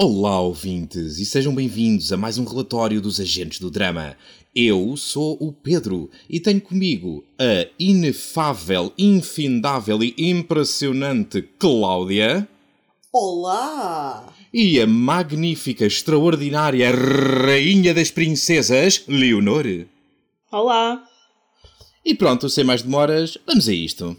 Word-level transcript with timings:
Olá, 0.00 0.40
ouvintes, 0.40 1.18
e 1.18 1.26
sejam 1.26 1.52
bem-vindos 1.52 2.12
a 2.12 2.16
mais 2.16 2.38
um 2.38 2.44
relatório 2.44 3.00
dos 3.00 3.18
Agentes 3.18 3.58
do 3.58 3.68
Drama. 3.68 4.16
Eu 4.54 4.96
sou 4.96 5.36
o 5.40 5.52
Pedro 5.52 6.08
e 6.30 6.38
tenho 6.38 6.60
comigo 6.60 7.24
a 7.36 7.66
inefável, 7.76 8.92
infindável 8.96 10.00
e 10.00 10.14
impressionante 10.16 11.42
Cláudia. 11.42 12.46
Olá! 13.12 14.32
E 14.54 14.80
a 14.80 14.86
magnífica, 14.86 15.84
extraordinária 15.84 16.92
Rainha 16.92 17.92
das 17.92 18.12
Princesas, 18.12 19.02
Leonor. 19.08 19.64
Olá! 20.52 21.04
E 22.04 22.14
pronto, 22.14 22.48
sem 22.48 22.62
mais 22.62 22.82
demoras, 22.82 23.36
vamos 23.44 23.68
a 23.68 23.74
isto. 23.74 24.16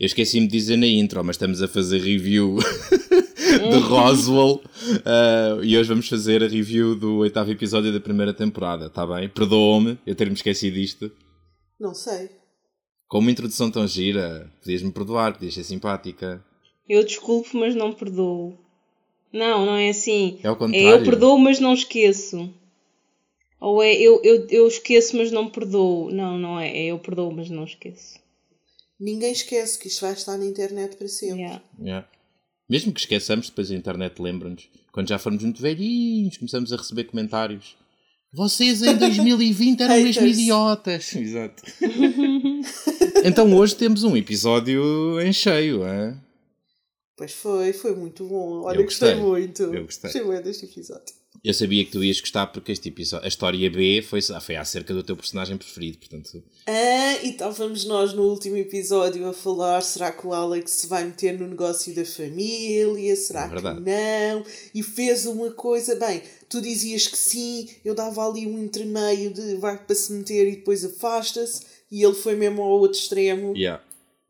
Eu 0.00 0.06
esqueci-me 0.06 0.46
de 0.46 0.52
dizer 0.52 0.78
na 0.78 0.86
intro, 0.86 1.22
mas 1.22 1.36
estamos 1.36 1.60
a 1.60 1.68
fazer 1.68 2.00
review 2.00 2.56
de 3.70 3.78
Roswell 3.80 4.62
uh, 4.62 5.62
e 5.62 5.76
hoje 5.76 5.90
vamos 5.90 6.08
fazer 6.08 6.42
a 6.42 6.48
review 6.48 6.94
do 6.94 7.18
oitavo 7.18 7.50
episódio 7.50 7.92
da 7.92 8.00
primeira 8.00 8.32
temporada, 8.32 8.86
está 8.86 9.06
bem? 9.06 9.28
Perdoa-me 9.28 9.98
eu 10.06 10.14
ter-me 10.14 10.32
esquecido 10.32 10.72
disto. 10.72 11.12
Não 11.78 11.92
sei. 11.92 12.30
Com 13.08 13.18
uma 13.18 13.30
introdução 13.30 13.70
tão 13.70 13.86
gira, 13.86 14.50
podias-me 14.62 14.90
perdoar, 14.90 15.34
podias 15.34 15.52
ser 15.52 15.64
simpática. 15.64 16.42
Eu 16.88 17.04
desculpo, 17.04 17.50
mas 17.58 17.74
não 17.74 17.92
perdoo. 17.92 18.58
Não, 19.30 19.66
não 19.66 19.76
é 19.76 19.90
assim. 19.90 20.40
É 20.42 20.48
ao 20.48 20.56
contrário. 20.56 20.88
É 20.88 20.94
eu 20.94 21.04
perdoo, 21.04 21.38
mas 21.38 21.60
não 21.60 21.74
esqueço. 21.74 22.50
Ou 23.60 23.82
é 23.82 23.92
eu, 23.92 24.18
eu, 24.24 24.46
eu 24.48 24.66
esqueço, 24.66 25.18
mas 25.18 25.30
não 25.30 25.50
perdoo. 25.50 26.10
Não, 26.10 26.38
não 26.38 26.58
é. 26.58 26.70
É 26.70 26.86
eu 26.86 26.98
perdoo, 26.98 27.30
mas 27.30 27.50
não 27.50 27.64
esqueço. 27.64 28.18
Ninguém 29.00 29.32
esquece 29.32 29.78
que 29.78 29.88
isto 29.88 30.02
vai 30.02 30.12
estar 30.12 30.36
na 30.36 30.44
internet 30.44 30.96
para 30.96 31.08
sempre. 31.08 31.40
Yeah. 31.40 31.62
Yeah. 31.80 32.08
Mesmo 32.68 32.92
que 32.92 33.00
esqueçamos, 33.00 33.48
depois 33.48 33.70
a 33.70 33.74
internet 33.74 34.20
lembra-nos. 34.20 34.68
Quando 34.92 35.08
já 35.08 35.18
formos 35.18 35.42
muito 35.42 35.62
velhinhos, 35.62 36.36
começamos 36.36 36.72
a 36.72 36.76
receber 36.76 37.04
comentários. 37.04 37.76
Vocês 38.32 38.82
em 38.82 38.94
2020 38.96 39.80
eram 39.80 39.96
mesmo 40.02 40.26
idiotas. 40.26 41.14
Exato. 41.16 41.62
então 43.24 43.52
hoje 43.56 43.74
temos 43.74 44.04
um 44.04 44.16
episódio 44.16 45.20
em 45.20 45.32
cheio, 45.32 45.82
hein? 45.82 46.20
Pois 47.16 47.32
foi, 47.32 47.72
foi 47.72 47.94
muito 47.96 48.24
bom. 48.26 48.62
Olha, 48.62 48.78
Eu 48.78 48.84
gostei, 48.84 49.14
gostei. 49.14 49.28
muito. 49.28 49.62
Eu 49.62 49.84
gostei. 49.84 50.22
muito 50.22 50.44
deste 50.44 50.64
episódio. 50.66 51.19
Eu 51.42 51.54
sabia 51.54 51.84
que 51.84 51.90
tu 51.90 52.04
ias 52.04 52.20
gostar 52.20 52.48
porque 52.48 52.70
este 52.70 52.90
episódio, 52.90 53.24
a 53.24 53.28
história 53.28 53.70
B 53.70 54.02
foi, 54.02 54.20
foi 54.20 54.56
acerca 54.56 54.92
do 54.92 55.02
teu 55.02 55.16
personagem 55.16 55.56
preferido, 55.56 55.96
portanto. 55.96 56.42
Ah, 56.66 57.16
e 57.22 57.30
estávamos 57.30 57.86
nós 57.86 58.12
no 58.12 58.24
último 58.24 58.56
episódio 58.56 59.26
a 59.26 59.32
falar: 59.32 59.80
será 59.80 60.12
que 60.12 60.26
o 60.26 60.34
Alex 60.34 60.70
se 60.70 60.86
vai 60.86 61.04
meter 61.04 61.38
no 61.38 61.48
negócio 61.48 61.94
da 61.94 62.04
família? 62.04 63.16
Será 63.16 63.46
É 63.46 63.48
que 63.48 63.62
não? 63.62 64.44
E 64.74 64.82
fez 64.82 65.24
uma 65.24 65.50
coisa. 65.50 65.96
Bem, 65.96 66.22
tu 66.48 66.60
dizias 66.60 67.06
que 67.06 67.16
sim, 67.16 67.70
eu 67.82 67.94
dava 67.94 68.28
ali 68.28 68.46
um 68.46 68.62
entremeio 68.62 69.32
de 69.32 69.56
vai 69.56 69.82
para 69.82 69.96
se 69.96 70.12
meter 70.12 70.46
e 70.46 70.56
depois 70.56 70.84
afasta-se, 70.84 71.62
e 71.90 72.04
ele 72.04 72.14
foi 72.14 72.36
mesmo 72.36 72.60
ao 72.60 72.68
outro 72.68 72.98
extremo. 72.98 73.56
Yeah. 73.56 73.82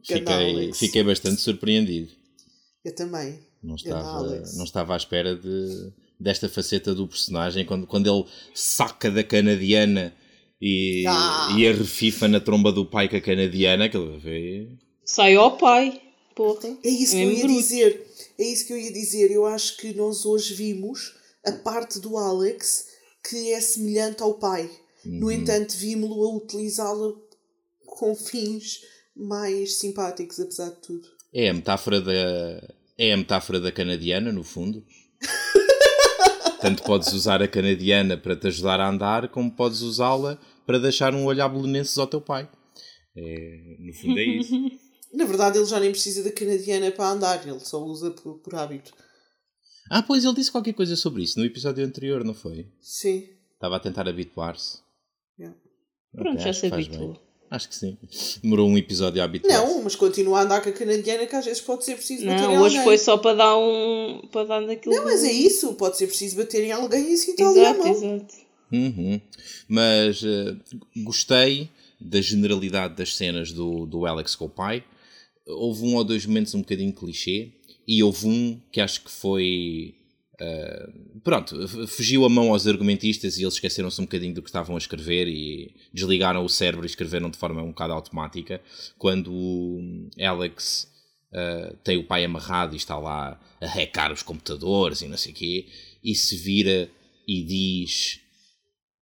Fiquei, 0.03 0.73
fiquei 0.75 1.03
bastante 1.03 1.41
surpreendido. 1.41 2.13
Eu 2.85 2.95
também. 2.95 3.39
Não 3.63 3.75
estava, 3.75 4.43
não 4.55 4.65
estava 4.65 4.95
à 4.95 4.97
espera 4.97 5.37
de, 5.37 5.93
desta 6.21 6.49
faceta 6.49 6.95
do 6.95 7.09
personagem 7.09 7.65
quando, 7.65 7.87
quando 7.87 8.07
ele 8.13 8.25
saca 8.55 9.11
da 9.11 9.25
canadiana 9.25 10.15
e, 10.61 11.05
Ah. 11.09 11.55
e 11.59 11.67
a 11.67 11.73
refifa 11.73 12.29
na 12.29 12.39
tromba 12.41 12.71
do 12.71 12.85
pai 12.85 13.09
com 13.09 13.17
a 13.17 13.21
canadiana, 13.21 13.89
que 13.89 13.97
ele 13.97 14.19
vê. 14.19 14.69
Sai 15.05 15.35
ao 15.35 15.57
pai. 15.57 16.01
Porra. 16.37 16.69
É 16.85 16.89
isso 16.89 17.13
que 17.13 17.19
É 17.21 17.25
eu 17.25 17.29
mesmo 17.29 17.41
ia 17.41 17.45
bruto. 17.47 17.61
dizer. 17.63 18.07
É 18.39 18.45
isso 18.45 18.67
que 18.67 18.73
eu 18.73 18.79
ia 18.79 18.93
dizer. 18.93 19.31
Eu 19.31 19.47
acho 19.47 19.77
que 19.79 19.93
nós 19.95 20.25
hoje 20.27 20.55
vimos 20.55 21.15
a 21.45 21.53
parte 21.53 21.99
do 21.99 22.17
Alex 22.17 22.87
que 23.29 23.53
é 23.53 23.61
semelhante 23.61 24.23
ao 24.23 24.35
pai. 24.35 24.65
Uhum. 25.05 25.21
No 25.21 25.31
entanto, 25.33 25.75
vimos-lo 25.77 26.23
a 26.25 26.37
utilizá-la 26.37 27.13
com 27.87 28.15
fins 28.15 28.81
mais 29.17 29.75
simpáticos, 29.77 30.39
apesar 30.41 30.71
de 30.71 30.81
tudo. 30.81 31.09
É 31.33 31.49
a 31.49 31.55
metáfora 31.55 32.01
da. 32.01 32.13
É 32.99 33.13
a 33.13 33.17
metáfora 33.17 33.59
da 33.61 33.73
canadiana, 33.73 34.31
no 34.33 34.45
fundo. 34.45 34.85
Tanto 36.61 36.83
podes 36.83 37.13
usar 37.13 37.43
a 37.43 37.49
canadiana 37.49 38.17
para 38.17 38.37
te 38.37 38.49
ajudar 38.49 38.81
a 38.81 38.89
andar, 38.89 39.29
como 39.29 39.51
podes 39.51 39.81
usá-la 39.81 40.39
para 40.67 40.79
deixar 40.79 41.15
um 41.15 41.25
olhar 41.25 41.49
belenenses 41.49 41.97
ao 41.99 42.07
teu 42.07 42.21
pai. 42.21 42.49
É, 43.17 43.77
no 43.79 43.93
fundo 43.95 44.19
é 44.19 44.25
isso. 44.25 44.55
Na 45.13 45.25
verdade, 45.25 45.59
ele 45.59 45.67
já 45.67 45.81
nem 45.81 45.91
precisa 45.91 46.23
da 46.23 46.31
canadiana 46.31 46.93
para 46.93 47.11
andar, 47.11 47.47
ele 47.47 47.59
só 47.61 47.83
usa 47.83 48.13
por, 48.13 48.39
por 48.39 48.55
hábito. 48.55 48.93
Ah, 49.91 50.03
pois 50.03 50.25
ele 50.25 50.35
disse 50.35 50.53
qualquer 50.53 50.73
coisa 50.73 50.95
sobre 50.95 51.25
isso 51.25 51.39
no 51.39 51.45
episódio 51.45 51.85
anterior, 51.85 52.23
não 52.23 52.35
foi? 52.35 52.69
Sim. 52.81 53.29
Estava 53.55 53.77
a 53.77 53.81
tentar 53.81 54.09
habituar-se. 54.09 54.79
Yeah. 55.37 55.59
Pronto, 56.13 56.41
Ok, 56.41 56.45
já 56.45 56.53
se 56.53 56.67
habituou. 56.67 57.21
Acho 57.51 57.69
que 57.69 57.75
sim. 57.75 57.97
Demorou 58.43 58.69
um 58.69 58.79
episódio 58.79 59.21
a 59.21 59.25
habituar. 59.25 59.53
Não, 59.53 59.83
mas 59.83 59.97
continua 59.97 60.39
a 60.39 60.43
andar 60.45 60.63
com 60.63 60.69
a 60.69 60.73
canadiana 60.73 61.27
que 61.27 61.35
às 61.35 61.45
vezes 61.45 61.61
pode 61.61 61.85
ser 61.85 61.97
preciso 61.97 62.25
bater 62.25 62.45
em 62.45 62.55
Não, 62.55 62.63
hoje 62.63 62.77
alguém. 62.77 62.85
foi 62.85 62.97
só 62.99 63.17
para 63.19 63.37
dar 63.37 63.57
um. 63.59 64.21
para 64.31 64.45
dar 64.47 64.67
daquilo. 64.67 64.95
Não, 64.95 65.05
mas 65.05 65.25
é 65.25 65.33
isso, 65.33 65.75
pode 65.75 65.97
ser 65.99 66.07
preciso 66.07 66.37
bater 66.37 66.63
em 66.63 66.71
alguém 66.71 67.11
e 67.11 67.15
assim 67.15 67.33
está 67.33 67.49
ali 67.49 67.59
a 67.59 67.71
Exato, 67.71 67.79
mão. 67.81 67.91
exato. 68.15 68.35
Uhum. 68.73 69.21
Mas 69.69 70.23
eh, 70.25 70.55
gostei 70.99 71.69
da 72.01 72.21
generalidade 72.21 72.95
das 72.95 73.17
cenas 73.17 73.51
do, 73.51 73.85
do 73.85 74.07
Alex 74.07 74.37
com 74.37 74.45
o 74.45 74.49
pai. 74.49 74.85
Houve 75.45 75.85
um 75.85 75.97
ou 75.97 76.05
dois 76.05 76.25
momentos 76.25 76.55
um 76.55 76.61
bocadinho 76.61 76.93
clichê. 76.93 77.49
E 77.89 78.01
houve 78.05 78.29
um 78.29 78.61
que 78.71 78.81
acho 78.81 79.03
que 79.03 79.11
foi. 79.11 79.95
Eh, 80.41 80.89
pronto, 81.23 81.69
fugiu 81.87 82.25
a 82.25 82.29
mão 82.29 82.51
aos 82.51 82.67
argumentistas 82.67 83.37
e 83.37 83.43
eles 83.43 83.55
esqueceram-se 83.55 84.01
um 84.01 84.05
bocadinho 84.05 84.35
do 84.35 84.43
que 84.43 84.49
estavam 84.49 84.75
a 84.75 84.79
escrever 84.79 85.29
e 85.29 85.75
desligaram 85.93 86.43
o 86.45 86.49
cérebro 86.49 86.87
e 86.87 86.89
escreveram 86.89 87.29
de 87.29 87.37
forma 87.37 87.63
um 87.63 87.69
bocado 87.69 87.93
automática. 87.93 88.61
Quando 88.99 89.33
o 89.33 90.09
Alex 90.19 90.89
Uh, 91.33 91.77
tem 91.85 91.97
o 91.97 92.03
pai 92.03 92.25
amarrado 92.25 92.75
e 92.75 92.77
está 92.77 92.99
lá 92.99 93.41
a 93.61 93.67
hackear 93.67 94.13
os 94.13 94.21
computadores 94.21 95.01
e 95.01 95.07
não 95.07 95.17
sei 95.17 95.31
o 95.31 95.35
quê, 95.37 95.67
e 96.03 96.13
se 96.13 96.37
vira 96.37 96.91
e 97.25 97.45
diz: 97.45 98.19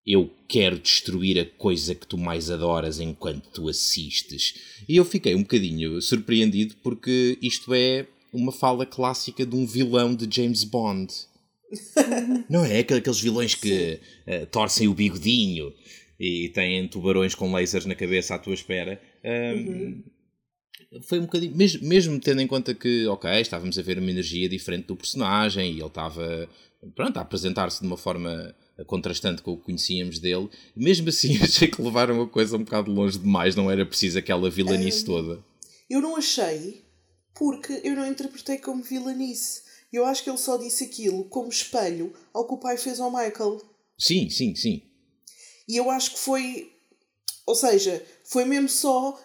Eu 0.05 0.29
quero 0.49 0.77
destruir 0.77 1.39
a 1.39 1.45
coisa 1.45 1.95
que 1.95 2.05
tu 2.05 2.19
mais 2.19 2.51
adoras 2.51 2.99
enquanto 2.99 3.49
tu 3.51 3.69
assistes. 3.69 4.55
E 4.89 4.97
eu 4.97 5.05
fiquei 5.05 5.37
um 5.37 5.43
bocadinho 5.43 6.03
surpreendido 6.03 6.75
porque 6.83 7.39
isto 7.41 7.73
é 7.73 8.09
uma 8.32 8.53
fala 8.53 8.84
clássica 8.87 9.44
de 9.47 9.54
um 9.56 9.66
vilão 9.66 10.14
de 10.14 10.26
James 10.34 10.64
Bond. 10.64 11.12
não 12.48 12.64
é? 12.64 12.78
Aquele- 12.81 13.00
Aqueles 13.00 13.20
vilões 13.20 13.54
que 13.54 14.00
uh, 14.26 14.47
torcem 14.47 14.88
o 14.88 14.94
bigodinho 14.94 15.72
e 16.19 16.48
têm 16.50 16.87
tubarões 16.88 17.34
com 17.34 17.50
lasers 17.53 17.84
na 17.87 17.94
cabeça 17.94 18.34
à 18.34 18.38
tua 18.38 18.54
espera. 18.54 19.00
Um, 19.25 20.03
foi 21.03 21.19
um 21.19 21.22
bocadinho, 21.22 21.54
mesmo, 21.56 21.87
mesmo 21.87 22.20
tendo 22.20 22.41
em 22.41 22.47
conta 22.47 22.75
que, 22.75 23.06
ok, 23.06 23.31
estávamos 23.41 23.78
a 23.78 23.82
ver 23.82 23.98
uma 23.98 24.10
energia 24.10 24.48
diferente 24.48 24.87
do 24.87 24.97
personagem 24.97 25.72
e 25.72 25.78
ele 25.78 25.87
estava, 25.87 26.48
pronto, 26.94 27.16
a 27.19 27.20
apresentar-se 27.22 27.81
de 27.81 27.87
uma 27.87 27.97
forma 27.97 28.54
contrastante 28.87 29.43
com 29.43 29.53
o 29.53 29.56
que 29.56 29.64
conhecíamos 29.64 30.19
dele, 30.19 30.48
mesmo 30.76 31.08
assim 31.08 31.37
achei 31.43 31.66
que 31.69 31.82
levaram 31.82 32.20
a 32.22 32.28
coisa 32.28 32.56
um 32.56 32.62
bocado 32.64 32.91
longe 32.93 33.19
demais, 33.19 33.56
não 33.56 33.70
era 33.70 33.84
preciso 33.84 34.19
aquela 34.19 34.48
vilanice 34.48 35.04
toda. 35.04 35.43
Eu 35.91 36.00
não 36.00 36.16
achei, 36.16 36.82
porque 37.37 37.81
eu 37.85 37.95
não 37.95 38.07
interpretei 38.07 38.59
como 38.59 38.83
vilanice. 38.83 39.63
Eu 39.93 40.05
acho 40.05 40.25
que 40.25 40.31
ele 40.31 40.39
só 40.39 40.57
disse 40.57 40.85
aquilo 40.85 41.25
como 41.25 41.49
espelho 41.49 42.13
ao 42.33 42.47
que 42.47 42.55
o 42.55 42.59
pai 42.59 42.77
fez 42.77 42.99
ao 42.99 43.11
Michael. 43.11 43.63
Sim, 43.99 44.29
sim, 44.29 44.55
sim. 44.55 44.83
E 45.69 45.77
eu 45.77 45.91
acho 45.91 46.13
que 46.13 46.19
foi. 46.19 46.73
Ou 47.47 47.55
seja, 47.55 48.05
foi 48.25 48.44
mesmo 48.44 48.69
só. 48.69 49.19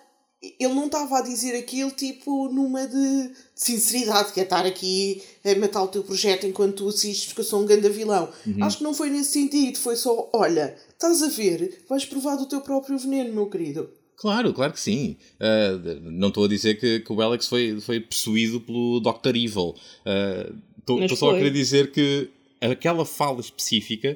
Ele 0.59 0.73
não 0.73 0.87
estava 0.87 1.19
a 1.19 1.21
dizer 1.21 1.55
aquilo 1.55 1.91
tipo 1.91 2.49
numa 2.49 2.87
de, 2.87 3.27
de 3.27 3.35
sinceridade, 3.53 4.33
que 4.33 4.39
é 4.39 4.43
estar 4.43 4.65
aqui 4.65 5.21
a 5.45 5.53
matar 5.55 5.83
o 5.83 5.87
teu 5.87 6.03
projeto 6.03 6.47
enquanto 6.47 6.77
tu 6.77 6.89
assistes 6.89 7.27
porque 7.27 7.41
eu 7.41 7.45
sou 7.45 7.61
um 7.61 7.65
grande 7.65 7.89
vilão. 7.89 8.31
Acho 8.59 8.79
que 8.79 8.83
não 8.83 8.93
foi 8.93 9.11
nesse 9.11 9.33
sentido, 9.33 9.77
foi 9.77 9.95
só: 9.95 10.29
olha, 10.33 10.75
estás 10.89 11.21
a 11.21 11.27
ver, 11.27 11.85
vais 11.87 12.05
provar 12.05 12.37
do 12.37 12.47
teu 12.47 12.61
próprio 12.61 12.97
veneno, 12.97 13.33
meu 13.33 13.49
querido. 13.49 13.89
Claro, 14.21 14.53
claro 14.53 14.71
que 14.71 14.79
sim. 14.79 15.17
Uh, 15.39 15.99
não 16.11 16.27
estou 16.27 16.45
a 16.45 16.47
dizer 16.47 16.79
que, 16.79 16.99
que, 16.99 17.11
o 17.11 17.19
Alex 17.19 17.47
foi, 17.47 17.81
foi 17.81 17.99
possuído 17.99 18.61
pelo 18.61 18.99
Dr. 18.99 19.35
Evil. 19.35 19.73
Estou 20.77 21.03
uh, 21.03 21.15
só 21.15 21.31
a 21.31 21.33
querer 21.33 21.49
dizer 21.49 21.91
que 21.91 22.29
aquela 22.61 23.03
fala 23.03 23.41
específica 23.41 24.15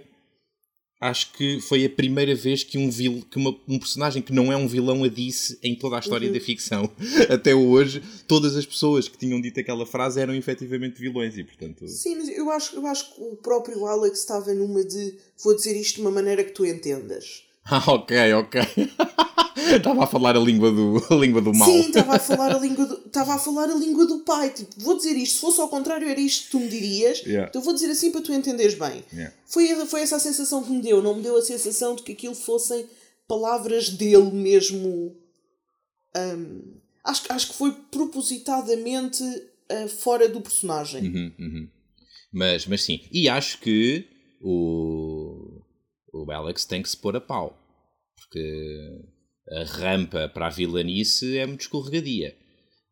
acho 1.02 1.34
que 1.34 1.60
foi 1.60 1.86
a 1.86 1.90
primeira 1.90 2.36
vez 2.36 2.64
que 2.64 2.78
um, 2.78 2.90
vil, 2.90 3.26
que 3.30 3.38
uma, 3.38 3.56
um 3.68 3.80
personagem 3.80 4.22
que 4.22 4.32
não 4.32 4.52
é 4.52 4.56
um 4.56 4.68
vilão 4.68 5.04
a 5.04 5.08
disse 5.08 5.58
em 5.62 5.76
toda 5.76 5.96
a 5.96 6.00
história 6.00 6.28
uhum. 6.28 6.34
da 6.34 6.40
ficção. 6.40 6.90
Até 7.30 7.56
hoje, 7.56 8.02
todas 8.28 8.56
as 8.56 8.66
pessoas 8.66 9.08
que 9.08 9.18
tinham 9.18 9.42
dito 9.42 9.60
aquela 9.60 9.88
frase 9.88 10.20
eram 10.20 10.36
efetivamente 10.36 11.00
vilões 11.00 11.36
e, 11.38 11.44
portanto... 11.44 11.88
Sim, 11.88 12.18
mas 12.18 12.30
eu 12.30 12.50
acho, 12.52 12.76
eu 12.76 12.86
acho 12.86 13.14
que 13.14 13.22
o 13.22 13.36
próprio 13.38 13.86
Alex 13.86 14.20
estava 14.20 14.54
numa 14.54 14.84
de 14.84 15.16
vou 15.44 15.56
dizer 15.56 15.76
isto 15.76 15.96
de 15.96 16.02
uma 16.02 16.12
maneira 16.12 16.44
que 16.44 16.52
tu 16.52 16.66
entendas. 16.66 17.45
Ah, 17.70 17.84
ok, 17.88 18.34
ok. 18.34 18.62
Estava 19.76 20.04
a 20.04 20.08
falar 20.08 20.36
a 20.36 20.40
língua 20.40 20.72
do, 20.72 21.02
a 21.10 21.16
língua 21.16 21.42
do 21.42 21.52
mal. 21.54 21.68
Sim, 21.68 21.88
estava 21.88 22.16
a 22.16 22.20
falar 22.20 22.56
a 22.56 22.60
língua 22.60 22.86
do, 22.86 23.02
estava 23.08 23.34
a 23.34 23.40
falar 23.40 23.70
a 23.70 23.74
língua 23.74 24.06
do 24.06 24.20
pai. 24.20 24.52
Tipo, 24.52 24.70
vou 24.78 24.96
dizer 24.96 25.16
isto, 25.16 25.36
se 25.36 25.42
fosse 25.42 25.60
ao 25.60 25.68
contrário, 25.68 26.08
era 26.08 26.20
isto 26.20 26.46
que 26.46 26.52
tu 26.52 26.60
me 26.60 26.68
dirias. 26.68 27.20
Yeah. 27.22 27.50
Então 27.50 27.62
vou 27.62 27.74
dizer 27.74 27.90
assim 27.90 28.12
para 28.12 28.22
tu 28.22 28.32
entenderes 28.32 28.76
bem. 28.76 29.04
Yeah. 29.12 29.34
Foi, 29.48 29.68
foi 29.88 30.02
essa 30.02 30.18
a 30.18 30.20
sensação 30.20 30.64
que 30.64 30.72
me 30.72 30.82
deu. 30.82 31.02
Não 31.02 31.16
me 31.16 31.24
deu 31.24 31.36
a 31.38 31.42
sensação 31.42 31.96
de 31.96 32.04
que 32.04 32.12
aquilo 32.12 32.36
fossem 32.36 32.86
palavras 33.28 33.90
dele 33.90 34.30
mesmo. 34.32 35.16
hum, 36.16 36.74
acho, 37.04 37.24
acho 37.30 37.48
que 37.48 37.56
foi 37.56 37.72
propositadamente 37.90 39.24
ah, 39.70 39.88
fora 39.88 40.30
do 40.30 40.42
personagem. 40.42 41.08
Uhum, 41.08 41.32
uhum. 41.40 41.70
Mas, 42.32 42.68
mas 42.68 42.84
sim. 42.84 43.00
E 43.12 43.28
acho 43.28 43.60
que 43.60 44.06
o, 44.42 45.15
o 46.16 46.32
Alex 46.32 46.66
tem 46.66 46.82
que 46.82 46.90
se 46.90 46.98
pôr 46.98 47.16
a 47.16 47.22
pau. 47.22 47.58
Porque 48.16 49.02
a 49.52 49.64
rampa 49.64 50.30
para 50.30 50.48
a 50.48 50.50
vilanice 50.50 51.38
é 51.38 51.46
muito 51.46 51.62
escorregadia. 51.62 52.36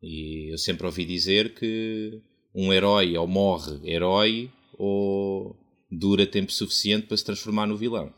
E 0.02 0.54
eu 0.54 0.58
sempre 0.58 0.86
ouvi 0.86 1.06
dizer 1.06 1.56
que 1.56 2.22
um 2.54 2.74
herói 2.74 3.18
ou 3.18 3.25
morre 3.25 3.80
herói 3.90 4.52
ou 4.78 5.56
dura 5.90 6.28
tempo 6.28 6.52
suficiente 6.52 7.08
para 7.08 7.18
se 7.18 7.24
transformar 7.24 7.66
no 7.66 7.78
vilão. 7.78 8.14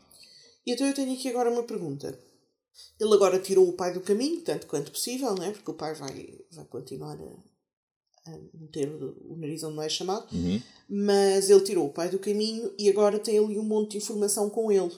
E 0.66 0.72
então 0.72 0.86
eu 0.86 0.94
tenho 0.94 1.14
aqui 1.14 1.28
agora 1.28 1.50
uma 1.50 1.62
pergunta. 1.62 2.18
Ele 3.00 3.14
agora 3.14 3.38
tirou 3.38 3.68
o 3.68 3.76
pai 3.76 3.92
do 3.92 4.00
caminho, 4.00 4.42
tanto 4.42 4.66
quanto 4.66 4.90
possível, 4.90 5.34
né? 5.34 5.52
porque 5.52 5.70
o 5.70 5.74
pai 5.74 5.94
vai, 5.94 6.38
vai 6.52 6.64
continuar 6.66 7.14
a, 7.14 7.36
a 8.26 8.58
meter 8.58 8.88
o, 8.88 9.32
o 9.32 9.36
nariz 9.36 9.62
onde 9.62 9.76
não 9.76 9.82
é 9.82 9.88
chamado. 9.88 10.34
Uhum. 10.34 10.60
Mas 10.88 11.50
ele 11.50 11.60
tirou 11.60 11.86
o 11.86 11.92
pai 11.92 12.10
do 12.10 12.18
caminho 12.18 12.72
e 12.78 12.88
agora 12.88 13.18
tem 13.18 13.38
ali 13.38 13.58
um 13.58 13.64
monte 13.64 13.92
de 13.92 13.98
informação 13.98 14.50
com 14.50 14.70
ele, 14.70 14.92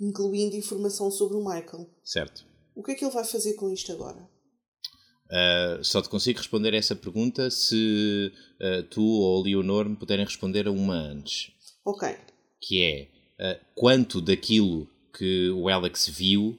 incluindo 0.00 0.56
informação 0.56 1.10
sobre 1.10 1.36
o 1.36 1.44
Michael. 1.44 1.88
Certo. 2.04 2.44
O 2.74 2.82
que 2.82 2.92
é 2.92 2.94
que 2.94 3.04
ele 3.04 3.14
vai 3.14 3.24
fazer 3.24 3.54
com 3.54 3.70
isto 3.70 3.92
agora? 3.92 4.28
Uh, 5.26 5.82
só 5.82 6.02
te 6.02 6.08
consigo 6.08 6.38
responder 6.38 6.74
a 6.74 6.76
essa 6.76 6.94
pergunta 6.94 7.50
se 7.50 8.30
uh, 8.60 8.82
tu 8.84 9.02
ou 9.02 9.40
a 9.40 9.44
Leonor 9.44 9.88
me 9.88 9.96
puderem 9.96 10.24
responder 10.24 10.66
a 10.66 10.70
uma 10.70 10.94
antes. 10.94 11.50
Ok. 11.84 12.08
Que 12.60 12.82
é 12.82 13.08
uh, 13.40 13.64
quanto 13.74 14.20
daquilo 14.20 14.88
que 15.16 15.50
o 15.50 15.68
Alex 15.68 16.08
viu 16.08 16.58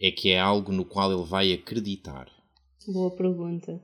é 0.00 0.10
que 0.10 0.30
é 0.30 0.40
algo 0.40 0.72
no 0.72 0.84
qual 0.84 1.12
ele 1.12 1.24
vai 1.24 1.52
acreditar. 1.52 2.30
Boa 2.86 3.10
pergunta. 3.10 3.80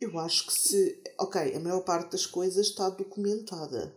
Eu 0.00 0.18
acho 0.18 0.46
que 0.46 0.52
se. 0.52 1.02
Ok, 1.18 1.54
a 1.54 1.60
maior 1.60 1.80
parte 1.80 2.12
das 2.12 2.26
coisas 2.26 2.68
está 2.68 2.88
documentada. 2.90 3.94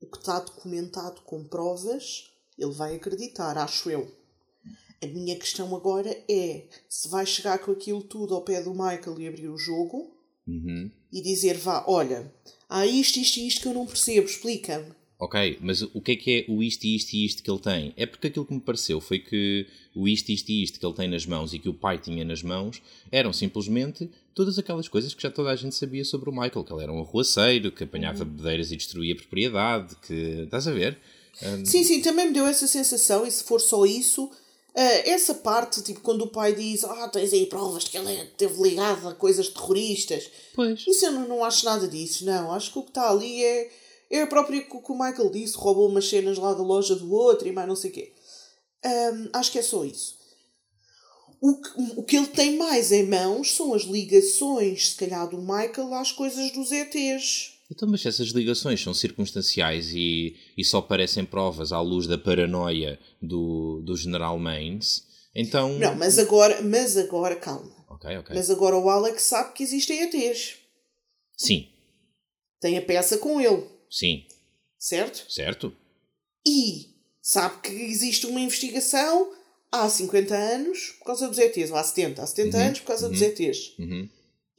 O 0.00 0.06
que 0.06 0.18
está 0.18 0.40
documentado 0.40 1.20
com 1.22 1.44
provas, 1.44 2.30
ele 2.58 2.72
vai 2.72 2.96
acreditar, 2.96 3.56
acho 3.58 3.90
eu. 3.90 4.10
A 5.02 5.06
minha 5.06 5.36
questão 5.36 5.74
agora 5.74 6.10
é 6.28 6.66
se 6.88 7.08
vai 7.08 7.24
chegar 7.24 7.58
com 7.58 7.72
aquilo 7.72 8.02
tudo 8.02 8.34
ao 8.34 8.42
pé 8.42 8.62
do 8.62 8.72
Michael 8.72 9.20
e 9.20 9.28
abrir 9.28 9.48
o 9.48 9.56
jogo 9.56 10.16
Uhum. 10.46 10.90
e 11.12 11.22
dizer, 11.22 11.56
vá, 11.56 11.84
olha, 11.86 12.32
há 12.68 12.84
isto, 12.84 13.18
isto 13.18 13.38
e 13.38 13.46
isto 13.46 13.60
que 13.60 13.68
eu 13.68 13.74
não 13.74 13.86
percebo, 13.86 14.26
explica-me. 14.26 14.92
Ok, 15.18 15.58
mas 15.60 15.82
o 15.82 16.00
que 16.00 16.12
é 16.12 16.16
que 16.16 16.30
é 16.38 16.50
o 16.50 16.62
isto, 16.62 16.84
isto 16.84 17.12
e 17.12 17.26
isto 17.26 17.42
que 17.42 17.50
ele 17.50 17.60
tem? 17.60 17.92
É 17.94 18.06
porque 18.06 18.28
aquilo 18.28 18.46
que 18.46 18.54
me 18.54 18.60
pareceu 18.60 19.00
foi 19.02 19.18
que 19.18 19.66
o 19.94 20.08
isto, 20.08 20.30
isto 20.30 20.48
e 20.48 20.62
isto 20.62 20.80
que 20.80 20.84
ele 20.86 20.94
tem 20.94 21.08
nas 21.08 21.26
mãos 21.26 21.52
e 21.52 21.58
que 21.58 21.68
o 21.68 21.74
pai 21.74 21.98
tinha 21.98 22.24
nas 22.24 22.42
mãos 22.42 22.82
eram 23.12 23.32
simplesmente 23.32 24.10
todas 24.40 24.58
aquelas 24.58 24.88
coisas 24.88 25.12
que 25.12 25.22
já 25.22 25.30
toda 25.30 25.50
a 25.50 25.56
gente 25.56 25.74
sabia 25.74 26.02
sobre 26.02 26.30
o 26.30 26.32
Michael, 26.32 26.64
que 26.64 26.72
ele 26.72 26.82
era 26.82 26.92
um 26.92 27.02
arruaceiro, 27.02 27.70
que 27.70 27.84
apanhava 27.84 28.24
bedeiras 28.24 28.72
e 28.72 28.76
destruía 28.76 29.14
propriedade, 29.14 29.94
que... 29.96 30.14
estás 30.44 30.66
a 30.66 30.72
ver? 30.72 30.98
Sim, 31.66 31.84
sim, 31.84 32.00
também 32.00 32.28
me 32.28 32.32
deu 32.32 32.46
essa 32.46 32.66
sensação, 32.66 33.26
e 33.26 33.30
se 33.30 33.44
for 33.44 33.60
só 33.60 33.84
isso, 33.84 34.30
ah, 34.74 34.82
essa 35.04 35.34
parte, 35.34 35.82
tipo, 35.82 36.00
quando 36.00 36.22
o 36.22 36.28
pai 36.28 36.54
diz, 36.54 36.84
ah, 36.84 37.08
tens 37.08 37.34
aí 37.34 37.44
provas 37.44 37.84
que 37.84 37.98
ele 37.98 38.12
esteve 38.14 38.62
ligado 38.62 39.08
a 39.08 39.14
coisas 39.14 39.48
terroristas. 39.48 40.30
Pois. 40.54 40.86
Isso 40.86 41.04
eu 41.04 41.12
não, 41.12 41.28
não 41.28 41.44
acho 41.44 41.66
nada 41.66 41.86
disso, 41.86 42.24
não. 42.24 42.50
Acho 42.50 42.72
que 42.72 42.78
o 42.78 42.82
que 42.82 42.90
está 42.90 43.10
ali 43.10 43.44
é, 43.44 43.70
é 44.08 44.22
a 44.22 44.26
própria 44.26 44.62
que, 44.62 44.70
que 44.70 44.92
o 44.92 44.98
Michael 44.98 45.30
disse, 45.30 45.54
roubou 45.54 45.86
umas 45.86 46.08
cenas 46.08 46.38
lá 46.38 46.54
da 46.54 46.62
loja 46.62 46.94
do 46.94 47.12
outro 47.12 47.46
e 47.46 47.52
mais 47.52 47.68
não 47.68 47.76
sei 47.76 47.90
o 47.90 47.92
quê. 47.92 48.12
Ahm, 48.82 49.28
acho 49.34 49.52
que 49.52 49.58
é 49.58 49.62
só 49.62 49.84
isso. 49.84 50.19
O 51.40 51.60
que, 51.60 51.70
o 51.96 52.02
que 52.02 52.16
ele 52.16 52.26
tem 52.26 52.56
mais 52.56 52.92
em 52.92 53.06
mãos 53.06 53.54
são 53.54 53.72
as 53.72 53.82
ligações, 53.82 54.90
se 54.90 54.96
calhar, 54.96 55.28
do 55.28 55.38
Michael 55.38 55.94
às 55.94 56.12
coisas 56.12 56.52
dos 56.52 56.70
ETs. 56.70 57.54
Então, 57.70 57.88
mas 57.88 58.04
essas 58.04 58.28
ligações 58.28 58.82
são 58.82 58.92
circunstanciais 58.92 59.92
e, 59.94 60.36
e 60.58 60.64
só 60.64 60.82
parecem 60.82 61.24
provas 61.24 61.72
à 61.72 61.80
luz 61.80 62.06
da 62.06 62.18
paranoia 62.18 62.98
do, 63.22 63.80
do 63.84 63.96
General 63.96 64.38
Maines, 64.38 65.04
então... 65.34 65.78
Não, 65.78 65.94
mas 65.94 66.18
agora, 66.18 66.60
mas 66.62 66.96
agora, 66.96 67.36
calma. 67.36 67.70
Mas 68.34 68.50
agora 68.50 68.76
o 68.76 68.90
Alex 68.90 69.22
sabe 69.22 69.52
que 69.52 69.62
existem 69.62 70.02
ETs. 70.02 70.56
Sim, 71.36 71.68
Tem 72.60 72.76
a 72.76 72.82
peça 72.82 73.16
com 73.18 73.40
ele, 73.40 73.64
sim, 73.90 74.26
certo? 74.78 75.24
certo? 75.30 75.74
E 76.46 76.96
sabe 77.22 77.60
que 77.62 77.70
existe 77.70 78.26
uma 78.26 78.40
investigação 78.40 79.32
há 79.70 79.88
50 79.88 80.34
anos 80.34 80.96
por 80.98 81.06
causa 81.06 81.28
dos 81.28 81.38
ETs, 81.38 81.70
ou 81.70 81.76
há 81.76 81.84
70, 81.84 82.22
há 82.22 82.26
70 82.26 82.58
anos 82.58 82.80
por 82.80 82.86
causa 82.86 83.08
dos 83.08 83.20
ETs. 83.20 83.78
Uhum. 83.78 84.08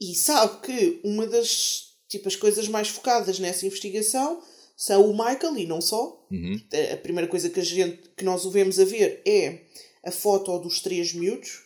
E 0.00 0.14
sabe 0.14 0.60
que 0.60 1.00
uma 1.04 1.26
das 1.26 1.92
tipo, 2.08 2.28
as 2.28 2.36
coisas 2.36 2.68
mais 2.68 2.88
focadas 2.88 3.38
nessa 3.38 3.66
investigação 3.66 4.42
são 4.76 5.10
o 5.10 5.12
Michael 5.12 5.56
e 5.58 5.66
não 5.66 5.80
só. 5.80 6.26
Uhum. 6.30 6.60
A 6.92 6.96
primeira 6.96 7.28
coisa 7.28 7.48
que, 7.48 7.60
a 7.60 7.64
gente, 7.64 8.10
que 8.16 8.24
nós 8.24 8.44
o 8.44 8.50
vemos 8.50 8.78
a 8.78 8.84
ver 8.84 9.22
é 9.26 9.60
a 10.04 10.10
foto 10.10 10.58
dos 10.58 10.80
três 10.80 11.12
miúdos 11.12 11.62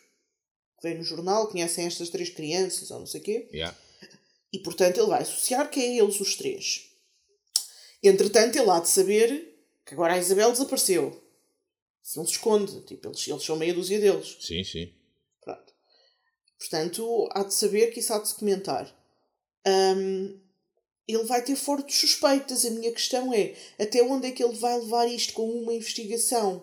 que 0.80 0.88
vem 0.88 0.98
no 0.98 1.04
jornal, 1.04 1.48
conhecem 1.48 1.86
estas 1.86 2.10
três 2.10 2.28
crianças 2.28 2.90
ou 2.90 3.00
não 3.00 3.06
sei 3.06 3.20
o 3.20 3.24
quê. 3.24 3.48
Yeah. 3.52 3.76
E 4.52 4.58
portanto 4.58 4.98
ele 4.98 5.08
vai 5.08 5.22
associar 5.22 5.70
que 5.70 5.80
é 5.80 5.96
eles 5.96 6.20
os 6.20 6.36
três. 6.36 6.86
Entretanto, 8.02 8.56
ele 8.56 8.70
há 8.70 8.78
de 8.78 8.88
saber 8.88 9.54
que 9.84 9.94
agora 9.94 10.14
a 10.14 10.18
Isabel 10.18 10.52
desapareceu. 10.52 11.22
Isso 12.06 12.18
não 12.18 12.26
se 12.26 12.32
esconde. 12.32 12.80
Tipo, 12.82 13.08
eles, 13.08 13.26
eles 13.26 13.42
são 13.42 13.56
meia 13.56 13.74
dúzia 13.74 13.98
deles. 13.98 14.36
Sim, 14.40 14.62
sim. 14.62 14.92
Pronto. 15.42 15.72
Portanto, 16.58 17.28
há 17.32 17.42
de 17.42 17.52
saber 17.52 17.88
que 17.92 18.00
isso 18.00 18.12
há 18.12 18.18
de 18.18 18.28
se 18.28 18.34
comentar. 18.36 18.94
Hum, 19.66 20.38
ele 21.08 21.24
vai 21.24 21.42
ter 21.42 21.56
fortes 21.56 21.98
suspeitas. 21.98 22.64
A 22.64 22.70
minha 22.70 22.92
questão 22.92 23.32
é 23.34 23.54
até 23.78 24.02
onde 24.02 24.28
é 24.28 24.30
que 24.30 24.42
ele 24.42 24.54
vai 24.56 24.78
levar 24.78 25.06
isto 25.06 25.32
com 25.32 25.48
uma 25.50 25.74
investigação 25.74 26.62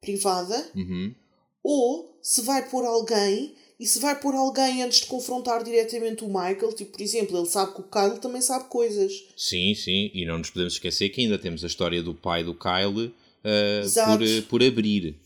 privada 0.00 0.70
Uhum. 0.76 1.14
ou 1.62 2.18
se 2.22 2.42
vai 2.42 2.68
pôr 2.68 2.84
alguém 2.84 3.54
e 3.80 3.86
se 3.86 3.98
vai 3.98 4.18
pôr 4.20 4.34
alguém 4.34 4.82
antes 4.82 5.00
de 5.00 5.06
confrontar 5.06 5.64
diretamente 5.64 6.22
o 6.22 6.28
Michael. 6.28 6.72
Tipo, 6.72 6.92
por 6.92 7.00
exemplo, 7.00 7.36
ele 7.36 7.46
sabe 7.48 7.74
que 7.74 7.80
o 7.80 7.84
Kyle 7.84 8.20
também 8.20 8.40
sabe 8.40 8.68
coisas. 8.68 9.12
Sim, 9.36 9.74
sim. 9.74 10.10
E 10.14 10.24
não 10.24 10.38
nos 10.38 10.50
podemos 10.50 10.74
esquecer 10.74 11.08
que 11.10 11.20
ainda 11.22 11.38
temos 11.38 11.64
a 11.64 11.66
história 11.66 12.02
do 12.02 12.14
pai 12.14 12.44
do 12.44 12.54
Kyle. 12.54 13.12
Por, 13.44 14.48
por 14.48 14.62
abrir. 14.62 15.20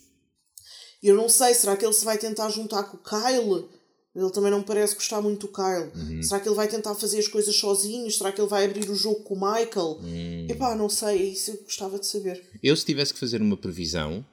Eu 1.02 1.14
não 1.14 1.28
sei, 1.28 1.54
será 1.54 1.76
que 1.76 1.84
ele 1.84 1.92
se 1.92 2.04
vai 2.04 2.18
tentar 2.18 2.50
juntar 2.50 2.82
com 2.84 2.96
o 2.96 3.00
Kyle? 3.00 3.68
Ele 4.14 4.32
também 4.32 4.50
não 4.50 4.62
parece 4.62 4.94
gostar 4.96 5.20
muito 5.22 5.46
do 5.46 5.52
Kyle. 5.52 5.92
Uhum. 5.94 6.22
Será 6.22 6.40
que 6.40 6.48
ele 6.48 6.56
vai 6.56 6.66
tentar 6.66 6.94
fazer 6.96 7.20
as 7.20 7.28
coisas 7.28 7.54
sozinho? 7.54 8.10
Será 8.10 8.32
que 8.32 8.40
ele 8.40 8.48
vai 8.48 8.64
abrir 8.64 8.90
o 8.90 8.94
jogo 8.96 9.22
com 9.22 9.34
o 9.34 9.40
Michael? 9.40 10.00
Hum. 10.02 10.46
Epá, 10.50 10.74
não 10.74 10.88
sei, 10.88 11.18
é 11.20 11.22
isso 11.22 11.52
eu 11.52 11.62
gostava 11.62 11.98
de 12.00 12.06
saber. 12.06 12.42
Eu, 12.60 12.74
se 12.76 12.84
tivesse 12.84 13.14
que 13.14 13.20
fazer 13.20 13.40
uma 13.40 13.56
previsão, 13.56 14.24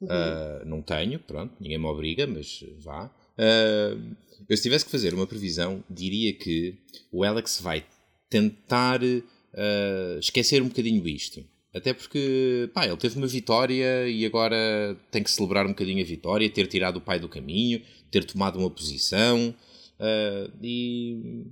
Uhum. 0.00 0.08
uh, 0.08 0.66
não 0.66 0.82
tenho, 0.82 1.18
pronto, 1.18 1.54
ninguém 1.58 1.78
me 1.78 1.86
obriga, 1.86 2.26
mas 2.26 2.62
vá. 2.78 3.06
Uh, 3.38 4.14
eu, 4.48 4.56
se 4.56 4.62
tivesse 4.62 4.84
que 4.84 4.90
fazer 4.90 5.14
uma 5.14 5.26
previsão, 5.26 5.82
diria 5.88 6.32
que 6.34 6.74
o 7.10 7.24
Alex 7.24 7.60
vai 7.60 7.84
tentar 8.28 9.02
uh, 9.02 10.18
esquecer 10.18 10.62
um 10.62 10.68
bocadinho 10.68 11.06
isto. 11.08 11.42
Até 11.76 11.92
porque, 11.92 12.70
pá, 12.72 12.86
ele 12.86 12.96
teve 12.96 13.18
uma 13.18 13.26
vitória 13.26 14.08
e 14.08 14.24
agora 14.24 14.96
tem 15.10 15.22
que 15.22 15.30
celebrar 15.30 15.66
um 15.66 15.70
bocadinho 15.70 16.02
a 16.02 16.06
vitória, 16.06 16.48
ter 16.48 16.66
tirado 16.66 16.96
o 16.96 17.00
pai 17.02 17.18
do 17.20 17.28
caminho, 17.28 17.82
ter 18.10 18.24
tomado 18.24 18.58
uma 18.58 18.70
posição. 18.70 19.54
uh, 20.00 20.50
e, 20.62 21.44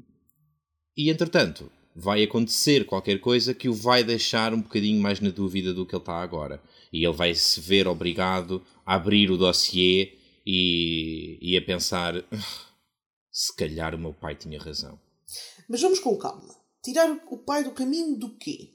e, 0.97 1.11
entretanto, 1.11 1.71
vai 1.95 2.23
acontecer 2.23 2.87
qualquer 2.87 3.21
coisa 3.21 3.53
que 3.53 3.69
o 3.69 3.75
vai 3.75 4.03
deixar 4.03 4.55
um 4.55 4.63
bocadinho 4.63 5.01
mais 5.03 5.21
na 5.21 5.29
dúvida 5.29 5.75
do 5.75 5.85
que 5.85 5.95
ele 5.95 6.01
está 6.01 6.23
agora. 6.23 6.63
E 6.91 7.05
ele 7.05 7.15
vai 7.15 7.35
se 7.35 7.61
ver 7.61 7.87
obrigado 7.87 8.65
a 8.87 8.95
abrir 8.95 9.31
o 9.31 9.37
dossiê 9.37 10.15
e, 10.47 11.39
e 11.43 11.57
a 11.57 11.63
pensar: 11.63 12.17
"Ah, 12.17 12.73
se 13.31 13.55
calhar 13.55 13.95
o 13.95 13.99
meu 13.99 14.15
pai 14.15 14.37
tinha 14.37 14.59
razão. 14.59 14.99
Mas 15.69 15.83
vamos 15.83 15.99
com 15.99 16.17
calma. 16.17 16.55
Tirar 16.83 17.11
o 17.31 17.39
pai 17.39 17.65
do 17.65 17.73
caminho 17.73 18.17
do 18.17 18.37
quê? 18.37 18.74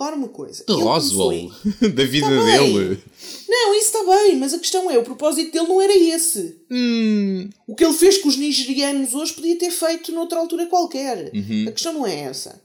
Repara 0.00 0.16
uma 0.16 0.28
coisa. 0.28 0.64
De 0.66 0.72
Roswell, 0.72 1.50
da 1.94 2.04
vida 2.06 2.26
Tá 2.26 2.44
dele. 2.44 3.02
Não, 3.46 3.74
isso 3.74 3.86
está 3.98 4.02
bem, 4.02 4.36
mas 4.36 4.54
a 4.54 4.58
questão 4.58 4.90
é, 4.90 4.96
o 4.96 5.02
propósito 5.02 5.52
dele 5.52 5.66
não 5.68 5.78
era 5.78 5.94
esse. 5.94 6.56
Hum, 6.70 7.50
O 7.66 7.74
que 7.74 7.84
ele 7.84 7.92
fez 7.92 8.16
com 8.16 8.28
os 8.30 8.36
nigerianos 8.38 9.12
hoje 9.12 9.34
podia 9.34 9.58
ter 9.58 9.70
feito 9.70 10.10
noutra 10.10 10.38
altura 10.38 10.64
qualquer. 10.68 11.30
Uhum. 11.34 11.66
A 11.68 11.72
questão 11.72 11.92
não 11.92 12.06
é 12.06 12.18
essa. 12.20 12.62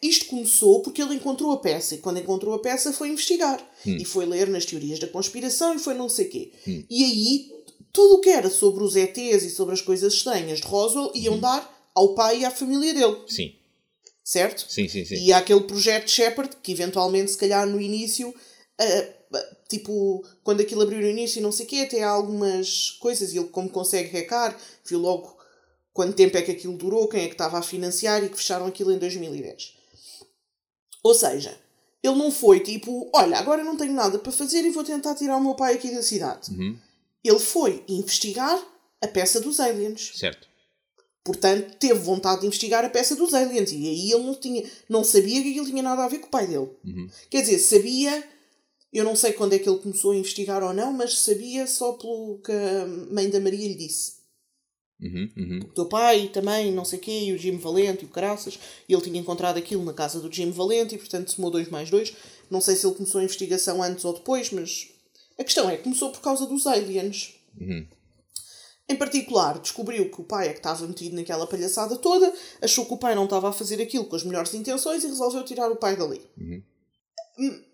Isto 0.00 0.26
começou 0.26 0.82
porque 0.82 1.02
ele 1.02 1.14
encontrou 1.16 1.50
a 1.50 1.56
peça 1.56 1.96
e 1.96 1.98
quando 1.98 2.18
encontrou 2.20 2.54
a 2.54 2.58
peça 2.60 2.92
foi 2.92 3.08
investigar 3.08 3.58
Hum. 3.84 3.96
e 4.00 4.04
foi 4.04 4.24
ler 4.24 4.48
nas 4.48 4.64
teorias 4.64 5.00
da 5.00 5.08
conspiração 5.08 5.74
e 5.74 5.78
foi 5.80 5.94
não 5.94 6.08
sei 6.08 6.26
quê. 6.26 6.52
E 6.88 7.02
aí 7.04 7.50
tudo 7.92 8.14
o 8.16 8.20
que 8.20 8.28
era 8.28 8.48
sobre 8.50 8.84
os 8.84 8.94
ETs 8.94 9.42
e 9.42 9.50
sobre 9.50 9.74
as 9.74 9.80
coisas 9.80 10.12
estranhas 10.14 10.60
de 10.60 10.66
Roswell 10.68 11.10
iam 11.14 11.34
Uhum. 11.34 11.40
dar 11.40 11.74
ao 11.94 12.14
pai 12.14 12.40
e 12.40 12.44
à 12.44 12.50
família 12.50 12.92
dele, 12.92 13.16
Sim, 13.26 13.52
certo? 14.26 14.66
sim, 14.68 14.88
sim. 14.88 15.04
sim. 15.04 15.14
E 15.14 15.32
há 15.32 15.38
aquele 15.38 15.60
projeto 15.60 16.10
Shepard 16.10 16.56
que 16.60 16.72
eventualmente, 16.72 17.30
se 17.30 17.38
calhar 17.38 17.64
no 17.64 17.80
início, 17.80 18.34
ah, 18.80 19.08
tipo, 19.68 20.24
quando 20.42 20.60
aquilo 20.60 20.82
abriu 20.82 21.00
no 21.00 21.06
início 21.06 21.38
e 21.38 21.42
não 21.42 21.52
sei 21.52 21.64
o 21.64 21.68
quê, 21.68 21.76
até 21.76 22.02
há 22.02 22.10
algumas 22.10 22.90
coisas 22.92 23.32
e 23.32 23.38
ele 23.38 23.48
como 23.48 23.70
consegue 23.70 24.10
hackear, 24.10 24.58
viu 24.84 24.98
logo 24.98 25.36
quanto 25.92 26.16
tempo 26.16 26.36
é 26.36 26.42
que 26.42 26.50
aquilo 26.50 26.76
durou, 26.76 27.08
quem 27.08 27.22
é 27.22 27.26
que 27.26 27.34
estava 27.34 27.58
a 27.58 27.62
financiar 27.62 28.24
e 28.24 28.28
que 28.28 28.36
fecharam 28.36 28.66
aquilo 28.66 28.92
em 28.92 28.98
2010. 28.98 29.74
Ou 31.04 31.14
seja, 31.14 31.56
ele 32.02 32.16
não 32.16 32.32
foi 32.32 32.60
tipo, 32.60 33.08
olha, 33.14 33.38
agora 33.38 33.62
não 33.62 33.76
tenho 33.76 33.94
nada 33.94 34.18
para 34.18 34.32
fazer 34.32 34.64
e 34.64 34.70
vou 34.70 34.82
tentar 34.82 35.14
tirar 35.14 35.36
o 35.36 35.42
meu 35.42 35.54
pai 35.54 35.74
aqui 35.74 35.94
da 35.94 36.02
cidade. 36.02 36.50
Uhum. 36.50 36.76
Ele 37.22 37.38
foi 37.38 37.84
investigar 37.88 38.60
a 39.00 39.06
peça 39.06 39.40
dos 39.40 39.60
aliens. 39.60 40.12
Certo. 40.16 40.48
Portanto, 41.26 41.76
teve 41.78 41.98
vontade 41.98 42.40
de 42.40 42.46
investigar 42.46 42.84
a 42.84 42.88
peça 42.88 43.16
dos 43.16 43.34
aliens. 43.34 43.72
E 43.72 43.88
aí 43.88 44.12
ele 44.12 44.22
não, 44.22 44.34
tinha, 44.34 44.64
não 44.88 45.02
sabia 45.02 45.42
que 45.42 45.50
aquilo 45.50 45.66
tinha 45.66 45.82
nada 45.82 46.04
a 46.04 46.08
ver 46.08 46.20
com 46.20 46.28
o 46.28 46.30
pai 46.30 46.46
dele. 46.46 46.70
Uhum. 46.84 47.08
Quer 47.28 47.40
dizer, 47.40 47.58
sabia. 47.58 48.24
Eu 48.92 49.04
não 49.04 49.16
sei 49.16 49.32
quando 49.32 49.52
é 49.52 49.58
que 49.58 49.68
ele 49.68 49.80
começou 49.80 50.12
a 50.12 50.16
investigar 50.16 50.62
ou 50.62 50.72
não, 50.72 50.92
mas 50.92 51.18
sabia 51.18 51.66
só 51.66 51.92
pelo 51.94 52.38
que 52.38 52.52
a 52.52 52.86
mãe 53.12 53.28
da 53.28 53.40
Maria 53.40 53.68
lhe 53.68 53.74
disse. 53.74 54.16
Uhum, 54.98 55.30
uhum. 55.36 55.58
O 55.64 55.74
teu 55.74 55.86
pai 55.86 56.28
também, 56.28 56.72
não 56.72 56.84
sei 56.84 56.98
o 56.98 57.02
quê, 57.02 57.24
e 57.24 57.32
o 57.32 57.38
Jim 57.38 57.58
Valente 57.58 58.04
e 58.04 58.06
o 58.06 58.10
Caraças. 58.10 58.58
E 58.88 58.94
ele 58.94 59.02
tinha 59.02 59.20
encontrado 59.20 59.58
aquilo 59.58 59.84
na 59.84 59.92
casa 59.92 60.20
do 60.20 60.32
Jim 60.32 60.50
Valente 60.50 60.94
e, 60.94 60.98
portanto, 60.98 61.32
somou 61.32 61.50
dois 61.50 61.68
mais 61.68 61.90
dois. 61.90 62.14
Não 62.48 62.60
sei 62.60 62.76
se 62.76 62.86
ele 62.86 62.94
começou 62.94 63.20
a 63.20 63.24
investigação 63.24 63.82
antes 63.82 64.04
ou 64.04 64.14
depois, 64.14 64.50
mas 64.50 64.88
a 65.38 65.44
questão 65.44 65.68
é 65.68 65.76
que 65.76 65.82
começou 65.82 66.10
por 66.10 66.20
causa 66.20 66.46
dos 66.46 66.66
aliens. 66.66 67.34
Uhum. 67.60 67.86
Em 68.88 68.94
particular, 68.94 69.58
descobriu 69.58 70.08
que 70.10 70.20
o 70.20 70.24
pai 70.24 70.48
é 70.48 70.52
que 70.52 70.58
estava 70.58 70.86
metido 70.86 71.16
naquela 71.16 71.46
palhaçada 71.46 71.96
toda, 71.96 72.32
achou 72.62 72.86
que 72.86 72.94
o 72.94 72.96
pai 72.96 73.16
não 73.16 73.24
estava 73.24 73.48
a 73.48 73.52
fazer 73.52 73.82
aquilo 73.82 74.04
com 74.04 74.14
as 74.14 74.22
melhores 74.22 74.54
intenções 74.54 75.02
e 75.02 75.08
resolveu 75.08 75.42
tirar 75.44 75.70
o 75.70 75.76
pai 75.76 75.96
dali. 75.96 76.22
Uhum. 76.38 76.62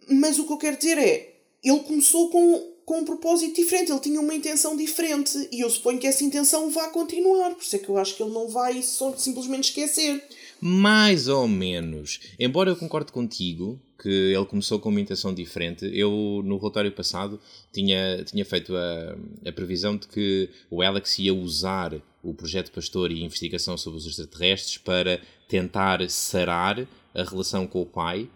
Mas 0.08 0.38
o 0.38 0.46
que 0.46 0.52
eu 0.52 0.58
quero 0.58 0.78
dizer 0.78 0.96
é, 0.96 1.34
ele 1.62 1.80
começou 1.80 2.30
com, 2.30 2.72
com 2.86 3.00
um 3.00 3.04
propósito 3.04 3.54
diferente, 3.54 3.92
ele 3.92 4.00
tinha 4.00 4.20
uma 4.20 4.34
intenção 4.34 4.74
diferente 4.74 5.48
e 5.52 5.60
eu 5.60 5.68
suponho 5.68 5.98
que 5.98 6.06
essa 6.06 6.24
intenção 6.24 6.70
vá 6.70 6.88
continuar, 6.88 7.54
por 7.54 7.62
isso 7.62 7.76
é 7.76 7.78
que 7.78 7.90
eu 7.90 7.98
acho 7.98 8.16
que 8.16 8.22
ele 8.22 8.32
não 8.32 8.48
vai 8.48 8.82
só 8.82 9.14
simplesmente 9.16 9.64
esquecer. 9.64 10.24
Mais 10.64 11.26
ou 11.26 11.48
menos. 11.48 12.20
Embora 12.38 12.70
eu 12.70 12.76
concorde 12.76 13.10
contigo 13.10 13.80
que 14.00 14.08
ele 14.08 14.46
começou 14.46 14.78
com 14.78 14.90
uma 14.90 15.00
intenção 15.00 15.34
diferente, 15.34 15.90
eu 15.92 16.40
no 16.44 16.56
relatório 16.56 16.92
passado 16.92 17.40
tinha, 17.72 18.22
tinha 18.24 18.44
feito 18.44 18.72
a, 18.76 19.16
a 19.48 19.52
previsão 19.52 19.96
de 19.96 20.06
que 20.06 20.48
o 20.70 20.80
Alex 20.80 21.18
ia 21.18 21.34
usar 21.34 22.00
o 22.22 22.32
projeto 22.32 22.70
Pastor 22.70 23.10
e 23.10 23.20
a 23.20 23.26
investigação 23.26 23.76
sobre 23.76 23.98
os 23.98 24.06
extraterrestres 24.06 24.78
para 24.78 25.20
tentar 25.48 26.08
sarar 26.08 26.86
a 27.12 27.24
relação 27.24 27.66
com 27.66 27.82
o 27.82 27.86
pai. 27.86 28.30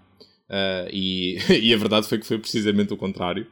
ah, 0.50 0.88
e, 0.92 1.38
e 1.62 1.72
a 1.72 1.76
verdade 1.76 2.08
foi 2.08 2.18
que 2.18 2.26
foi 2.26 2.38
precisamente 2.38 2.92
o 2.92 2.96
contrário. 2.96 3.46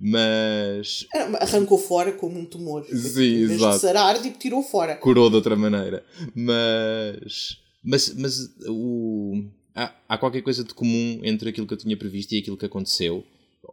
Mas 0.00 1.06
Arrancou 1.40 1.78
fora 1.78 2.12
como 2.12 2.38
um 2.38 2.44
tumor. 2.44 2.84
Sim, 2.86 3.42
exato. 3.42 3.74
de 3.74 3.80
sarar, 3.80 4.22
tipo, 4.22 4.38
tirou 4.38 4.62
fora. 4.62 4.94
curou 4.96 5.28
de 5.28 5.36
outra 5.36 5.56
maneira. 5.56 6.04
Mas. 6.34 7.58
Mas, 7.82 8.14
mas 8.14 8.54
o, 8.68 9.44
há, 9.74 9.94
há 10.08 10.18
qualquer 10.18 10.42
coisa 10.42 10.62
de 10.64 10.74
comum 10.74 11.20
entre 11.22 11.48
aquilo 11.48 11.66
que 11.66 11.74
eu 11.74 11.78
tinha 11.78 11.96
previsto 11.96 12.32
e 12.34 12.38
aquilo 12.38 12.56
que 12.56 12.66
aconteceu, 12.66 13.24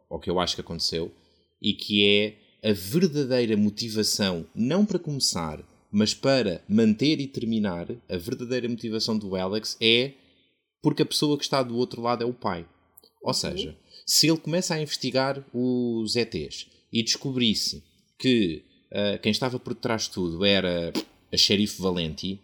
ou 0.10 0.20
que 0.20 0.30
eu 0.30 0.40
acho 0.40 0.56
que 0.56 0.62
aconteceu, 0.62 1.12
e 1.62 1.74
que 1.74 2.06
é 2.06 2.70
a 2.70 2.74
verdadeira 2.74 3.56
motivação, 3.58 4.46
não 4.56 4.86
para 4.86 5.00
começar, 5.00 5.64
mas 5.92 6.14
para 6.14 6.64
manter 6.68 7.20
e 7.20 7.28
terminar, 7.28 7.88
a 8.10 8.18
verdadeira 8.18 8.68
motivação 8.68 9.18
do 9.18 9.36
Alex 9.36 9.78
é 9.80 10.14
porque 10.82 11.02
a 11.02 11.06
pessoa 11.06 11.38
que 11.38 11.44
está 11.44 11.64
do 11.64 11.78
outro 11.78 12.02
lado 12.02 12.24
é 12.24 12.26
o 12.26 12.34
pai. 12.34 12.66
Ou 13.22 13.34
seja, 13.34 13.78
se 14.06 14.28
ele 14.28 14.38
começa 14.38 14.74
a 14.74 14.82
investigar 14.82 15.44
os 15.54 16.16
ETs 16.16 16.68
e 16.92 17.04
descobrisse 17.04 17.84
que 18.18 18.64
ah, 18.92 19.18
quem 19.18 19.32
estava 19.32 19.60
por 19.60 19.76
trás 19.76 20.04
de 20.04 20.12
tudo 20.12 20.46
era 20.46 20.94
a 21.32 21.38
xerife 21.38 21.82
Valenti, 21.82 22.40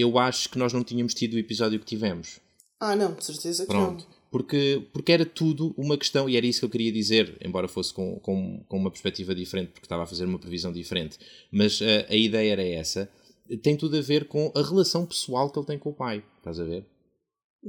eu 0.00 0.18
acho 0.18 0.48
que 0.48 0.58
nós 0.58 0.72
não 0.72 0.82
tínhamos 0.82 1.14
tido 1.14 1.34
o 1.34 1.38
episódio 1.38 1.78
que 1.78 1.86
tivemos. 1.86 2.40
Ah, 2.80 2.96
não, 2.96 3.12
de 3.14 3.24
certeza 3.24 3.64
que 3.64 3.72
Pronto. 3.72 4.04
não. 4.04 4.20
Porque, 4.30 4.86
porque 4.92 5.10
era 5.10 5.26
tudo 5.26 5.74
uma 5.76 5.98
questão, 5.98 6.28
e 6.28 6.36
era 6.36 6.46
isso 6.46 6.60
que 6.60 6.64
eu 6.64 6.70
queria 6.70 6.92
dizer, 6.92 7.36
embora 7.44 7.66
fosse 7.66 7.92
com, 7.92 8.18
com, 8.20 8.62
com 8.68 8.76
uma 8.76 8.90
perspectiva 8.90 9.34
diferente, 9.34 9.72
porque 9.72 9.86
estava 9.86 10.04
a 10.04 10.06
fazer 10.06 10.24
uma 10.24 10.38
previsão 10.38 10.72
diferente. 10.72 11.18
Mas 11.50 11.80
ah, 11.82 12.06
a 12.08 12.14
ideia 12.14 12.52
era 12.52 12.64
essa. 12.64 13.10
Tem 13.62 13.76
tudo 13.76 13.96
a 13.96 14.00
ver 14.00 14.26
com 14.28 14.52
a 14.54 14.62
relação 14.62 15.04
pessoal 15.04 15.50
que 15.50 15.58
ele 15.58 15.66
tem 15.66 15.78
com 15.78 15.90
o 15.90 15.94
pai. 15.94 16.22
Estás 16.38 16.60
a 16.60 16.64
ver? 16.64 16.86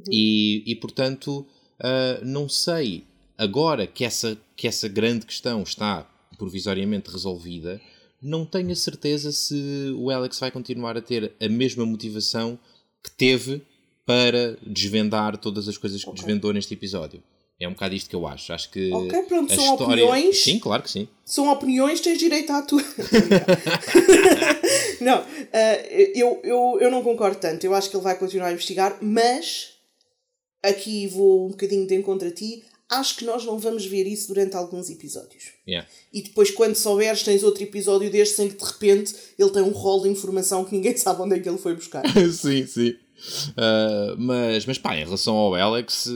E, 0.10 0.64
e 0.66 0.76
portanto, 0.76 1.46
ah, 1.80 2.22
não 2.24 2.48
sei, 2.48 3.06
agora 3.38 3.88
que 3.88 4.06
essa, 4.06 4.38
que 4.56 4.68
essa 4.68 4.88
grande 4.88 5.26
questão 5.26 5.64
está 5.64 6.08
provisoriamente 6.38 7.10
resolvida, 7.10 7.82
não 8.22 8.46
tenho 8.46 8.72
a 8.72 8.76
certeza 8.76 9.32
se 9.32 9.94
o 9.98 10.10
Alex 10.12 10.40
vai 10.40 10.52
continuar 10.52 10.98
a 10.98 11.02
ter 11.02 11.34
a 11.40 11.50
mesma 11.50 11.86
motivação 11.86 12.58
que 13.04 13.12
teve 13.12 13.62
para 14.06 14.58
desvendar 14.66 15.38
todas 15.38 15.68
as 15.68 15.78
coisas 15.78 16.04
que 16.04 16.10
Ok. 16.10 16.24
desvendou 16.24 16.54
neste 16.54 16.74
episódio. 16.74 17.22
É 17.60 17.68
um 17.68 17.74
bocado 17.74 17.94
isto 17.94 18.10
que 18.10 18.16
eu 18.16 18.26
acho. 18.28 18.52
Acho 18.54 18.72
que 18.72 18.92
Ok, 18.92 19.22
pronto, 19.24 19.54
a 19.54 19.56
são 19.56 19.74
história... 19.74 20.04
opiniões. 20.06 20.44
Sim, 20.44 20.58
claro 20.58 20.82
que 20.82 20.90
sim. 20.90 21.08
São 21.24 21.52
opiniões, 21.52 22.02
tens 22.02 22.18
direito 22.18 22.52
à 22.52 22.64
tua. 22.64 22.82
não, 25.00 25.24
ah, 25.54 25.76
eu, 26.16 26.40
eu, 26.44 26.78
eu 26.82 26.92
não 26.92 27.04
concordo 27.04 27.38
tanto. 27.40 27.64
Eu 27.64 27.76
acho 27.76 27.90
que 27.90 27.96
ele 27.96 28.04
vai 28.04 28.18
continuar 28.18 28.48
a 28.48 28.54
investigar, 28.54 28.98
mas 29.02 29.74
aqui 30.64 31.08
vou 31.08 31.48
um 31.48 31.52
bocadinho 31.52 31.86
de 31.88 31.96
encontro 31.96 32.28
a 32.28 32.32
ti. 32.32 32.64
Acho 32.92 33.16
que 33.16 33.26
nós 33.26 33.46
não 33.46 33.58
vamos 33.58 33.86
ver 33.86 34.06
isso 34.06 34.28
durante 34.28 34.56
alguns 34.56 34.90
episódios. 34.90 35.54
Yeah. 35.68 35.88
E 36.12 36.22
depois, 36.22 36.52
quando 36.52 36.76
souberes, 36.76 37.24
tens 37.24 37.42
outro 37.42 37.64
episódio 37.64 38.12
deste 38.12 38.42
em 38.42 38.50
que 38.50 38.58
de 38.58 38.66
repente 38.66 39.16
ele 39.40 39.50
tem 39.50 39.62
um 39.62 39.72
rol 39.72 40.02
de 40.02 40.10
informação 40.10 40.66
que 40.66 40.76
ninguém 40.76 40.96
sabe 40.98 41.22
onde 41.22 41.36
é 41.36 41.40
que 41.40 41.48
ele 41.48 41.58
foi 41.58 41.74
buscar. 41.74 42.04
sim, 42.32 42.66
sim. 42.68 42.96
Ah, 43.56 44.16
mas, 44.18 44.66
mas 44.66 44.78
pá, 44.78 44.96
em 44.98 45.06
relação 45.06 45.36
ao 45.36 45.56
Alex, 45.56 46.10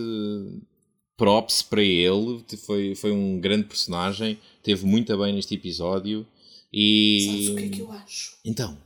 props 1.17 1.61
para 1.61 1.81
ele. 1.81 2.43
Foi, 2.65 2.93
foi 2.95 3.11
um 3.11 3.39
grande 3.39 3.67
personagem. 3.67 4.39
Teve 4.61 4.85
muito 4.85 5.17
bem 5.17 5.33
neste 5.33 5.55
episódio. 5.55 6.27
E. 6.71 7.25
Sabes 7.25 7.49
o 7.49 7.55
que 7.55 7.63
é 7.63 7.69
que 7.69 7.81
eu 7.81 7.91
acho? 7.91 8.37
Então, 8.43 8.77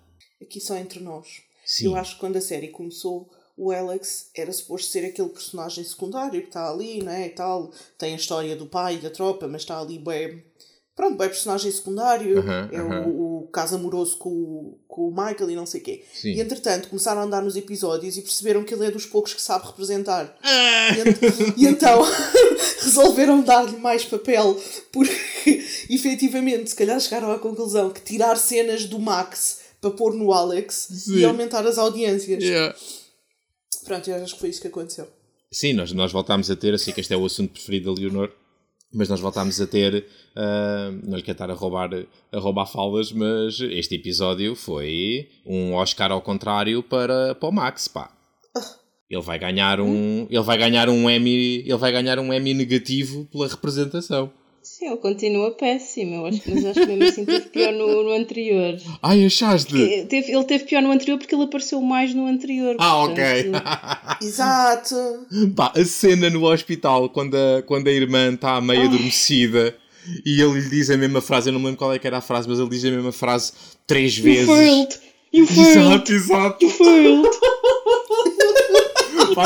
Aqui 0.42 0.62
só 0.62 0.78
entre 0.78 1.00
nós. 1.00 1.42
sim. 1.66 1.86
Eu 1.86 1.96
acho 1.96 2.14
que 2.14 2.20
quando 2.20 2.38
a 2.38 2.42
série 2.42 2.70
começou, 2.70 3.30
o 3.62 3.72
Alex 3.72 4.30
era 4.36 4.52
suposto 4.54 4.90
ser 4.92 5.06
aquele 5.06 5.30
personagem 5.30 5.84
secundário 5.84 6.42
que 6.42 6.48
está 6.48 6.70
ali, 6.70 7.04
não 7.04 7.12
é? 7.12 7.28
E 7.28 7.30
tal. 7.32 7.72
Tem 7.98 8.14
a 8.14 8.18
história 8.18 8.56
do 8.56 8.66
pai 8.66 8.96
e 8.96 9.00
da 9.00 9.10
tropa, 9.10 9.48
mas 9.48 9.62
está 9.62 9.80
ali 9.80 10.00
bem. 10.00 10.44
Pronto, 10.96 11.18
bem 11.18 11.28
personagem 11.30 11.72
secundário. 11.72 12.44
É 12.72 12.82
o, 12.82 13.44
o 13.44 13.48
caso 13.54 13.76
amoroso 13.76 14.18
com, 14.18 14.30
o- 14.30 14.80
com 14.88 15.08
o 15.08 15.12
Michael 15.12 15.50
e 15.52 15.56
não 15.56 15.66
sei 15.66 15.80
o 15.80 15.84
quê. 15.84 16.04
Sim. 16.14 16.34
E 16.34 16.42
entretanto 16.42 16.90
começaram 16.90 17.22
a 17.22 17.24
andar 17.24 17.42
nos 17.42 17.56
episódios 17.56 18.18
e 18.18 18.22
perceberam 18.22 18.64
que 18.66 18.74
ele 18.74 18.86
é 18.86 18.92
dos 18.92 19.06
poucos 19.06 19.34
que 19.34 19.42
sabe 19.42 19.66
representar. 19.68 20.38
Ah! 20.44 20.90
E, 20.98 21.00
ent- 21.02 21.58
e 21.58 21.66
então 21.68 22.02
resolveram 22.84 23.42
dar-lhe 23.42 23.78
mais 23.78 24.04
papel 24.06 24.60
porque 24.92 25.14
efetivamente 25.90 26.70
se 26.70 26.76
calhar 26.76 27.00
chegaram 27.00 27.32
à 27.32 27.40
conclusão 27.40 27.90
que 27.90 28.02
tirar 28.02 28.36
cenas 28.38 28.86
do 28.86 29.00
Max 29.00 29.60
para 29.82 29.92
pôr 29.92 30.14
no 30.14 30.34
Alex 30.34 30.88
Sim. 30.92 31.18
e 31.20 31.26
aumentar 31.26 31.66
as 31.66 31.78
audiências. 31.78 32.44
Yeah. 32.44 32.76
Pronto, 33.86 34.10
eu 34.10 34.24
acho 34.24 34.34
que 34.34 34.40
foi 34.40 34.50
isso 34.50 34.62
que 34.62 34.68
aconteceu. 34.68 35.08
Sim, 35.52 35.74
nós, 35.74 35.92
nós 35.92 36.12
voltámos 36.12 36.50
a 36.52 36.56
ter, 36.56 36.74
eu 36.74 36.78
sei 36.78 36.94
que 36.94 37.02
este 37.02 37.14
é 37.14 37.18
o 37.18 37.26
assunto 37.26 37.54
preferido 37.54 37.94
da 37.94 38.00
Leonor, 38.00 38.32
mas 38.94 39.10
nós 39.10 39.20
voltámos 39.20 39.60
a 39.60 39.68
ter, 39.68 40.06
ah, 40.36 40.92
não 41.04 41.18
lhe 41.18 41.24
quero 41.24 41.36
estar 41.36 41.50
a 41.50 41.54
roubar, 41.54 41.90
a 42.32 42.40
roubar 42.40 42.66
falas, 42.66 43.12
mas 43.12 43.60
este 43.60 43.96
episódio 43.96 44.56
foi 44.56 45.30
um 45.46 45.74
Oscar 45.74 46.12
ao 46.12 46.22
contrário 46.22 46.84
para, 46.84 47.34
para 47.36 47.50
o 47.50 47.52
Max, 47.52 47.88
pá. 47.88 48.12
Ele 49.10 49.24
vai 49.24 49.40
ganhar 49.40 49.80
um, 49.82 50.28
ele 50.30 50.44
vai 50.44 50.58
ganhar 50.58 50.88
um 50.88 51.10
Emmy, 51.10 51.62
ele 51.62 51.78
vai 51.78 51.92
ganhar 51.92 52.20
um 52.20 52.32
Emmy 52.32 52.54
negativo 52.54 53.26
pela 53.26 53.48
representação. 53.48 54.32
Sim, 54.80 54.88
ele 54.88 54.96
continua 54.98 55.52
péssimo, 55.52 56.16
eu 56.16 56.26
acho, 56.28 56.42
mas 56.48 56.66
acho 56.66 56.80
que 56.80 56.86
mesmo 56.86 57.04
assim 57.04 57.26
teve 57.26 57.50
pior 57.50 57.74
no, 57.74 58.02
no 58.02 58.14
anterior. 58.14 58.80
Ai, 59.04 59.26
achaste? 59.26 59.76
Ele 59.76 60.06
teve, 60.06 60.32
ele 60.32 60.44
teve 60.46 60.64
pior 60.64 60.82
no 60.82 60.90
anterior 60.90 61.18
porque 61.18 61.36
ele 61.36 61.44
apareceu 61.44 61.82
mais 61.82 62.14
no 62.14 62.26
anterior. 62.26 62.78
Ah, 62.80 63.04
ok. 63.04 63.16
portanto, 63.52 64.24
Exato! 64.24 64.96
Pá, 65.54 65.74
a 65.76 65.84
cena 65.84 66.30
no 66.30 66.46
hospital, 66.46 67.10
quando 67.10 67.36
a, 67.36 67.62
quando 67.64 67.90
a 67.90 67.92
irmã 67.92 68.34
está 68.34 68.62
meio 68.62 68.84
adormecida 68.84 69.76
e 70.26 70.42
ele 70.42 70.62
lhe 70.62 70.70
diz 70.70 70.90
a 70.90 70.96
mesma 70.96 71.20
frase, 71.20 71.50
eu 71.50 71.54
não 71.54 71.60
me 71.60 71.66
lembro 71.66 71.80
qual 71.80 71.94
é 71.94 72.00
que 72.00 72.08
era 72.08 72.20
a 72.20 72.22
frase, 72.22 72.48
mas 72.48 72.58
ele 72.58 72.70
diz 72.70 72.86
a 72.86 72.90
mesma 72.90 73.12
frase 73.12 73.52
três 73.86 74.16
You 74.18 74.24
vezes. 74.24 74.46
failed! 74.48 75.00
You 75.34 75.46
failed! 75.46 75.78
Exato, 75.78 76.14
exato. 76.14 76.64
You 76.66 76.72
failed! 76.72 77.28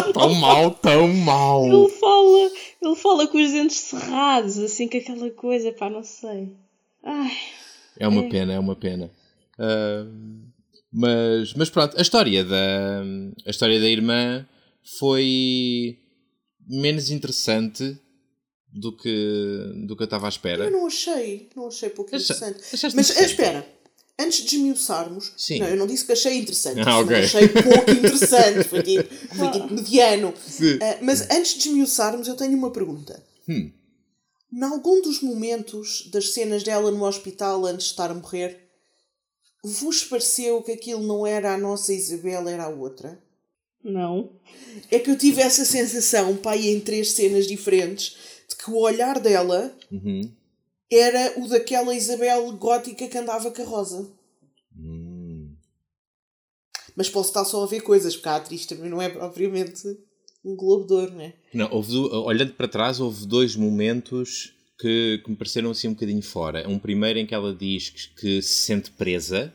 pá, 0.02 0.04
tão 0.14 0.34
mal, 0.36 0.72
tão 0.72 1.08
mal. 1.14 1.66
Ele 1.66 1.90
fala, 1.90 2.52
ele 2.82 2.96
fala 2.96 3.28
com 3.28 3.38
os 3.38 3.52
dentes 3.52 3.78
cerrados, 3.78 4.58
assim, 4.60 4.88
com 4.88 4.98
aquela 4.98 5.30
coisa, 5.32 5.72
pá, 5.74 5.90
não 5.90 6.04
sei. 6.04 6.50
Ai, 7.04 7.32
É 8.00 8.08
uma 8.08 8.24
pena, 8.30 8.54
é 8.54 8.60
uma 8.60 8.76
pena. 8.76 9.12
Ah, 9.60 10.06
mas, 10.92 11.54
mas 11.56 11.70
pronto, 11.70 11.98
a 11.98 12.02
história 12.02 12.44
da 12.44 13.02
a 13.46 13.50
história 13.50 13.80
da 13.80 13.88
irmã 13.88 14.46
foi 15.00 15.98
menos 16.68 17.10
interessante 17.10 17.98
do 18.72 18.96
que 18.96 19.72
do 19.88 19.96
que 19.96 20.04
eu 20.04 20.06
estava 20.06 20.28
à 20.28 20.30
espera. 20.30 20.66
Eu 20.66 20.72
não 20.72 20.88
achei, 20.88 21.50
não 21.56 21.68
achei 21.68 21.90
pouco 21.90 22.16
Acha- 22.16 22.34
interessante. 22.34 22.60
achaste 22.74 22.96
Mas 22.96 23.10
espera, 23.20 23.68
antes 24.20 24.44
de 24.46 24.56
esmiuçarmos, 24.56 25.34
Sim. 25.38 25.60
não, 25.60 25.68
eu 25.68 25.76
não 25.78 25.88
disse 25.88 26.06
que 26.06 26.12
achei 26.12 26.38
interessante, 26.38 26.80
Ah, 26.82 27.00
ok. 27.00 27.16
mas 27.16 27.26
achei 27.26 27.48
pouco 27.50 27.92
interessante, 27.92 28.64
foi 28.68 28.84
tipo, 28.84 29.14
foi 29.36 29.52
tipo 29.52 29.74
mediano. 29.74 30.34
Ah, 30.82 30.98
mas 31.02 31.22
antes 31.32 31.54
de 31.58 31.70
esmiuçarmos, 31.70 32.28
eu 32.28 32.36
tenho 32.36 32.58
uma 32.58 32.72
pergunta. 32.72 33.22
Hum. 33.50 33.72
Em 34.52 34.64
algum 34.64 35.02
dos 35.02 35.22
momentos 35.22 36.10
das 36.12 36.30
cenas 36.32 36.62
dela 36.64 36.92
no 36.92 37.04
hospital 37.06 37.66
antes 37.66 37.86
de 37.88 37.92
estar 37.92 38.12
a 38.12 38.14
morrer, 38.14 38.60
vos 39.64 40.04
pareceu 40.04 40.62
que 40.62 40.72
aquilo 40.74 41.02
não 41.02 41.26
era 41.26 41.54
a 41.54 41.58
nossa 41.58 41.94
Isabel, 41.94 42.48
era 42.48 42.66
a 42.66 42.70
outra? 42.70 43.20
não. 43.84 44.30
É 44.90 44.98
que 44.98 45.10
eu 45.12 45.18
tive 45.18 45.42
essa 45.42 45.66
sensação, 45.66 46.36
pai, 46.38 46.68
em 46.70 46.80
três 46.80 47.12
cenas 47.12 47.46
diferentes, 47.48 48.16
de 48.50 48.56
que 48.56 48.70
o 48.72 48.78
olhar 48.78 49.20
dela 49.20 49.76
Uhum. 49.92 50.32
Era 50.98 51.40
o 51.40 51.48
daquela 51.48 51.96
Isabel 51.96 52.52
gótica 52.54 53.08
que 53.08 53.18
andava 53.18 53.52
com 53.52 53.62
a 53.62 53.66
Rosa. 53.66 54.12
Hum. 54.78 55.56
Mas 56.96 57.10
posso 57.10 57.30
estar 57.30 57.46
só 57.46 57.64
a 57.64 57.68
ver 57.68 57.82
coisas, 57.82 58.16
porque 58.16 58.30
a 58.30 58.36
atriz 58.36 58.66
também 58.66 58.90
não 58.90 59.02
é 59.02 59.10
propriamente 59.10 59.82
um 60.44 60.56
Globo 60.56 60.86
de 60.86 60.94
Ouro, 60.94 61.14
não 61.14 61.22
é? 61.22 61.34
Não, 61.54 61.72
houve 61.72 61.92
do- 61.92 62.24
olhando 62.24 62.54
para 62.54 62.68
trás, 62.68 63.00
houve 63.00 63.26
dois 63.26 63.56
momentos 63.56 64.54
que, 64.80 65.22
que 65.24 65.30
me 65.30 65.36
pareceram 65.38 65.72
assim 65.72 65.88
um 65.88 65.94
bocadinho 65.94 66.22
fora. 66.22 66.68
Um 66.68 66.78
primeiro 66.78 67.20
em 67.20 67.26
que 67.26 67.34
ela 67.34 67.54
diz 67.54 67.90
que, 67.90 68.10
que 68.16 68.42
se 68.42 68.66
sente 68.66 68.92
presa. 68.92 69.54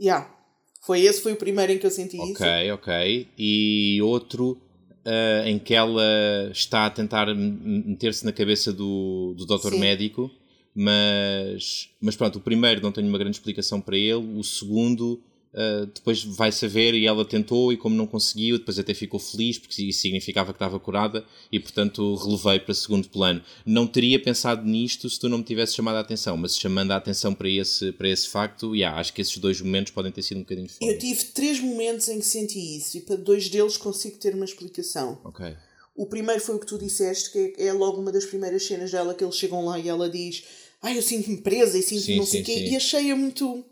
Yeah. 0.00 0.32
Foi 0.80 1.00
esse, 1.02 1.20
foi 1.20 1.32
o 1.32 1.36
primeiro 1.36 1.72
em 1.72 1.78
que 1.78 1.86
eu 1.86 1.90
senti 1.90 2.16
isso. 2.16 2.42
Ok, 2.42 2.72
ok. 2.72 3.28
E 3.38 4.00
outro 4.02 4.60
ah, 5.04 5.42
em 5.46 5.58
que 5.58 5.74
ela 5.74 6.02
está 6.50 6.86
a 6.86 6.90
tentar 6.90 7.26
meter-se 7.34 8.24
na 8.24 8.32
cabeça 8.32 8.72
do, 8.72 9.34
do 9.36 9.44
doutor 9.46 9.72
Sim. 9.72 9.80
médico, 9.80 10.30
mas, 10.74 11.88
mas 12.00 12.16
pronto, 12.16 12.36
o 12.36 12.40
primeiro 12.40 12.82
não 12.82 12.92
tenho 12.92 13.08
uma 13.08 13.18
grande 13.18 13.36
explicação 13.36 13.80
para 13.80 13.96
ele, 13.96 14.38
o 14.38 14.42
segundo 14.42 15.22
ah, 15.54 15.86
depois 15.94 16.24
vai 16.24 16.50
saber 16.50 16.94
e 16.94 17.06
ela 17.06 17.24
tentou 17.24 17.72
e 17.72 17.76
como 17.76 17.94
não 17.94 18.06
conseguiu, 18.06 18.58
depois 18.58 18.78
até 18.78 18.92
ficou 18.92 19.20
feliz 19.20 19.56
porque 19.56 19.82
isso 19.82 20.00
significava 20.00 20.52
que 20.52 20.56
estava 20.56 20.80
curada 20.80 21.24
e 21.50 21.60
portanto 21.60 22.16
relevei 22.16 22.58
para 22.58 22.74
segundo 22.74 23.08
plano. 23.08 23.40
Não 23.64 23.86
teria 23.86 24.20
pensado 24.20 24.64
nisto 24.64 25.08
se 25.08 25.18
tu 25.18 25.28
não 25.28 25.38
me 25.38 25.44
tivesse 25.44 25.74
chamado 25.74 25.96
a 25.96 26.00
atenção, 26.00 26.36
mas 26.36 26.56
chamando 26.56 26.90
a 26.90 26.96
atenção 26.96 27.32
para 27.32 27.48
esse, 27.48 27.92
para 27.92 28.08
esse 28.08 28.28
facto, 28.28 28.74
yeah, 28.74 28.98
acho 28.98 29.12
que 29.12 29.22
esses 29.22 29.38
dois 29.38 29.60
momentos 29.60 29.92
podem 29.92 30.10
ter 30.10 30.22
sido 30.22 30.38
um 30.38 30.40
bocadinho 30.40 30.68
fora. 30.68 30.90
Eu 30.90 30.98
tive 30.98 31.24
três 31.26 31.60
momentos 31.60 32.08
em 32.08 32.18
que 32.18 32.26
senti 32.26 32.76
isso 32.76 32.98
e 32.98 33.00
para 33.00 33.16
dois 33.16 33.48
deles 33.48 33.76
consigo 33.76 34.18
ter 34.18 34.34
uma 34.34 34.44
explicação. 34.44 35.20
Ok. 35.24 35.54
O 35.96 36.06
primeiro 36.06 36.40
foi 36.40 36.56
o 36.56 36.58
que 36.58 36.66
tu 36.66 36.76
disseste, 36.76 37.30
que 37.30 37.54
é 37.56 37.66
é 37.68 37.72
logo 37.72 38.00
uma 38.00 38.10
das 38.10 38.24
primeiras 38.24 38.66
cenas 38.66 38.90
dela 38.90 39.14
que 39.14 39.22
eles 39.22 39.36
chegam 39.36 39.64
lá 39.64 39.78
e 39.78 39.88
ela 39.88 40.10
diz 40.10 40.42
Ai, 40.84 40.98
eu 40.98 41.02
sinto-me 41.02 41.38
presa 41.38 41.78
e 41.78 41.82
sinto 41.82 42.02
Sim, 42.02 42.16
não 42.18 42.26
sei 42.26 42.42
o 42.42 42.44
quê. 42.44 42.52
sim. 42.52 42.72
E 42.72 42.76
achei-a 42.76 43.16
muito... 43.16 43.64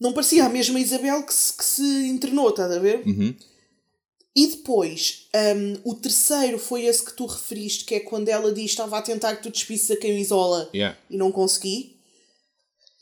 Não 0.00 0.12
parecia 0.12 0.44
a 0.44 0.48
mesma 0.48 0.78
Isabel 0.78 1.24
que 1.24 1.34
se, 1.34 1.52
que 1.52 1.64
se 1.64 1.82
internou, 2.06 2.50
estás 2.50 2.70
a 2.70 2.78
ver? 2.78 3.02
Uhum. 3.04 3.34
E 4.36 4.46
depois, 4.48 5.28
hum, 5.56 5.80
o 5.84 5.94
terceiro 5.94 6.58
foi 6.58 6.84
esse 6.84 7.04
que 7.04 7.12
tu 7.14 7.26
referiste, 7.26 7.84
que 7.84 7.96
é 7.96 8.00
quando 8.00 8.28
ela 8.28 8.52
diz 8.52 8.70
estava 8.70 8.98
a 8.98 9.02
tentar 9.02 9.34
que 9.36 9.42
tu 9.42 9.50
despisses 9.50 9.90
a 9.90 9.96
camisola 9.96 10.70
Yeah. 10.72 10.96
e 11.10 11.16
não 11.16 11.32
consegui. 11.32 11.96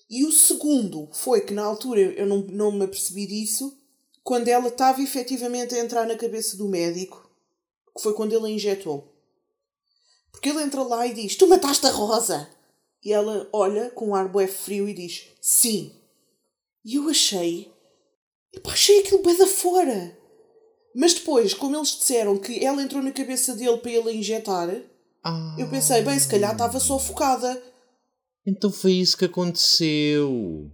E 0.09 0.25
o 0.25 0.33
segundo 0.33 1.09
foi 1.13 1.41
que 1.43 1.55
na 1.55 1.65
altura 1.65 2.01
eu 2.01 2.27
não, 2.27 2.39
não 2.49 2.73
me 2.73 2.85
apercebi 2.85 3.27
disso, 3.27 3.77
quando 4.23 4.49
ela 4.49 4.69
estava 4.69 5.03
efetivamente 5.03 5.75
a 5.75 5.79
entrar 5.79 6.07
na 6.07 6.17
cabeça 6.17 6.57
do 6.57 6.69
médico, 6.69 7.31
que 7.97 8.03
foi 8.03 8.15
quando 8.15 8.33
ele 8.35 8.47
a 8.47 8.51
injetou. 8.51 9.13
Porque 10.31 10.49
ele 10.49 10.63
entra 10.63 10.83
lá 10.83 11.07
e 11.07 11.15
diz: 11.15 11.37
Tu 11.37 11.47
mataste 11.47 11.87
a 11.87 11.91
Rosa! 11.91 12.49
E 13.05 13.13
ela 13.13 13.49
olha 13.53 13.91
com 13.91 14.09
um 14.11 14.15
ar 14.15 14.29
bué 14.29 14.47
frio 14.47 14.89
e 14.89 14.95
diz: 14.95 15.29
Sim. 15.41 15.93
E 16.85 16.95
eu 16.97 17.09
achei. 17.09 17.71
Eu 18.53 18.63
achei 18.71 19.01
aquilo 19.01 19.23
bué 19.23 19.35
da 19.35 19.47
fora. 19.47 20.19
Mas 20.95 21.15
depois, 21.15 21.55
como 21.55 21.77
eles 21.77 21.97
disseram 21.97 22.37
que 22.39 22.65
ela 22.65 22.83
entrou 22.83 23.03
na 23.03 23.13
cabeça 23.13 23.55
dele 23.57 23.79
para 23.79 23.91
ele 23.91 24.13
injetar, 24.13 24.69
Ah, 25.25 25.57
eu 25.59 25.69
pensei: 25.69 26.03
bem, 26.03 26.19
se 26.19 26.29
calhar 26.29 26.53
estava 26.53 26.79
só 26.79 26.99
focada. 26.99 27.61
então 28.47 28.71
foi 28.71 28.93
isso 28.93 29.17
que 29.17 29.25
aconteceu. 29.25 30.71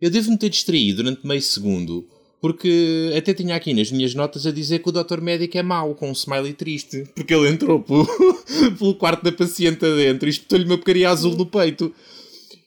Eu 0.00 0.10
devo-me 0.10 0.38
ter 0.38 0.48
distraído 0.48 1.02
durante 1.02 1.26
meio 1.26 1.42
segundo, 1.42 2.08
porque 2.40 3.12
até 3.16 3.34
tinha 3.34 3.54
aqui 3.54 3.74
nas 3.74 3.92
minhas 3.92 4.14
notas 4.14 4.46
a 4.46 4.52
dizer 4.52 4.78
que 4.80 4.88
o 4.88 4.92
doutor 4.92 5.20
médico 5.20 5.58
é 5.58 5.62
mau, 5.62 5.94
com 5.94 6.08
um 6.08 6.12
smiley 6.12 6.54
triste, 6.54 7.04
porque 7.14 7.34
ele 7.34 7.48
entrou 7.48 7.80
pelo, 7.80 8.06
pelo 8.78 8.94
quarto 8.94 9.22
da 9.22 9.32
paciente 9.32 9.84
adentro 9.84 10.28
e 10.28 10.30
espetou-lhe 10.30 10.64
uma 10.64 10.76
porcaria 10.76 11.10
azul 11.10 11.36
no 11.36 11.46
peito. 11.46 11.92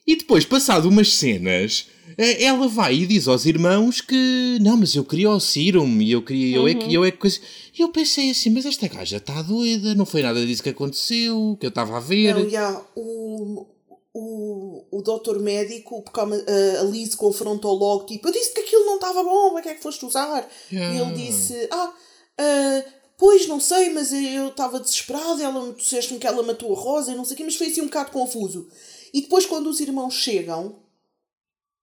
E 0.06 0.16
depois, 0.16 0.44
passado 0.44 0.88
umas 0.88 1.14
cenas, 1.14 1.88
eh, 2.16 2.44
ela 2.44 2.68
vai 2.68 2.94
e 2.94 3.06
diz 3.06 3.26
aos 3.26 3.46
irmãos 3.46 4.00
que 4.00 4.58
não, 4.60 4.76
mas 4.76 4.94
eu 4.94 5.04
queria 5.04 5.30
o 5.30 5.40
serum 5.40 6.00
e 6.00 6.12
eu 6.12 6.22
queria, 6.22 6.56
eu 6.56 6.68
é 6.68 6.74
que, 6.74 6.94
eu 6.94 7.04
é 7.04 7.10
que 7.10 7.18
coisa. 7.18 7.40
E 7.76 7.82
eu 7.82 7.88
pensei 7.88 8.30
assim, 8.30 8.50
mas 8.50 8.66
esta 8.66 8.86
gaja 8.86 9.16
está 9.16 9.42
doida, 9.42 9.94
não 9.94 10.06
foi 10.06 10.22
nada 10.22 10.44
disso 10.44 10.62
que 10.62 10.68
aconteceu, 10.68 11.56
que 11.58 11.66
eu 11.66 11.70
estava 11.70 11.96
a 11.96 12.00
ver. 12.00 12.34
Não, 12.34 12.48
já, 12.48 12.80
o, 12.94 13.66
o, 14.14 14.86
o 14.92 15.02
doutor 15.02 15.40
médico, 15.40 16.00
porque 16.02 16.20
a, 16.20 16.80
a 16.80 16.84
Liz 16.84 17.16
confrontou 17.16 17.74
logo, 17.74 18.06
tipo, 18.06 18.28
eu 18.28 18.32
disse 18.32 18.54
que 18.54 18.60
aquilo 18.60 18.86
não 18.86 18.94
estava 18.94 19.24
bom, 19.24 19.50
para 19.50 19.62
que 19.62 19.68
é 19.70 19.74
que 19.74 19.82
foste 19.82 20.06
usar? 20.06 20.48
Yeah. 20.72 20.94
E 20.94 21.00
ele 21.00 21.26
disse, 21.26 21.68
ah, 21.72 21.92
ah, 22.38 22.84
pois, 23.18 23.48
não 23.48 23.58
sei, 23.58 23.90
mas 23.90 24.12
eu 24.12 24.48
estava 24.48 24.78
desesperado, 24.78 25.42
ela, 25.42 25.72
disseste-me 25.72 26.20
que 26.20 26.28
ela 26.28 26.44
matou 26.44 26.72
a 26.72 26.78
Rosa 26.78 27.10
e 27.10 27.16
não 27.16 27.24
sei 27.24 27.34
o 27.34 27.36
quê, 27.38 27.44
mas 27.44 27.56
foi 27.56 27.66
assim 27.66 27.80
um 27.80 27.86
bocado 27.86 28.12
confuso. 28.12 28.68
E 29.12 29.22
depois 29.22 29.46
quando 29.46 29.68
os 29.68 29.80
irmãos 29.80 30.14
chegam, 30.14 30.76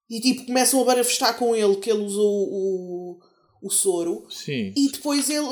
e 0.10 0.22
tipo, 0.22 0.46
começam 0.46 0.82
a 0.82 0.86
barafestar 0.86 1.38
com 1.38 1.54
ele, 1.54 1.76
que 1.78 1.92
ele 1.92 2.04
usou 2.04 2.48
o, 2.50 3.20
o 3.62 3.70
soro, 3.70 4.26
Sim. 4.30 4.74
e 4.76 4.90
depois 4.90 5.30
ele, 5.30 5.48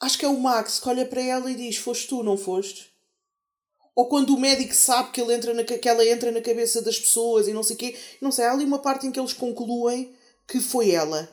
acho 0.00 0.16
que 0.16 0.24
é 0.24 0.28
o 0.28 0.38
Max, 0.38 0.78
que 0.78 0.88
olha 0.88 1.06
para 1.06 1.22
ela 1.22 1.50
e 1.50 1.54
diz: 1.56 1.76
Foste 1.76 2.08
tu, 2.08 2.22
não 2.22 2.36
foste? 2.36 2.93
Ou 3.94 4.08
quando 4.08 4.34
o 4.34 4.40
médico 4.40 4.74
sabe 4.74 5.10
que, 5.12 5.20
ele 5.20 5.34
entra 5.34 5.54
na, 5.54 5.62
que 5.62 5.88
ela 5.88 6.04
entra 6.04 6.32
na 6.32 6.40
cabeça 6.40 6.82
das 6.82 6.98
pessoas 6.98 7.46
e 7.46 7.52
não 7.52 7.62
sei 7.62 7.76
o 7.76 7.78
quê, 7.78 7.96
não 8.20 8.32
sei, 8.32 8.44
há 8.44 8.52
ali 8.52 8.64
uma 8.64 8.80
parte 8.80 9.06
em 9.06 9.12
que 9.12 9.20
eles 9.20 9.32
concluem 9.32 10.12
que 10.48 10.60
foi 10.60 10.90
ela. 10.90 11.28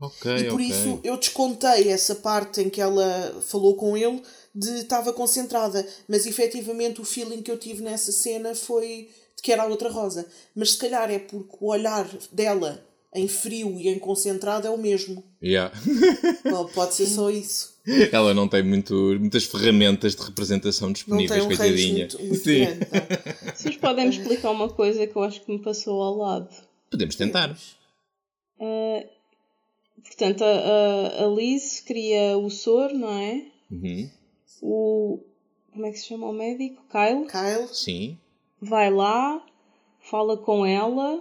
Ok, 0.00 0.36
e 0.36 0.44
por 0.44 0.60
ok. 0.60 0.66
isso 0.66 1.00
eu 1.02 1.16
descontei 1.16 1.88
essa 1.88 2.16
parte 2.16 2.60
em 2.60 2.68
que 2.68 2.80
ela 2.80 3.40
falou 3.46 3.76
com 3.76 3.96
ele 3.96 4.22
de 4.54 4.80
estava 4.80 5.12
concentrada. 5.12 5.86
Mas 6.06 6.26
efetivamente 6.26 7.00
o 7.00 7.04
feeling 7.04 7.42
que 7.42 7.50
eu 7.50 7.58
tive 7.58 7.82
nessa 7.82 8.12
cena 8.12 8.54
foi 8.54 9.08
de 9.36 9.42
que 9.42 9.52
era 9.52 9.62
a 9.62 9.66
outra 9.66 9.88
Rosa. 9.88 10.26
Mas 10.54 10.72
se 10.72 10.78
calhar 10.78 11.10
é 11.10 11.18
porque 11.18 11.56
o 11.58 11.68
olhar 11.68 12.06
dela 12.30 12.86
em 13.14 13.28
frio 13.28 13.80
e 13.80 13.88
em 13.88 13.98
concentrado 13.98 14.66
é 14.66 14.70
o 14.70 14.76
mesmo. 14.76 15.24
Yeah. 15.42 15.74
Ou 16.52 16.68
Pode 16.68 16.94
ser 16.94 17.06
só 17.08 17.30
isso. 17.30 17.73
Ela 18.12 18.32
não 18.32 18.48
tem 18.48 18.62
muito, 18.62 18.94
muitas 19.20 19.44
ferramentas 19.44 20.14
de 20.14 20.22
representação 20.22 20.88
Não 20.88 20.92
disponíveis, 20.92 21.30
tem 21.30 21.42
um 21.42 21.46
coitadinha. 21.46 21.98
muito, 21.98 22.18
muito 22.22 22.36
Sim. 22.44 22.64
não. 22.64 23.52
Vocês 23.54 23.76
podem 23.76 24.06
me 24.06 24.16
explicar 24.16 24.50
uma 24.50 24.68
coisa 24.68 25.06
que 25.06 25.14
eu 25.14 25.22
acho 25.22 25.42
que 25.42 25.52
me 25.52 25.58
passou 25.58 26.02
ao 26.02 26.16
lado. 26.16 26.48
Podemos 26.90 27.14
tentar. 27.16 27.54
Portanto, 30.04 30.44
a, 30.44 30.46
a, 30.46 31.24
a 31.24 31.26
Liz 31.28 31.80
queria 31.80 32.36
o 32.38 32.50
soro, 32.50 32.96
não 32.96 33.12
é? 33.12 33.46
Uhum. 33.70 34.10
O. 34.62 35.20
Como 35.72 35.86
é 35.86 35.90
que 35.90 35.98
se 35.98 36.06
chama 36.08 36.28
o 36.28 36.32
médico? 36.32 36.82
Kyle. 36.88 37.26
Kyle, 37.26 37.68
Sim. 37.74 38.18
Vai 38.60 38.90
lá, 38.90 39.44
fala 40.00 40.36
com 40.36 40.64
ela, 40.64 41.20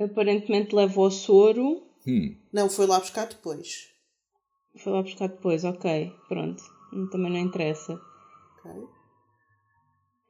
aparentemente 0.00 0.74
leva 0.74 1.00
o 1.00 1.10
soro. 1.10 1.82
Hum. 2.04 2.34
não, 2.52 2.68
foi 2.68 2.86
lá 2.86 2.98
buscar 2.98 3.26
depois. 3.28 3.91
Foi 4.76 4.92
lá 4.92 5.02
buscar 5.02 5.28
depois, 5.28 5.64
ok, 5.64 6.12
pronto. 6.28 6.62
Também 7.10 7.32
não 7.32 7.38
interessa. 7.38 8.00
Ok? 8.58 8.72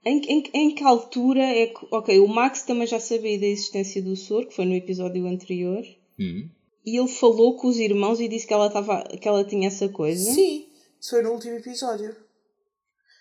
Em, 0.05 0.21
em, 0.21 0.43
em 0.53 0.75
que 0.75 0.83
altura 0.83 1.43
é 1.43 1.67
que. 1.67 1.87
Ok, 1.91 2.19
o 2.19 2.27
Max 2.27 2.63
também 2.63 2.87
já 2.87 2.99
sabia 2.99 3.39
da 3.39 3.47
existência 3.47 4.03
do 4.03 4.17
soro, 4.17 4.49
que 4.49 4.55
foi 4.55 4.65
no 4.65 4.75
episódio 4.75 5.27
anterior. 5.27 5.83
Hum. 6.19 6.49
E 6.85 6.99
ele 6.99 7.09
falou 7.09 7.57
com 7.57 7.69
os 7.69 7.79
irmãos 7.79 8.21
e 8.21 8.27
disse 8.27 8.47
que 8.47 8.53
ela, 8.53 8.69
tava, 8.69 9.05
que 9.05 9.29
ela 9.29 9.45
tinha 9.45 9.69
essa 9.69 9.89
coisa. 9.89 10.33
Sim, 10.33 10.67
isso 11.01 11.11
foi 11.11 11.23
no 11.23 11.31
último 11.31 11.57
episódio. 11.57 12.17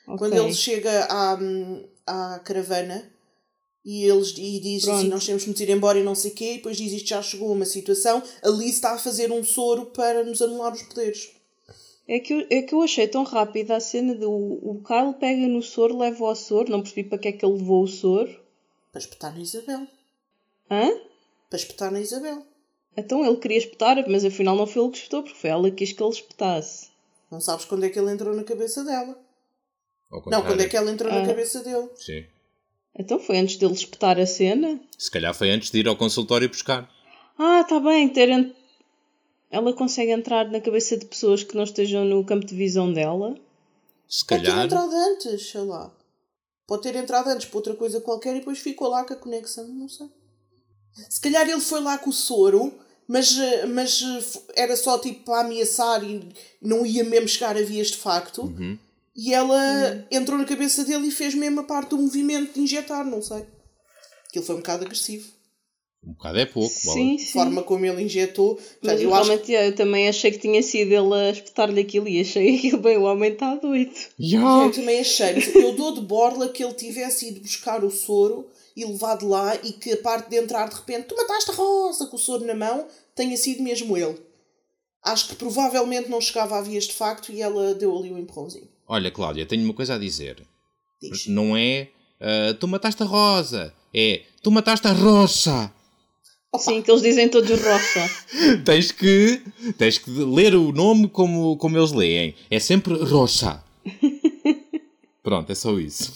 Ok. 0.07 0.17
Quando 0.17 0.33
ele 0.33 0.53
chega 0.53 1.05
à, 1.05 1.37
à 2.07 2.39
caravana 2.39 3.10
e, 3.83 4.03
eles, 4.05 4.33
e 4.37 4.59
diz 4.59 4.87
assim. 4.87 5.07
Nós 5.07 5.25
temos 5.25 5.43
que 5.43 5.49
nos 5.49 5.59
ir 5.59 5.69
embora 5.69 5.99
e 5.99 6.03
não 6.03 6.15
sei 6.15 6.31
o 6.31 6.33
quê, 6.35 6.53
e 6.53 6.55
depois 6.57 6.77
diz 6.77 6.91
isto 6.93 7.09
já 7.09 7.21
chegou 7.21 7.49
a 7.49 7.53
uma 7.53 7.65
situação. 7.65 8.21
A 8.43 8.49
Liz 8.49 8.75
está 8.75 8.93
a 8.93 8.97
fazer 8.99 9.31
um 9.31 9.43
soro 9.43 9.87
para 9.87 10.23
nos 10.23 10.41
anular 10.41 10.73
os 10.73 10.81
poderes. 10.83 11.31
É 12.07 12.19
que, 12.19 12.33
eu, 12.33 12.47
é 12.49 12.61
que 12.61 12.73
eu 12.73 12.81
achei 12.81 13.07
tão 13.07 13.23
rápida 13.23 13.75
a 13.75 13.79
cena 13.79 14.13
de 14.15 14.25
o, 14.25 14.31
o 14.31 14.83
Kyle 14.83 15.13
pega 15.19 15.47
no 15.47 15.61
soro, 15.61 15.97
leva 15.97 16.23
o 16.25 16.35
soro, 16.35 16.69
não 16.69 16.81
percebi 16.81 17.07
para 17.07 17.17
que 17.17 17.27
é 17.29 17.31
que 17.31 17.45
ele 17.45 17.57
levou 17.57 17.83
o 17.83 17.87
soro. 17.87 18.37
Para 18.91 18.99
espetar 18.99 19.33
na 19.33 19.41
Isabel. 19.41 19.87
Hã? 20.69 20.91
Para 21.49 21.57
espetar 21.59 21.91
na 21.91 22.01
Isabel. 22.01 22.45
Então 22.97 23.25
ele 23.25 23.37
queria 23.37 23.57
espetar, 23.59 24.03
mas 24.09 24.25
afinal 24.25 24.55
não 24.55 24.67
foi 24.67 24.81
ele 24.83 24.91
que 24.91 24.97
espetou, 24.97 25.23
porque 25.23 25.37
foi 25.39 25.49
ela 25.49 25.69
que 25.69 25.77
quis 25.77 25.93
que 25.93 26.03
ele 26.03 26.11
espetasse. 26.11 26.89
Não 27.31 27.39
sabes 27.39 27.63
quando 27.65 27.85
é 27.85 27.89
que 27.89 27.97
ele 27.97 28.11
entrou 28.11 28.35
na 28.35 28.43
cabeça 28.43 28.83
dela. 28.83 29.17
Não, 30.11 30.41
quando 30.43 30.59
é 30.59 30.67
que 30.67 30.75
ela 30.75 30.91
entrou 30.91 31.09
Ah. 31.09 31.21
na 31.21 31.25
cabeça 31.27 31.63
dele. 31.63 31.87
Sim. 31.95 32.25
Então 32.97 33.19
foi 33.19 33.37
antes 33.37 33.55
dele 33.57 33.73
espetar 33.73 34.19
a 34.19 34.25
cena. 34.25 34.79
Se 34.97 35.09
calhar 35.09 35.33
foi 35.33 35.49
antes 35.49 35.71
de 35.71 35.79
ir 35.79 35.87
ao 35.87 35.95
consultório 35.95 36.49
buscar. 36.49 36.89
Ah, 37.37 37.63
tá 37.63 37.79
bem, 37.79 38.09
ter 38.09 38.29
en- 38.29 38.53
ela 39.49 39.73
consegue 39.73 40.11
entrar 40.11 40.49
na 40.49 40.59
cabeça 40.61 40.97
de 40.97 41.05
pessoas 41.05 41.43
que 41.43 41.55
não 41.55 41.63
estejam 41.63 42.05
no 42.05 42.23
campo 42.23 42.45
de 42.45 42.55
visão 42.55 42.91
dela. 42.91 43.35
Se 44.07 44.25
Pode 44.25 44.41
ter 44.43 44.47
calhar. 44.49 44.65
entrado 44.65 44.91
antes, 44.93 45.49
sei 45.49 45.61
lá. 45.61 45.91
Pode 46.67 46.83
ter 46.83 46.95
entrado 46.95 47.27
antes 47.29 47.47
para 47.47 47.57
outra 47.57 47.75
coisa 47.75 47.99
qualquer 48.01 48.35
e 48.35 48.39
depois 48.39 48.59
ficou 48.59 48.87
lá 48.89 49.03
com 49.05 49.13
a 49.13 49.17
conexão, 49.17 49.67
não 49.67 49.89
sei. 49.89 50.07
Se 51.09 51.19
calhar 51.21 51.49
ele 51.49 51.59
foi 51.61 51.81
lá 51.81 51.97
com 51.97 52.09
o 52.09 52.13
soro, 52.13 52.73
mas, 53.07 53.35
mas 53.73 54.01
era 54.55 54.75
só 54.75 54.97
tipo 54.99 55.23
para 55.25 55.41
ameaçar 55.45 56.03
e 56.03 56.27
não 56.61 56.85
ia 56.85 57.03
mesmo 57.03 57.27
chegar 57.27 57.55
a 57.57 57.61
vias 57.61 57.87
de 57.87 57.97
facto. 57.97 58.43
Uhum. 58.43 58.77
E 59.23 59.31
ela 59.35 60.03
entrou 60.09 60.35
na 60.35 60.45
cabeça 60.45 60.83
dele 60.83 61.09
e 61.09 61.11
fez 61.11 61.35
mesmo 61.35 61.59
a 61.59 61.63
parte 61.63 61.89
do 61.89 61.97
movimento 61.99 62.55
de 62.55 62.61
injetar, 62.61 63.05
não 63.05 63.21
sei. 63.21 63.45
Aquilo 64.27 64.43
foi 64.43 64.55
um 64.55 64.57
bocado 64.57 64.83
agressivo. 64.83 65.29
Um 66.03 66.13
bocado 66.13 66.39
é 66.39 66.45
pouco. 66.47 66.73
bola. 66.83 66.97
Sim, 66.97 67.15
A 67.15 67.19
sim. 67.19 67.25
forma 67.25 67.61
como 67.61 67.85
ele 67.85 68.01
injetou. 68.01 68.59
Mas 68.81 68.99
eu 68.99 69.13
acho 69.13 69.27
realmente 69.27 69.51
eu 69.51 69.75
também 69.75 70.09
achei 70.09 70.31
que 70.31 70.39
tinha 70.39 70.63
sido 70.63 70.91
ele 70.91 71.13
a 71.13 71.29
espetar-lhe 71.29 71.79
aquilo 71.79 72.07
e 72.07 72.19
achei 72.19 72.57
aquilo 72.57 72.79
bem, 72.79 72.97
o 72.97 73.03
homem 73.03 73.33
está 73.33 73.53
doido. 73.53 73.91
Ya. 74.19 74.39
Eu 74.39 74.71
também 74.71 74.99
achei, 74.99 75.35
eu 75.53 75.73
dou 75.73 75.93
de 75.93 76.01
borla 76.01 76.49
que 76.49 76.63
ele 76.63 76.73
tivesse 76.73 77.27
ido 77.27 77.41
buscar 77.41 77.83
o 77.83 77.91
soro 77.91 78.47
e 78.75 78.83
levado 78.83 79.27
lá 79.27 79.55
e 79.63 79.71
que 79.73 79.91
a 79.91 79.97
parte 79.97 80.31
de 80.31 80.37
entrar 80.37 80.67
de 80.67 80.75
repente, 80.77 81.05
tu 81.09 81.15
mataste 81.15 81.51
a 81.51 81.53
Rosa 81.53 82.07
com 82.07 82.15
o 82.15 82.19
soro 82.19 82.43
na 82.43 82.55
mão, 82.55 82.87
tenha 83.13 83.37
sido 83.37 83.61
mesmo 83.61 83.95
ele. 83.95 84.17
Acho 85.03 85.29
que 85.29 85.35
provavelmente 85.35 86.09
não 86.09 86.21
chegava 86.21 86.57
a 86.57 86.61
vias 86.61 86.85
de 86.85 86.93
facto 86.93 87.31
e 87.31 87.41
ela 87.41 87.73
deu 87.73 87.97
ali 87.97 88.11
um 88.11 88.17
empurrãozinho. 88.17 88.67
Olha, 88.87 89.09
Cláudia, 89.09 89.45
tenho 89.45 89.63
uma 89.63 89.73
coisa 89.73 89.95
a 89.95 89.97
dizer. 89.97 90.43
Diz. 91.01 91.27
Não 91.27 91.57
é 91.57 91.89
ah, 92.21 92.53
tu 92.59 92.67
mataste 92.67 93.01
a 93.01 93.05
Rosa. 93.05 93.73
É 93.93 94.21
tu 94.43 94.51
mataste 94.51 94.87
a 94.87 94.93
Rosa. 94.93 95.73
Sim, 96.57 96.81
que 96.81 96.91
eles 96.91 97.01
dizem 97.01 97.29
todos 97.29 97.49
roça. 97.61 98.09
tens 98.65 98.91
que 98.91 99.41
tens 99.77 99.97
que 99.97 100.09
ler 100.11 100.53
o 100.53 100.71
nome 100.73 101.07
como, 101.07 101.57
como 101.57 101.77
eles 101.77 101.91
leem. 101.93 102.35
É 102.49 102.59
sempre 102.59 102.93
Rosa. 102.93 103.63
Pronto, 105.23 105.51
é 105.51 105.55
só 105.55 105.77
isso. 105.79 106.11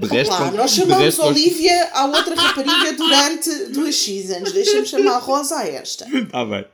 De 0.00 0.06
resto, 0.08 0.30
Lá, 0.30 0.50
con- 0.50 0.56
nós 0.56 0.70
de 0.72 0.80
chamamos 0.80 1.04
resto, 1.04 1.22
Olivia 1.22 1.90
à 1.94 2.04
outra 2.06 2.34
rapariga 2.34 2.92
durante 2.92 3.50
duas 3.72 3.96
seasons. 3.96 4.52
Deixa-me 4.52 4.86
chamar 4.86 5.16
a 5.16 5.18
Rosa 5.18 5.56
a 5.56 5.66
esta. 5.66 6.06
Tá 6.30 6.44
bem. 6.44 6.64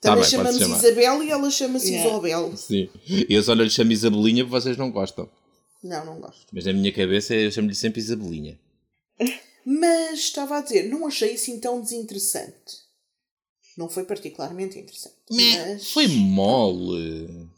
Tá 0.00 0.10
Também 0.10 0.22
bem, 0.22 0.30
chamamos. 0.30 0.60
Isabel 0.60 1.22
e 1.22 1.30
ela 1.30 1.50
chama-se 1.50 1.90
Yeah. 1.90 2.10
Isabel. 2.10 2.56
Sim. 2.56 2.88
Eu 3.28 3.42
só 3.42 3.54
lhe 3.54 3.68
chamo 3.70 3.92
Isabelinha 3.92 4.44
porque 4.44 4.60
vocês 4.60 4.76
não 4.76 4.90
gostam. 4.90 5.28
Não, 5.82 6.04
não 6.04 6.20
gosto. 6.20 6.46
Mas 6.52 6.64
na 6.66 6.72
minha 6.72 6.92
cabeça 6.92 7.34
eu 7.34 7.50
chamo-lhe 7.50 7.74
sempre 7.74 8.00
Isabelinha. 8.00 8.58
Mas 9.64 10.20
estava 10.20 10.58
a 10.58 10.60
dizer, 10.60 10.84
não 10.88 11.06
achei 11.06 11.32
isso 11.34 11.50
então 11.50 11.80
desinteressante. 11.80 12.86
Não 13.76 13.88
foi 13.88 14.04
particularmente 14.04 14.78
interessante. 14.78 15.16
Mas 15.30 15.90
Foi 15.92 16.06
mole. 16.08 17.48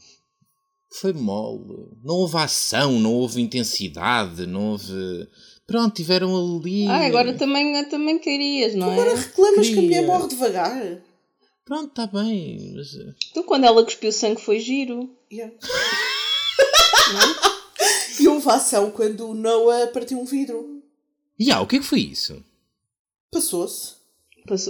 Foi 1.01 1.13
mole. 1.13 1.89
Não 2.03 2.15
houve 2.17 2.37
ação, 2.39 2.99
não 2.99 3.13
houve 3.15 3.41
intensidade, 3.43 4.47
não 4.47 4.73
houve. 4.73 5.29
Pronto, 5.67 5.95
tiveram 5.95 6.35
ali. 6.35 6.87
Ah, 6.89 7.05
agora 7.07 7.35
também, 7.35 7.85
também 7.91 8.19
querias, 8.19 8.75
não 8.75 8.91
Agora 8.91 9.11
é? 9.13 9.15
reclamas 9.15 9.67
que 9.67 9.73
a 9.73 9.75
Queria. 9.75 9.83
mulher 9.83 10.07
morre 10.07 10.29
devagar. 10.29 11.03
Pronto, 11.69 11.91
está 11.91 12.07
bem. 12.07 12.73
Mas... 12.75 12.95
eh, 12.95 13.13
Então 13.31 13.43
quando 13.43 13.65
ela 13.65 13.85
cuspiu 13.85 14.11
sangue 14.11 14.41
foi 14.41 14.59
giro. 14.59 15.11
Yeah. 15.31 15.53
e 18.19 18.27
houve 18.27 18.49
ação 18.49 18.91
quando 18.91 19.29
o 19.29 19.35
Noah 19.35 19.89
partiu 19.89 20.19
um 20.19 20.25
vidro. 20.25 20.83
E 21.39 21.53
ah, 21.53 21.61
o 21.61 21.67
que 21.67 21.77
é 21.77 21.79
que 21.79 21.85
foi 21.85 22.01
isso? 22.01 22.43
Passou-se. 23.31 23.99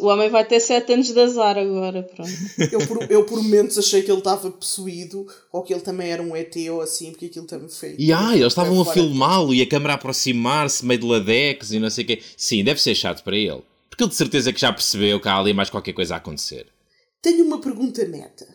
O 0.00 0.06
homem 0.06 0.28
vai 0.28 0.44
ter 0.44 0.58
7 0.58 0.92
anos 0.92 1.12
de 1.12 1.20
azar 1.20 1.56
agora, 1.56 2.02
pronto. 2.02 2.32
Eu 2.72 2.84
por, 2.88 3.08
eu 3.08 3.24
por 3.24 3.40
momentos 3.40 3.78
achei 3.78 4.02
que 4.02 4.10
ele 4.10 4.18
estava 4.18 4.50
possuído 4.50 5.24
ou 5.52 5.62
que 5.62 5.72
ele 5.72 5.82
também 5.82 6.10
era 6.10 6.20
um 6.20 6.34
ET 6.34 6.52
ou 6.72 6.80
assim, 6.80 7.12
porque 7.12 7.26
aquilo 7.26 7.46
também 7.46 7.68
foi. 7.68 7.94
E 7.96 8.12
ah, 8.12 8.34
eles 8.34 8.48
estavam 8.48 8.80
a 8.80 8.84
filmá-lo 8.84 9.54
e 9.54 9.62
a 9.62 9.68
câmera 9.68 9.92
a 9.92 9.94
aproximar-se 9.94 10.84
meio 10.84 10.98
de 10.98 11.06
ladex 11.06 11.70
e 11.70 11.78
não 11.78 11.90
sei 11.90 12.02
o 12.02 12.06
quê. 12.08 12.20
Sim, 12.36 12.64
deve 12.64 12.82
ser 12.82 12.96
chato 12.96 13.22
para 13.22 13.36
ele. 13.36 13.62
Porque 13.88 14.02
ele 14.02 14.10
de 14.10 14.16
certeza 14.16 14.52
que 14.52 14.60
já 14.60 14.72
percebeu 14.72 15.20
que 15.20 15.28
há 15.28 15.38
ali 15.38 15.52
mais 15.52 15.70
qualquer 15.70 15.92
coisa 15.92 16.14
a 16.14 16.18
acontecer. 16.18 16.66
Tenho 17.22 17.44
uma 17.44 17.60
pergunta 17.60 18.04
meta. 18.06 18.46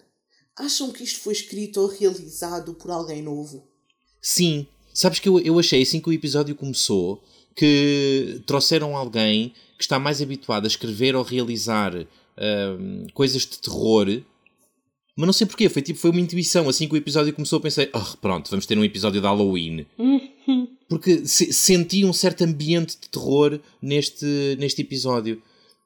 Acham 0.58 0.91
que 0.91 1.04
isto 1.04 1.19
foi 1.19 1.34
escrito 1.34 1.82
ou 1.82 1.88
realizado 1.88 2.73
por 2.76 2.91
alguém 2.91 3.21
novo? 3.21 3.67
Sim, 4.21 4.67
sabes 4.93 5.19
que 5.19 5.28
eu, 5.28 5.39
eu 5.39 5.58
achei 5.60 5.82
assim 5.82 5.99
que 5.99 6.10
o 6.10 6.13
episódio 6.13 6.56
começou 6.56 7.23
que 7.56 8.41
trouxeram 8.45 8.95
alguém 8.95 9.49
que 9.78 9.84
está 9.84 9.99
mais 9.99 10.21
habituado 10.21 10.65
a 10.65 10.67
escrever 10.67 11.15
ou 11.15 11.23
realizar 11.23 11.93
ahm, 12.38 13.06
coisas 13.13 13.41
de 13.43 13.60
terror, 13.60 14.08
mas 15.15 15.26
não 15.28 15.34
sei 15.34 15.45
porquê, 15.45 15.69
foi 15.69 15.82
tipo 15.82 15.99
foi 15.99 16.10
uma 16.12 16.21
intuição. 16.21 16.67
Assim 16.69 16.88
que 16.88 16.93
o 16.93 16.97
episódio 16.97 17.34
começou, 17.34 17.58
eu 17.58 17.62
pensei, 17.62 17.89
"Ah, 17.93 18.15
pronto, 18.21 18.49
vamos 18.49 18.65
ter 18.65 18.78
um 18.78 18.84
episódio 18.84 19.19
de 19.21 19.28
Halloween. 19.28 19.86
Porque 20.89 21.26
se- 21.28 21.52
senti 21.54 22.04
um 22.06 22.13
certo 22.13 22.43
ambiente 22.43 22.97
de 22.99 23.10
terror 23.10 23.60
neste, 23.82 24.56
neste 24.60 24.82
episódio. 24.82 25.41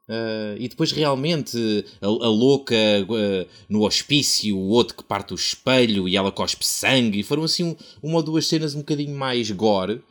Ah, 0.10 0.56
e 0.58 0.68
depois 0.70 0.92
realmente 0.92 1.58
a, 2.02 2.06
a 2.08 2.30
louca 2.30 2.76
ah, 2.76 3.46
no 3.68 3.86
hospício, 3.86 4.58
o 4.58 4.70
outro 4.70 4.96
que 4.96 5.04
parte 5.04 5.34
o 5.34 5.36
espelho 5.36 6.08
e 6.08 6.16
ela 6.16 6.32
cospe 6.32 6.66
sangue, 6.66 7.24
foram 7.24 7.44
assim 7.44 7.64
um- 7.64 7.76
uma 8.02 8.16
ou 8.18 8.24
duas 8.24 8.48
cenas 8.48 8.74
um 8.74 8.80
bocadinho 8.80 9.14
mais 9.16 9.52
gore 9.52 10.02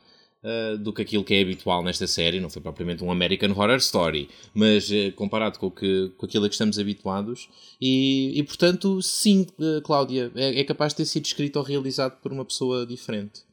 ah, 0.45 0.77
do 0.79 0.93
que 0.93 1.01
aquilo 1.03 1.25
que 1.25 1.33
é 1.35 1.41
habitual 1.41 1.83
nesta 1.83 2.07
série. 2.07 2.41
Não 2.41 2.51
foi 2.51 2.61
propriamente 2.61 3.03
um 3.03 3.11
American 3.11 3.51
Horror 3.53 3.77
Story, 3.79 4.29
mas 4.55 4.89
comparado 5.17 5.59
com, 5.59 5.67
o 5.69 5.71
que, 5.71 6.11
com 6.19 6.27
aquilo 6.27 6.45
a 6.45 6.49
que 6.49 6.55
estamos 6.55 6.79
habituados. 6.79 7.49
E, 7.81 8.33
e 8.39 8.43
portanto, 8.43 9.01
sim, 9.01 9.47
Cláudia, 9.83 10.31
é, 10.35 10.61
é 10.61 10.65
capaz 10.65 10.93
de 10.93 10.99
ter 10.99 11.07
sido 11.07 11.25
escrito 11.25 11.57
ou 11.57 11.63
realizado 11.63 12.21
por 12.21 12.33
uma 12.33 12.45
pessoa 12.45 12.85
diferente. 12.87 13.46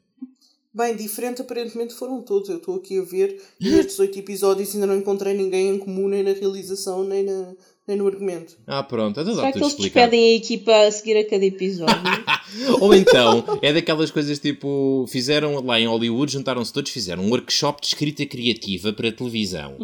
Bem, 0.75 0.95
diferente 0.95 1.39
aparentemente 1.39 1.93
foram 1.93 2.21
todos. 2.21 2.49
Eu 2.49 2.57
estou 2.57 2.75
aqui 2.77 2.97
a 2.97 3.03
ver 3.03 3.39
nestes 3.61 3.99
oito 3.99 4.17
episódios 4.17 4.73
ainda 4.73 4.87
não 4.87 4.97
encontrei 4.97 5.35
ninguém 5.35 5.69
em 5.69 5.77
comum 5.77 6.07
nem 6.07 6.23
na 6.23 6.31
realização 6.31 7.03
nem, 7.03 7.23
na, 7.23 7.53
nem 7.87 7.95
no 7.95 8.07
argumento. 8.07 8.57
Ah, 8.65 8.81
pronto, 8.81 9.19
então 9.19 9.35
Será 9.35 9.47
dá 9.47 9.51
que 9.51 9.59
tudo 9.59 9.69
eles 9.69 9.77
despedem 9.77 10.33
a 10.33 10.35
equipa 10.35 10.75
a 10.75 10.91
seguir 10.91 11.17
a 11.17 11.29
cada 11.29 11.45
episódio? 11.45 11.95
Ou 12.81 12.95
então, 12.95 13.43
é 13.61 13.71
daquelas 13.71 14.09
coisas 14.09 14.39
tipo, 14.39 15.05
fizeram 15.09 15.63
lá 15.63 15.79
em 15.79 15.85
Hollywood, 15.85 16.31
juntaram-se 16.31 16.73
todos, 16.73 16.91
fizeram 16.91 17.23
um 17.23 17.29
workshop 17.29 17.79
de 17.79 17.87
escrita 17.87 18.25
criativa 18.25 18.91
para 18.91 19.11
televisão. 19.11 19.75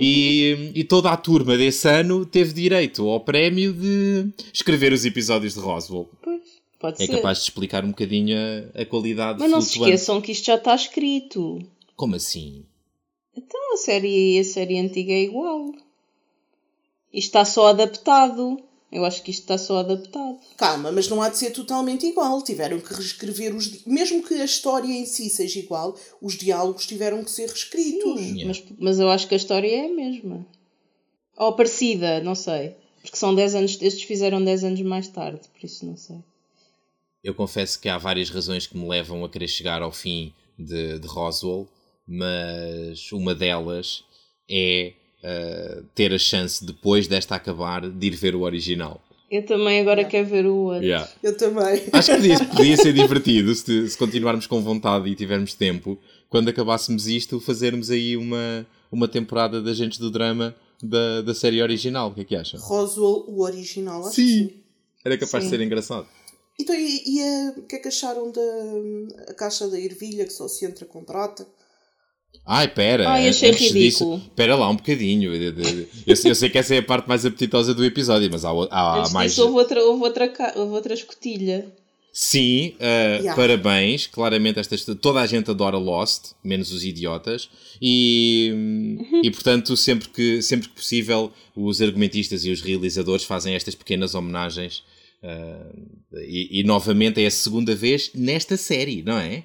E, 0.00 0.72
e 0.74 0.82
toda 0.82 1.10
a 1.10 1.16
turma 1.16 1.58
desse 1.58 1.86
ano 1.88 2.24
teve 2.24 2.54
direito 2.54 3.06
ao 3.06 3.20
prémio 3.20 3.72
de 3.74 4.30
escrever 4.52 4.94
os 4.94 5.04
episódios 5.04 5.52
de 5.54 5.60
Roswell. 5.60 6.08
pois, 6.22 6.40
pode 6.78 7.02
É 7.02 7.06
ser. 7.06 7.16
capaz 7.16 7.38
de 7.38 7.44
explicar 7.44 7.84
um 7.84 7.88
bocadinho 7.88 8.36
a, 8.74 8.82
a 8.82 8.86
qualidade 8.86 9.38
Mas 9.40 9.50
não 9.50 9.60
se 9.60 9.70
flutuante. 9.74 9.94
esqueçam 9.94 10.20
que 10.20 10.32
isto 10.32 10.44
já 10.46 10.54
está 10.56 10.74
escrito. 10.74 11.58
Como 11.96 12.14
assim? 12.16 12.64
Então 13.36 13.74
a 13.74 13.76
série, 13.76 14.38
a 14.38 14.44
série 14.44 14.78
antiga 14.78 15.12
é 15.12 15.22
igual. 15.22 15.72
Isto 17.12 17.28
está 17.28 17.44
só 17.44 17.68
adaptado. 17.68 18.58
Eu 18.90 19.04
acho 19.04 19.22
que 19.22 19.30
isto 19.30 19.42
está 19.42 19.58
só 19.58 19.78
adaptado. 19.80 20.38
Calma, 20.56 20.90
mas 20.90 21.08
não 21.08 21.20
há 21.20 21.28
de 21.28 21.36
ser 21.36 21.50
totalmente 21.50 22.06
igual. 22.06 22.42
Tiveram 22.42 22.80
que 22.80 22.92
reescrever 22.94 23.54
os. 23.54 23.70
di- 23.70 23.82
Mesmo 23.86 24.22
que 24.22 24.34
a 24.34 24.44
história 24.44 24.88
em 24.90 25.04
si 25.04 25.28
seja 25.28 25.58
igual, 25.58 25.94
os 26.22 26.36
diálogos 26.38 26.86
tiveram 26.86 27.22
que 27.22 27.30
ser 27.30 27.48
reescritos. 27.48 28.18
Yeah. 28.20 28.46
Mas, 28.46 28.64
mas 28.78 28.98
eu 28.98 29.10
acho 29.10 29.28
que 29.28 29.34
a 29.34 29.36
história 29.36 29.68
é 29.68 29.86
a 29.86 29.94
mesma. 29.94 30.46
Ou 31.36 31.52
parecida, 31.52 32.20
não 32.22 32.34
sei. 32.34 32.74
Porque 33.02 33.16
são 33.16 33.34
10 33.34 33.54
anos, 33.56 33.78
estes 33.80 34.02
fizeram 34.04 34.42
10 34.42 34.64
anos 34.64 34.80
mais 34.82 35.06
tarde, 35.08 35.40
por 35.52 35.64
isso 35.64 35.84
não 35.86 35.96
sei. 35.96 36.16
Eu 37.22 37.34
confesso 37.34 37.80
que 37.80 37.88
há 37.88 37.98
várias 37.98 38.30
razões 38.30 38.66
que 38.66 38.76
me 38.76 38.88
levam 38.88 39.24
a 39.24 39.28
querer 39.28 39.48
chegar 39.48 39.82
ao 39.82 39.92
fim 39.92 40.32
de, 40.58 40.98
de 40.98 41.06
Roswell, 41.06 41.68
mas 42.06 43.10
uma 43.12 43.34
delas 43.34 44.04
é 44.48 44.92
uh, 45.22 45.82
ter 45.94 46.12
a 46.12 46.18
chance, 46.18 46.64
depois 46.64 47.06
desta 47.06 47.34
acabar, 47.34 47.88
de 47.88 48.06
ir 48.06 48.14
ver 48.16 48.34
o 48.34 48.42
original. 48.42 49.02
Eu 49.30 49.44
também 49.44 49.80
agora 49.80 50.04
quero 50.04 50.26
ver 50.26 50.46
o 50.46 50.54
outro. 50.54 50.84
Yeah. 50.84 51.06
Eu 51.22 51.36
também. 51.36 51.82
Acho 51.92 52.12
que 52.12 52.16
podia, 52.16 52.44
podia 52.56 52.76
ser 52.78 52.94
divertido 52.94 53.54
se, 53.54 53.88
se 53.88 53.98
continuarmos 53.98 54.46
com 54.46 54.62
vontade 54.62 55.08
e 55.10 55.14
tivermos 55.14 55.52
tempo, 55.54 55.98
quando 56.30 56.48
acabássemos 56.48 57.06
isto, 57.06 57.38
fazermos 57.38 57.90
aí 57.90 58.16
uma, 58.16 58.66
uma 58.90 59.06
temporada 59.06 59.60
de 59.60 59.70
Agentes 59.70 59.98
do 59.98 60.10
Drama 60.10 60.56
da, 60.82 61.20
da 61.20 61.34
série 61.34 61.62
original. 61.62 62.08
O 62.08 62.14
que 62.14 62.22
é 62.22 62.24
que 62.24 62.36
acham? 62.36 62.58
Roswell, 62.58 63.24
o 63.28 63.42
original, 63.42 64.06
acho 64.06 64.16
Sim. 64.16 64.22
que 64.26 64.54
sim. 64.54 64.62
Era 65.04 65.18
capaz 65.18 65.44
Sim. 65.44 65.50
de 65.50 65.56
ser 65.56 65.64
engraçado. 65.64 66.06
Então, 66.60 66.74
e, 66.74 67.02
e 67.06 67.20
a- 67.22 67.54
o 67.58 67.62
que 67.62 67.76
é 67.76 67.78
que 67.78 67.88
acharam 67.88 68.30
da 68.32 69.30
a 69.30 69.34
caixa 69.34 69.68
da 69.68 69.78
ervilha 69.80 70.24
que 70.24 70.32
só 70.32 70.48
se 70.48 70.64
entra 70.64 70.84
com 70.86 71.04
prata? 71.04 71.46
Ai, 72.46 72.68
pera. 72.68 73.08
Ai, 73.08 73.28
achei 73.28 73.50
antes 73.50 73.72
ridículo. 73.72 74.16
disso- 74.18 74.30
Pera 74.34 74.56
lá 74.56 74.68
um 74.68 74.76
bocadinho. 74.76 75.34
Eu, 75.34 75.52
eu- 75.54 75.88
eu 76.26 76.34
sei- 76.34 76.50
que 76.50 76.58
essa 76.58 76.74
é 76.74 76.78
a 76.78 76.82
parte 76.82 77.06
mais 77.08 77.24
apetitosa 77.24 77.72
do 77.74 77.84
episódio, 77.84 78.28
mas 78.30 78.44
há, 78.44 78.50
há 78.70 78.98
Antes 79.00 79.12
mais. 79.12 79.30
disso, 79.32 79.44
houve 79.44 79.54
outra, 79.56 79.82
houve, 79.84 80.02
outra, 80.02 80.32
houve 80.56 80.72
outra 80.74 80.94
escotilha. 80.94 81.72
Sim, 82.12 82.70
uh, 82.80 83.22
Yeah. 83.22 83.34
parabéns. 83.36 84.06
Claramente, 84.08 84.58
esta, 84.58 84.94
toda 84.96 85.20
a 85.20 85.26
gente 85.26 85.50
adora 85.50 85.76
Lost, 85.78 86.32
menos 86.42 86.72
os 86.72 86.82
idiotas. 86.84 87.48
E, 87.80 88.50
Uhum. 88.52 89.20
e 89.24 89.30
portanto, 89.30 89.76
sempre 89.76 90.08
que, 90.08 90.42
sempre 90.42 90.68
que 90.68 90.74
possível, 90.74 91.30
os 91.54 91.80
argumentistas 91.80 92.44
e 92.44 92.50
os 92.50 92.60
realizadores 92.60 93.24
fazem 93.24 93.54
estas 93.54 93.74
pequenas 93.76 94.14
homenagens. 94.14 94.82
Uh, 95.22 96.18
e, 96.20 96.60
e 96.60 96.64
novamente 96.64 97.22
é 97.22 97.26
a 97.26 97.30
segunda 97.30 97.74
vez 97.74 98.10
nesta 98.14 98.56
série, 98.56 99.02
não 99.02 99.18
é? 99.18 99.44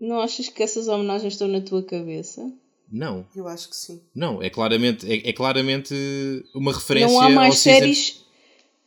Não 0.00 0.20
achas 0.20 0.48
que 0.48 0.62
essas 0.62 0.88
homenagens 0.88 1.32
estão 1.34 1.48
na 1.48 1.60
tua 1.60 1.82
cabeça? 1.82 2.52
Não, 2.90 3.26
Eu 3.34 3.48
acho 3.48 3.68
que 3.68 3.74
sim. 3.76 4.00
não. 4.14 4.40
É 4.42 4.48
claramente, 4.48 5.10
é, 5.10 5.28
é 5.30 5.32
claramente 5.32 5.94
uma 6.54 6.72
referência 6.72 7.08
Não 7.12 7.20
há 7.20 7.30
mais 7.30 7.54
ao 7.54 7.60
season- 7.60 7.78
séries. 7.80 8.26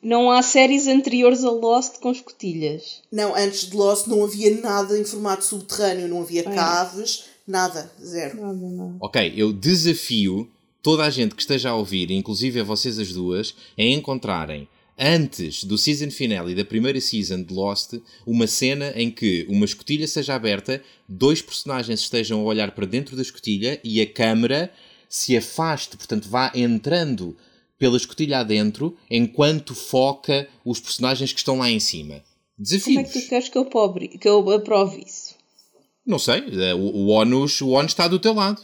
Não 0.02 0.32
há 0.32 0.42
séries 0.42 0.88
anteriores 0.88 1.44
a 1.44 1.52
Lost 1.52 2.00
com 2.00 2.10
escotilhas. 2.10 3.02
Não, 3.12 3.36
antes 3.36 3.70
de 3.70 3.76
Lost 3.76 4.08
não 4.08 4.24
havia 4.24 4.56
nada 4.62 4.98
em 4.98 5.04
formato 5.04 5.44
subterrâneo, 5.44 6.08
não 6.08 6.22
havia 6.22 6.42
É. 6.42 6.44
caves, 6.56 7.26
nada, 7.46 7.92
zero. 8.02 8.40
Nada, 8.40 8.70
nada. 8.70 8.96
Ok, 9.02 9.34
eu 9.36 9.52
desafio 9.52 10.50
toda 10.82 11.04
a 11.04 11.10
gente 11.10 11.36
que 11.36 11.42
esteja 11.42 11.72
a 11.72 11.76
ouvir, 11.76 12.10
inclusive 12.12 12.62
a 12.62 12.64
vocês 12.64 12.98
as 12.98 13.12
duas, 13.12 13.54
a 13.78 13.84
encontrarem 13.84 14.70
antes 15.00 15.64
do 15.64 15.78
season 15.78 16.12
finale 16.12 16.52
e 16.52 16.56
da 16.56 16.66
primeira 16.66 17.00
season 17.00 17.42
de 17.42 17.54
Lost 17.54 17.94
uma 18.26 18.46
cena 18.46 18.92
em 18.96 19.10
que 19.10 19.46
uma 19.50 19.66
escotilha 19.66 20.08
seja 20.08 20.36
aberta, 20.36 20.84
dois 21.08 21.42
personagens 21.42 22.02
estejam 22.02 22.42
a 22.42 22.44
olhar 22.44 22.72
para 22.72 22.86
dentro 22.86 23.16
da 23.16 23.22
escotilha 23.22 23.80
e 23.84 24.02
a 24.02 24.06
câmera 24.06 24.72
se 25.08 25.36
afaste, 25.38 25.96
portanto 25.96 26.28
vá 26.28 26.52
entrando 26.54 27.36
pela 27.78 27.96
escotilha 27.96 28.40
adentro 28.40 28.96
enquanto 29.10 29.74
foca 29.74 30.48
os 30.66 30.80
personagens 30.80 31.32
que 31.32 31.40
estão 31.40 31.58
lá 31.58 31.70
em 31.70 31.80
cima. 31.80 32.16
Como 32.16 32.24
Desafio. 32.60 33.00
é 33.00 33.04
que 33.06 33.22
tu 33.22 33.30
queres 33.30 33.48
que 33.48 33.58
eu, 33.58 33.66
pobre, 33.66 34.10
que 34.10 34.28
eu 34.28 34.48
aprove 34.52 35.02
isso? 35.08 35.34
Não 36.06 36.20
sei, 36.20 36.44
eh, 36.52 36.74
o, 36.74 36.80
o, 36.80 37.08
ONUS, 37.08 37.62
o 37.62 37.70
ONU 37.70 37.88
está 37.88 38.08
do 38.08 38.20
teu 38.20 38.34
lado. 38.34 38.62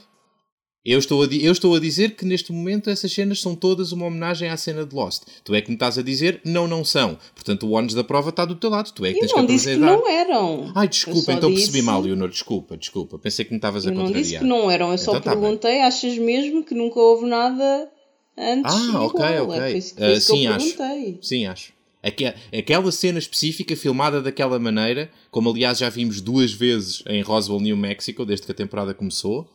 Eu 0.85 0.99
estou, 0.99 1.23
a, 1.23 1.25
eu 1.25 1.51
estou 1.51 1.73
a 1.75 1.79
dizer 1.79 2.11
que 2.15 2.23
neste 2.25 2.51
momento 2.51 2.91
essas 2.91 3.11
cenas 3.11 3.41
são 3.41 3.55
todas 3.55 3.91
uma 3.91 4.05
homenagem 4.05 4.49
à 4.49 4.55
cena 4.55 4.85
de 4.85 4.93
Lost. 4.95 5.23
Tu 5.43 5.55
é 5.55 5.61
que 5.61 5.69
me 5.69 5.75
estás 5.75 5.97
a 5.97 6.03
dizer, 6.03 6.39
não, 6.45 6.67
não 6.67 6.85
são. 6.85 7.17
Portanto, 7.33 7.65
o 7.65 7.71
ONU 7.71 7.95
da 7.95 8.03
prova 8.03 8.29
está 8.29 8.45
do 8.45 8.53
teu 8.55 8.69
lado. 8.69 8.91
Tu 8.93 9.03
é 9.03 9.11
que 9.11 9.17
Eu 9.17 9.21
tens 9.21 9.31
que 9.33 9.37
não 9.39 9.45
disse 9.47 9.69
que 9.71 9.77
não 9.77 10.07
eram. 10.07 10.71
Ai, 10.75 10.87
desculpa, 10.87 11.21
só 11.21 11.31
então 11.31 11.49
disse- 11.49 11.63
percebi 11.71 11.81
mal, 11.81 12.01
Leonor. 12.01 12.29
Desculpa, 12.29 12.77
desculpa. 12.77 13.17
Pensei 13.17 13.43
que 13.45 13.51
me 13.51 13.57
estavas 13.57 13.87
a 13.87 13.89
Eu 13.89 13.95
não 13.95 14.03
contrariar. 14.03 14.23
disse 14.23 14.37
que 14.37 14.45
não 14.45 14.69
eram, 14.69 14.91
eu 14.91 14.97
só 14.99 15.11
Então 15.13 15.21
tá 15.21 15.31
bem. 15.31 15.39
perguntei, 15.41 15.81
achas 15.81 16.17
mesmo 16.19 16.63
que 16.63 16.75
nunca 16.75 16.99
houve 16.99 17.25
nada 17.25 17.89
antes 18.37 18.71
Ah, 18.75 18.87
igual? 18.89 19.05
ok, 19.07 19.25
ok. 19.39 19.59
É 19.59 19.71
isso, 19.77 19.95
que 19.95 20.19
sim, 20.19 20.45
acho. 20.45 20.75
Sim, 21.21 21.45
acho. 21.47 21.73
Aque- 22.03 22.31
Aquela 22.55 22.91
cena 22.91 23.17
específica, 23.17 23.75
filmada 23.75 24.21
daquela 24.21 24.59
maneira, 24.59 25.09
como 25.31 25.49
aliás 25.49 25.79
já 25.79 25.89
vimos 25.89 26.21
duas 26.21 26.53
vezes 26.53 27.01
em 27.07 27.23
Roswell, 27.23 27.59
New 27.59 27.75
Mexico, 27.75 28.23
desde 28.23 28.45
que 28.45 28.51
a 28.51 28.55
temporada 28.55 28.93
começou. 28.93 29.49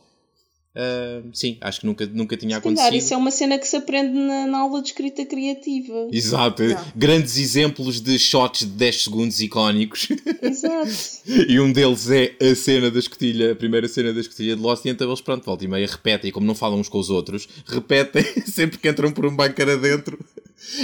Ah, 0.77 1.23
sim, 1.33 1.59
acho 1.61 1.81
que 1.81 1.87
nunca, 1.87 2.07
nunca 2.07 2.37
tinha 2.37 2.57
Se 2.57 2.63
calhar 2.63 2.77
acontecido. 2.79 2.95
isso 3.03 3.15
é 3.15 3.17
uma 3.17 3.31
cena 3.31 3.59
que 3.59 3.67
se 3.67 3.75
aprende 3.77 4.13
na, 4.17 4.47
na 4.47 4.59
aula 4.61 4.81
de 4.81 4.89
escrita 4.89 5.25
criativa. 5.27 6.09
Exato, 6.13 6.63
Yeah. 6.63 6.93
grandes 6.95 7.37
exemplos 7.37 8.01
de 8.01 8.19
shots 8.19 8.61
de 8.61 8.67
10 8.73 9.03
segundos 9.05 9.41
icónicos. 9.41 10.09
Exato. 10.41 10.91
e 11.49 11.59
um 11.59 11.73
deles 11.73 12.09
é 12.11 12.37
a 12.41 12.55
cena 12.55 12.91
da 12.91 12.99
escotilha, 12.99 13.53
a 13.53 13.57
primeira 13.57 13.89
cena 13.89 14.13
da 14.13 14.21
escotilha 14.21 14.55
de 14.55 14.63
Lost, 14.63 14.85
e 14.85 14.89
então 14.91 15.09
eles, 15.09 15.21
pronto, 15.21 15.45
volta 15.45 15.65
e 15.65 15.69
meia 15.69 15.87
repetem, 15.87 16.29
e 16.29 16.33
como 16.33 16.47
não 16.47 16.55
falam 16.55 16.79
uns 16.79 16.89
com 16.89 16.99
os 16.99 17.11
outros, 17.11 17.49
repetem 17.67 18.23
sempre 18.47 18.79
que 18.79 18.89
entram 18.89 19.11
por 19.11 19.27
um 19.27 19.35
bunker 19.35 19.69
adentro. 19.69 20.19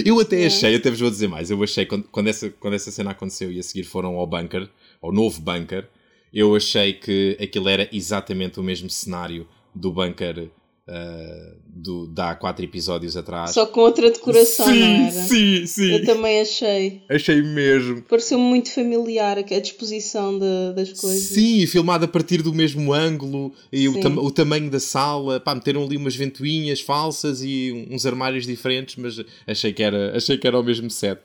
Eu 0.04 0.18
até 0.18 0.36
Yeah. 0.36 0.56
achei, 0.56 0.74
até 0.74 0.90
vos 0.90 0.98
vou 1.00 1.10
dizer 1.10 1.28
mais, 1.28 1.50
eu 1.50 1.62
achei 1.62 1.86
quando, 1.86 2.04
quando, 2.10 2.28
essa, 2.28 2.50
quando 2.50 2.74
essa 2.74 2.90
cena 2.90 3.10
aconteceu 3.12 3.52
e 3.52 3.60
a 3.60 3.62
seguir 3.62 3.84
foram 3.84 4.16
ao 4.16 4.26
bunker, 4.26 4.68
ao 5.00 5.12
novo 5.12 5.40
bunker, 5.40 5.86
eu 6.32 6.56
achei 6.56 6.92
que 6.94 7.36
aquilo 7.40 7.68
era 7.68 7.88
exatamente 7.92 8.58
o 8.58 8.62
mesmo 8.62 8.90
cenário 8.90 9.46
do 9.76 9.92
bunker 9.92 10.50
ah, 10.88 11.52
do, 11.66 12.06
de 12.06 12.20
há 12.20 12.34
quatro 12.34 12.64
episódios 12.64 13.16
atrás. 13.16 13.50
Só 13.50 13.66
com 13.66 13.80
outra 13.80 14.08
decoração, 14.10 14.66
sim, 14.66 15.10
sim, 15.10 15.66
sim. 15.66 15.92
Eu 15.92 16.04
também 16.04 16.40
achei. 16.40 17.02
Achei 17.10 17.42
mesmo. 17.42 18.02
Pareceu-me 18.02 18.44
muito 18.44 18.72
familiar 18.72 19.36
a 19.38 19.42
disposição 19.42 20.38
de- 20.38 20.74
das 20.76 20.92
coisas. 20.92 21.22
Sim, 21.24 21.66
filmado 21.66 22.04
a 22.04 22.08
partir 22.08 22.40
do 22.40 22.54
mesmo 22.54 22.92
ângulo 22.92 23.52
e 23.72 23.88
o, 23.88 24.00
tam- 24.00 24.18
o 24.18 24.30
tamanho 24.30 24.70
da 24.70 24.78
sala. 24.80 25.40
Pá, 25.40 25.54
meteram 25.54 25.82
ali 25.84 25.96
umas 25.96 26.14
ventoinhas 26.16 26.80
falsas 26.80 27.42
e 27.42 27.86
uns 27.90 28.06
armários 28.06 28.46
diferentes, 28.46 28.96
mas 28.96 29.16
achei 29.46 29.72
que 29.72 29.82
era, 29.82 30.16
achei 30.16 30.38
que 30.38 30.46
era 30.46 30.58
o 30.58 30.62
mesmo 30.62 30.88
set. 30.90 31.20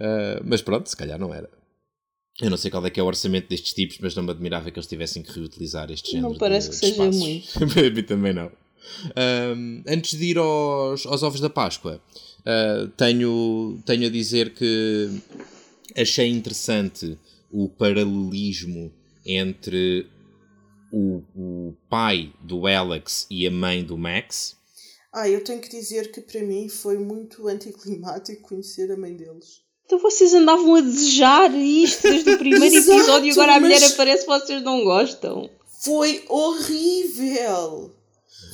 Ah, 0.00 0.40
mas 0.44 0.62
pronto, 0.62 0.88
se 0.88 0.96
calhar 0.96 1.18
não 1.18 1.32
era. 1.34 1.48
Eu 2.40 2.50
não 2.50 2.56
sei 2.56 2.70
qual 2.70 2.84
é 2.86 2.90
que 2.90 3.00
é 3.00 3.02
o 3.02 3.06
orçamento 3.06 3.48
destes 3.48 3.72
tipos, 3.72 3.98
mas 4.00 4.14
não 4.14 4.22
me 4.22 4.30
admirava 4.30 4.70
que 4.70 4.78
eles 4.78 4.86
tivessem 4.86 5.22
que 5.22 5.32
reutilizar 5.32 5.90
este 5.90 6.12
género 6.12 6.30
Não 6.30 6.38
parece 6.38 6.70
de, 6.70 6.76
que 6.76 6.86
de 6.86 6.92
seja 6.92 7.08
espaços. 7.08 7.74
Mim 7.94 8.02
também 8.04 8.32
não. 8.32 8.52
Ahm, 9.16 9.82
antes 9.86 10.18
de 10.18 10.24
ir 10.26 10.38
aos, 10.38 11.04
aos 11.04 11.22
ovos 11.22 11.40
da 11.40 11.50
Páscoa, 11.50 12.00
ah, 12.46 12.90
tenho, 12.96 13.78
tenho 13.84 14.06
a 14.06 14.10
dizer 14.10 14.54
que 14.54 15.10
achei 15.96 16.28
interessante 16.28 17.18
o 17.50 17.68
paralelismo 17.68 18.92
entre 19.26 20.06
o, 20.90 21.22
o 21.34 21.74
pai 21.90 22.32
do 22.40 22.66
Alex 22.66 23.26
e 23.30 23.46
a 23.46 23.50
mãe 23.50 23.84
do 23.84 23.98
Max. 23.98 24.56
Ah, 25.12 25.28
eu 25.28 25.42
tenho 25.42 25.60
que 25.60 25.68
dizer 25.68 26.10
que 26.12 26.20
para 26.20 26.42
mim 26.42 26.68
foi 26.68 26.98
muito 26.98 27.48
anticlimático 27.48 28.48
conhecer 28.48 28.90
a 28.90 28.96
mãe 28.96 29.14
deles. 29.14 29.62
Então 29.88 29.98
vocês 29.98 30.34
andavam 30.34 30.74
a 30.74 30.80
desejar 30.82 31.50
isto 31.56 32.02
desde 32.02 32.28
o 32.30 32.36
primeiro 32.38 32.66
Exato, 32.76 32.98
episódio 32.98 33.28
e 33.28 33.30
agora 33.32 33.54
a 33.56 33.60
mulher 33.60 33.82
aparece 33.82 34.24
e 34.24 34.26
vocês 34.26 34.62
não 34.62 34.84
gostam. 34.84 35.48
Foi 35.82 36.22
horrível! 36.28 37.94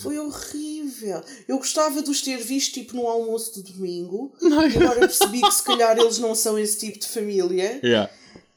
Foi 0.01 0.17
horrível. 0.17 1.23
Eu 1.49 1.57
gostava 1.59 2.03
de 2.03 2.09
os 2.11 2.21
ter 2.23 2.37
visto 2.37 2.75
tipo 2.75 2.95
no 2.95 3.09
almoço 3.09 3.61
de 3.61 3.73
domingo. 3.73 4.33
E 4.41 4.77
agora 4.77 5.01
percebi 5.01 5.41
que 5.41 5.51
se 5.51 5.63
calhar 5.65 5.99
eles 5.99 6.19
não 6.19 6.37
são 6.37 6.57
esse 6.57 6.79
tipo 6.79 6.99
de 7.01 7.09
família. 7.09 7.81
Yeah. 7.83 8.09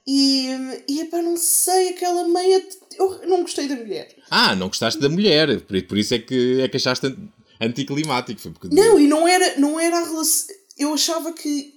E, 0.05 0.49
e 0.87 0.99
epá, 1.01 1.19
não 1.21 1.35
sei, 1.35 1.89
aquela 1.89 2.27
meia. 2.27 2.63
Eu 2.97 3.21
não 3.27 3.41
gostei 3.41 3.67
da 3.67 3.75
mulher. 3.75 4.07
Ah, 4.29 4.55
não 4.55 4.67
gostaste 4.67 4.99
da 5.01 5.09
mulher, 5.09 5.61
por, 5.61 5.81
por 5.83 5.97
isso 5.97 6.13
é 6.13 6.19
que, 6.19 6.61
é 6.61 6.67
que 6.67 6.77
achaste 6.77 7.07
an- 7.07 7.17
anticlimático. 7.59 8.39
Foi 8.39 8.51
porque 8.51 8.67
Não, 8.73 8.99
e 8.99 9.07
não 9.07 9.27
era, 9.27 9.57
não 9.57 9.79
era 9.79 9.97
a 9.99 10.03
relação. 10.05 10.55
Eu 10.77 10.93
achava 10.93 11.33
que. 11.33 11.76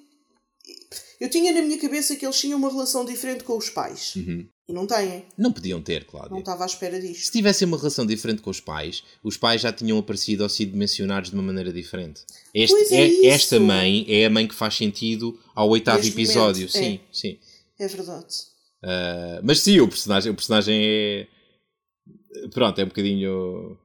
Eu 1.21 1.29
tinha 1.29 1.53
na 1.53 1.61
minha 1.61 1.79
cabeça 1.79 2.17
que 2.17 2.25
eles 2.25 2.41
tinham 2.41 2.59
uma 2.59 2.71
relação 2.71 3.05
diferente 3.05 3.45
com 3.45 3.57
os 3.57 3.69
pais. 3.69 4.15
Uhum. 4.17 4.47
E 4.69 4.73
não 4.73 4.87
têm. 4.87 5.25
Não 5.37 5.53
podiam 5.53 5.83
ter, 5.83 6.05
Cláudia. 6.05 6.31
Não 6.31 6.39
estava 6.39 6.63
à 6.63 6.67
espera 6.67 6.99
Se 7.01 7.09
disto. 7.09 7.33
tivessem 7.33 7.69
uma 7.69 7.77
relação 7.77 8.07
diferente 8.07 8.41
com 8.41 8.49
os 8.51 8.61
pais, 8.61 9.03
os 9.23 9.37
pais 9.37 9.61
já 9.61 9.73
tinham 9.73 9.99
aparecido 9.99 10.45
ou 10.45 10.49
sido 10.49 10.77
mencionados 10.77 11.29
de 11.31 11.35
uma 11.37 11.43
maneira 11.43 11.73
diferente. 11.73 12.23
Este, 12.55 12.75
Pois 12.75 12.91
é 12.93 13.07
é- 13.09 13.27
esta 13.27 13.61
mãe 13.61 14.07
é 14.09 14.25
a 14.27 14.31
mãe 14.31 14.47
que 14.49 14.55
faz 14.55 14.75
sentido 14.77 15.39
ao 15.55 15.69
oitavo 15.69 15.99
Neste 15.99 16.13
episódio. 16.13 16.69
momento, 16.73 16.73
sim, 16.73 17.01
sim. 17.13 17.39
É 17.79 17.87
verdade. 17.89 18.35
Ah, 18.83 19.41
mas 19.43 19.61
sim, 19.61 19.79
o 19.81 19.89
personagem, 19.89 20.33
o 20.33 20.35
personagem 20.35 20.81
é. 20.83 21.27
Pronto, 22.55 22.79
é 22.81 22.85
um 22.85 22.89
bocadinho. 22.89 23.77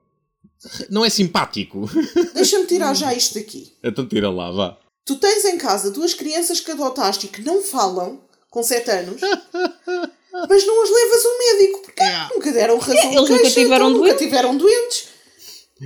Não 0.90 1.04
é 1.04 1.10
simpático. 1.10 1.90
Deixa-me 2.34 2.66
tirar 2.66 2.94
já 2.96 3.14
isto 3.14 3.34
daqui. 3.34 3.74
então 3.84 4.08
tira 4.08 4.30
lá, 4.30 4.52
vá. 4.52 4.78
Tu 5.06 5.16
tens 5.18 5.46
em 5.46 5.58
casa 5.58 5.92
duas 5.92 6.14
crianças 6.14 6.60
que 6.60 6.72
adotaste 6.72 7.28
e 7.28 7.30
que 7.30 7.42
não 7.42 7.62
falam, 7.62 8.22
com 8.50 8.64
7 8.64 8.90
anos, 8.92 9.22
mas 10.50 10.66
não 10.66 10.84
as 10.84 10.90
levas 10.90 11.26
ao 11.26 11.38
médico, 11.38 11.82
porque 11.82 12.04
nunca 12.34 12.52
deram 12.52 12.78
razão 12.78 12.96
É, 12.96 13.06
eles 13.06 13.12
de 13.26 13.32
nunca 13.32 13.38
queixa, 13.44 13.62
tiveram 13.62 13.88
então 13.90 14.00
doentes. 14.00 14.14
nunca 14.14 14.26
tiveram 14.26 14.58
doentes. 14.58 15.08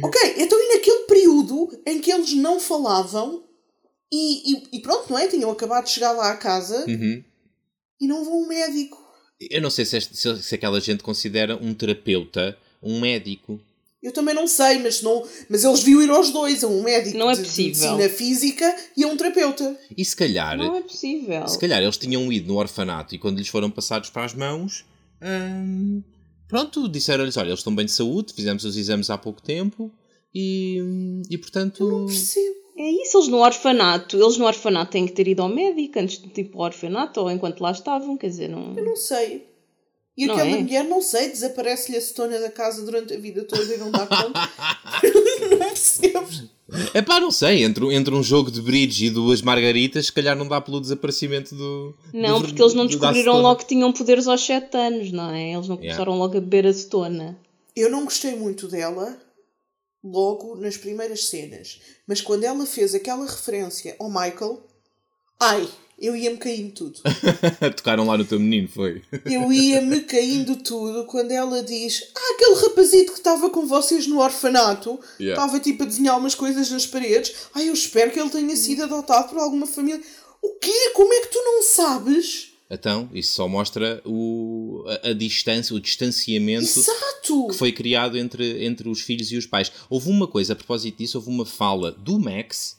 Ok, 0.04 0.34
então 0.38 0.58
e 0.62 0.74
naquele 0.76 1.00
período 1.06 1.82
em 1.86 2.00
que 2.00 2.12
eles 2.12 2.34
não 2.36 2.60
falavam 2.60 3.44
e, 4.12 4.54
e, 4.54 4.78
e 4.78 4.82
pronto, 4.82 5.12
não 5.12 5.18
é? 5.20 5.28
Tinham 5.28 5.50
acabado 5.52 5.86
de 5.86 5.90
chegar 5.92 6.12
lá 6.12 6.32
à 6.32 6.38
casa 6.38 6.86
Uhum. 6.88 7.24
e 8.00 8.08
não 8.08 8.24
vão 8.24 8.36
ao 8.44 8.48
médico. 8.48 8.98
Eu 9.40 9.62
não 9.62 9.70
sei 9.70 9.86
se, 9.86 9.98
este- 9.98 10.16
se- 10.16 10.44
se 10.44 10.56
aquela 10.56 10.80
gente 10.80 11.02
considera 11.04 11.58
um 11.58 11.74
terapeuta 11.74 12.58
um 12.82 13.00
médico. 13.02 13.60
Eu 14.02 14.14
também 14.14 14.34
não 14.34 14.48
sei, 14.48 14.80
mas, 14.80 15.02
não, 15.02 15.28
mas 15.50 15.64
eles 15.66 15.84
viram 15.84 16.02
ir 16.02 16.10
aos 16.10 16.32
dois, 16.32 16.64
a 16.64 16.68
um 16.68 16.82
médico 16.82 17.18
Não 17.18 17.30
é 17.30 17.34
de, 17.34 17.42
medicina 17.42 18.08
física 18.08 18.76
e 18.96 19.04
a 19.04 19.08
um 19.08 19.18
terapeuta. 19.18 19.78
E 19.96 20.06
se 20.06 20.16
calhar, 20.16 20.58
Não 20.58 20.78
é 20.78 20.82
possível. 20.82 21.46
se 21.48 21.60
calhar 21.60 21.82
eles 21.82 21.98
tinham 21.98 22.32
ido 22.32 22.48
no 22.48 22.58
orfanato 22.58 23.14
e 23.14 23.20
quando 23.20 23.38
lhes 23.38 23.50
foram 23.50 23.70
passados 23.70 24.10
para 24.10 24.24
as 24.24 24.34
mãos, 24.34 24.86
hum, 25.22 26.02
pronto, 26.48 26.88
disseram-lhes: 26.88 27.36
olha, 27.36 27.50
eles 27.50 27.60
estão 27.60 27.76
bem 27.76 27.86
de 27.86 27.92
saúde, 27.92 28.34
fizemos 28.34 28.64
os 28.64 28.78
exames 28.78 29.10
há 29.10 29.18
pouco 29.18 29.42
tempo 29.42 29.92
e, 30.34 30.78
e 31.30 31.38
portanto. 31.38 31.86
Não 31.88 32.06
percebo. 32.06 32.60
É 32.78 32.90
isso, 33.04 33.18
eles 33.18 33.28
no 33.28 33.40
orfanato, 33.40 34.16
eles 34.16 34.38
no 34.38 34.46
orfanato 34.46 34.92
têm 34.92 35.06
que 35.06 35.12
ter 35.12 35.28
ido 35.28 35.42
ao 35.42 35.50
médico 35.50 36.00
antes 36.00 36.22
de 36.22 36.30
tipo 36.30 36.58
ao 36.60 36.68
orfanato 36.68 37.20
ou 37.20 37.30
enquanto 37.30 37.60
lá 37.60 37.72
estavam, 37.72 38.16
quer 38.16 38.28
dizer, 38.28 38.48
não. 38.48 38.74
Eu 38.78 38.86
não 38.86 38.96
sei. 38.96 39.49
E 40.22 40.28
Não 40.28 40.34
aquela 40.36 40.50
é? 40.50 40.60
mulher, 40.60 40.84
não 40.84 41.02
sei, 41.02 41.30
desaparece-lhe 41.30 41.98
a 41.98 42.02
cetona 42.02 42.40
da 42.40 42.52
casa 42.52 42.84
durante 42.84 43.14
a 43.14 43.18
vida 43.18 43.44
toda 43.46 43.74
e 43.74 43.78
não 43.78 43.90
dá 43.90 44.06
conta. 44.06 44.34
não 45.50 45.58
percebes? 45.70 46.44
É 46.94 47.02
pá, 47.02 47.20
não 47.22 47.32
sei, 47.32 47.64
entre, 47.64 47.86
entre 47.96 48.14
um 48.14 48.22
jogo 48.22 48.52
de 48.52 48.62
bridge 48.62 49.06
e 49.06 49.10
duas 49.10 49.42
margaritas, 49.42 50.08
se 50.08 50.12
calhar 50.12 50.36
não 50.36 50.46
dá 50.48 50.60
pelo 50.60 50.82
desaparecimento 50.82 51.56
do. 51.56 51.96
Não, 52.14 52.40
do- 52.42 52.48
porque 52.48 52.62
eles 52.62 52.74
não 52.74 52.86
do- 52.86 52.90
descobriram 52.90 53.40
logo 53.42 53.62
que 53.62 53.68
tinham 53.68 53.94
poderes 53.94 54.28
aos 54.28 54.46
7 54.46 54.76
anos, 54.78 55.12
não 55.12 55.32
é? 55.34 55.54
Eles 55.54 55.68
não 55.70 55.76
Yeah. 55.78 55.96
começaram 55.98 56.18
logo 56.20 56.38
a 56.38 56.42
beber 56.42 56.68
acetona. 56.68 57.38
Eu 57.76 57.90
não 57.90 58.04
gostei 58.04 58.36
muito 58.36 58.68
dela 58.68 59.18
logo 60.04 60.56
nas 60.58 60.78
primeiras 60.78 61.26
cenas. 61.26 61.80
Mas 62.06 62.22
quando 62.22 62.44
ela 62.44 62.66
fez 62.66 62.94
aquela 62.94 63.26
referência 63.26 63.96
ao 64.00 64.10
Michael, 64.10 64.62
ai, 65.40 65.68
eu 66.02 66.16
ia-me 66.16 66.38
caindo 66.38 66.72
tudo. 66.72 67.00
Tocaram 67.76 68.06
lá 68.06 68.18
no 68.18 68.26
teu 68.26 68.40
menino, 68.40 68.68
foi? 68.68 69.02
Eu 69.26 69.52
ia-me 69.52 70.02
caindo 70.02 70.56
tudo 70.58 71.06
quando 71.06 71.32
ela 71.32 71.62
diz: 71.62 72.04
Ah, 72.16 72.34
aquele 72.36 72.56
rapazito 72.56 73.12
que 73.12 73.18
estava 73.20 73.50
com 73.50 73.66
vocês 73.66 74.08
no 74.08 74.20
orfanato 74.20 75.00
Yeah. 75.20 75.42
estava 75.42 75.60
tipo 75.60 75.84
a 75.84 75.86
desenhar 75.86 76.18
umas 76.18 76.36
coisas 76.36 76.70
nas 76.72 76.86
paredes. 76.86 77.34
Ai, 77.54 77.70
eu 77.70 77.74
espero 77.74 78.12
que 78.12 78.20
ele 78.20 78.30
tenha 78.30 78.56
sido 78.56 78.84
adotado 78.84 79.30
por 79.30 79.38
alguma 79.38 79.68
família. 79.68 80.02
O 80.42 80.56
quê? 80.56 80.92
Como 80.94 81.14
é 81.14 81.22
que 81.22 81.28
tu 81.28 81.42
não 81.44 81.62
sabes? 81.64 82.54
Então, 82.70 83.10
isso 83.14 83.34
só 83.34 83.48
mostra 83.48 84.02
o, 84.06 84.86
a, 85.04 85.10
a 85.10 85.14
distância, 85.14 85.76
o 85.76 85.80
distanciamento 85.80 86.80
Exato! 86.80 87.48
que 87.48 87.56
foi 87.56 87.72
criado 87.72 88.18
entre, 88.18 88.64
entre 88.64 88.88
os 88.88 89.02
filhos 89.02 89.32
e 89.32 89.38
os 89.38 89.46
pais. 89.46 89.72
Houve 89.90 90.10
uma 90.10 90.28
coisa, 90.28 90.54
a 90.54 90.56
propósito 90.56 90.98
disso, 90.98 91.18
houve 91.18 91.30
uma 91.30 91.46
fala 91.46 91.92
do 91.92 92.20
Max 92.20 92.78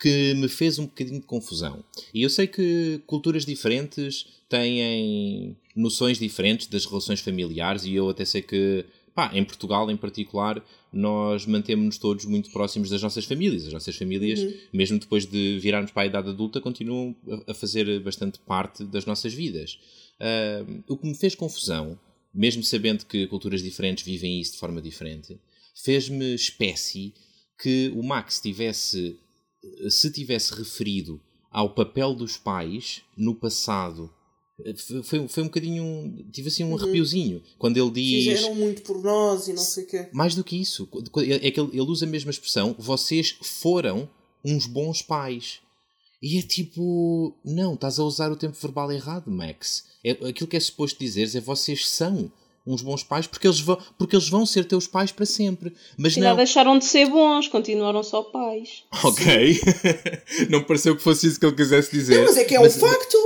que 0.00 0.34
me 0.34 0.48
fez 0.48 0.78
um 0.78 0.86
bocadinho 0.86 1.20
de 1.20 1.26
confusão. 1.26 1.84
E 2.14 2.22
eu 2.22 2.30
sei 2.30 2.46
que 2.46 3.00
culturas 3.06 3.44
diferentes 3.44 4.26
têm 4.48 5.56
noções 5.74 6.18
diferentes 6.18 6.68
das 6.68 6.86
relações 6.86 7.20
familiares 7.20 7.84
e 7.84 7.94
eu 7.94 8.08
até 8.08 8.24
sei 8.24 8.42
que, 8.42 8.84
pá, 9.14 9.30
em 9.34 9.44
Portugal 9.44 9.90
em 9.90 9.96
particular, 9.96 10.64
nós 10.92 11.46
mantemos-nos 11.46 11.98
todos 11.98 12.24
muito 12.24 12.50
próximos 12.50 12.88
das 12.88 13.02
nossas 13.02 13.24
famílias. 13.24 13.66
As 13.66 13.72
nossas 13.72 13.96
famílias, 13.96 14.40
mesmo 14.72 14.98
depois 14.98 15.26
de 15.26 15.58
virarmos 15.58 15.90
para 15.90 16.02
a 16.02 16.06
idade 16.06 16.28
adulta, 16.28 16.60
continuam 16.60 17.14
a, 17.46 17.52
fazer 17.52 18.00
bastante 18.00 18.38
parte 18.38 18.84
das 18.84 19.04
nossas 19.04 19.34
vidas. 19.34 19.78
Ah, 20.20 20.64
o 20.88 20.96
que 20.96 21.06
me 21.06 21.14
fez 21.14 21.34
confusão, 21.34 21.98
mesmo 22.32 22.62
sabendo 22.62 23.04
que 23.04 23.26
culturas 23.26 23.62
diferentes 23.62 24.04
vivem 24.04 24.40
isso 24.40 24.52
de 24.52 24.58
forma 24.58 24.80
diferente, 24.80 25.38
fez-me 25.74 26.34
espécie 26.34 27.14
que 27.60 27.92
o 27.94 28.02
Max 28.02 28.40
tivesse, 28.40 29.16
se 29.90 30.10
tivesse 30.10 30.54
referido 30.54 31.20
ao 31.50 31.74
papel 31.74 32.14
dos 32.14 32.36
pais 32.36 33.02
no 33.16 33.34
passado. 33.34 34.12
F- 34.64 35.02
Foi, 35.04 35.28
foi 35.28 35.42
um 35.44 35.46
bocadinho. 35.46 36.24
Tive 36.32 36.48
assim 36.48 36.64
um 36.64 36.76
arrepiozinho. 36.76 37.42
Quando 37.58 37.76
ele 37.76 37.90
diz. 37.90 38.24
Fizeram 38.24 38.54
muito 38.56 38.82
por 38.82 39.00
nós 39.02 39.46
e 39.48 39.52
não 39.52 39.62
sei 39.62 39.84
o 39.84 39.86
quê. 39.86 40.08
Mais 40.12 40.34
do 40.34 40.42
que 40.42 40.56
isso, 40.60 40.86
quando- 40.86 41.10
é 41.32 41.50
que 41.50 41.60
ele, 41.60 41.70
ele 41.72 41.80
usa 41.82 42.04
a 42.04 42.08
mesma 42.08 42.30
expressão: 42.30 42.74
vocês 42.78 43.36
foram 43.42 44.08
uns 44.44 44.66
bons 44.66 45.00
pais. 45.00 45.60
E 46.20 46.38
é 46.38 46.42
tipo, 46.42 47.32
não, 47.44 47.74
estás 47.74 48.00
a 48.00 48.02
usar 48.04 48.32
o 48.32 48.36
tempo 48.36 48.56
verbal 48.60 48.90
errado, 48.90 49.30
Max. 49.30 49.84
É, 50.04 50.10
aquilo 50.28 50.48
que 50.48 50.56
é 50.56 50.60
suposto 50.60 50.98
dizeres 50.98 51.36
é 51.36 51.40
vocês 51.40 51.88
são 51.88 52.30
uns 52.72 52.82
bons 52.82 53.02
pais 53.02 53.26
porque 53.26 53.46
eles 53.46 53.60
vão, 53.60 53.78
porque 53.98 54.14
eles 54.14 54.28
vão 54.28 54.44
ser 54.46 54.64
teus 54.64 54.86
pais 54.86 55.10
para 55.10 55.26
sempre. 55.26 55.72
Mas 55.96 56.14
Se 56.14 56.20
não. 56.20 56.36
deixaram 56.36 56.78
de 56.78 56.84
ser 56.84 57.08
bons, 57.08 57.48
continuaram 57.48 58.02
só 58.02 58.22
pais. 58.22 58.84
Ok. 59.04 59.60
não 60.50 60.62
pareceu 60.62 60.96
que 60.96 61.02
fosse 61.02 61.26
isso 61.26 61.40
que 61.40 61.46
ele 61.46 61.56
quisesse 61.56 61.90
dizer. 61.90 62.16
Não, 62.18 62.24
mas 62.24 62.36
é 62.36 62.44
que 62.44 62.54
é 62.54 62.60
um 62.60 62.70
facto. 62.70 63.16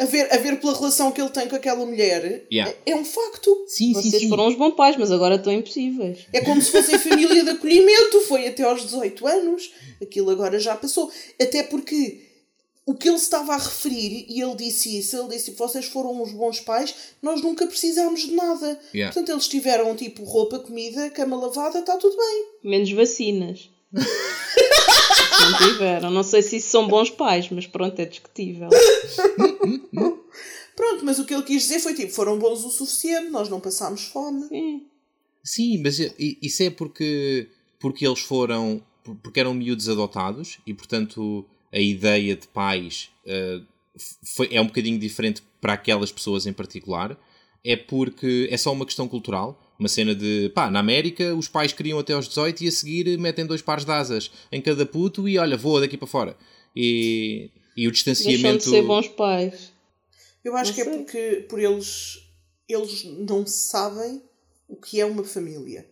A 0.00 0.04
ver, 0.04 0.32
a 0.32 0.36
ver 0.38 0.60
pela 0.60 0.74
relação 0.76 1.10
que 1.10 1.20
ele 1.20 1.30
tem 1.30 1.48
com 1.48 1.56
aquela 1.56 1.84
mulher, 1.84 2.46
Yeah. 2.52 2.72
é, 2.86 2.92
é 2.92 2.94
um 2.96 3.04
facto. 3.04 3.64
Sim, 3.66 3.92
sim, 3.94 4.10
Vocês 4.10 4.22
sim. 4.22 4.28
foram 4.28 4.46
uns 4.46 4.54
bons 4.54 4.76
pais, 4.76 4.96
mas 4.96 5.10
agora 5.10 5.34
estão 5.34 5.52
impossíveis. 5.52 6.20
É 6.32 6.40
como 6.40 6.62
se 6.62 6.70
fossem 6.70 6.96
família 7.00 7.42
de 7.42 7.50
acolhimento. 7.50 8.20
Foi 8.28 8.46
até 8.46 8.62
aos 8.62 8.82
18 8.82 9.26
anos. 9.26 9.72
Aquilo 10.00 10.30
agora 10.30 10.60
já 10.60 10.76
passou. 10.76 11.10
Até 11.42 11.64
porque 11.64 12.27
o 12.88 12.94
que 12.94 13.06
ele 13.06 13.18
estava 13.18 13.52
a 13.52 13.58
referir, 13.58 14.24
e 14.30 14.40
ele 14.40 14.54
disse 14.54 14.98
isso, 14.98 15.14
ele 15.14 15.28
disse: 15.28 15.50
vocês 15.50 15.84
foram 15.84 16.22
uns 16.22 16.32
bons 16.32 16.58
pais, 16.60 16.94
nós 17.20 17.42
nunca 17.42 17.66
precisámos 17.66 18.20
de 18.20 18.34
nada. 18.34 18.80
Yeah. 18.94 19.12
Portanto, 19.12 19.30
eles 19.30 19.46
tiveram 19.46 19.94
tipo 19.94 20.24
roupa, 20.24 20.58
comida, 20.58 21.10
cama 21.10 21.36
lavada, 21.36 21.80
está 21.80 21.98
tudo 21.98 22.16
bem. 22.16 22.46
Menos 22.64 22.90
vacinas. 22.92 23.68
não 23.92 25.58
tiveram. 25.58 26.10
Não 26.10 26.22
sei 26.22 26.40
se 26.40 26.56
isso 26.56 26.70
são 26.70 26.88
bons 26.88 27.10
pais, 27.10 27.50
mas 27.50 27.66
pronto, 27.66 28.00
é 28.00 28.06
discutível. 28.06 28.70
Pronto, 30.74 31.04
mas 31.04 31.18
o 31.18 31.26
que 31.26 31.34
ele 31.34 31.42
quis 31.42 31.64
dizer 31.64 31.80
foi 31.80 31.92
tipo: 31.92 32.10
foram 32.10 32.38
bons 32.38 32.64
o 32.64 32.70
suficiente, 32.70 33.28
nós 33.28 33.50
não 33.50 33.60
passámos 33.60 34.04
fome. 34.04 34.48
Sim. 34.48 34.86
Sim, 35.44 35.82
mas 35.82 35.98
isso 36.18 36.62
é 36.62 36.70
porque, 36.70 37.50
porque 37.78 38.06
eles 38.06 38.20
foram. 38.20 38.82
porque 39.22 39.40
eram 39.40 39.52
miúdos 39.52 39.90
adotados 39.90 40.58
e, 40.66 40.72
portanto, 40.72 41.44
a 41.72 41.78
ideia 41.78 42.34
de 42.36 42.46
pais 42.48 43.10
eh, 43.26 43.60
foi, 44.24 44.48
é 44.52 44.60
um 44.60 44.66
bocadinho 44.66 44.98
diferente 44.98 45.42
para 45.60 45.72
aquelas 45.74 46.10
pessoas 46.12 46.46
em 46.46 46.52
particular. 46.52 47.18
É 47.64 47.76
porque 47.76 48.48
é 48.50 48.56
só 48.56 48.72
uma 48.72 48.86
questão 48.86 49.08
cultural. 49.08 49.60
Uma 49.78 49.88
cena 49.88 50.14
de 50.14 50.50
pá, 50.54 50.70
na 50.70 50.80
América 50.80 51.34
os 51.34 51.46
pais 51.48 51.72
criam 51.72 51.98
até 51.98 52.12
aos 52.12 52.28
18 52.28 52.64
e 52.64 52.68
a 52.68 52.72
seguir 52.72 53.18
metem 53.18 53.46
dois 53.46 53.62
pares 53.62 53.84
de 53.84 53.90
asas 53.92 54.30
em 54.50 54.60
cada 54.60 54.84
puto 54.86 55.28
e 55.28 55.38
olha, 55.38 55.56
voa 55.56 55.80
daqui 55.80 55.96
para 55.96 56.06
fora. 56.08 56.36
E, 56.74 57.50
e 57.76 57.86
o 57.86 57.90
Deixam 57.90 58.12
distanciamento. 58.12 58.64
de 58.64 58.70
ser 58.70 58.82
bons 58.82 59.08
pais. 59.08 59.72
Eu 60.44 60.56
acho 60.56 60.70
Não 60.70 60.74
que 60.76 60.80
é 60.80 60.84
sei. 60.84 60.94
porque 60.98 61.46
por 61.48 61.58
eles, 61.60 62.18
eles 62.68 63.04
não 63.04 63.46
sabem 63.46 64.22
o 64.68 64.76
que 64.76 65.00
é 65.00 65.04
uma 65.04 65.24
família. 65.24 65.86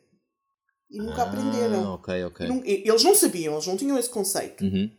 E 0.91 0.99
nunca 0.99 1.23
Ah, 1.23 1.29
aprenderam. 1.29 1.95
ok, 1.95 2.25
ok. 2.25 2.47
Nun- 2.47 2.63
Eles 2.65 3.03
não 3.03 3.15
sabiam, 3.15 3.55
eles 3.55 3.67
não 3.67 3.77
tinham 3.77 3.99
esse 3.99 4.09
conceito. 4.11 4.65
Uhum. 4.65 4.91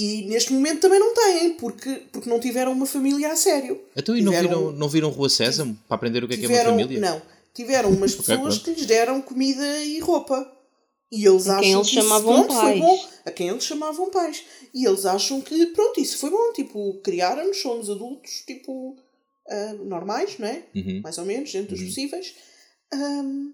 E 0.00 0.22
neste 0.28 0.52
momento 0.52 0.80
também 0.82 1.00
não 1.00 1.12
têm, 1.12 1.54
porque, 1.54 1.90
porque 2.12 2.30
não 2.30 2.38
tiveram 2.38 2.70
uma 2.70 2.86
família 2.86 3.32
a 3.32 3.36
sério. 3.36 3.80
Então 3.96 4.16
e 4.16 4.22
não 4.22 4.30
Tiveram- 4.32 4.58
viram, 4.60 4.72
não 4.72 4.88
viram 4.88 5.10
Rua 5.10 5.28
Sésamo 5.28 5.76
para 5.88 5.96
aprender 5.96 6.22
o 6.22 6.28
que 6.28 6.34
é 6.34 6.36
que 6.36 6.44
é 6.44 6.46
uma 6.48 6.54
tiveram, 6.56 6.70
família? 6.78 7.00
Não, 7.00 7.22
tiveram 7.52 7.90
umas 7.90 8.14
pessoas 8.16 8.58
pronto. 8.58 8.62
que 8.62 8.70
lhes 8.70 8.86
deram 8.86 9.20
comida 9.20 9.78
e 9.84 9.98
roupa. 9.98 10.52
E 11.10 11.24
eles 11.26 11.48
A 11.48 11.54
acham 11.54 11.62
quem 11.62 11.72
eles 11.72 11.88
que 11.88 11.98
isso, 11.98 12.02
chamavam 12.02 12.34
pronto, 12.44 12.52
foi 12.54 12.62
pais. 12.62 12.78
bom. 12.80 13.08
A 13.24 13.30
quem 13.32 13.48
eles 13.48 13.64
chamavam 13.64 14.10
pais. 14.10 14.44
E 14.74 14.86
eles 14.86 15.04
acham 15.06 15.40
que, 15.40 15.66
pronto, 15.68 15.98
isso 16.00 16.18
foi 16.18 16.30
bom. 16.30 16.52
Tipo, 16.52 17.00
criaram-nos, 17.02 17.60
somos 17.60 17.88
adultos, 17.90 18.44
tipo, 18.46 18.94
ah, 19.48 19.72
normais, 19.84 20.38
não 20.38 20.46
é? 20.46 20.62
Uhum. 20.76 21.00
Mais 21.02 21.16
ou 21.18 21.24
menos, 21.24 21.50
dentro 21.50 21.74
dos 21.74 21.82
possíveis. 21.82 22.34
Ahm, 22.92 23.52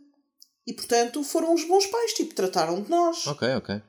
e, 0.66 0.72
portanto, 0.72 1.22
foram 1.22 1.54
os 1.54 1.64
bons 1.64 1.86
pais. 1.86 2.12
Tipo, 2.12 2.34
trataram 2.34 2.82
de 2.82 2.90
nós. 2.90 3.24
Ok, 3.28 3.48
ok. 3.54 3.80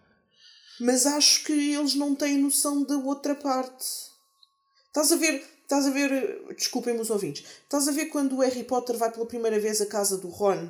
Mas 0.80 1.06
acho 1.06 1.44
que 1.46 1.54
eles 1.54 1.96
não 1.96 2.14
têm 2.16 2.38
noção 2.38 2.84
da 2.84 2.98
outra 2.98 3.34
parte. 3.36 3.86
Estás 4.88 5.12
a 5.12 5.16
ver, 5.16 5.44
estás 5.64 5.86
a 5.86 5.90
ver, 5.92 6.46
desculpem-me 6.56 7.00
os 7.02 7.10
ouvintes, 7.10 7.46
estás 7.64 7.88
a 7.88 7.92
ver 7.92 8.06
quando 8.08 8.34
o 8.38 8.40
Harry 8.42 8.64
Potter 8.64 8.98
vai 8.98 9.12
pela 9.12 9.26
primeira 9.26 9.60
vez 9.60 9.82
à 9.82 9.86
casa 9.86 10.18
do 10.18 10.28
Ron 10.30 10.70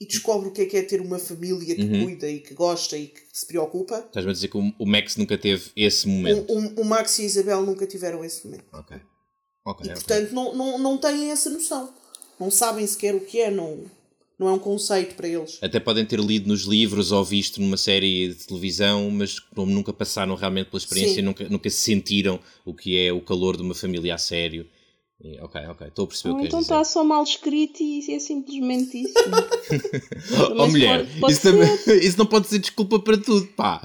e 0.00 0.06
descobre 0.06 0.48
o 0.48 0.52
que 0.52 0.62
é 0.62 0.66
que 0.66 0.76
é 0.76 0.82
ter 0.82 1.00
uma 1.00 1.18
família 1.18 1.74
que 1.74 1.82
Uhum. 1.82 2.04
cuida 2.04 2.28
e 2.30 2.40
que 2.40 2.52
gosta 2.54 2.96
e 2.96 3.08
que 3.08 3.20
se 3.32 3.46
preocupa? 3.46 3.98
Estás-me 4.06 4.30
a 4.30 4.34
dizer 4.34 4.48
que 4.48 4.58
o, 4.58 4.86
Max 4.86 5.16
nunca 5.16 5.36
teve 5.38 5.70
esse 5.76 6.06
momento. 6.08 6.50
O, 6.52 6.58
o- 6.58 6.80
o 6.82 6.84
Max 6.84 7.18
e 7.18 7.22
a 7.22 7.24
Isabel 7.24 7.62
nunca 7.62 7.86
tiveram 7.86 8.22
esse 8.24 8.46
momento. 8.46 8.64
Ok. 8.72 9.00
Ok, 9.64 9.86
E 9.90 9.94
portanto 9.94 10.32
não, 10.32 10.54
não, 10.54 10.78
não 10.78 10.98
têm 10.98 11.30
essa 11.30 11.50
noção. 11.50 11.92
Não 12.38 12.50
sabem 12.50 12.86
sequer 12.86 13.14
o 13.14 13.20
que 13.20 13.40
é, 13.40 13.50
não, 13.50 13.84
não 14.38 14.48
é 14.48 14.52
um 14.52 14.58
conceito 14.58 15.14
para 15.14 15.28
eles. 15.28 15.58
Até 15.62 15.80
podem 15.80 16.04
ter 16.04 16.20
lido 16.20 16.48
nos 16.48 16.62
livros 16.64 17.10
ou 17.12 17.24
visto 17.24 17.60
numa 17.60 17.76
série 17.76 18.28
de 18.28 18.46
televisão, 18.46 19.10
mas 19.10 19.38
como 19.38 19.72
nunca 19.72 19.92
passaram 19.92 20.34
realmente 20.34 20.66
pela 20.70 20.78
experiência, 20.78 21.14
Sim. 21.16 21.22
nunca, 21.22 21.48
nunca 21.48 21.70
sentiram 21.70 22.38
o 22.64 22.74
que 22.74 22.98
é 22.98 23.12
o 23.12 23.20
calor 23.20 23.56
de 23.56 23.62
uma 23.62 23.74
família 23.74 24.14
a 24.14 24.18
sério. 24.18 24.66
E, 25.18 25.40
ok, 25.40 25.58
ok, 25.68 25.86
estou 25.86 26.04
a 26.04 26.08
perceber 26.08 26.28
Ou 26.30 26.36
o 26.36 26.40
que 26.42 26.46
então 26.48 26.60
está 26.60 26.82
dizer. 26.82 26.92
só 26.92 27.02
mal 27.02 27.22
escrito 27.22 27.82
e 27.82 28.04
é 28.14 28.18
simplesmente 28.18 28.98
isso. 29.02 29.14
Oh, 30.38 30.48
também 30.48 30.66
se 30.66 30.70
mulher, 30.72 30.98
pode- 31.06 31.20
pode 31.20 31.32
isso, 31.32 31.42
também- 31.42 31.78
isso 32.06 32.18
não 32.18 32.26
pode 32.26 32.46
ser 32.48 32.58
desculpa 32.58 32.98
para 32.98 33.16
tudo, 33.16 33.46
pá. 33.48 33.80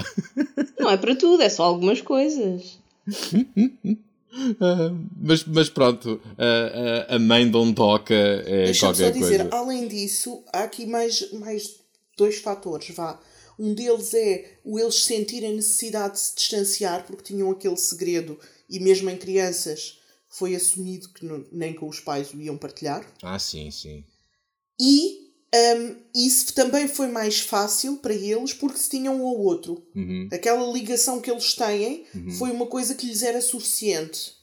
Não 0.77 0.89
é 0.89 0.97
para 0.97 1.15
tudo, 1.15 1.41
é 1.41 1.47
só 1.49 1.63
algumas 1.63 2.01
coisas. 2.01 2.77
Ah, 4.59 4.91
mas, 5.17 5.43
mas 5.45 5.69
pronto, 5.69 6.21
a, 6.37 7.13
a, 7.13 7.15
a 7.15 7.19
mãe 7.19 7.49
de 7.49 7.57
Ondoca 7.57 8.13
é 8.13 8.65
Deixa-me 8.65 8.73
só 8.75 8.87
qualquer 8.87 9.11
dizer, 9.11 9.37
coisa. 9.49 9.55
além 9.55 9.87
disso, 9.87 10.43
há 10.53 10.63
aqui 10.63 10.85
mais, 10.85 11.31
mais 11.33 11.75
dois 12.17 12.37
fatores, 12.37 12.89
vá. 12.95 13.19
Um 13.59 13.73
deles 13.73 14.13
é 14.13 14.57
o 14.63 14.79
eles 14.79 15.03
sentirem 15.03 15.51
a 15.51 15.55
necessidade 15.55 16.13
de 16.13 16.19
se 16.19 16.35
distanciar 16.35 17.05
porque 17.05 17.23
tinham 17.23 17.51
aquele 17.51 17.77
segredo 17.77 18.39
e 18.69 18.79
mesmo 18.79 19.09
em 19.09 19.17
crianças 19.17 19.99
foi 20.29 20.55
assumido 20.55 21.09
que 21.09 21.25
não- 21.25 21.45
nem 21.51 21.73
com 21.73 21.87
os 21.87 21.99
pais 21.99 22.33
o 22.33 22.41
iam 22.41 22.57
partilhar. 22.57 23.05
Ah, 23.21 23.37
sim, 23.37 23.69
sim. 23.69 24.03
E 24.79 25.20
Um, 25.53 25.95
isso 26.15 26.53
também 26.53 26.87
foi 26.87 27.07
mais 27.07 27.41
fácil 27.41 27.97
para 27.97 28.13
eles 28.13 28.53
porque 28.53 28.77
se 28.77 28.89
tinham 28.89 29.21
um 29.21 29.27
ao 29.27 29.37
outro. 29.37 29.85
Uhum. 29.93 30.29
Aquela 30.31 30.65
ligação 30.71 31.19
que 31.19 31.29
eles 31.29 31.53
têm 31.55 32.05
foi 32.37 32.51
uma 32.51 32.65
coisa 32.67 32.95
que 32.95 33.05
lhes 33.05 33.21
era 33.21 33.41
suficiente. 33.41 34.39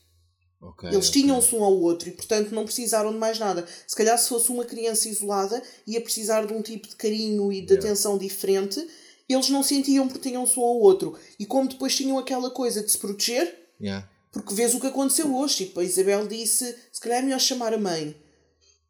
Ok, 0.60 0.90
Eles 0.90 1.08
tinham-se 1.08 1.54
um 1.54 1.62
ao 1.62 1.72
outro 1.80 2.08
e, 2.08 2.12
portanto, 2.12 2.50
não 2.52 2.64
precisaram 2.64 3.12
de 3.12 3.16
mais 3.18 3.38
nada. 3.38 3.64
Se 3.86 3.94
calhar, 3.94 4.18
se 4.18 4.28
fosse 4.28 4.50
uma 4.50 4.64
criança 4.64 5.08
isolada, 5.08 5.62
ia 5.86 6.00
precisar 6.00 6.44
de 6.46 6.52
um 6.52 6.60
tipo 6.60 6.88
de 6.88 6.96
carinho 6.96 7.52
e 7.52 7.60
de 7.62 7.74
Yeah. 7.74 7.88
atenção 7.88 8.18
diferente. 8.18 8.84
Eles 9.28 9.48
não 9.50 9.62
sentiam 9.62 10.08
porque 10.08 10.28
tinham-se 10.28 10.58
um 10.58 10.64
ao 10.64 10.78
outro. 10.80 11.16
E 11.38 11.46
como 11.46 11.68
depois 11.68 11.94
tinham 11.94 12.18
aquela 12.18 12.50
coisa 12.50 12.82
de 12.82 12.90
se 12.90 12.98
proteger, 12.98 13.56
Yeah. 13.80 14.10
porque 14.32 14.52
vês 14.52 14.74
o 14.74 14.80
que 14.80 14.88
aconteceu 14.88 15.32
hoje. 15.34 15.54
Tipo, 15.58 15.78
a 15.80 15.84
Isabel 15.84 16.26
disse: 16.26 16.74
se 16.92 17.00
calhar 17.00 17.20
é 17.20 17.22
melhor 17.22 17.38
chamar 17.40 17.72
a 17.72 17.78
mãe. 17.78 18.16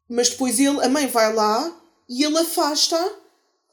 Mas 0.09 0.29
depois 0.31 0.59
ele, 0.59 0.83
a 0.83 0.89
mãe 0.89 1.05
vai 1.05 1.31
lá 1.33 1.78
e 2.09 2.23
ele 2.23 2.37
afasta. 2.37 2.97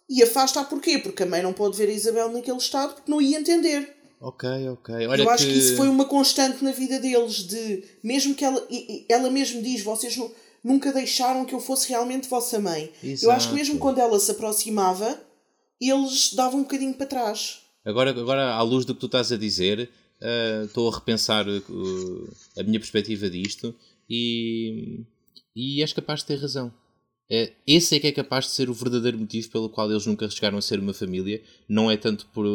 E 0.09 0.23
afasta 0.23 0.63
porquê? 0.63 0.99
Porque 0.99 1.25
a 1.25 1.27
mãe 1.27 1.43
não 1.43 1.53
pode 1.53 1.77
ver 1.77 1.89
a 1.89 1.93
Isabel 1.93 2.31
naquele 2.31 2.59
estado 2.59 2.95
porque 2.95 3.11
não 3.11 3.21
ia 3.21 3.41
entender. 3.41 3.93
Ok, 4.21 4.49
ok. 4.69 4.95
Olha 5.09 5.23
Eu 5.23 5.31
acho 5.31 5.45
que... 5.47 5.53
isso 5.53 5.77
foi 5.77 5.89
uma 5.89 6.05
constante 6.05 6.63
na 6.63 6.71
vida 6.71 7.01
deles, 7.01 7.39
de 7.39 7.83
mesmo 8.05 8.35
que 8.35 8.45
ela, 8.45 8.65
ela 9.09 9.31
mesmo 9.31 9.61
diz, 9.61 9.83
vocês 9.83 10.17
nu- 10.17 10.33
nunca 10.63 10.93
deixaram 10.93 11.45
que 11.45 11.55
eu 11.55 11.61
fosse 11.61 11.89
realmente 11.89 12.29
vossa 12.29 12.61
mãe. 12.61 12.93
Eu 13.21 13.31
acho 13.33 13.49
que 13.49 13.55
mesmo 13.55 13.75
Exato. 13.75 13.79
quando 13.81 13.99
ela 13.99 14.19
se 14.21 14.31
aproximava, 14.31 15.21
eles 15.81 16.33
davam 16.33 16.61
um 16.61 16.63
bocadinho 16.63 16.95
para 16.95 17.07
trás. 17.07 17.63
Agora, 17.85 18.11
agora, 18.11 18.55
à 18.55 18.63
luz 18.63 18.85
do 18.85 18.95
que 18.95 19.01
tu 19.01 19.07
estás 19.07 19.33
a 19.33 19.37
dizer, 19.37 19.91
ah, 20.21 20.65
estou 20.65 20.89
a 20.89 20.95
repensar 20.95 21.47
uh, 21.49 22.31
a 22.59 22.63
minha 22.63 22.79
perspectiva 22.81 23.29
disto 23.29 23.75
e, 24.09 25.01
e 25.55 25.83
és 25.83 25.93
capaz 25.93 26.21
de 26.21 26.27
ter 26.27 26.37
razão. 26.37 26.73
É, 27.29 27.53
esse 27.67 27.97
é 27.97 28.01
que 28.01 28.07
é 28.07 28.13
capaz 28.13 28.47
de 28.47 28.53
ser 28.53 28.71
o 28.71 28.75
verdadeiro 28.75 29.19
motivo 29.19 29.51
pelo 29.51 29.69
qual 29.69 29.91
eles 29.91 30.07
nunca 30.07 30.29
chegaram 30.31 30.59
a 30.59 30.63
ser 30.63 30.79
uma 30.79 30.95
família. 30.95 31.43
Não 31.69 31.91
é 31.91 31.97
tanto 31.97 32.27
por, 32.27 32.47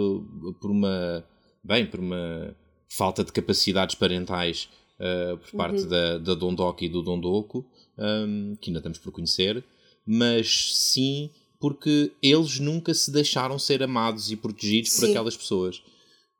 por 0.60 0.72
uma. 0.72 1.26
Bem, 1.64 1.86
por 1.86 2.00
uma 2.00 2.56
falta 2.90 3.24
de 3.24 3.32
capacidades 3.32 3.96
parentais 3.96 4.70
ah, 5.02 5.36
por 5.36 5.58
parte 5.58 5.84
da, 5.86 6.20
da 6.20 6.36
Dondoca 6.36 6.86
e 6.86 6.90
do 6.90 7.02
Dondoco, 7.02 7.66
ahm, 7.98 8.54
que 8.62 8.70
ainda 8.70 8.80
estamos 8.80 9.00
por 9.00 9.12
conhecer, 9.12 9.64
mas 10.06 10.76
sim 10.76 11.32
porque 11.60 12.12
eles 12.22 12.60
nunca 12.60 12.94
se 12.94 13.12
deixaram 13.12 13.58
ser 13.58 13.82
amados 13.82 14.32
e 14.32 14.36
protegidos 14.36 14.92
por 14.92 15.06
Sim. 15.06 15.10
aquelas 15.10 15.36
pessoas. 15.36 15.82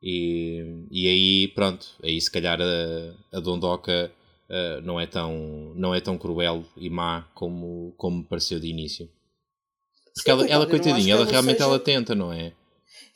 E, 0.00 0.86
e 0.90 1.08
aí, 1.08 1.48
pronto, 1.48 1.86
aí 2.02 2.20
se 2.20 2.30
calhar 2.30 2.60
a, 2.60 3.36
a 3.36 3.40
Dondoca 3.40 4.12
ah, 4.52 4.80
não, 4.82 5.00
é 5.00 5.06
tão, 5.06 5.72
não 5.74 5.94
é 5.94 6.00
tão 6.00 6.16
cruel 6.18 6.64
e 6.76 6.88
má 6.90 7.22
como, 7.34 7.92
como 7.96 8.18
me 8.18 8.24
pareceu 8.24 8.60
de 8.60 8.68
início. 8.68 9.08
Porque 10.14 10.30
Sim, 10.30 10.36
ela, 10.38 10.46
ela 10.46 10.66
coitadinha, 10.66 11.14
ela 11.14 11.22
ela 11.22 11.30
realmente 11.30 11.56
seja- 11.58 11.64
ela 11.64 11.78
tenta, 11.80 12.14
não 12.14 12.32
é? 12.32 12.52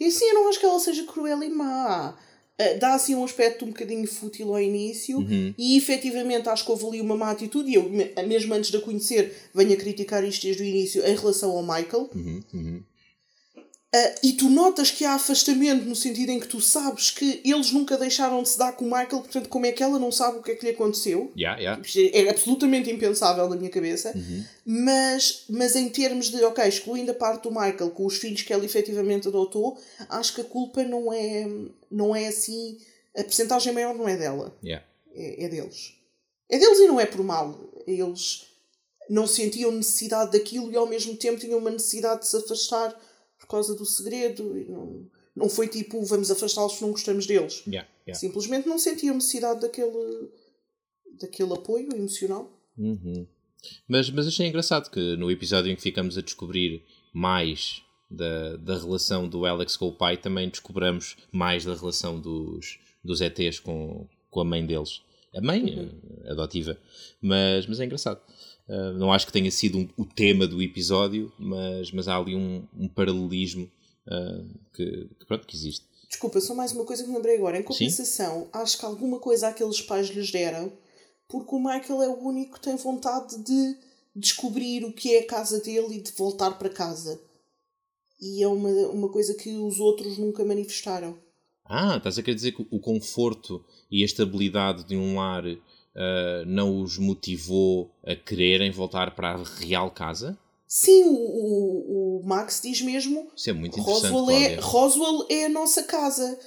E 0.00 0.06
assim, 0.06 0.24
eu 0.26 0.34
não 0.34 0.48
acho 0.48 0.58
que 0.58 0.64
ela 0.66 0.80
seja 0.80 1.04
cruel 1.04 1.42
e 1.42 1.48
má. 1.50 2.16
Ah, 2.58 2.72
Dá 2.80 2.94
assim 2.94 3.14
um 3.14 3.22
aspecto 3.24 3.66
um 3.66 3.68
bocadinho 3.68 4.06
fútil 4.08 4.48
ao 4.54 4.60
início 4.60 5.18
Uhum. 5.18 5.54
e 5.58 5.76
efetivamente 5.76 6.48
acho 6.48 6.64
que 6.64 6.70
houve 6.70 6.86
ali 6.86 7.00
uma 7.02 7.14
má 7.14 7.30
atitude 7.30 7.70
e 7.70 7.74
eu, 7.74 7.82
me- 7.90 8.10
mesmo 8.26 8.54
antes 8.54 8.70
de 8.70 8.78
a 8.78 8.80
conhecer, 8.80 9.50
venho 9.54 9.74
a 9.74 9.76
criticar 9.76 10.24
isto 10.24 10.42
desde 10.42 10.62
o 10.62 10.66
início 10.66 11.06
em 11.06 11.14
relação 11.14 11.50
ao 11.50 11.62
Michael. 11.62 12.08
Uhum, 12.14 12.42
uhum. 12.54 12.82
Ah, 13.98 14.14
e 14.22 14.32
tu 14.34 14.50
notas 14.50 14.90
que 14.90 15.04
há 15.04 15.14
afastamento 15.14 15.84
no 15.84 15.96
sentido 15.96 16.30
em 16.30 16.38
que 16.40 16.46
tu 16.48 16.60
sabes 16.60 17.10
que 17.10 17.40
eles 17.44 17.70
nunca 17.72 17.96
deixaram 17.96 18.42
de 18.42 18.48
se 18.50 18.58
dar 18.58 18.72
com 18.72 18.84
o 18.84 18.88
Michael, 18.88 19.08
portanto, 19.22 19.48
como 19.48 19.64
é 19.64 19.72
que 19.72 19.82
ela 19.82 19.98
não 19.98 20.12
sabe 20.12 20.38
o 20.38 20.42
que 20.42 20.50
é 20.50 20.54
que 20.54 20.66
lhe 20.66 20.72
aconteceu? 20.72 21.32
Yeah, 21.36 21.58
yeah. 21.60 21.82
É 22.12 22.28
absolutamente 22.28 22.90
impensável 22.90 23.48
na 23.48 23.56
minha 23.56 23.70
cabeça, 23.70 24.12
Uhum. 24.14 24.44
mas, 24.66 25.44
mas 25.48 25.76
em 25.76 25.88
termos 25.88 26.30
de, 26.30 26.42
ok, 26.44 26.64
excluindo 26.66 27.10
a 27.12 27.14
parte 27.14 27.44
do 27.44 27.50
Michael 27.50 27.90
com 27.90 28.04
os 28.04 28.16
filhos 28.18 28.42
que 28.42 28.52
ela 28.52 28.64
efetivamente 28.64 29.28
adotou, 29.28 29.78
acho 30.08 30.34
que 30.34 30.40
a 30.42 30.44
culpa 30.44 30.82
não 30.82 31.12
é, 31.12 31.46
não 31.90 32.14
é 32.14 32.26
assim, 32.26 32.76
a 33.16 33.22
percentagem 33.22 33.72
maior 33.72 33.94
não 33.94 34.08
é 34.08 34.16
dela, 34.16 34.54
Yeah. 34.62 34.84
é, 35.14 35.44
é 35.44 35.48
deles. 35.48 35.94
É 36.50 36.58
deles 36.58 36.78
e 36.80 36.86
não 36.86 37.00
é 37.00 37.06
por 37.06 37.22
mal. 37.24 37.58
Eles 37.86 38.46
não 39.08 39.26
sentiam 39.26 39.70
necessidade 39.72 40.32
daquilo 40.32 40.70
e 40.70 40.76
ao 40.76 40.86
mesmo 40.86 41.16
tempo 41.16 41.38
tinham 41.40 41.58
uma 41.58 41.70
necessidade 41.70 42.20
de 42.22 42.28
se 42.28 42.36
afastar 42.36 42.94
por 43.46 43.52
causa 43.52 43.74
do 43.74 43.86
segredo. 43.86 44.44
Não, 44.68 45.06
não 45.34 45.48
foi 45.48 45.68
tipo, 45.68 46.02
vamos 46.04 46.30
afastá-los 46.30 46.72
porque 46.72 46.84
não 46.84 46.92
gostamos 46.92 47.26
deles. 47.26 47.62
Yeah, 47.66 47.88
yeah. 48.06 48.18
Simplesmente 48.18 48.68
não 48.68 48.78
sentiam 48.78 49.14
necessidade 49.14 49.60
daquele, 49.60 50.28
daquele 51.20 51.52
apoio 51.52 51.94
emocional. 51.94 52.50
Uhum. 52.76 53.26
Mas, 53.88 54.10
mas 54.10 54.26
achei 54.26 54.46
engraçado 54.46 54.90
que 54.90 55.16
no 55.16 55.30
episódio 55.30 55.70
em 55.70 55.76
que 55.76 55.82
ficamos 55.82 56.16
a 56.16 56.22
descobrir 56.22 56.82
mais 57.12 57.82
da, 58.10 58.56
da 58.56 58.78
relação 58.78 59.28
do 59.28 59.44
Alex 59.44 59.76
com 59.76 59.88
o 59.88 59.92
pai, 59.92 60.16
também 60.16 60.48
descobramos 60.48 61.16
mais 61.32 61.64
da 61.64 61.74
relação 61.74 62.20
dos, 62.20 62.78
dos 63.02 63.20
ETs 63.20 63.60
com, 63.60 64.06
com 64.30 64.40
a 64.40 64.44
mãe 64.44 64.64
deles. 64.64 65.02
A 65.34 65.40
mãe 65.40 65.90
eh, 66.24 66.30
adotiva. 66.30 66.78
Mas, 67.20 67.66
mas 67.66 67.80
é 67.80 67.84
engraçado. 67.84 68.20
Uh, 68.68 68.92
não 68.98 69.12
acho 69.12 69.26
que 69.26 69.32
tenha 69.32 69.50
sido 69.50 69.78
um- 69.78 69.88
o 69.96 70.04
tema 70.04 70.46
do 70.46 70.60
episódio, 70.60 71.32
mas, 71.38 71.92
mas 71.92 72.08
há 72.08 72.16
ali 72.16 72.34
um, 72.34 72.64
um 72.76 72.88
paralelismo 72.88 73.70
uh, 74.06 74.44
que, 74.74 75.08
que, 75.18 75.24
pronto, 75.26 75.46
que 75.46 75.54
existe. 75.56 75.84
Desculpa, 76.08 76.40
só 76.40 76.54
mais 76.54 76.72
uma 76.72 76.84
coisa 76.84 77.02
que 77.02 77.08
me 77.08 77.14
lembrei 77.16 77.36
agora. 77.36 77.58
Em 77.58 77.62
compensação, 77.62 78.48
acho 78.52 78.78
que 78.78 78.84
alguma 78.84 79.18
coisa 79.20 79.48
aqueles 79.48 79.80
pais 79.80 80.08
lhes 80.08 80.30
deram, 80.32 80.72
porque 81.28 81.54
o 81.54 81.58
Michael 81.58 82.02
é 82.02 82.08
o 82.08 82.18
único 82.18 82.54
que 82.54 82.60
tem 82.60 82.76
vontade 82.76 83.38
de 83.42 83.76
descobrir 84.14 84.84
o 84.84 84.92
que 84.92 85.14
é 85.14 85.20
a 85.20 85.26
casa 85.26 85.60
dele 85.60 85.96
e 85.96 86.00
de 86.02 86.12
voltar 86.12 86.52
para 86.52 86.68
casa. 86.68 87.20
E 88.20 88.42
é 88.42 88.48
uma, 88.48 88.68
uma 88.88 89.08
coisa 89.10 89.34
que 89.34 89.50
os 89.56 89.78
outros 89.78 90.16
nunca 90.18 90.44
manifestaram. 90.44 91.18
Ah, 91.64 91.96
estás 91.96 92.16
a 92.18 92.22
querer 92.22 92.36
dizer 92.36 92.52
que 92.52 92.66
o 92.70 92.78
conforto 92.80 93.64
e 93.90 94.02
a 94.02 94.06
estabilidade 94.06 94.84
de 94.84 94.96
um 94.96 95.16
lar 95.16 95.44
ah, 95.96 96.44
não 96.46 96.82
os 96.82 96.98
motivou 96.98 97.90
a 98.04 98.14
quererem 98.14 98.70
voltar 98.70 99.14
para 99.14 99.30
a 99.30 99.42
real 99.42 99.90
casa? 99.90 100.38
Sim, 100.68 101.04
o, 101.04 101.14
o, 101.14 102.20
o 102.20 102.26
Max 102.26 102.60
diz 102.62 102.82
mesmo 102.82 103.28
Isso 103.36 103.48
é 103.50 103.52
muito 103.52 103.78
interessante, 103.78 104.12
Roswell 104.12 104.36
é. 104.36 104.54
Roswell 104.56 105.26
é 105.30 105.44
a 105.46 105.48
nossa 105.48 105.84
casa. 105.84 106.38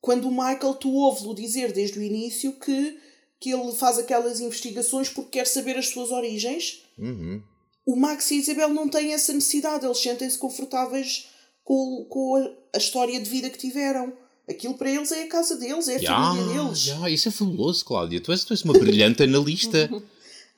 Quando 0.00 0.26
o 0.28 0.32
Michael, 0.32 0.74
tu 0.74 0.90
ouves-lo 0.92 1.32
dizer 1.34 1.72
desde 1.72 1.96
o 1.98 2.02
início 2.02 2.52
que, 2.58 2.98
que 3.40 3.50
ele 3.50 3.72
faz 3.72 3.98
aquelas 4.00 4.40
investigações 4.40 5.08
porque 5.08 5.38
quer 5.38 5.46
saber 5.46 5.76
as 5.76 5.88
suas 5.88 6.10
origens, 6.10 6.82
Uhum. 6.98 7.40
o 7.86 7.96
Max 7.96 8.30
e 8.30 8.34
a 8.34 8.38
Isabel 8.38 8.68
não 8.70 8.88
têm 8.88 9.14
essa 9.14 9.32
necessidade. 9.32 9.86
Eles 9.86 9.98
sentem-se 9.98 10.36
confortáveis 10.36 11.28
com, 11.64 12.04
com 12.10 12.36
a, 12.36 12.50
a 12.74 12.78
história 12.78 13.18
de 13.20 13.30
vida 13.30 13.48
que 13.48 13.58
tiveram. 13.58 14.12
Aquilo 14.48 14.74
para 14.74 14.90
eles 14.90 15.10
é 15.12 15.22
a 15.22 15.28
casa 15.28 15.56
deles, 15.56 15.86
é 15.88 15.96
a 15.96 16.00
Ya, 16.00 16.14
família 16.16 16.62
deles. 16.64 16.86
ya, 16.86 17.08
isso 17.10 17.28
é 17.28 17.30
fabuloso, 17.30 17.84
Cláudia. 17.84 18.20
Tu 18.20 18.32
és, 18.32 18.44
tu 18.44 18.52
és 18.52 18.62
uma 18.62 18.74
brilhante 18.74 19.22
analista. 19.22 19.88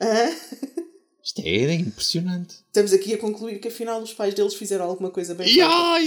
Hã? 0.01 0.31
Isto 1.25 1.41
é, 1.43 1.73
impressionante. 1.73 2.53
Estamos 2.67 2.93
aqui 2.93 3.15
a 3.15 3.17
concluir 3.17 3.57
que 3.59 3.67
afinal 3.69 3.99
os 3.99 4.13
pais 4.13 4.35
deles 4.35 4.53
fizeram 4.53 4.85
alguma 4.85 5.09
coisa 5.09 5.33
bem 5.33 5.47
ya. 5.55 5.97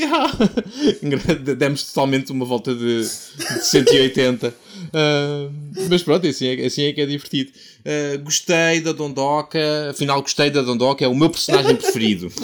Engra- 1.03 1.35
Demos 1.57 1.83
totalmente 1.85 2.31
uma 2.31 2.45
volta 2.45 2.73
de, 2.73 3.01
de 3.03 3.65
180. 3.65 4.55
Ah, 4.93 5.49
mas 5.91 6.05
pronto, 6.05 6.25
assim 6.25 6.47
é, 6.47 6.65
assim 6.67 6.83
é 6.85 6.93
que 6.93 7.01
é 7.01 7.07
divertido. 7.07 7.51
Ah, 7.85 8.17
gostei 8.19 8.81
da 8.81 8.93
Dondoca. 8.93 9.91
Afinal, 9.91 10.23
gostei 10.23 10.51
da 10.51 10.63
Dondoca. 10.63 11.05
É 11.05 11.09
o 11.09 11.15
meu 11.17 11.31
personagem 11.31 11.75
preferido. 11.75 12.31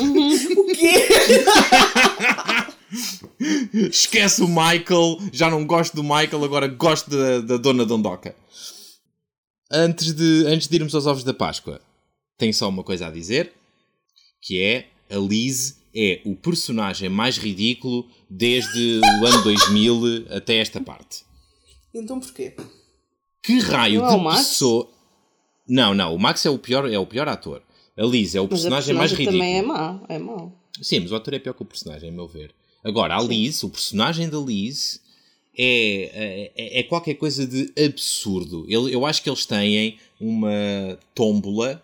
O 0.56 0.64
quê? 0.74 1.06
Esquece 3.90 4.42
o 4.42 4.48
Michael. 4.48 5.18
Já 5.32 5.50
não 5.50 5.66
gosto 5.66 5.94
do 5.94 6.02
Michael, 6.02 6.44
agora 6.44 6.68
gosto 6.68 7.10
da, 7.10 7.40
da 7.40 7.56
Dona 7.56 7.84
Dondoca. 7.84 8.34
Antes 9.70 10.12
de, 10.12 10.44
antes 10.46 10.68
de 10.68 10.76
irmos 10.76 10.94
aos 10.94 11.06
ovos 11.06 11.24
da 11.24 11.34
Páscoa, 11.34 11.80
tenho 12.38 12.54
só 12.54 12.68
uma 12.68 12.82
coisa 12.84 13.06
a 13.06 13.10
dizer. 13.10 13.52
Que 14.40 14.60
é, 14.62 14.88
a 15.10 15.16
Liz 15.18 15.78
é 15.94 16.20
o 16.24 16.36
personagem 16.36 17.08
mais 17.08 17.38
ridículo 17.38 18.06
desde 18.28 19.00
o 19.22 19.26
ano 19.26 19.42
2000 19.42 20.26
até 20.30 20.58
esta 20.58 20.80
parte. 20.80 21.24
Então 21.94 22.20
porquê? 22.20 22.54
Que 23.42 23.58
raio 23.60 24.00
Não 24.00 24.06
é 24.06 24.10
de 24.10 24.16
o 24.16 24.20
Max? 24.22 24.38
pessoa... 24.48 24.90
Não, 25.66 25.94
não. 25.94 26.14
O 26.14 26.18
Max 26.18 26.44
é 26.44 26.50
o 26.50 26.58
pior, 26.58 26.90
é 26.90 26.98
o 26.98 27.06
pior 27.06 27.26
ator. 27.26 27.62
A 27.96 28.02
Liz 28.02 28.34
é 28.34 28.40
o 28.40 28.44
Mas 28.44 28.52
a 28.52 28.54
personagem 28.54 28.94
mais 28.94 29.12
ridículo. 29.12 29.38
também 29.38 29.58
é 29.58 29.62
mau. 29.62 30.04
É 30.08 30.18
mau. 30.18 30.60
Sim, 30.82 31.00
mas 31.00 31.12
o 31.12 31.16
ator 31.16 31.32
é 31.34 31.38
pior 31.38 31.54
que 31.54 31.62
o 31.62 31.66
personagem, 31.66 32.10
a 32.10 32.12
meu 32.12 32.26
ver. 32.28 32.54
Agora, 32.84 33.16
a 33.16 33.22
Liz, 33.22 33.62
o 33.62 33.70
personagem 33.70 34.28
da 34.28 34.38
Liz, 34.38 35.00
é, 35.56 36.52
é, 36.54 36.80
é 36.80 36.82
qualquer 36.82 37.14
coisa 37.14 37.46
de 37.46 37.72
absurdo. 37.82 38.66
Ele, 38.68 38.94
eu 38.94 39.06
acho 39.06 39.22
que 39.22 39.30
eles 39.30 39.46
têm 39.46 39.98
uma 40.20 40.98
tómbola 41.14 41.82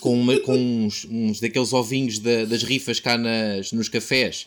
com, 0.00 0.18
uma- 0.18 0.38
com 0.40 0.54
uns, 0.56 1.04
uns 1.10 1.40
daqueles 1.40 1.72
ovinhos 1.72 2.18
da- 2.18 2.44
das 2.44 2.62
rifas 2.62 3.00
cá 3.00 3.18
nas, 3.18 3.72
nos 3.72 3.88
cafés. 3.88 4.46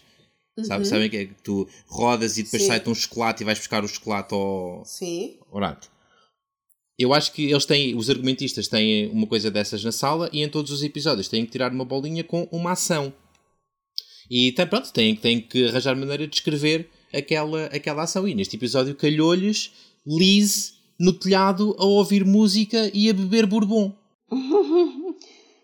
Sabe, 0.63 0.85
sabem 0.87 1.07
que 1.07 1.17
é 1.17 1.25
que 1.25 1.35
tu 1.43 1.67
rodas 1.85 2.37
e 2.39 2.43
depois 2.43 2.63
sai-te 2.63 2.89
um 2.89 2.95
chocolate 2.95 3.43
e 3.43 3.45
vais 3.45 3.59
buscar 3.59 3.83
o 3.83 3.87
chocolate 3.87 4.33
ao, 4.33 4.81
Sim. 4.85 5.37
Orato. 5.51 5.87
eu 6.97 7.13
acho 7.13 7.31
que 7.31 7.43
eles 7.51 7.63
têm, 7.63 7.93
os 7.95 8.09
argumentistas 8.09 8.67
têm 8.67 9.07
uma 9.11 9.27
coisa 9.27 9.51
dessas 9.51 9.83
na 9.83 9.91
sala 9.91 10.27
e 10.33 10.41
em 10.41 10.49
todos 10.49 10.71
os 10.71 10.81
episódios 10.81 11.27
têm 11.27 11.45
que 11.45 11.51
tirar 11.51 11.71
uma 11.71 11.85
bolinha 11.85 12.23
com 12.23 12.47
uma 12.51 12.71
ação. 12.71 13.13
E 14.29 14.51
tá, 14.51 14.65
pronto, 14.65 14.91
têm, 14.91 15.15
têm 15.15 15.39
que 15.39 15.65
arranjar 15.65 15.95
maneira 15.95 16.27
de 16.27 16.35
escrever 16.35 16.89
aquela, 17.13 17.65
aquela 17.65 18.03
ação. 18.03 18.27
E 18.27 18.35
neste 18.35 18.55
episódio 18.55 18.95
calhou-lhes 18.95 19.71
Liz 20.05 20.75
no 20.99 21.13
telhado 21.13 21.75
a 21.77 21.85
ouvir 21.85 22.25
música 22.25 22.89
e 22.93 23.09
a 23.09 23.13
beber 23.13 23.45
bourbon. 23.45 23.93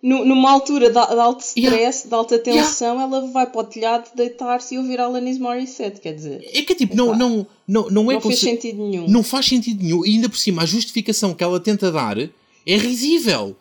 Numa 0.01 0.51
altura 0.51 0.91
de, 0.91 0.97
alto 0.97 1.39
stress, 1.45 2.05
de 2.09 2.13
alta 2.13 2.37
tensão, 2.37 2.99
ela 2.99 3.25
vai 3.31 3.49
para 3.49 3.61
o 3.61 3.63
telhado 3.63 4.11
deitar-se 4.13 4.75
e 4.75 4.77
ouvir 4.77 4.99
Alanis 4.99 5.37
Morissette, 5.39 6.01
quer 6.01 6.13
dizer. 6.13 6.41
É 6.53 6.61
que 6.61 6.75
tipo, 6.75 6.93
não, 6.93 7.17
não, 7.17 7.47
não, 7.65 7.89
não 7.89 8.11
é 8.11 8.15
Não 8.15 8.21
conce- 8.21 8.35
sentido 8.35 8.85
nenhum. 8.85 9.07
Não 9.07 9.23
faz 9.23 9.45
sentido 9.45 9.81
nenhum. 9.81 10.05
E 10.05 10.09
ainda 10.09 10.27
por 10.27 10.37
cima, 10.37 10.63
a 10.63 10.65
justificação 10.65 11.33
que 11.33 11.41
ela 11.41 11.57
tenta 11.57 11.89
dar 11.89 12.17
é 12.19 12.77
risível. 12.77 13.55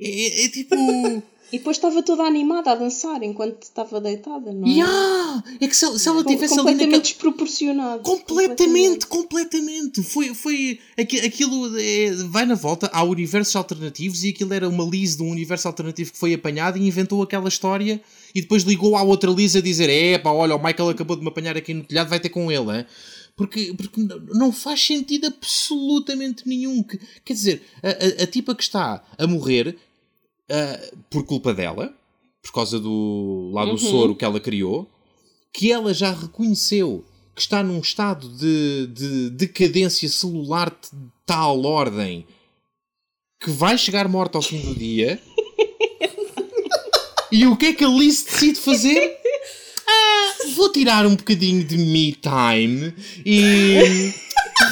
É, 0.00 0.08
é- 0.08 0.44
é 0.46 0.48
tipo. 0.48 0.74
E 1.54 1.58
depois 1.58 1.76
estava 1.76 2.02
toda 2.02 2.24
animada 2.24 2.72
a 2.72 2.74
dançar 2.74 3.22
enquanto 3.22 3.62
estava 3.62 4.00
deitada, 4.00 4.52
não 4.52 4.66
é? 4.66 4.70
yeah! 4.72 5.44
É 5.60 5.68
que 5.68 5.76
se, 5.76 5.98
se 5.98 6.08
ela 6.08 6.22
Com- 6.24 6.30
tivesse 6.30 6.54
ali 6.54 6.62
completamente 6.62 6.84
naquela. 6.86 7.02
desproporcionado. 7.02 8.02
Completamente, 8.02 9.06
completamente. 9.06 10.02
Foi, 10.02 10.34
foi 10.34 10.78
aqui- 10.98 11.20
aquilo 11.20 11.78
é, 11.78 12.10
vai 12.28 12.44
na 12.44 12.54
volta, 12.54 12.90
há 12.92 13.02
universos 13.04 13.54
alternativos 13.56 14.24
e 14.24 14.30
aquilo 14.30 14.52
era 14.52 14.68
uma 14.68 14.84
Liz 14.84 15.16
de 15.16 15.22
um 15.22 15.30
universo 15.30 15.68
alternativo 15.68 16.12
que 16.12 16.18
foi 16.18 16.34
apanhada 16.34 16.78
e 16.78 16.86
inventou 16.86 17.22
aquela 17.22 17.48
história 17.48 18.00
e 18.34 18.40
depois 18.40 18.64
ligou 18.64 18.96
à 18.96 19.02
outra 19.02 19.30
Liz 19.30 19.54
a 19.54 19.60
dizer: 19.60 19.88
É 19.88 20.18
pá, 20.18 20.30
olha, 20.30 20.56
o 20.56 20.62
Michael 20.62 20.88
acabou 20.90 21.16
de 21.16 21.22
me 21.22 21.28
apanhar 21.28 21.56
aqui 21.56 21.72
no 21.72 21.84
telhado, 21.84 22.08
vai 22.08 22.18
ter 22.20 22.30
com 22.30 22.50
ele, 22.50 22.78
hein? 22.78 22.86
Porque, 23.36 23.74
porque 23.76 24.00
não 24.32 24.52
faz 24.52 24.80
sentido 24.84 25.26
absolutamente 25.26 26.46
nenhum. 26.48 26.82
Que- 26.82 27.00
Quer 27.24 27.32
dizer, 27.32 27.62
a, 27.82 27.88
a, 27.88 28.24
a 28.24 28.26
tipa 28.26 28.54
que 28.54 28.62
está 28.62 29.02
a 29.18 29.26
morrer 29.26 29.76
ah, 30.50 30.80
por 31.10 31.24
culpa 31.24 31.54
dela, 31.54 31.94
por 32.42 32.52
causa 32.52 32.78
do 32.78 33.50
lá 33.52 33.64
do 33.64 33.78
soro 33.78 34.14
que 34.14 34.24
ela 34.24 34.40
criou, 34.40 34.88
que 35.52 35.72
ela 35.72 35.94
já 35.94 36.12
reconheceu 36.12 37.04
que 37.34 37.40
está 37.40 37.62
num 37.62 37.80
estado 37.80 38.28
de, 38.28 38.86
de 38.88 39.30
decadência 39.30 40.08
celular 40.08 40.70
de 40.70 40.98
tal 41.26 41.64
ordem 41.64 42.26
que 43.42 43.50
vai 43.50 43.76
chegar 43.76 44.08
morta 44.08 44.38
ao 44.38 44.42
fim 44.42 44.60
do 44.60 44.74
dia. 44.74 45.20
e 47.32 47.46
o 47.46 47.56
que 47.56 47.66
é 47.66 47.72
que 47.72 47.84
a 47.84 47.88
Liz 47.88 48.24
decide 48.24 48.58
fazer? 48.58 49.18
Ah, 49.86 50.34
vou 50.54 50.70
tirar 50.70 51.04
um 51.06 51.16
bocadinho 51.16 51.64
de 51.64 51.76
me 51.76 52.12
time 52.12 52.94
e 53.26 54.14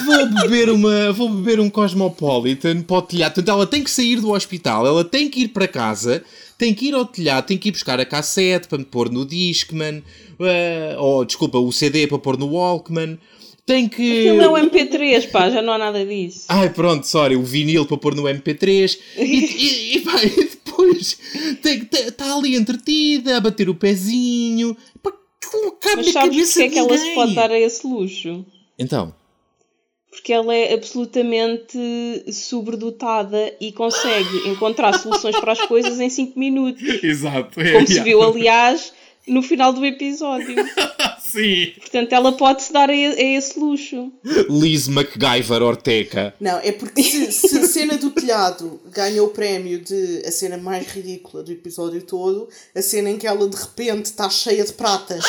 vou 0.03 0.25
beber 0.27 0.69
uma 0.69 1.11
vou 1.11 1.29
beber 1.29 1.59
um 1.59 1.69
Cosmopolitan 1.69 2.81
para 2.81 2.97
o 2.97 3.01
telhado. 3.01 3.33
Portanto, 3.33 3.55
ela 3.55 3.67
tem 3.67 3.83
que 3.83 3.91
sair 3.91 4.19
do 4.19 4.31
hospital, 4.31 4.85
ela 4.85 5.03
tem 5.03 5.29
que 5.29 5.41
ir 5.41 5.47
para 5.49 5.67
casa, 5.67 6.23
tem 6.57 6.73
que 6.73 6.87
ir 6.87 6.93
ao 6.93 7.05
telhado, 7.05 7.45
tem 7.45 7.57
que 7.57 7.69
ir 7.69 7.71
buscar 7.71 7.99
a 7.99 8.05
cassete 8.05 8.67
para 8.67 8.77
me 8.77 8.85
pôr 8.85 9.09
no 9.09 9.25
Discman, 9.25 10.03
eh, 10.39 10.95
ou 10.97 11.25
desculpa, 11.25 11.57
o 11.57 11.71
CD 11.71 12.07
para 12.07 12.19
pôr 12.19 12.37
no 12.37 12.47
Walkman. 12.47 13.17
Tem 13.65 13.87
que. 13.87 14.27
Aquilo 14.27 14.41
é 14.41 14.49
um 14.49 14.69
MP3, 14.69 15.31
pá, 15.31 15.49
já 15.49 15.61
não 15.61 15.73
há 15.73 15.77
nada 15.77 16.05
disso. 16.05 16.45
Ai, 16.49 16.69
pronto, 16.69 17.07
sorry, 17.07 17.35
o 17.35 17.43
vinil 17.43 17.85
para 17.85 17.97
pôr 17.97 18.13
no 18.13 18.23
MP3 18.23 18.97
e, 19.17 19.21
e, 19.23 19.97
e, 19.97 19.99
pá, 20.01 20.21
e 20.21 20.29
depois 20.29 21.17
está 21.63 22.35
ali 22.35 22.55
entretida 22.57 23.37
a 23.37 23.39
bater 23.39 23.69
o 23.69 23.75
pezinho. 23.75 24.75
Pá, 25.01 25.13
não 25.53 25.71
cabe 25.71 25.97
Mas 25.97 26.11
sabes 26.11 26.47
porque 26.47 26.63
é 26.63 26.69
que 26.69 26.79
ela 26.79 26.97
se 26.97 27.15
pode 27.15 27.35
dar 27.35 27.51
a 27.51 27.59
esse 27.59 27.87
luxo? 27.87 28.45
Então, 28.77 29.13
Porque 30.13 30.31
ela 30.31 30.53
é 30.53 30.73
absolutamente 30.73 31.77
sobredotada 32.31 33.53
e 33.59 33.71
consegue 33.71 34.47
encontrar 34.49 34.97
soluções 34.99 35.37
para 35.39 35.53
as 35.53 35.61
coisas 35.61 35.99
em 35.99 36.09
5 36.09 36.39
minutos. 36.39 37.03
exato. 37.03 37.59
É, 37.59 37.73
Como 37.73 37.87
se 37.87 37.99
viu, 38.01 38.21
aliás, 38.21 38.93
no 39.27 39.41
final 39.41 39.73
do 39.73 39.85
episódio. 39.85 40.55
Sim. 41.33 41.73
Portanto, 41.79 42.13
ela 42.13 42.31
pode-se 42.33 42.71
dar 42.71 42.89
a, 42.91 42.93
a 42.93 42.95
esse 42.95 43.59
luxo. 43.59 44.11
Liz 44.49 44.87
MacGyver 44.87 45.63
Orteca. 45.63 46.33
Não, 46.39 46.59
é 46.59 46.71
porque 46.71 47.01
se, 47.01 47.31
se 47.31 47.57
a 47.57 47.67
cena 47.67 47.97
do 47.97 48.11
telhado 48.11 48.79
ganha 48.91 49.23
o 49.23 49.29
prémio 49.29 49.79
de 49.79 50.21
a 50.25 50.31
cena 50.31 50.57
mais 50.57 50.85
ridícula 50.87 51.41
do 51.41 51.51
episódio 51.51 52.03
todo, 52.03 52.47
a 52.75 52.81
cena 52.83 53.09
em 53.09 53.17
que 53.17 53.25
ela 53.25 53.47
de 53.47 53.55
repente 53.55 54.05
está 54.05 54.29
cheia 54.29 54.63
de 54.63 54.73
pratas, 54.73 55.23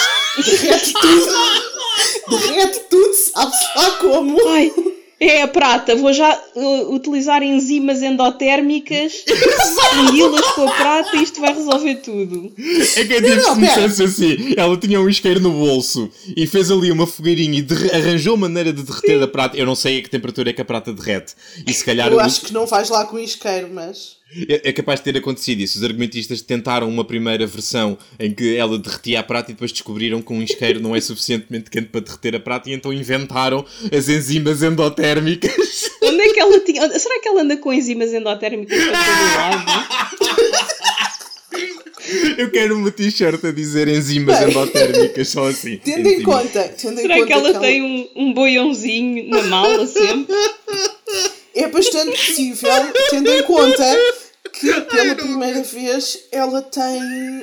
derrete 0.44 0.92
tudo, 0.92 1.26
derrete 2.28 2.80
tudo, 2.90 3.14
sabe-se 3.14 3.64
lá 3.76 3.90
como. 3.92 4.48
Ai, 4.48 4.72
é 5.20 5.42
a 5.42 5.48
prata. 5.48 5.94
Vou 5.96 6.12
já 6.12 6.38
uh, 6.54 6.94
utilizar 6.94 7.42
enzimas 7.42 8.02
endotérmicas, 8.02 9.24
fundi-las 9.94 10.46
com 10.52 10.68
a 10.68 10.72
prata 10.72 11.16
e 11.16 11.22
isto 11.22 11.40
vai 11.40 11.54
resolver 11.54 11.96
tudo. 11.96 12.52
É 12.96 13.04
que 13.04 13.14
é 13.14 13.22
tipo 13.22 13.36
Não, 13.36 13.54
se 13.54 13.60
me 13.60 13.66
pera. 13.66 13.88
dissesse 13.88 14.02
assim: 14.02 14.54
ela 14.56 14.76
tinha 14.76 15.00
um 15.00 15.08
isqueiro 15.08 15.40
no 15.40 15.50
bolso 15.52 16.10
e 16.36 16.46
fez 16.46 16.70
ali 16.70 16.90
uma 16.90 17.06
fogueirinha 17.06 17.58
e 17.60 17.96
arranjou 17.96 18.36
maneira 18.36 18.72
de 18.72 18.82
derreter 18.82 19.22
a 19.22 19.28
prata. 19.28 19.56
Eu 19.56 19.66
não 19.66 19.74
sei 19.74 19.98
a 19.98 20.02
que 20.02 20.10
temperatura 20.10 20.50
é 20.50 20.52
que 20.52 20.60
a 20.60 20.64
prata 20.64 20.92
derrete. 20.92 21.34
E 21.66 21.72
se 21.72 21.84
calhar 21.84 22.10
Eu 22.10 22.20
acho 22.20 22.42
que 22.42 22.52
não 22.52 22.66
vais 22.66 22.88
lá 22.90 23.04
com 23.06 23.18
isqueiro, 23.18 23.68
mas. 23.72 24.16
É 24.48 24.64
é 24.64 24.72
capaz 24.72 25.00
de 25.00 25.04
ter 25.04 25.18
acontecido 25.18 25.60
isso. 25.60 25.78
Os 25.78 25.84
argumentistas 25.84 26.40
tentaram 26.40 26.88
uma 26.88 27.04
primeira 27.04 27.46
versão 27.46 27.96
em 28.18 28.32
que 28.32 28.56
ela 28.56 28.78
derretia 28.78 29.20
a 29.20 29.22
prata 29.22 29.50
e 29.50 29.54
depois 29.54 29.70
descobriram 29.70 30.22
que 30.22 30.32
um 30.32 30.42
isqueiro 30.42 30.80
não 30.80 30.96
é 30.96 31.00
suficientemente 31.00 31.70
quente 31.70 31.88
para 31.88 32.00
derreter 32.00 32.36
a 32.36 32.40
prata 32.40 32.70
e 32.70 32.72
então 32.72 32.92
inventaram 32.92 33.64
as 33.92 34.08
enzimas 34.08 34.62
endotérmicas. 34.62 35.90
Onde 36.02 36.20
é 36.22 36.32
que 36.32 36.40
ela 36.40 36.60
tinha. 36.60 36.98
Será 36.98 37.20
que 37.20 37.28
ela 37.28 37.42
anda 37.42 37.56
com 37.56 37.72
enzimas 37.72 38.12
endotérmicas 38.12 38.78
para 38.84 38.98
todo 38.98 39.36
lado? 39.36 40.24
Eu 42.36 42.50
quero 42.50 42.76
uma 42.76 42.90
t-shirt 42.90 43.42
a 43.44 43.50
dizer 43.50 43.88
enzimas 43.88 44.38
Bem, 44.38 44.50
endotérmicas, 44.50 45.28
só 45.28 45.46
assim. 45.46 45.78
Tendo 45.78 46.08
em 46.08 46.22
conta, 46.22 46.74
tendo 46.80 46.98
em 46.98 47.02
Será 47.02 47.14
conta 47.14 47.26
que 47.26 47.32
ela 47.32 47.60
tem 47.60 47.82
um, 47.82 48.08
um 48.16 48.34
boiãozinho 48.34 49.28
na 49.28 49.42
mala 49.42 49.86
sempre? 49.86 50.34
É 51.54 51.68
bastante 51.68 52.10
possível, 52.10 52.70
tendo 53.10 53.30
em 53.30 53.42
conta 53.44 53.84
que 54.60 54.80
pela 54.82 55.14
primeira 55.14 55.62
vez 55.62 56.18
ela 56.32 56.62
tem. 56.62 57.42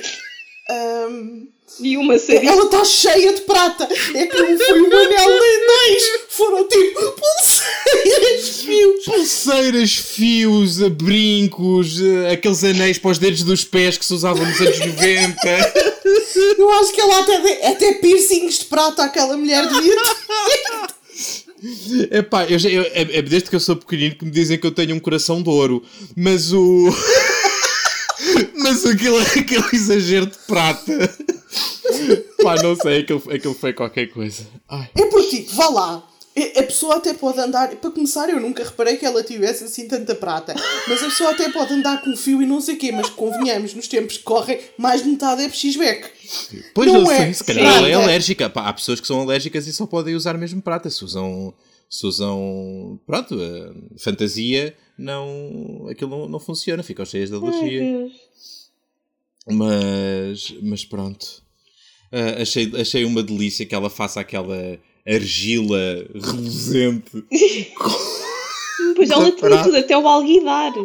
E 1.80 1.96
uma 1.96 2.18
sarinha. 2.18 2.52
ela 2.52 2.64
está 2.64 2.84
cheia 2.84 3.32
de 3.32 3.40
prata. 3.42 3.88
É 4.14 4.26
que 4.26 4.36
não 4.36 4.58
foi 4.58 4.82
um 4.82 4.86
anel 4.86 5.28
nem 5.28 5.66
dois. 5.66 6.02
Foram 6.28 6.68
tipo 6.68 7.00
pulseiras, 7.12 8.48
fios. 8.62 9.04
Pulseiras, 9.04 9.92
fios, 9.94 10.80
eh, 10.82 10.88
brincos, 10.90 11.98
eh, 12.00 12.32
aqueles 12.32 12.62
anéis 12.64 12.98
para 12.98 13.10
os 13.10 13.18
dedos 13.18 13.42
dos 13.42 13.64
pés 13.64 13.96
que 13.96 14.04
se 14.04 14.12
usavam 14.12 14.44
nos 14.44 14.60
anos 14.60 14.78
90. 14.78 15.38
Eu 16.58 16.70
acho 16.74 16.92
que 16.92 17.00
ela 17.00 17.20
até, 17.20 17.66
até 17.68 17.94
piercings 17.94 18.58
de 18.60 18.64
prata 18.66 19.04
aquela 19.04 19.36
mulher 19.36 19.66
devia 19.66 19.96
ter. 19.96 20.91
Epá, 22.10 22.44
eu 22.44 22.58
eu, 22.58 22.82
é, 22.82 23.18
é 23.18 23.22
desde 23.22 23.48
que 23.48 23.56
eu 23.56 23.60
sou 23.60 23.76
pequenino 23.76 24.16
que 24.16 24.24
me 24.24 24.30
dizem 24.30 24.58
que 24.58 24.66
eu 24.66 24.72
tenho 24.72 24.94
um 24.94 25.00
coração 25.00 25.42
de 25.42 25.48
ouro, 25.48 25.82
mas 26.16 26.52
o. 26.52 26.88
mas 28.56 28.84
aquele, 28.84 29.18
aquele 29.18 29.64
exagero 29.72 30.26
de 30.26 30.38
prata. 30.46 30.92
Pá, 32.42 32.56
não 32.62 32.74
sei, 32.74 33.00
aquilo, 33.00 33.22
aquilo 33.30 33.54
foi 33.54 33.72
qualquer 33.72 34.06
coisa. 34.06 34.44
Ai. 34.68 34.90
É 34.96 35.06
porque, 35.06 35.46
vá 35.54 35.68
lá. 35.68 36.08
A 36.34 36.62
pessoa 36.62 36.96
até 36.96 37.12
pode 37.12 37.38
andar. 37.38 37.76
Para 37.76 37.90
começar, 37.90 38.28
eu 38.30 38.40
nunca 38.40 38.64
reparei 38.64 38.96
que 38.96 39.04
ela 39.04 39.22
tivesse 39.22 39.64
assim 39.64 39.86
tanta 39.86 40.14
prata. 40.14 40.54
Mas 40.88 41.02
a 41.02 41.06
pessoa 41.06 41.30
até 41.30 41.50
pode 41.50 41.74
andar 41.74 42.02
com 42.02 42.16
fio 42.16 42.42
e 42.42 42.46
não 42.46 42.60
sei 42.60 42.74
o 42.74 42.78
quê. 42.78 42.90
Mas 42.90 43.10
convenhamos, 43.10 43.74
nos 43.74 43.86
tempos 43.86 44.16
que 44.16 44.22
correm, 44.22 44.58
mais 44.78 45.02
de 45.02 45.10
metade 45.10 45.42
é 45.42 45.48
pxibeck. 45.48 46.08
Pois 46.74 46.90
Não 46.90 47.02
não, 47.02 47.12
é 47.12 47.16
sei, 47.18 47.34
se 47.34 47.44
calhar 47.44 47.76
ela 47.76 47.88
é 47.88 47.92
alérgica. 47.92 48.48
Pá, 48.48 48.68
há 48.68 48.72
pessoas 48.72 48.98
que 48.98 49.06
são 49.06 49.20
alérgicas 49.20 49.66
e 49.66 49.72
só 49.72 49.86
podem 49.86 50.14
usar 50.14 50.38
mesmo 50.38 50.62
prata. 50.62 50.88
Se 50.88 51.04
usam. 51.04 51.52
Se 51.90 52.06
usam. 52.06 52.98
Pronto, 53.06 53.38
eh, 53.38 53.72
fantasia, 53.98 54.74
não. 54.96 55.86
aquilo 55.90 56.10
não, 56.10 56.28
não 56.28 56.40
funciona, 56.40 56.82
ficam 56.82 57.04
cheias 57.04 57.28
de 57.28 57.36
alergia. 57.36 58.10
Mas, 59.46 60.54
mas 60.62 60.84
pronto. 60.84 61.42
Ah, 62.10 62.42
achei, 62.42 62.70
achei 62.78 63.04
uma 63.04 63.22
delícia 63.22 63.66
que 63.66 63.74
ela 63.74 63.90
faça 63.90 64.20
aquela 64.20 64.78
argila 65.06 66.06
reluzente. 66.14 67.24
Pois 68.96 69.10
ela 69.10 69.30
tinha 69.30 69.62
tudo, 69.62 69.76
até 69.76 69.96
o 69.96 70.08
alguidar. 70.08 70.72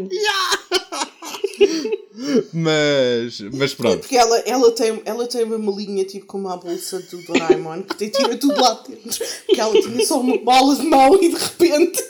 Mas, 2.52 3.40
mas 3.54 3.74
pronto. 3.76 4.00
Porque 4.00 4.18
ela, 4.18 4.38
ela, 4.40 4.72
tem, 4.72 5.02
ela 5.06 5.28
tem 5.28 5.44
uma 5.44 5.58
malinha 5.58 6.04
tipo 6.04 6.26
como 6.26 6.50
a 6.50 6.58
bolsa 6.58 7.00
do 7.00 7.22
Doraemon 7.22 7.84
que 7.84 7.96
te 7.96 8.10
tira 8.10 8.36
tudo 8.38 8.60
lá 8.60 8.74
dentro. 8.88 9.26
Porque 9.46 9.62
ela 9.62 9.82
tinha 9.82 10.06
só 10.06 10.20
uma 10.20 10.38
bola 10.38 10.76
de 10.76 10.84
mão 10.84 11.16
e 11.22 11.30
de 11.30 11.36
repente. 11.36 12.04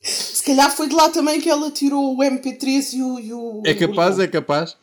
Se 0.00 0.42
calhar 0.42 0.74
foi 0.74 0.88
de 0.88 0.94
lá 0.94 1.08
também 1.10 1.40
que 1.40 1.48
ela 1.48 1.70
tirou 1.70 2.16
o 2.16 2.18
MP3 2.18 2.92
e 2.94 3.02
o. 3.02 3.20
E 3.20 3.32
o 3.32 3.62
É 3.64 3.72
capaz, 3.74 4.18
é 4.18 4.26
capaz. 4.26 4.76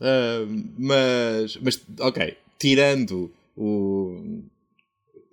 Ah, 0.00 0.46
mas, 0.78 1.56
mas, 1.60 1.80
ok. 1.98 2.36
Tirando 2.58 3.30
o, 3.56 4.40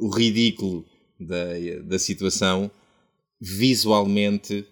o 0.05 0.09
ridículo 0.09 0.85
da, 1.19 1.45
da 1.83 1.99
situação, 1.99 2.69
visualmente 3.39 4.65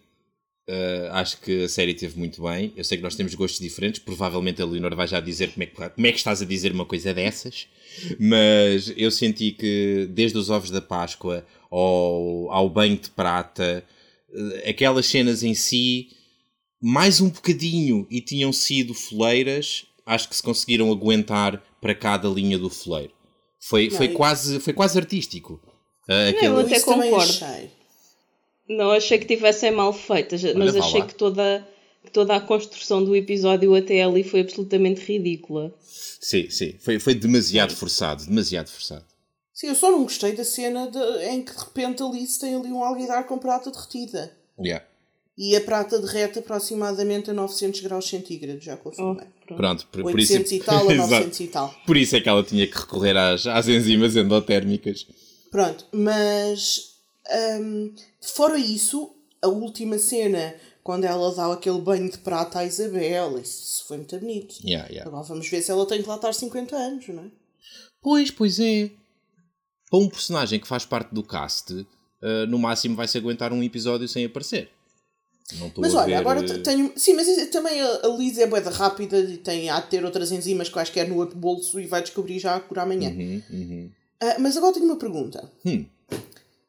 Uh, 0.69 1.11
acho 1.11 1.41
que 1.41 1.65
a 1.65 1.67
série 1.67 1.93
teve 1.93 2.17
muito 2.17 2.41
bem. 2.43 2.71
Eu 2.77 2.83
sei 2.85 2.95
que 2.95 3.03
nós 3.03 3.15
temos 3.15 3.33
gostos 3.35 3.59
diferentes. 3.59 3.99
Provavelmente 3.99 4.61
a 4.61 4.65
Leonor 4.65 4.95
vai 4.95 5.05
já 5.05 5.19
dizer 5.19 5.51
como 5.51 5.63
é, 5.63 5.65
que, 5.65 5.75
como 5.75 6.07
é 6.07 6.11
que 6.11 6.17
estás 6.17 6.41
a 6.41 6.45
dizer 6.45 6.71
uma 6.71 6.85
coisa 6.85 7.13
dessas. 7.13 7.67
Mas 8.17 8.93
eu 8.95 9.11
senti 9.11 9.51
que, 9.51 10.07
desde 10.11 10.37
os 10.37 10.49
ovos 10.49 10.69
da 10.69 10.79
Páscoa 10.79 11.45
ao, 11.69 12.49
ao 12.51 12.69
banho 12.69 12.95
de 12.95 13.09
prata, 13.09 13.83
uh, 14.29 14.69
aquelas 14.69 15.07
cenas 15.07 15.43
em 15.43 15.53
si, 15.53 16.09
mais 16.79 17.19
um 17.19 17.27
bocadinho 17.29 18.07
e 18.09 18.21
tinham 18.21 18.53
sido 18.53 18.93
foleiras, 18.93 19.85
acho 20.05 20.29
que 20.29 20.35
se 20.35 20.43
conseguiram 20.43 20.89
aguentar 20.89 21.61
para 21.81 21.95
cada 21.95 22.29
linha 22.29 22.57
do 22.57 22.69
foleiro. 22.69 23.11
Foi, 23.61 23.89
foi, 23.91 24.09
quase, 24.09 24.59
foi 24.59 24.73
quase 24.73 24.97
artístico. 24.97 25.61
Uh, 26.09 26.29
aquele... 26.29 26.47
Eu 26.47 26.59
até 26.59 26.79
concordo. 26.79 27.31
Não 28.67 28.91
achei 28.91 29.19
que 29.19 29.25
tivessem 29.25 29.71
mal 29.71 29.93
feitas, 29.93 30.43
Olha, 30.43 30.57
mas 30.57 30.75
achei 30.75 31.03
que 31.03 31.13
toda, 31.13 31.65
toda 32.11 32.35
a 32.35 32.41
construção 32.41 33.03
do 33.03 33.15
episódio 33.15 33.75
até 33.75 34.01
ali 34.01 34.23
foi 34.23 34.41
absolutamente 34.41 35.01
ridícula. 35.01 35.73
Sim, 35.83 36.49
sim. 36.49 36.75
Foi, 36.79 36.99
foi 36.99 37.13
demasiado 37.13 37.75
forçado, 37.75 38.25
demasiado 38.25 38.69
forçado. 38.69 39.05
Sim, 39.53 39.67
eu 39.67 39.75
só 39.75 39.91
não 39.91 40.03
gostei 40.03 40.33
da 40.33 40.43
cena 40.43 40.89
de, 40.89 40.97
em 41.25 41.43
que 41.43 41.53
de 41.53 41.59
repente 41.59 42.01
ali 42.01 42.25
se 42.25 42.39
tem 42.39 42.55
ali 42.55 42.71
um 42.71 42.83
alguidar 42.83 43.25
com 43.27 43.37
prata 43.37 43.69
derretida. 43.69 44.35
Yeah. 44.59 44.85
E 45.37 45.55
a 45.55 45.61
prata 45.61 45.99
derrete 45.99 46.39
aproximadamente 46.39 47.31
a 47.31 47.33
900 47.33 47.79
graus 47.81 48.07
centígrados, 48.07 48.63
já 48.63 48.75
confirmei. 48.77 49.13
Oh, 49.13 49.45
pronto. 49.45 49.57
pronto, 49.57 49.87
por, 49.87 50.05
800 50.05 50.37
por 50.37 50.43
isso... 50.43 50.55
e 50.55 50.59
tal 50.59 50.89
a 50.89 50.93
900 50.95 51.39
e 51.39 51.47
tal. 51.47 51.75
Por 51.85 51.97
isso 51.97 52.15
é 52.15 52.21
que 52.21 52.29
ela 52.29 52.43
tinha 52.43 52.67
que 52.67 52.77
recorrer 52.77 53.17
às, 53.17 53.47
às 53.47 53.67
enzimas 53.67 54.15
endotérmicas. 54.15 55.07
Pronto, 55.49 55.85
mas 55.91 56.91
um, 57.59 57.93
fora 58.21 58.57
isso, 58.57 59.13
a 59.41 59.47
última 59.47 59.97
cena, 59.97 60.55
quando 60.83 61.05
ela 61.05 61.33
dá 61.33 61.51
aquele 61.51 61.79
banho 61.79 62.09
de 62.09 62.17
prata 62.17 62.59
à 62.59 62.65
Isabel, 62.65 63.39
isso 63.39 63.85
foi 63.87 63.97
muito 63.97 64.17
bonito. 64.19 64.55
Yeah, 64.63 64.87
yeah. 64.89 65.09
Agora 65.09 65.23
vamos 65.23 65.47
ver 65.47 65.61
se 65.61 65.71
ela 65.71 65.85
tem 65.85 66.01
que 66.01 66.09
lá 66.09 66.15
estar 66.15 66.33
50 66.33 66.75
anos, 66.75 67.07
não 67.07 67.23
é? 67.23 67.31
Pois, 68.01 68.31
pois 68.31 68.59
é. 68.59 68.91
Para 69.89 69.99
um 69.99 70.09
personagem 70.09 70.59
que 70.59 70.67
faz 70.67 70.85
parte 70.85 71.13
do 71.13 71.21
cast, 71.21 71.73
uh, 71.73 72.47
no 72.47 72.57
máximo 72.57 72.95
vai-se 72.95 73.17
aguentar 73.17 73.51
um 73.51 73.61
episódio 73.61 74.07
sem 74.07 74.25
aparecer. 74.25 74.71
Mas 75.77 75.93
olha, 75.93 76.07
ver... 76.07 76.15
agora 76.15 76.45
eh, 76.45 76.57
tenho. 76.59 76.91
Sim, 76.95 77.13
mas 77.13 77.27
também 77.49 77.81
a 77.81 78.07
Liz 78.17 78.37
é 78.37 78.47
boeda 78.47 78.69
rápida 78.69 79.19
e 79.19 79.37
tem 79.37 79.69
a 79.69 79.81
ter 79.81 80.03
outras 80.05 80.31
enzimas 80.31 80.69
quaisquer 80.69 81.07
no 81.07 81.17
outro 81.17 81.37
bolso 81.37 81.79
e 81.79 81.85
vai 81.85 82.01
descobrir 82.01 82.39
já 82.39 82.59
por 82.59 82.79
amanhã. 82.79 83.09
Uhum, 83.09 83.41
uhum. 83.49 83.91
Uh, 84.21 84.39
mas 84.39 84.55
agora 84.55 84.73
tenho 84.73 84.85
uma 84.85 84.97
pergunta. 84.97 85.51
Hum. 85.65 85.85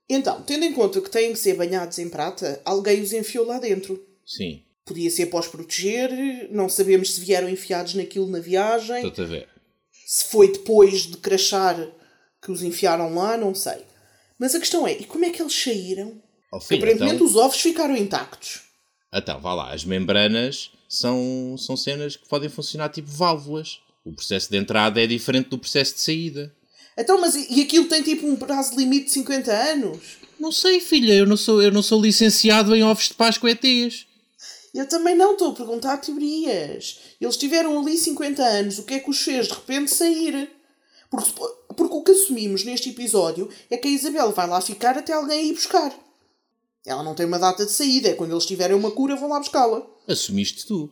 Então, 0.08 0.42
tendo 0.42 0.64
em 0.64 0.72
conta 0.72 1.00
que 1.00 1.10
têm 1.10 1.32
que 1.32 1.38
ser 1.38 1.54
banhados 1.54 1.98
em 1.98 2.08
prata, 2.08 2.60
alguém 2.64 3.00
os 3.00 3.12
enfiou 3.12 3.46
lá 3.46 3.58
dentro. 3.58 4.04
Sim. 4.26 4.62
Podia 4.84 5.10
ser 5.10 5.26
pós 5.26 5.46
proteger, 5.46 6.48
não 6.50 6.68
sabemos 6.68 7.14
se 7.14 7.20
vieram 7.20 7.48
enfiados 7.48 7.94
naquilo 7.94 8.26
na 8.26 8.40
viagem. 8.40 9.06
Estou 9.06 9.24
a 9.24 9.28
ver. 9.28 9.48
Se 10.06 10.24
foi 10.24 10.52
depois 10.52 11.02
de 11.02 11.16
crachar 11.18 11.76
que 12.42 12.50
os 12.50 12.62
enfiaram 12.62 13.14
lá, 13.14 13.36
não 13.36 13.54
sei. 13.54 13.78
Mas 14.38 14.54
a 14.54 14.58
questão 14.58 14.86
é, 14.86 14.92
e 14.92 15.04
como 15.04 15.24
é 15.24 15.30
que 15.30 15.40
eles 15.40 15.54
saíram? 15.54 16.20
Filho, 16.60 16.82
Aparentemente 16.82 17.16
então... 17.16 17.26
os 17.26 17.36
ovos 17.36 17.60
ficaram 17.60 17.96
intactos. 17.96 18.60
Então, 19.12 19.40
vá 19.40 19.54
lá, 19.54 19.72
as 19.72 19.84
membranas 19.84 20.70
são, 20.88 21.56
são 21.58 21.76
cenas 21.76 22.16
que 22.16 22.28
podem 22.28 22.48
funcionar 22.48 22.88
tipo 22.88 23.10
válvulas. 23.10 23.80
O 24.04 24.12
processo 24.12 24.50
de 24.50 24.56
entrada 24.56 25.02
é 25.02 25.06
diferente 25.06 25.48
do 25.48 25.58
processo 25.58 25.94
de 25.94 26.00
saída. 26.00 26.54
Então, 26.96 27.20
mas 27.20 27.34
e 27.34 27.62
aquilo 27.62 27.86
tem 27.86 28.02
tipo 28.02 28.26
um 28.26 28.36
prazo 28.36 28.76
limite 28.76 29.06
de 29.06 29.12
50 29.12 29.52
anos? 29.52 30.18
Não 30.38 30.50
sei, 30.50 30.80
filha, 30.80 31.14
eu 31.14 31.26
não 31.26 31.36
sou, 31.36 31.62
eu 31.62 31.70
não 31.70 31.82
sou 31.82 32.00
licenciado 32.00 32.74
em 32.74 32.82
ovos 32.82 33.08
de 33.08 33.14
Páscoa 33.14 33.50
ETs. 33.50 34.06
Eu 34.74 34.88
também 34.88 35.14
não 35.14 35.32
estou 35.32 35.52
a 35.52 35.54
perguntar 35.54 35.98
teorias. 35.98 36.98
Eles 37.20 37.36
tiveram 37.36 37.78
ali 37.78 37.96
50 37.96 38.42
anos, 38.42 38.78
o 38.78 38.84
que 38.84 38.94
é 38.94 38.98
que 38.98 39.10
os 39.10 39.20
fez 39.20 39.46
de 39.46 39.54
repente 39.54 39.90
sair? 39.90 40.50
Porque, 41.10 41.30
porque 41.76 41.94
o 41.94 42.02
que 42.02 42.12
assumimos 42.12 42.64
neste 42.64 42.88
episódio 42.88 43.48
é 43.70 43.76
que 43.76 43.86
a 43.86 43.90
Isabel 43.90 44.32
vai 44.32 44.48
lá 44.48 44.60
ficar 44.60 44.96
até 44.96 45.12
alguém 45.12 45.48
ir 45.48 45.52
buscar. 45.52 45.92
Ela 46.86 47.02
não 47.02 47.14
tem 47.14 47.26
uma 47.26 47.38
data 47.38 47.64
de 47.64 47.72
saída, 47.72 48.08
é 48.08 48.14
quando 48.14 48.32
eles 48.32 48.46
tiverem 48.46 48.76
uma 48.76 48.90
cura 48.90 49.16
vão 49.16 49.28
lá 49.28 49.38
buscá-la. 49.38 49.86
Assumiste 50.08 50.66
tu. 50.66 50.90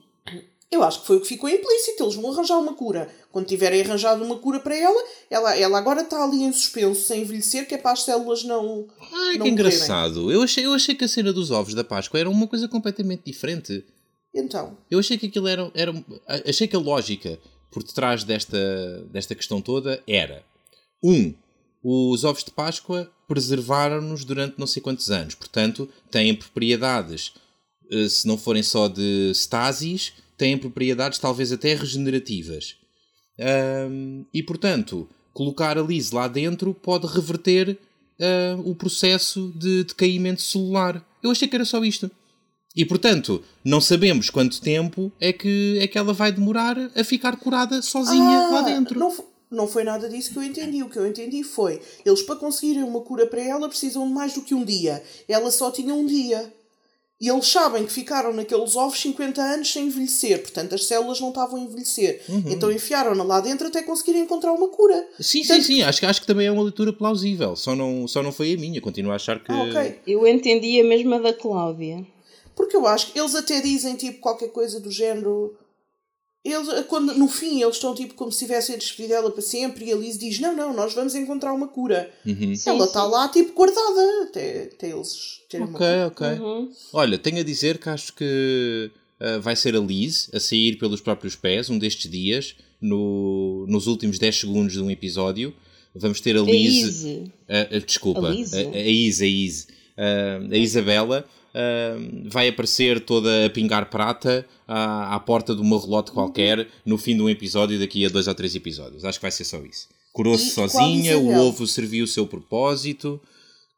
Eu 0.71 0.85
acho 0.85 1.01
que 1.01 1.07
foi 1.09 1.17
o 1.17 1.21
que 1.21 1.27
ficou 1.27 1.49
implícito. 1.49 2.05
Eles 2.05 2.15
vão 2.15 2.31
arranjar 2.31 2.57
uma 2.59 2.75
cura. 2.75 3.13
Quando 3.33 3.47
tiverem 3.47 3.81
arranjado 3.81 4.25
uma 4.25 4.39
cura 4.39 4.61
para 4.61 4.77
ela, 4.77 5.05
ela, 5.29 5.57
ela 5.57 5.79
agora 5.79 6.03
está 6.03 6.23
ali 6.23 6.45
em 6.45 6.53
suspenso, 6.53 7.03
sem 7.03 7.23
envelhecer, 7.23 7.67
que 7.67 7.75
é 7.75 7.79
para 7.79 7.91
as 7.91 8.05
células 8.05 8.45
não. 8.45 8.87
Ai, 9.13 9.37
não 9.37 9.47
que 9.47 9.51
engraçado. 9.51 10.31
Eu 10.31 10.43
achei, 10.43 10.65
eu 10.65 10.73
achei 10.73 10.95
que 10.95 11.05
a 11.05 11.09
cena 11.09 11.33
dos 11.33 11.51
ovos 11.51 11.75
da 11.75 11.83
Páscoa 11.83 12.21
era 12.21 12.31
uma 12.31 12.47
coisa 12.47 12.69
completamente 12.69 13.25
diferente. 13.25 13.85
Então. 14.33 14.79
Eu 14.89 15.01
achei 15.01 15.19
que 15.19 15.27
aquilo 15.27 15.49
era. 15.49 15.73
era 15.75 15.93
achei 16.47 16.69
que 16.69 16.77
a 16.77 16.81
lógica 16.81 17.37
por 17.71 17.83
detrás 17.83 18.25
desta, 18.25 19.03
desta 19.11 19.35
questão 19.35 19.61
toda 19.61 20.03
era: 20.07 20.45
um, 21.03 21.35
os 21.83 22.25
ovos 22.25 22.45
de 22.45 22.51
Páscoa 22.51 23.11
preservaram-nos 23.27 24.25
durante 24.25 24.59
não 24.59 24.67
sei 24.67 24.83
quantos 24.83 25.11
anos. 25.11 25.35
Portanto, 25.35 25.89
têm 26.11 26.35
propriedades, 26.35 27.33
eh, 27.91 28.09
se 28.09 28.27
não 28.27 28.37
forem 28.37 28.63
só 28.63 28.89
de 28.89 29.31
stasis 29.35 30.13
têm 30.41 30.57
propriedades 30.57 31.19
talvez 31.19 31.53
até 31.53 31.75
regenerativas. 31.75 32.77
Um, 33.39 34.25
e 34.33 34.43
portanto, 34.43 35.07
colocar 35.35 35.77
a 35.77 35.83
Liz 35.83 36.13
lá 36.13 36.27
dentro 36.27 36.73
pode 36.73 37.07
reverter 37.07 37.79
uh, 38.19 38.61
o 38.71 38.75
processo 38.75 39.53
de 39.55 39.85
decaimento 39.85 40.41
celular. 40.41 41.07
Eu 41.23 41.31
achei 41.31 41.47
que 41.47 41.55
era 41.55 41.65
só 41.67 41.85
isto. 41.85 42.11
E 42.75 42.87
portanto, 42.87 43.43
não 43.63 43.83
sabemos 43.83 44.31
quanto 44.31 44.63
tempo 44.63 45.13
é 45.21 45.31
que, 45.31 45.79
é 45.79 45.87
que 45.87 45.99
ela 45.99 46.15
vai 46.15 46.33
demorar 46.33 46.77
a 46.97 47.05
ficar 47.05 47.37
curada 47.37 47.83
sozinha 47.83 48.39
ah, 48.39 48.51
lá 48.51 48.63
dentro. 48.63 48.99
Não, 48.99 49.15
não 49.51 49.67
foi 49.67 49.85
nada 49.85 50.09
disso 50.09 50.33
que 50.33 50.39
eu 50.39 50.43
entendi. 50.43 50.83
O 50.83 50.89
que 50.89 50.99
eu 50.99 51.07
entendi 51.07 51.43
foi: 51.43 51.81
eles 52.05 52.23
para 52.23 52.37
conseguirem 52.37 52.85
uma 52.85 53.01
cura 53.01 53.27
para 53.27 53.43
ela 53.43 53.69
precisam 53.69 54.07
de 54.07 54.13
mais 54.13 54.33
do 54.33 54.43
que 54.43 54.55
um 54.55 54.65
dia. 54.65 55.03
Ela 55.29 55.51
só 55.51 55.71
tinha 55.71 55.95
um 55.95 56.07
dia. 56.07 56.53
E 57.21 57.29
eles 57.29 57.49
sabem 57.49 57.85
que 57.85 57.93
ficaram 57.93 58.33
naqueles 58.33 58.75
ovos 58.77 58.99
50 58.99 59.43
anos 59.43 59.71
sem 59.71 59.89
envelhecer, 59.89 60.41
portanto 60.41 60.75
as 60.75 60.87
células 60.87 61.21
não 61.21 61.29
estavam 61.29 61.61
a 61.61 61.65
envelhecer. 61.65 62.23
Uhum. 62.27 62.45
Então 62.47 62.73
enfiaram-na 62.73 63.23
lá 63.23 63.41
dentro 63.41 63.67
até 63.67 63.83
conseguirem 63.83 64.23
encontrar 64.23 64.55
uma 64.55 64.69
cura. 64.69 65.07
Sim, 65.21 65.41
portanto, 65.41 65.63
sim, 65.65 65.75
sim, 65.75 65.83
acho, 65.83 66.07
acho 66.07 66.21
que 66.23 66.27
também 66.27 66.47
é 66.47 66.51
uma 66.51 66.63
leitura 66.63 66.95
plausível, 66.95 67.55
só 67.57 67.77
não, 67.77 68.09
só 68.09 68.23
não 68.23 68.33
foi 68.33 68.55
a 68.55 68.57
minha, 68.57 68.81
continuo 68.81 69.13
a 69.13 69.17
achar 69.17 69.39
que. 69.39 69.53
Ah, 69.53 69.65
okay. 69.65 69.99
Eu 70.07 70.27
entendi 70.27 70.81
a 70.81 70.85
mesma 70.85 71.21
da 71.21 71.35
Cláudia. 71.35 72.07
Porque 72.57 72.75
eu 72.75 72.87
acho 72.87 73.13
que 73.13 73.19
eles 73.19 73.35
até 73.35 73.61
dizem 73.61 73.97
tipo 73.97 74.21
qualquer 74.21 74.49
coisa 74.49 74.81
do 74.81 74.91
género. 74.91 75.55
Eles, 76.43 76.69
quando, 76.87 77.13
no 77.15 77.29
fim, 77.29 77.61
eles 77.61 77.77
estão 77.77 77.95
tipo 77.95 78.15
como 78.15 78.33
se 78.33 78.39
tivessem 78.39 78.75
a 78.75 78.79
despedir 78.79 79.09
dela 79.09 79.31
para 79.31 79.43
sempre 79.43 79.85
e 79.85 79.93
a 79.93 79.97
Liz 79.97 80.19
diz: 80.19 80.39
Não, 80.39 80.57
não, 80.57 80.73
nós 80.73 80.95
vamos 80.95 81.15
encontrar 81.15 81.53
uma 81.53 81.69
cura. 81.69 82.11
Uhum. 82.25 82.55
Ela 82.65 82.85
está 82.87 83.05
lá 83.05 83.29
tipo 83.29 83.53
guardada 83.53 84.23
até, 84.23 84.71
até 84.73 84.91
eles 84.91 85.43
terem 85.51 85.67
Ok, 85.67 85.87
ok. 86.07 86.27
Uhum. 86.39 86.73
Olha, 86.95 87.19
tenho 87.19 87.41
a 87.41 87.43
dizer 87.43 87.77
que 87.77 87.91
acho 87.91 88.15
que 88.15 88.91
uh, 89.21 89.41
vai 89.43 89.55
ser 89.55 89.77
a 89.77 89.81
Liz 89.81 90.31
a 90.33 90.41
sair 90.41 90.79
pelos 90.79 91.03
próprios 91.03 91.37
pés 91.37 91.69
um 91.69 91.79
destes 91.79 92.11
dias, 92.11 92.57
no, 92.81 93.67
nos 93.69 93.87
últimos 93.87 94.19
10 94.19 94.41
segundos 94.41 94.73
de 94.73 94.81
um 94.81 94.91
episódio. 94.91 95.55
Vamos 95.95 96.23
ter 96.23 96.39
a 96.39 96.41
Liz. 96.41 97.05
Uh, 97.05 97.31
uh, 97.77 97.81
desculpa, 97.85 98.29
a, 98.29 98.31
Liz? 98.31 98.55
a, 98.55 98.61
a 98.61 98.89
Is, 98.89 99.21
a 99.21 99.27
Is. 99.27 99.69
a 100.51 100.57
Isabela 100.57 101.29
uh, 101.55 102.29
vai 102.29 102.49
aparecer 102.49 103.01
toda 103.01 103.47
a 103.47 103.51
pingar 103.51 103.89
prata 103.91 104.47
à, 104.67 105.15
à 105.15 105.21
porta 105.21 105.55
de 105.55 105.61
uma 105.61 105.81
relote 105.81 106.13
qualquer 106.13 106.69
no 106.85 106.99
fim 106.99 107.17
de 107.17 107.23
um 107.23 107.29
episódio 107.29 107.79
daqui 107.79 108.05
a 108.05 108.09
dois 108.09 108.27
ou 108.29 108.35
três 108.35 108.55
episódios. 108.55 109.05
Acho 109.05 109.19
que 109.19 109.23
vai 109.23 109.31
ser 109.31 109.45
só 109.45 109.59
isso. 109.59 109.89
Curou-se 110.13 110.51
sozinha, 110.51 111.19
o 111.19 111.35
ovo 111.35 111.67
serviu 111.67 112.05
o 112.05 112.09
seu 112.09 112.27
propósito. 112.27 113.21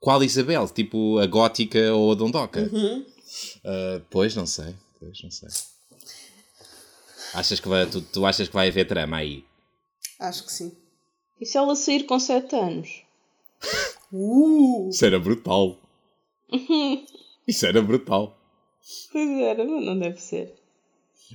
Qual 0.01 0.23
Isabel? 0.25 0.69
Tipo 0.69 1.19
a 1.19 1.27
gótica 1.27 1.93
ou 1.93 2.13
a 2.13 2.15
dondoca? 2.15 2.69
Uhum. 2.73 3.01
Uh, 3.01 4.03
pois, 4.11 4.35
não 4.35 4.47
sei. 4.47 4.75
Pois, 4.99 5.23
não 5.23 5.31
sei. 5.31 5.49
Achas 7.35 7.61
que 7.61 7.69
vai, 7.69 7.87
tu, 7.87 8.01
tu 8.01 8.27
achas 8.27 8.49
que 8.49 8.55
vai 8.55 8.69
haver 8.69 8.87
trama 8.87 9.19
aí? 9.19 9.45
Acho 10.19 10.45
que 10.45 10.53
sim. 10.53 10.73
E 11.41 11.47
se 11.47 11.57
ela 11.57 11.75
sair 11.75 12.05
com 12.05 12.19
7 12.19 12.55
anos? 12.57 13.03
Uh! 14.13 14.91
Isso 14.91 15.05
era 15.05 15.19
brutal. 15.19 15.79
Isso 17.47 17.67
era 17.67 17.83
brutal. 17.83 18.39
Pois 19.11 19.31
era, 19.41 19.65
mas 19.65 19.85
não 19.85 19.99
deve 19.99 20.21
ser. 20.21 20.55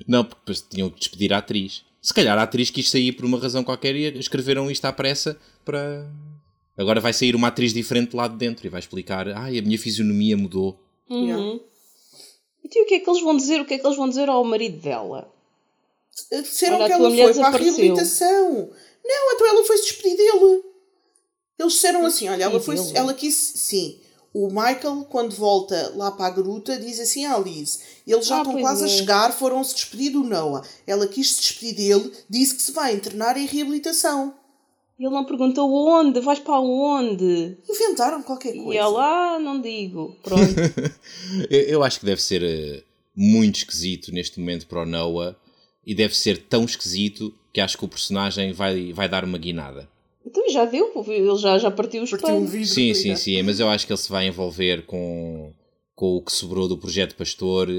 Não, 0.08 0.24
porque 0.24 0.40
depois 0.42 0.62
tinham 0.62 0.90
que 0.90 1.00
despedir 1.00 1.34
a 1.34 1.38
atriz. 1.38 1.84
Se 2.02 2.14
calhar 2.14 2.38
a 2.38 2.44
atriz 2.44 2.70
quis 2.70 2.90
sair 2.90 3.14
por 3.14 3.26
uma 3.26 3.40
razão 3.40 3.64
qualquer 3.64 3.96
e 3.96 4.18
escreveram 4.20 4.70
isto 4.70 4.86
à 4.86 4.94
pressa 4.94 5.38
para. 5.66 6.10
Agora 6.78 7.02
vai 7.02 7.12
sair 7.12 7.36
uma 7.36 7.48
atriz 7.48 7.74
diferente 7.74 8.16
lá 8.16 8.28
de 8.28 8.38
dentro 8.38 8.66
e 8.66 8.70
vai 8.70 8.80
explicar: 8.80 9.28
ai, 9.30 9.58
a 9.58 9.62
minha 9.62 9.80
fisionomia 9.80 10.38
mudou. 10.38 10.80
Uhum. 11.10 11.60
E 12.64 12.82
o 12.82 12.86
que 12.86 12.96
é 12.96 13.00
que 13.00 13.10
eles 13.10 13.22
vão 13.22 13.36
dizer? 13.36 13.62
O 13.62 13.66
que 13.66 13.74
é 13.74 13.80
que 13.80 13.86
eles 13.86 13.98
vão 13.98 14.10
dizer 14.10 14.30
ao 14.30 14.44
marido 14.44 14.78
dela? 14.78 15.34
Disseram 16.32 16.78
Olha, 16.78 16.86
que 16.86 16.92
ela 16.92 17.10
foi 17.10 17.34
para 17.34 17.48
a 17.48 17.58
reabilitação. 17.58 18.70
Não, 19.06 19.34
então 19.34 19.48
ela 19.48 19.64
foi-se 19.66 19.84
despedir 19.84 20.18
dele. 20.18 20.64
Eles 21.58 21.74
disseram 21.74 22.06
assim: 22.06 22.28
olha, 22.30 22.44
ela, 22.44 22.60
foi, 22.60 22.76
ela 22.94 23.14
quis. 23.14 23.34
Sim 23.34 24.00
O 24.34 24.48
Michael, 24.50 25.06
quando 25.10 25.36
volta 25.36 25.94
lá 25.96 26.12
para 26.12 26.28
a 26.28 26.30
gruta, 26.30 26.78
diz 26.78 27.00
assim 27.00 27.26
à 27.26 27.38
Liz: 27.38 27.82
Eles 28.06 28.28
já 28.28 28.38
ah, 28.38 28.42
estão 28.42 28.60
quase 28.60 28.84
é. 28.84 28.86
a 28.86 28.90
chegar, 28.90 29.32
foram-se 29.32 29.74
despedir 29.74 30.12
do 30.12 30.24
Noah. 30.24 30.66
Ela 30.86 31.08
quis 31.08 31.32
se 31.32 31.42
despedir 31.42 31.76
dele, 31.76 32.12
disse 32.30 32.56
que 32.56 32.62
se 32.62 32.72
vai 32.72 32.94
internar 32.94 33.38
em 33.38 33.46
reabilitação. 33.46 34.36
Ele 35.00 35.12
não 35.12 35.26
perguntou 35.26 35.72
onde, 35.72 36.20
vais 36.20 36.40
para 36.40 36.60
onde? 36.60 37.56
Inventaram 37.70 38.24
qualquer 38.24 38.54
coisa. 38.54 38.74
E 38.74 38.78
ela, 38.78 39.36
ah, 39.36 39.40
não 39.40 39.62
digo. 39.62 40.18
Pronto. 40.24 40.42
eu 41.50 41.84
acho 41.84 42.00
que 42.00 42.06
deve 42.06 42.22
ser 42.22 42.42
uh, 42.42 42.84
muito 43.16 43.58
esquisito 43.58 44.12
neste 44.12 44.40
momento 44.40 44.66
para 44.66 44.82
o 44.82 44.86
Noah 44.86 45.36
e 45.86 45.94
deve 45.94 46.18
ser 46.18 46.38
tão 46.44 46.66
esquisito 46.66 47.34
que 47.54 47.62
acho 47.62 47.78
que 47.78 47.86
o 47.86 47.88
personagem 47.88 48.54
vai, 48.54 48.92
vai 48.92 49.08
dar 49.08 49.24
uma 49.24 49.38
guinada. 49.38 49.88
Então 50.28 50.50
já 50.50 50.66
deu, 50.66 50.92
ele 51.08 51.38
já, 51.38 51.58
já 51.58 51.72
partiu 51.72 52.04
os 52.04 52.12
partiu 52.12 52.36
um 52.36 52.48
Sim, 52.66 52.94
sim, 52.94 53.16
sim, 53.16 53.42
mas 53.44 53.62
eu 53.62 53.70
acho 53.70 53.88
que 53.88 53.94
ele 53.94 53.98
se 53.98 54.10
vai 54.10 54.28
envolver 54.28 54.86
com, 54.86 55.54
com 55.96 56.18
o 56.18 56.22
que 56.22 56.34
sobrou 56.34 56.68
do 56.68 56.78
projeto 56.78 57.16
Pastor 57.16 57.70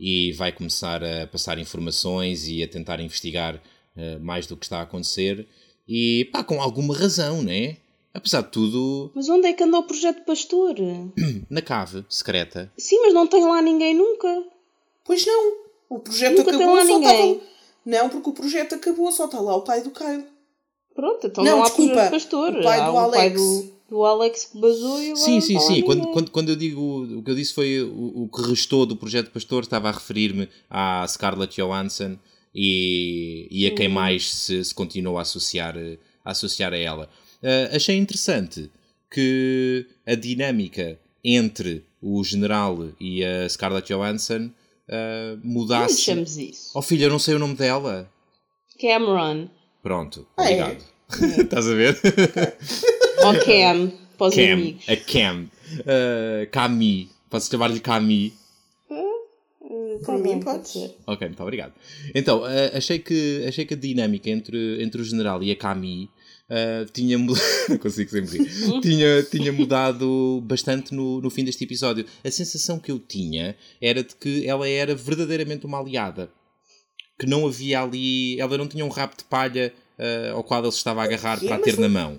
e 0.00 0.32
vai 0.32 0.50
começar 0.50 1.00
a 1.04 1.28
passar 1.28 1.60
informações 1.60 2.48
e 2.48 2.60
a 2.60 2.66
tentar 2.66 2.98
investigar 2.98 3.54
uh, 3.54 4.18
mais 4.20 4.48
do 4.48 4.56
que 4.56 4.64
está 4.64 4.80
a 4.80 4.82
acontecer 4.82 5.46
e 5.86 6.28
pá, 6.32 6.42
com 6.42 6.60
alguma 6.60 6.92
razão, 6.96 7.40
né? 7.40 7.76
Apesar 8.12 8.42
de 8.42 8.50
tudo. 8.50 9.12
Mas 9.14 9.28
onde 9.28 9.46
é 9.46 9.52
que 9.52 9.62
anda 9.62 9.78
o 9.78 9.84
projeto 9.84 10.24
Pastor? 10.24 10.74
Na 11.48 11.62
cave 11.62 12.04
secreta. 12.08 12.70
Sim, 12.76 13.00
mas 13.02 13.14
não 13.14 13.28
tem 13.28 13.44
lá 13.44 13.62
ninguém 13.62 13.94
nunca. 13.94 14.44
Pois 15.04 15.24
não. 15.24 15.52
O 15.88 16.00
projeto 16.00 16.38
nunca 16.38 16.50
acabou, 16.50 16.66
tem 16.66 16.76
lá 16.76 16.84
ninguém. 16.84 17.32
Estava... 17.34 17.52
Não, 17.86 18.08
porque 18.08 18.28
o 18.28 18.32
projeto 18.32 18.74
acabou, 18.74 19.12
só 19.12 19.26
está 19.26 19.40
lá 19.40 19.54
o 19.54 19.62
pai 19.62 19.82
do 19.82 19.90
Kyle. 19.92 20.31
Pronto, 20.94 21.26
então 21.26 21.42
não, 21.42 21.58
não 21.58 21.64
desculpa, 21.64 22.02
há 22.02 22.10
pastor. 22.10 22.56
O 22.56 22.62
pai 22.62 22.78
do 22.78 22.96
Alex. 22.98 23.16
Pai 23.16 23.30
do, 23.30 23.72
do 23.88 24.04
Alex 24.04 24.44
que 24.46 24.58
basou 24.58 25.02
e 25.02 25.16
Sim, 25.16 25.40
sim, 25.40 25.58
sim. 25.58 25.82
Quando, 25.82 26.06
quando, 26.08 26.30
quando 26.30 26.48
eu 26.50 26.56
digo 26.56 27.04
o 27.18 27.22
que 27.22 27.30
eu 27.30 27.34
disse 27.34 27.54
foi 27.54 27.80
o, 27.82 28.22
o 28.24 28.28
que 28.28 28.42
restou 28.42 28.86
do 28.86 28.96
projeto 28.96 29.30
Pastor, 29.30 29.62
estava 29.62 29.88
a 29.88 29.92
referir-me 29.92 30.48
à 30.70 31.06
Scarlett 31.08 31.54
Johansson 31.56 32.16
e, 32.54 33.48
e 33.50 33.66
a 33.66 33.74
quem 33.74 33.88
uhum. 33.88 33.94
mais 33.94 34.30
se, 34.30 34.64
se 34.64 34.74
continuou 34.74 35.18
a 35.18 35.22
associar, 35.22 35.74
a 36.24 36.30
associar 36.30 36.72
a 36.72 36.78
ela. 36.78 37.08
Uh, 37.42 37.74
achei 37.74 37.96
interessante 37.96 38.70
que 39.10 39.86
a 40.06 40.14
dinâmica 40.14 40.98
entre 41.24 41.84
o 42.00 42.22
general 42.24 42.88
e 43.00 43.24
a 43.24 43.48
Scarlett 43.48 43.92
Johansson 43.92 44.50
uh, 44.88 45.38
mudasse. 45.42 45.94
Como 45.94 45.98
chamamos 45.98 46.36
isso? 46.36 46.70
Oh 46.74 46.82
filho, 46.82 47.04
eu 47.04 47.10
não 47.10 47.18
sei 47.18 47.34
o 47.34 47.38
nome 47.38 47.54
dela. 47.54 48.10
Cameron. 48.80 49.48
Pronto, 49.82 50.26
ah, 50.36 50.44
é? 50.44 50.62
obrigado. 50.62 50.84
É. 51.38 51.40
Estás 51.42 51.66
a 51.66 51.74
ver? 51.74 51.98
Ou 53.24 53.34
Cam, 53.44 53.92
para 54.16 54.26
os 54.28 54.34
Cam, 54.34 54.52
amigos. 54.52 54.88
A 54.88 54.96
Cam. 54.96 55.44
Uh, 55.80 56.50
Cami. 56.50 57.10
Posso 57.28 57.50
chamar-lhe 57.50 57.80
Cami? 57.80 58.32
Uh, 58.90 59.98
para 60.04 60.18
mim 60.18 60.40
pode 60.40 60.68
ser. 60.68 60.96
Ok, 61.06 61.26
muito 61.26 61.42
obrigado. 61.42 61.72
Então, 62.14 62.42
uh, 62.42 62.76
achei, 62.76 62.98
que, 62.98 63.44
achei 63.48 63.64
que 63.64 63.74
a 63.74 63.76
dinâmica 63.76 64.30
entre, 64.30 64.82
entre 64.82 65.00
o 65.00 65.04
general 65.04 65.42
e 65.42 65.50
a 65.50 65.56
Cami 65.56 66.08
Uh, 66.52 66.84
tinha 66.92 67.16
mudado. 67.16 67.40
consigo 67.80 68.10
sempre 68.10 68.44
tinha, 68.82 69.22
tinha 69.22 69.50
mudado 69.50 70.42
bastante 70.44 70.92
no, 70.92 71.18
no 71.18 71.30
fim 71.30 71.44
deste 71.44 71.64
episódio. 71.64 72.04
A 72.22 72.30
sensação 72.30 72.78
que 72.78 72.90
eu 72.92 72.98
tinha 72.98 73.56
era 73.80 74.02
de 74.02 74.14
que 74.14 74.46
ela 74.46 74.68
era 74.68 74.94
verdadeiramente 74.94 75.64
uma 75.64 75.78
aliada. 75.78 76.30
Que 77.22 77.30
não 77.30 77.46
havia 77.46 77.80
ali. 77.80 78.40
Ela 78.40 78.58
não 78.58 78.66
tinha 78.66 78.84
um 78.84 78.88
rabo 78.88 79.14
de 79.16 79.22
palha 79.22 79.72
uh, 79.96 80.34
ao 80.34 80.42
qual 80.42 80.60
ele 80.60 80.72
se 80.72 80.78
estava 80.78 81.02
a 81.02 81.04
agarrar 81.04 81.38
para 81.38 81.56
ter 81.58 81.78
na 81.78 81.88
mão. 81.88 82.18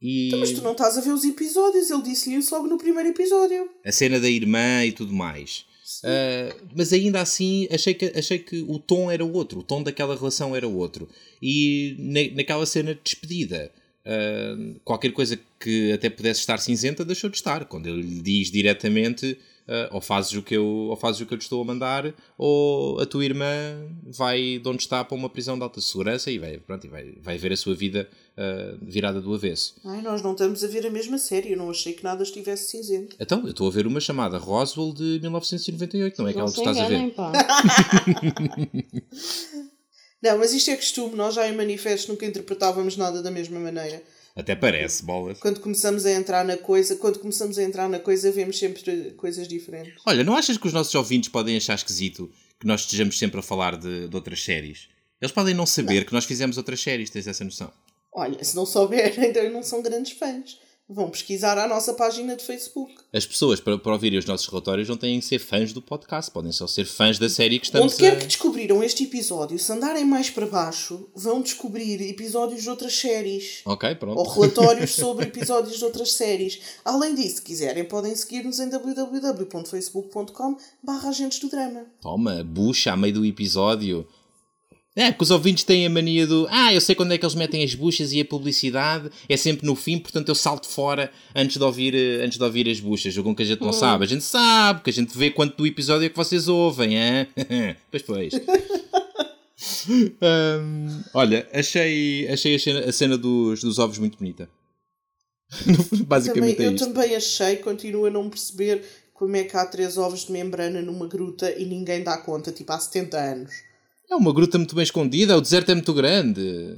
E... 0.00 0.28
Então, 0.28 0.40
mas 0.40 0.52
tu 0.52 0.62
não 0.62 0.72
estás 0.72 0.96
a 0.96 1.02
ver 1.02 1.12
os 1.12 1.22
episódios, 1.22 1.90
ele 1.90 2.02
disse-lhe 2.02 2.36
isso 2.36 2.54
logo 2.54 2.66
no 2.66 2.78
primeiro 2.78 3.10
episódio. 3.10 3.68
A 3.84 3.92
cena 3.92 4.18
da 4.18 4.30
irmã 4.30 4.86
e 4.86 4.92
tudo 4.92 5.12
mais. 5.12 5.66
Uh, 6.02 6.66
mas 6.74 6.94
ainda 6.94 7.20
assim 7.20 7.68
achei 7.70 7.92
que, 7.92 8.06
achei 8.16 8.38
que 8.38 8.64
o 8.66 8.78
tom 8.78 9.10
era 9.10 9.22
outro, 9.22 9.60
o 9.60 9.62
tom 9.62 9.82
daquela 9.82 10.16
relação 10.16 10.56
era 10.56 10.66
outro. 10.66 11.06
E 11.42 11.94
na, 11.98 12.36
naquela 12.36 12.64
cena 12.64 12.94
de 12.94 13.00
despedida, 13.04 13.70
uh, 14.06 14.80
qualquer 14.82 15.12
coisa 15.12 15.38
que 15.60 15.92
até 15.92 16.08
pudesse 16.08 16.40
estar 16.40 16.56
cinzenta 16.56 17.04
deixou 17.04 17.28
de 17.28 17.36
estar. 17.36 17.66
Quando 17.66 17.86
ele 17.86 18.00
lhe 18.00 18.22
diz 18.22 18.50
diretamente 18.50 19.38
uh, 19.68 19.94
ou, 19.94 20.00
fazes 20.00 20.32
o 20.32 20.42
que 20.42 20.56
eu, 20.56 20.64
ou 20.64 20.96
fazes 20.96 21.20
o 21.20 21.26
que 21.26 21.34
eu 21.34 21.38
te 21.38 21.42
estou 21.42 21.60
a 21.60 21.64
mandar, 21.64 22.12
ou 22.36 23.00
a 23.00 23.06
tua 23.06 23.24
irmã 23.24 23.48
vai 24.04 24.58
de 24.58 24.68
onde 24.68 24.82
está 24.82 25.04
para 25.04 25.16
uma 25.16 25.28
prisão 25.28 25.56
de 25.56 25.62
alta 25.62 25.80
segurança 25.80 26.30
e 26.30 26.38
vai, 26.38 26.58
pronto, 26.58 26.86
e 26.86 26.90
vai, 26.90 27.12
vai 27.20 27.38
ver 27.38 27.52
a 27.52 27.56
sua 27.56 27.74
vida 27.74 28.08
uh, 28.36 28.78
virada 28.82 29.20
do 29.20 29.34
avesso. 29.34 29.74
Ai, 29.84 30.02
nós 30.02 30.22
não 30.22 30.32
estamos 30.32 30.62
a 30.64 30.66
ver 30.66 30.86
a 30.86 30.90
mesma 30.90 31.18
série, 31.18 31.52
eu 31.52 31.58
não 31.58 31.70
achei 31.70 31.92
que 31.92 32.04
nada 32.04 32.22
estivesse 32.22 32.70
cinzento. 32.70 33.16
Então, 33.18 33.42
eu 33.44 33.50
estou 33.50 33.68
a 33.68 33.70
ver 33.70 33.86
uma 33.86 34.00
chamada 34.00 34.38
Roswell 34.38 34.92
de 34.92 35.20
1998, 35.20 36.18
não 36.18 36.28
é 36.28 36.30
aquela 36.30 36.52
que 36.52 36.58
estás 36.58 36.78
a 36.78 36.88
ver? 36.88 37.10
Pá. 37.14 37.32
não, 40.22 40.38
mas 40.38 40.52
isto 40.52 40.70
é 40.70 40.76
costume, 40.76 41.14
nós 41.14 41.34
já 41.34 41.48
em 41.48 41.56
manifesto 41.56 42.10
nunca 42.10 42.26
interpretávamos 42.26 42.96
nada 42.96 43.22
da 43.22 43.30
mesma 43.30 43.58
maneira. 43.58 44.02
Até 44.34 44.54
parece, 44.54 45.04
bolas. 45.04 45.38
Quando 45.38 45.60
começamos 45.60 46.06
a 46.06 46.12
entrar 46.12 46.44
na 46.44 46.56
coisa, 46.56 46.96
quando 46.96 47.18
começamos 47.18 47.58
a 47.58 47.62
entrar 47.62 47.88
na 47.88 47.98
coisa, 47.98 48.32
vemos 48.32 48.58
sempre 48.58 49.12
coisas 49.12 49.46
diferentes. 49.46 49.94
Olha, 50.06 50.24
não 50.24 50.34
achas 50.34 50.56
que 50.56 50.66
os 50.66 50.72
nossos 50.72 50.94
ouvintes 50.94 51.28
podem 51.28 51.56
achar 51.56 51.74
esquisito 51.74 52.30
que 52.58 52.66
nós 52.66 52.80
estejamos 52.80 53.18
sempre 53.18 53.40
a 53.40 53.42
falar 53.42 53.76
de, 53.76 54.08
de 54.08 54.16
outras 54.16 54.42
séries? 54.42 54.88
Eles 55.20 55.32
podem 55.32 55.54
não 55.54 55.66
saber 55.66 56.00
não. 56.00 56.04
que 56.06 56.12
nós 56.12 56.24
fizemos 56.24 56.56
outras 56.56 56.80
séries, 56.80 57.10
tens 57.10 57.26
essa 57.26 57.44
noção? 57.44 57.70
Olha, 58.12 58.42
se 58.42 58.56
não 58.56 58.66
souberem, 58.66 59.28
então 59.30 59.50
não 59.50 59.62
são 59.62 59.82
grandes 59.82 60.12
fãs. 60.12 60.58
Vão 60.88 61.08
pesquisar 61.08 61.56
a 61.58 61.66
nossa 61.66 61.94
página 61.94 62.36
de 62.36 62.44
Facebook. 62.44 62.92
As 63.12 63.24
pessoas, 63.24 63.60
para, 63.60 63.78
para 63.78 63.92
ouvirem 63.92 64.18
os 64.18 64.24
nossos 64.26 64.46
relatórios, 64.46 64.88
não 64.88 64.96
têm 64.96 65.20
que 65.20 65.26
ser 65.26 65.38
fãs 65.38 65.72
do 65.72 65.80
podcast, 65.80 66.30
podem 66.30 66.52
só 66.52 66.66
ser 66.66 66.84
fãs 66.84 67.18
da 67.18 67.28
série 67.28 67.58
que 67.58 67.66
estamos 67.66 67.94
Onde 67.94 68.02
quer 68.02 68.12
a... 68.14 68.16
que 68.16 68.26
descobriram 68.26 68.82
este 68.82 69.04
episódio, 69.04 69.58
se 69.58 69.72
andarem 69.72 70.04
mais 70.04 70.28
para 70.28 70.46
baixo, 70.46 71.08
vão 71.14 71.40
descobrir 71.40 72.02
episódios 72.02 72.62
de 72.62 72.68
outras 72.68 72.94
séries. 72.94 73.62
Ok, 73.64 73.94
pronto. 73.94 74.18
Ou 74.18 74.28
relatórios 74.28 74.90
sobre 74.96 75.26
episódios 75.26 75.78
de 75.78 75.84
outras 75.84 76.12
séries. 76.12 76.60
Além 76.84 77.14
disso, 77.14 77.36
se 77.36 77.42
quiserem, 77.42 77.84
podem 77.84 78.14
seguir-nos 78.14 78.58
em 78.60 78.68
www.facebook.com 78.68 80.56
barra 80.82 81.08
agentes 81.08 81.38
do 81.38 81.48
drama. 81.48 81.86
Toma, 82.00 82.44
bucha 82.44 82.92
a 82.92 82.96
meio 82.96 83.14
do 83.14 83.24
episódio. 83.24 84.06
É, 84.94 85.10
porque 85.10 85.24
os 85.24 85.30
ouvintes 85.30 85.64
têm 85.64 85.86
a 85.86 85.90
mania 85.90 86.26
do 86.26 86.46
ah, 86.50 86.72
eu 86.72 86.80
sei 86.80 86.94
quando 86.94 87.12
é 87.12 87.18
que 87.18 87.24
eles 87.24 87.34
metem 87.34 87.64
as 87.64 87.74
buchas 87.74 88.12
e 88.12 88.20
a 88.20 88.24
publicidade 88.26 89.10
é 89.26 89.38
sempre 89.38 89.66
no 89.66 89.74
fim, 89.74 89.98
portanto 89.98 90.28
eu 90.28 90.34
salto 90.34 90.68
fora 90.68 91.10
antes 91.34 91.56
de 91.56 91.64
ouvir, 91.64 91.94
eh, 91.94 92.22
antes 92.22 92.36
de 92.36 92.44
ouvir 92.44 92.68
as 92.68 92.78
buchas. 92.78 93.14
Jogam 93.14 93.34
que 93.34 93.42
a 93.42 93.46
gente 93.46 93.60
não 93.60 93.68
uhum. 93.68 93.72
sabe. 93.72 94.04
A 94.04 94.08
gente 94.08 94.22
sabe, 94.22 94.82
que 94.82 94.90
a 94.90 94.92
gente 94.92 95.16
vê 95.16 95.30
quanto 95.30 95.56
do 95.56 95.66
episódio 95.66 96.04
é 96.04 96.08
que 96.10 96.16
vocês 96.16 96.46
ouvem, 96.46 96.98
é? 96.98 97.26
pois, 97.90 98.02
pois. 98.02 98.34
um, 99.88 101.02
olha, 101.14 101.48
achei, 101.54 102.28
achei 102.28 102.54
a 102.54 102.58
cena, 102.58 102.80
a 102.80 102.92
cena 102.92 103.16
dos, 103.16 103.62
dos 103.62 103.78
ovos 103.78 103.96
muito 103.96 104.18
bonita. 104.18 104.46
Basicamente 106.06 106.56
também, 106.56 106.70
é 106.70 106.74
Eu 106.74 106.76
também 106.76 107.16
achei, 107.16 107.56
continuo 107.56 108.04
a 108.04 108.10
não 108.10 108.28
perceber 108.28 108.82
como 109.14 109.36
é 109.36 109.44
que 109.44 109.56
há 109.56 109.64
três 109.64 109.96
ovos 109.96 110.26
de 110.26 110.32
membrana 110.32 110.82
numa 110.82 111.06
gruta 111.06 111.50
e 111.50 111.64
ninguém 111.64 112.02
dá 112.02 112.18
conta, 112.18 112.52
tipo 112.52 112.70
há 112.72 112.78
70 112.78 113.18
anos. 113.18 113.71
É 114.12 114.14
uma 114.14 114.32
gruta 114.32 114.58
muito 114.58 114.74
bem 114.74 114.84
escondida, 114.84 115.38
o 115.38 115.40
deserto 115.40 115.70
é 115.70 115.74
muito 115.74 115.94
grande. 115.94 116.76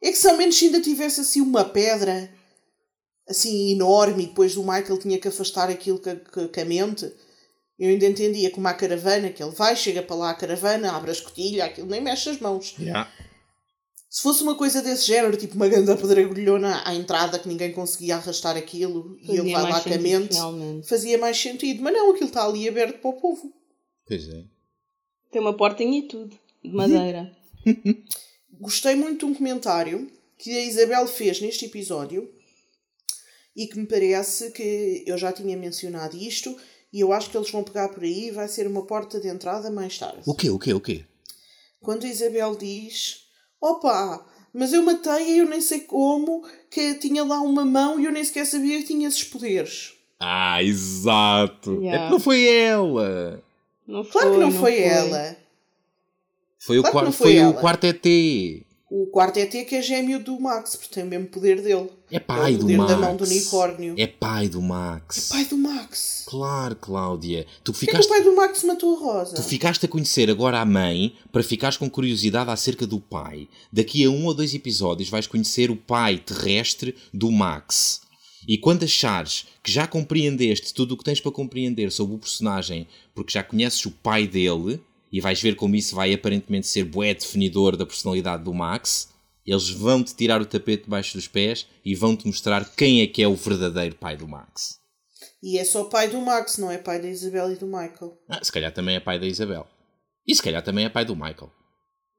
É 0.00 0.12
que 0.12 0.16
se 0.16 0.28
ao 0.28 0.36
menos 0.36 0.62
ainda 0.62 0.80
tivesse 0.80 1.20
assim 1.20 1.40
uma 1.40 1.64
pedra 1.64 2.30
assim 3.28 3.72
enorme 3.72 4.22
e 4.22 4.26
depois 4.28 4.56
o 4.56 4.62
Michael 4.62 4.96
tinha 5.00 5.18
que 5.18 5.26
afastar 5.26 5.68
aquilo 5.68 5.98
com 6.00 6.60
a 6.60 6.64
mente. 6.64 7.12
Eu 7.76 7.90
ainda 7.90 8.06
entendia 8.06 8.48
como 8.52 8.68
a 8.68 8.74
caravana, 8.74 9.30
que 9.30 9.42
ele 9.42 9.50
vai, 9.50 9.74
chega 9.74 10.00
para 10.04 10.14
lá 10.14 10.30
a 10.30 10.34
caravana, 10.34 10.92
abre 10.92 11.10
a 11.10 11.14
escotilha, 11.14 11.64
aquilo 11.64 11.88
nem 11.88 12.00
mexe 12.00 12.30
as 12.30 12.38
mãos. 12.38 12.76
Yeah. 12.78 13.10
Se 14.08 14.22
fosse 14.22 14.44
uma 14.44 14.54
coisa 14.54 14.80
desse 14.80 15.04
género, 15.04 15.36
tipo 15.36 15.56
uma 15.56 15.66
grande 15.66 15.92
pedregulhona 15.96 16.80
à 16.86 16.94
entrada 16.94 17.40
que 17.40 17.48
ninguém 17.48 17.72
conseguia 17.72 18.16
arrastar 18.16 18.56
aquilo 18.56 19.18
fazia 19.18 19.34
e 19.34 19.38
ele 19.40 19.52
vai 19.52 19.62
lá 19.64 19.80
com 19.80 19.92
a 19.92 19.98
mente, 19.98 20.36
fazia 20.88 21.18
mais 21.18 21.36
sentido. 21.36 21.82
Mas 21.82 21.92
não, 21.92 22.12
aquilo 22.12 22.28
está 22.28 22.44
ali 22.44 22.68
aberto 22.68 23.00
para 23.00 23.10
o 23.10 23.20
povo. 23.20 23.52
Pois 24.06 24.28
é. 24.28 24.55
Tem 25.36 25.42
uma 25.42 25.52
portinha 25.52 25.98
e 25.98 26.08
tudo, 26.08 26.34
de 26.64 26.70
madeira. 26.74 27.30
Gostei 28.58 28.94
muito 28.94 29.18
de 29.18 29.24
um 29.26 29.34
comentário 29.34 30.10
que 30.38 30.50
a 30.50 30.64
Isabel 30.64 31.06
fez 31.06 31.42
neste 31.42 31.66
episódio 31.66 32.32
e 33.54 33.66
que 33.66 33.78
me 33.78 33.84
parece 33.84 34.50
que 34.52 35.04
eu 35.06 35.18
já 35.18 35.30
tinha 35.30 35.54
mencionado 35.54 36.16
isto 36.16 36.56
e 36.90 37.00
eu 37.00 37.12
acho 37.12 37.28
que 37.28 37.36
eles 37.36 37.50
vão 37.50 37.62
pegar 37.62 37.90
por 37.90 38.02
aí 38.02 38.28
e 38.28 38.30
vai 38.30 38.48
ser 38.48 38.66
uma 38.66 38.86
porta 38.86 39.20
de 39.20 39.28
entrada 39.28 39.70
mais 39.70 39.98
tarde. 39.98 40.22
O 40.24 40.34
quê? 40.34 40.48
O 40.48 40.58
quê? 40.58 40.72
O 40.72 40.80
quê? 40.80 41.04
Quando 41.82 42.06
a 42.06 42.08
Isabel 42.08 42.56
diz: 42.56 43.26
Opa, 43.60 44.26
mas 44.54 44.72
eu 44.72 44.82
matei 44.82 45.34
e 45.34 45.38
eu 45.40 45.46
nem 45.46 45.60
sei 45.60 45.80
como, 45.80 46.48
que 46.70 46.94
tinha 46.94 47.22
lá 47.22 47.42
uma 47.42 47.66
mão 47.66 48.00
e 48.00 48.06
eu 48.06 48.10
nem 48.10 48.24
sequer 48.24 48.46
sabia 48.46 48.78
que 48.78 48.86
tinha 48.86 49.06
esses 49.06 49.24
poderes. 49.24 49.92
Ah, 50.18 50.62
exato! 50.62 51.74
Yeah. 51.82 52.04
É 52.04 52.06
que 52.06 52.12
não 52.12 52.20
foi 52.20 52.48
ela! 52.48 53.44
Não 53.86 54.02
foi, 54.02 54.12
claro 54.12 54.32
que 54.32 54.38
não, 54.38 54.50
não 54.50 54.58
foi, 54.58 54.72
foi, 54.72 54.82
ela. 54.82 55.36
Foi, 56.58 56.82
claro 56.82 57.08
o, 57.08 57.12
foi, 57.12 57.34
foi 57.36 57.46
o 57.46 57.54
quarto 57.54 57.84
ET. 57.84 58.06
O 58.88 59.06
quarto 59.06 59.36
ET 59.38 59.50
que 59.50 59.74
é 59.74 59.82
gêmeo 59.82 60.22
do 60.22 60.38
Max, 60.38 60.76
porque 60.76 60.94
tem 60.94 61.04
o 61.04 61.06
mesmo 61.06 61.26
poder 61.26 61.60
dele. 61.60 61.90
É 62.10 62.20
pai 62.20 62.54
é 62.54 62.56
do 62.56 62.68
Max. 62.68 62.90
da 62.90 62.96
mão 62.96 63.16
do 63.16 63.24
unicórnio. 63.24 63.94
É 63.98 64.06
pai 64.06 64.48
do 64.48 64.62
Max. 64.62 65.30
É 65.30 65.34
pai 65.34 65.44
do 65.44 65.58
Max. 65.58 66.24
Claro, 66.26 66.76
Cláudia. 66.76 67.46
Tu 67.64 67.72
ficaste... 67.72 67.96
É 67.96 68.00
que 68.00 68.06
o 68.06 68.08
pai 68.08 68.22
do 68.22 68.36
Max 68.36 68.62
matou 68.62 68.96
a 68.96 68.98
Rosa. 68.98 69.34
Tu 69.34 69.42
ficaste 69.42 69.84
a 69.84 69.88
conhecer 69.88 70.30
agora 70.30 70.60
a 70.60 70.64
mãe 70.64 71.16
para 71.32 71.42
ficares 71.42 71.76
com 71.76 71.90
curiosidade 71.90 72.50
acerca 72.50 72.86
do 72.86 73.00
pai. 73.00 73.48
Daqui 73.72 74.04
a 74.04 74.10
um 74.10 74.24
ou 74.26 74.34
dois 74.34 74.54
episódios 74.54 75.08
vais 75.08 75.26
conhecer 75.26 75.68
o 75.68 75.76
pai 75.76 76.18
terrestre 76.18 76.94
do 77.12 77.30
Max. 77.32 78.05
E 78.46 78.56
quando 78.56 78.84
achares 78.84 79.46
que 79.62 79.72
já 79.72 79.86
compreendeste 79.86 80.72
tudo 80.72 80.94
o 80.94 80.96
que 80.96 81.04
tens 81.04 81.20
para 81.20 81.32
compreender 81.32 81.90
sobre 81.90 82.14
o 82.14 82.18
personagem, 82.18 82.86
porque 83.14 83.32
já 83.32 83.42
conheces 83.42 83.84
o 83.86 83.90
pai 83.90 84.26
dele, 84.26 84.80
e 85.10 85.20
vais 85.20 85.40
ver 85.40 85.56
como 85.56 85.74
isso 85.74 85.94
vai 85.94 86.12
aparentemente 86.12 86.66
ser 86.66 86.84
bué 86.84 87.14
definidor 87.14 87.76
da 87.76 87.86
personalidade 87.86 88.44
do 88.44 88.54
Max, 88.54 89.08
eles 89.46 89.70
vão-te 89.70 90.14
tirar 90.14 90.40
o 90.40 90.46
tapete 90.46 90.84
debaixo 90.84 91.16
dos 91.16 91.28
pés 91.28 91.66
e 91.84 91.94
vão-te 91.94 92.26
mostrar 92.26 92.64
quem 92.76 93.00
é 93.00 93.06
que 93.06 93.22
é 93.22 93.28
o 93.28 93.34
verdadeiro 93.34 93.94
pai 93.94 94.16
do 94.16 94.26
Max. 94.26 94.80
E 95.42 95.58
é 95.58 95.64
só 95.64 95.84
pai 95.84 96.08
do 96.08 96.20
Max, 96.20 96.58
não 96.58 96.70
é 96.70 96.78
pai 96.78 97.00
da 97.00 97.08
Isabel 97.08 97.52
e 97.52 97.56
do 97.56 97.66
Michael. 97.66 98.18
Ah, 98.28 98.42
se 98.42 98.50
calhar 98.50 98.72
também 98.72 98.96
é 98.96 99.00
pai 99.00 99.18
da 99.18 99.26
Isabel. 99.26 99.66
E 100.26 100.34
se 100.34 100.42
calhar 100.42 100.62
também 100.62 100.84
é 100.84 100.88
pai 100.88 101.04
do 101.04 101.14
Michael. 101.14 101.52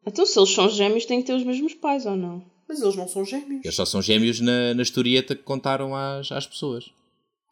Então, 0.05 0.25
se 0.25 0.39
eles 0.39 0.51
são 0.51 0.69
gêmeos, 0.69 1.05
têm 1.05 1.19
que 1.19 1.27
ter 1.27 1.33
os 1.33 1.43
mesmos 1.43 1.73
pais 1.73 2.05
ou 2.05 2.15
não? 2.15 2.45
Mas 2.67 2.81
eles 2.81 2.95
não 2.95 3.07
são 3.07 3.23
gêmeos. 3.23 3.61
Eles 3.63 3.75
só 3.75 3.85
são 3.85 4.01
gêmeos 4.01 4.39
na, 4.39 4.73
na 4.73 4.81
historieta 4.81 5.35
que 5.35 5.43
contaram 5.43 5.95
às, 5.95 6.31
às 6.31 6.45
pessoas. 6.45 6.85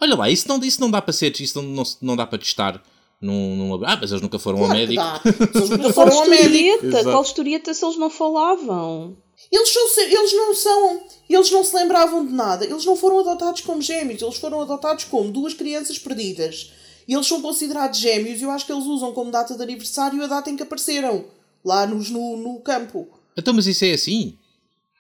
Olha 0.02 0.16
lá, 0.16 0.30
isso 0.30 0.48
não, 0.48 0.58
isso 0.60 0.82
não 0.82 0.92
dá 0.92 1.02
para 1.02 1.14
ser, 1.14 1.40
isso 1.40 1.62
não, 1.62 1.70
não, 1.70 1.84
não 2.02 2.16
dá 2.16 2.28
para 2.28 2.38
testar 2.38 2.84
num, 3.22 3.56
num 3.56 3.86
Ah, 3.86 3.98
mas 4.00 4.12
eles 4.12 4.22
nunca 4.22 4.38
foram 4.38 4.60
claro 4.60 4.74
ao 4.74 4.78
médico. 4.78 5.04
Eles 5.56 5.70
nunca 5.70 5.94
foram 5.94 6.18
ao 6.18 6.28
médico. 6.28 7.04
Qual 7.04 7.24
historieta 7.24 7.74
se 7.74 7.86
eles 7.86 7.98
não 7.98 8.10
falavam? 8.10 9.18
Eles, 9.52 9.70
são, 9.70 10.04
eles 10.04 10.34
não 10.34 10.54
são. 10.54 11.02
Eles 11.30 11.52
não 11.52 11.64
se 11.64 11.76
lembravam 11.76 12.26
de 12.26 12.34
nada. 12.34 12.66
Eles 12.66 12.86
não 12.86 12.96
foram 12.96 13.20
adotados 13.20 13.62
como 13.62 13.82
gêmeos. 13.82 14.22
Eles 14.22 14.38
foram 14.38 14.62
adotados 14.62 15.06
como 15.06 15.32
duas 15.32 15.54
crianças 15.54 15.98
perdidas. 15.98 16.72
E 17.08 17.14
eles 17.14 17.28
são 17.28 17.42
considerados 17.42 18.00
gêmeos. 18.00 18.42
E 18.42 18.44
eu 18.44 18.52
acho 18.52 18.66
que 18.66 18.72
eles 18.72 18.86
usam 18.86 19.14
como 19.14 19.32
data 19.32 19.56
de 19.56 19.64
aniversário 19.64 20.24
a 20.24 20.28
data 20.28 20.50
em 20.50 20.56
que 20.56 20.64
apareceram. 20.64 21.26
Lá 21.64 21.88
nos, 21.88 22.10
no, 22.10 22.38
no 22.38 22.60
campo. 22.60 23.08
Então, 23.38 23.54
mas 23.54 23.66
isso 23.66 23.86
é 23.86 23.94
assim? 23.94 24.38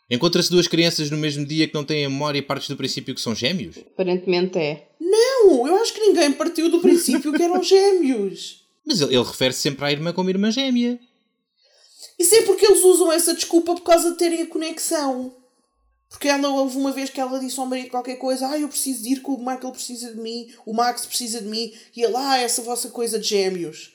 Encontra-se 0.10 0.52
duas 0.52 0.68
crianças 0.68 1.10
no 1.10 1.18
mesmo 1.18 1.46
dia 1.46 1.68
que 1.68 1.74
não 1.74 1.84
têm 1.84 2.06
a 2.06 2.10
memória 2.10 2.38
e 2.38 2.42
partes 2.42 2.70
do 2.70 2.78
princípio 2.78 3.16
que 3.16 3.22
são 3.22 3.34
gêmeos? 3.34 3.78
Aparentemente 3.78 4.58
é. 4.60 4.88
Não, 5.00 5.68
eu 5.68 5.76
acho 5.78 5.94
que 5.94 6.02
ninguém 6.02 6.32
partiu 6.32 6.70
do 6.70 6.80
princípio 6.80 7.34
que 7.34 7.42
eram 7.42 7.62
gêmeos. 7.64 8.64
Mas 8.86 9.02
ele, 9.02 9.16
ele 9.16 9.24
refere-se 9.24 9.62
sempre 9.62 9.86
à 9.86 9.92
irmã 9.92 10.14
como 10.14 10.30
irmã 10.30 10.52
gêmea. 10.52 11.00
Isso 12.20 12.36
é 12.36 12.44
porque 12.44 12.66
eles 12.66 12.84
usam 12.84 13.12
essa 13.12 13.34
desculpa 13.34 13.74
por 13.74 13.82
causa 13.82 14.12
de 14.12 14.18
terem 14.18 14.44
a 14.44 14.48
conexão. 14.48 15.36
Porque 16.08 16.28
ela 16.28 16.50
houve 16.50 16.78
uma 16.78 16.92
vez 16.92 17.10
que 17.10 17.20
ela 17.20 17.40
disse 17.40 17.60
ao 17.60 17.66
marido 17.66 17.90
qualquer 17.90 18.16
coisa, 18.18 18.48
ah, 18.48 18.60
eu 18.60 18.70
preciso 18.70 19.04
de 19.04 19.14
ir 19.14 19.24
que 19.24 19.30
o 19.30 19.38
Michael 19.38 19.72
precisa 19.72 20.14
de 20.14 20.22
mim, 20.22 20.48
o 20.66 20.74
Max 20.74 21.06
precisa 21.06 21.42
de 21.42 21.48
mim, 21.48 21.74
e 21.96 22.04
ele, 22.04 22.16
ah, 22.16 22.38
essa 22.38 22.62
vossa 22.62 22.90
coisa 22.90 23.20
de 23.20 23.28
gêmeos. 23.28 23.95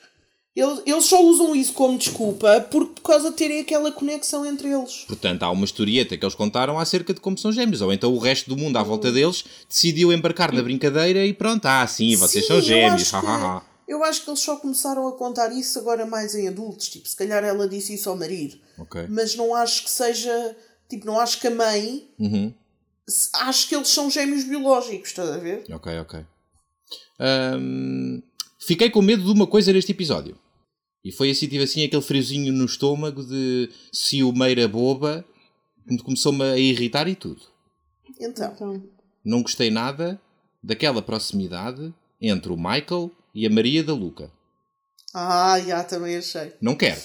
Eles, 0.53 0.81
eles 0.85 1.05
só 1.05 1.23
usam 1.23 1.55
isso 1.55 1.71
como 1.71 1.97
desculpa 1.97 2.59
por, 2.69 2.87
por 2.87 3.01
causa 3.01 3.31
de 3.31 3.37
terem 3.37 3.61
aquela 3.61 3.89
conexão 3.91 4.45
entre 4.45 4.69
eles. 4.69 5.05
Portanto, 5.07 5.43
há 5.43 5.49
uma 5.49 5.63
historieta 5.63 6.17
que 6.17 6.25
eles 6.25 6.35
contaram 6.35 6.77
acerca 6.77 7.13
de 7.13 7.21
como 7.21 7.37
são 7.37 7.53
gêmeos. 7.53 7.81
Ou 7.81 7.93
então 7.93 8.13
o 8.13 8.19
resto 8.19 8.49
do 8.49 8.57
mundo 8.57 8.77
à 8.77 8.83
volta 8.83 9.11
deles 9.11 9.45
decidiu 9.69 10.11
embarcar 10.11 10.51
na 10.51 10.61
brincadeira 10.61 11.25
e 11.25 11.33
pronto, 11.33 11.65
ah, 11.65 11.87
sim, 11.87 12.17
vocês 12.17 12.45
sim, 12.45 12.51
são 12.51 12.61
gêmeos. 12.61 13.11
Eu 13.13 13.19
acho, 13.19 13.27
que, 13.27 13.91
eu 13.93 14.03
acho 14.03 14.23
que 14.23 14.29
eles 14.29 14.39
só 14.41 14.57
começaram 14.57 15.07
a 15.07 15.13
contar 15.13 15.53
isso 15.53 15.79
agora 15.79 16.05
mais 16.05 16.35
em 16.35 16.49
adultos. 16.49 16.89
Tipo, 16.89 17.07
se 17.07 17.15
calhar 17.15 17.43
ela 17.45 17.65
disse 17.67 17.93
isso 17.93 18.09
ao 18.09 18.17
marido. 18.17 18.57
Okay. 18.77 19.07
Mas 19.07 19.35
não 19.35 19.55
acho 19.55 19.85
que 19.85 19.89
seja. 19.89 20.55
Tipo, 20.89 21.05
não 21.05 21.17
acho 21.17 21.39
que 21.39 21.47
a 21.47 21.51
mãe. 21.51 22.09
Uhum. 22.19 22.53
Acho 23.35 23.69
que 23.69 23.75
eles 23.75 23.87
são 23.87 24.09
gêmeos 24.09 24.43
biológicos, 24.43 25.09
estás 25.09 25.29
a 25.29 25.37
ver? 25.37 25.63
Ok, 25.71 25.99
ok. 25.99 26.25
Um, 27.19 28.21
fiquei 28.65 28.89
com 28.89 29.01
medo 29.01 29.23
de 29.23 29.31
uma 29.31 29.47
coisa 29.47 29.73
neste 29.73 29.91
episódio. 29.91 30.37
E 31.03 31.11
foi 31.11 31.31
assim, 31.31 31.47
tive 31.47 31.63
assim 31.63 31.83
aquele 31.83 32.01
friozinho 32.01 32.53
no 32.53 32.65
estômago 32.65 33.23
de 33.23 33.69
ciumeira 33.91 34.67
boba, 34.67 35.25
começou-me 36.03 36.43
a 36.43 36.57
irritar 36.57 37.07
e 37.07 37.15
tudo. 37.15 37.41
Então. 38.19 38.51
então. 38.53 38.83
Não 39.25 39.41
gostei 39.41 39.69
nada 39.69 40.19
daquela 40.63 41.01
proximidade 41.01 41.93
entre 42.21 42.51
o 42.51 42.57
Michael 42.57 43.11
e 43.33 43.47
a 43.47 43.49
Maria 43.49 43.83
da 43.83 43.93
Luca. 43.93 44.31
Ah, 45.13 45.59
já 45.59 45.83
também 45.83 46.15
achei. 46.15 46.53
Não 46.61 46.75
quero. 46.75 47.01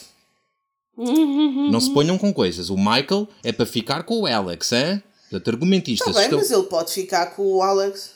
Não 0.96 1.80
se 1.80 1.92
ponham 1.92 2.16
com 2.16 2.32
coisas. 2.32 2.70
O 2.70 2.76
Michael 2.76 3.28
é 3.42 3.52
para 3.52 3.66
ficar 3.66 4.04
com 4.04 4.20
o 4.20 4.26
Alex, 4.26 4.72
é? 4.72 5.02
Portanto, 5.30 5.50
argumentistas. 5.50 6.08
Está 6.08 6.20
bem, 6.20 6.24
estão... 6.26 6.38
mas 6.38 6.50
ele 6.50 6.62
pode 6.64 6.92
ficar 6.92 7.34
com 7.34 7.42
o 7.42 7.62
Alex. 7.62 8.12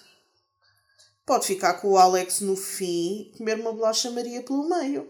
Pode 1.31 1.47
ficar 1.47 1.75
com 1.75 1.93
o 1.93 1.97
Alex 1.97 2.41
no 2.41 2.57
fim, 2.57 3.31
comer 3.39 3.61
uma 3.61 3.73
bolacha 3.73 4.11
Maria 4.11 4.43
pelo 4.43 4.69
meio. 4.69 5.09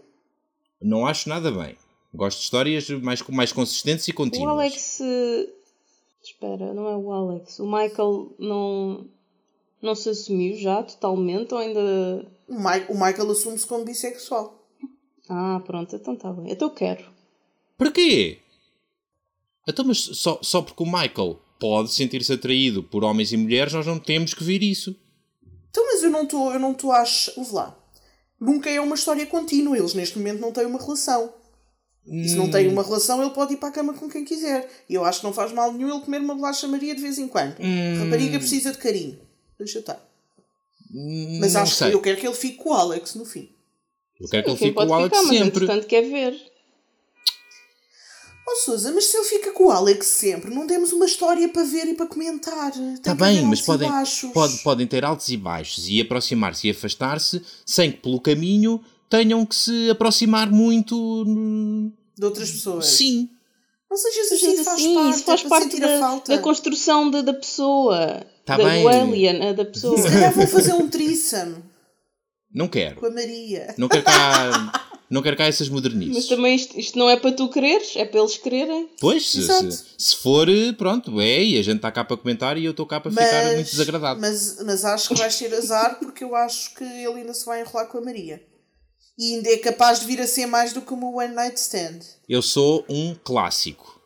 Não 0.79 1.07
acho 1.07 1.27
nada 1.27 1.51
bem. 1.51 1.75
Gosto 2.13 2.37
de 2.37 2.43
histórias 2.43 2.87
mais, 2.89 3.23
mais 3.23 3.51
consistentes 3.51 4.07
e 4.07 4.13
contínuas. 4.13 4.47
O 4.47 4.51
Alex. 4.51 4.99
Espera, 6.21 6.75
não 6.75 6.87
é 6.87 6.95
o 6.95 7.11
Alex. 7.11 7.57
O 7.57 7.65
Michael 7.65 8.35
não. 8.37 9.07
Não 9.81 9.95
se 9.95 10.09
assumiu 10.09 10.55
já 10.57 10.83
totalmente 10.83 11.55
ou 11.55 11.59
ainda. 11.59 11.81
O, 12.47 12.53
Ma 12.53 12.77
o 12.87 12.93
Michael 12.93 13.31
assume-se 13.31 13.65
como 13.65 13.83
bissexual. 13.83 14.63
Ah, 15.27 15.59
pronto, 15.65 15.95
então 15.95 16.13
está 16.13 16.31
bem. 16.31 16.51
Então 16.51 16.67
eu 16.67 16.75
quero. 16.75 17.03
Porquê? 17.79 18.37
Então, 19.67 19.85
mas 19.85 19.97
só, 19.97 20.37
só 20.43 20.61
porque 20.61 20.83
o 20.83 20.85
Michael 20.85 21.39
pode 21.59 21.91
sentir-se 21.91 22.31
atraído 22.31 22.83
por 22.83 23.03
homens 23.03 23.33
e 23.33 23.37
mulheres, 23.37 23.73
nós 23.73 23.87
não 23.87 23.97
temos 23.97 24.35
que 24.35 24.43
vir 24.43 24.61
isso. 24.61 24.95
Então, 25.71 25.85
mas 25.87 26.03
eu 26.03 26.09
não 26.11 26.23
estou, 26.23 26.53
eu 26.53 26.59
não 26.59 26.73
estou 26.73 26.91
a 26.91 27.01
achar. 27.01 27.33
lá 27.51 27.77
nunca 28.41 28.71
é 28.71 28.81
uma 28.81 28.95
história 28.95 29.25
contínua. 29.27 29.77
Eles 29.77 29.93
neste 29.93 30.17
momento 30.17 30.39
não 30.41 30.51
têm 30.51 30.65
uma 30.65 30.79
relação. 30.79 31.31
E 32.07 32.27
se 32.27 32.35
não 32.35 32.49
têm 32.49 32.67
uma 32.67 32.81
relação, 32.81 33.21
ele 33.21 33.29
pode 33.29 33.53
ir 33.53 33.57
para 33.57 33.69
a 33.69 33.71
cama 33.71 33.93
com 33.93 34.09
quem 34.09 34.25
quiser. 34.25 34.67
E 34.89 34.95
eu 34.95 35.05
acho 35.05 35.19
que 35.19 35.25
não 35.25 35.31
faz 35.33 35.51
mal 35.53 35.71
nenhum 35.71 35.91
ele 35.93 36.03
comer 36.03 36.19
uma 36.19 36.33
bolacha 36.33 36.67
Maria 36.67 36.95
de 36.95 37.01
vez 37.01 37.19
em 37.19 37.27
quando. 37.27 37.55
Hum. 37.59 38.03
Rapariga 38.03 38.39
precisa 38.39 38.71
de 38.71 38.79
carinho. 38.79 39.19
Deixa 39.59 39.79
estar. 39.79 40.03
Hum, 40.91 41.37
Mas 41.39 41.55
acho 41.55 41.77
que 41.77 41.93
eu 41.93 42.01
quero 42.01 42.19
que 42.19 42.25
ele 42.27 42.35
fique 42.35 42.57
com 42.57 42.71
o 42.71 42.73
Alex 42.73 43.13
no 43.13 43.23
fim. 43.23 43.49
Eu 44.19 44.27
quero 44.27 44.43
que 44.43 44.49
ele 44.49 44.57
fique 44.57 44.73
com 44.73 44.85
o 44.87 44.93
Alex 44.93 45.17
ficar, 45.17 45.29
sempre. 45.29 45.67
Mas 45.67 45.85
quer 45.85 46.01
ver. 46.01 46.50
Oh 48.51 48.55
Sousa, 48.57 48.91
mas 48.91 49.05
se 49.05 49.15
ele 49.15 49.25
fica 49.25 49.51
com 49.53 49.67
o 49.67 49.71
Alex 49.71 50.05
sempre, 50.07 50.53
não 50.53 50.67
temos 50.67 50.91
uma 50.91 51.05
história 51.05 51.47
para 51.47 51.63
ver 51.63 51.87
e 51.87 51.93
para 51.93 52.05
comentar. 52.05 52.73
Está 52.93 53.15
bem, 53.15 53.43
mas 53.43 53.61
podem, 53.61 53.89
pode, 54.33 54.57
podem 54.57 54.85
ter 54.85 55.05
altos 55.05 55.29
e 55.29 55.37
baixos 55.37 55.87
e 55.87 56.01
aproximar-se 56.01 56.67
e 56.67 56.71
afastar-se 56.71 57.41
sem 57.65 57.93
que 57.93 57.99
pelo 57.99 58.19
caminho 58.19 58.83
tenham 59.09 59.45
que 59.45 59.55
se 59.55 59.89
aproximar 59.89 60.51
muito 60.51 61.23
de 62.17 62.25
outras 62.25 62.51
pessoas. 62.51 62.87
Sim. 62.87 63.29
Não 63.89 63.95
sejas 63.97 64.31
assim, 64.31 64.63
faz 64.63 64.81
sim, 64.81 64.95
parte, 64.95 65.15
isso 65.15 65.23
faz 65.23 65.45
é 65.45 65.49
parte 65.49 65.79
da, 65.79 66.15
da, 66.17 66.37
construção 66.39 67.09
de, 67.09 67.21
da 67.21 67.33
pessoa. 67.33 68.25
Tá 68.45 68.57
da, 68.57 68.65
bem. 68.65 68.83
Do 68.83 68.89
alien, 68.89 69.43
eh, 69.43 69.53
da 69.53 69.65
pessoa. 69.65 69.97
Se 69.97 70.09
calhar 70.09 70.33
vou 70.33 70.47
fazer 70.47 70.73
um 70.73 70.89
threesome. 70.89 71.55
Não 72.53 72.67
quero. 72.67 72.97
Com 72.97 73.05
a 73.05 73.11
Maria. 73.11 73.73
Não 73.77 73.87
quero 73.87 74.03
cá. 74.03 74.87
Não 75.11 75.21
quero 75.21 75.35
cá 75.35 75.45
essas 75.45 75.67
modernices. 75.67 76.15
Mas 76.15 76.25
também 76.27 76.55
isto, 76.55 76.79
isto, 76.79 76.97
não 76.97 77.09
é 77.09 77.17
para 77.17 77.33
tu 77.33 77.49
quereres, 77.49 77.97
é 77.97 78.05
para 78.05 78.21
eles 78.21 78.37
quererem. 78.37 78.89
Pois, 78.97 79.29
se, 79.29 79.43
se, 79.43 79.83
se, 79.97 80.15
for, 80.15 80.47
pronto, 80.77 81.19
é, 81.19 81.43
e 81.43 81.59
a 81.59 81.61
gente 81.61 81.75
está 81.75 81.91
cá 81.91 82.05
para 82.05 82.15
comentar 82.15 82.57
e 82.57 82.63
eu 82.63 82.71
estou 82.71 82.85
cá 82.85 83.01
para 83.01 83.11
mas, 83.11 83.25
ficar 83.25 83.53
muito 83.53 83.69
desagradado. 83.71 84.21
Mas, 84.21 84.63
mas 84.63 84.85
acho 84.85 85.09
que 85.09 85.15
vais 85.15 85.37
ter 85.37 85.53
azar 85.53 85.99
porque 85.99 86.23
eu 86.23 86.33
acho 86.33 86.73
que 86.75 86.85
ele 86.85 87.19
ainda 87.19 87.33
se 87.33 87.45
vai 87.45 87.59
enrolar 87.59 87.87
com 87.87 87.97
a 87.97 88.01
Maria. 88.01 88.41
E 89.19 89.35
ainda 89.35 89.49
é 89.49 89.57
capaz 89.57 89.99
de 89.99 90.05
vir 90.05 90.21
a 90.21 90.25
ser 90.25 90.45
mais 90.45 90.71
do 90.71 90.81
que 90.81 90.93
uma 90.93 91.09
One 91.09 91.35
Night 91.35 91.59
Stand. 91.59 91.99
Eu 92.29 92.41
sou 92.41 92.85
um 92.87 93.13
clássico. 93.13 94.01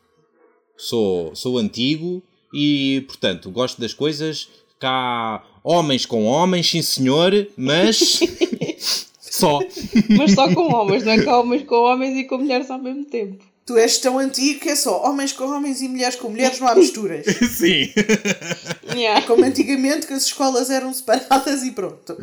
Sou, 0.75 1.35
sou 1.35 1.59
antigo 1.59 2.23
e, 2.51 3.05
portanto, 3.07 3.51
gosto 3.51 3.79
das 3.79 3.93
coisas 3.93 4.49
cá 4.79 5.43
homens 5.63 6.05
com 6.05 6.25
homens, 6.25 6.69
sim 6.69 6.81
senhor, 6.81 7.31
mas 7.55 8.19
Só. 9.39 9.59
Mas 10.17 10.31
só 10.31 10.53
com 10.53 10.73
homens, 10.73 11.03
não 11.03 11.11
é 11.11 11.21
com 11.21 11.31
homens 11.31 11.63
com 11.63 11.75
homens 11.75 12.17
e 12.17 12.23
com 12.23 12.37
mulheres 12.37 12.71
ao 12.71 12.81
mesmo 12.81 13.03
tempo. 13.03 13.43
Tu 13.65 13.77
és 13.77 13.97
tão 13.97 14.17
antigo 14.17 14.59
que 14.59 14.69
é 14.69 14.75
só 14.75 15.03
homens 15.03 15.33
com 15.33 15.45
homens 15.45 15.81
e 15.81 15.89
mulheres 15.89 16.15
com 16.15 16.29
mulheres, 16.29 16.59
não 16.59 16.67
há 16.67 16.75
misturas. 16.75 17.25
Sim. 17.51 17.91
Yeah. 18.95 19.25
Como 19.25 19.43
antigamente 19.43 20.07
que 20.07 20.13
as 20.13 20.25
escolas 20.25 20.69
eram 20.69 20.93
separadas 20.93 21.63
e 21.63 21.71
pronto. 21.71 22.15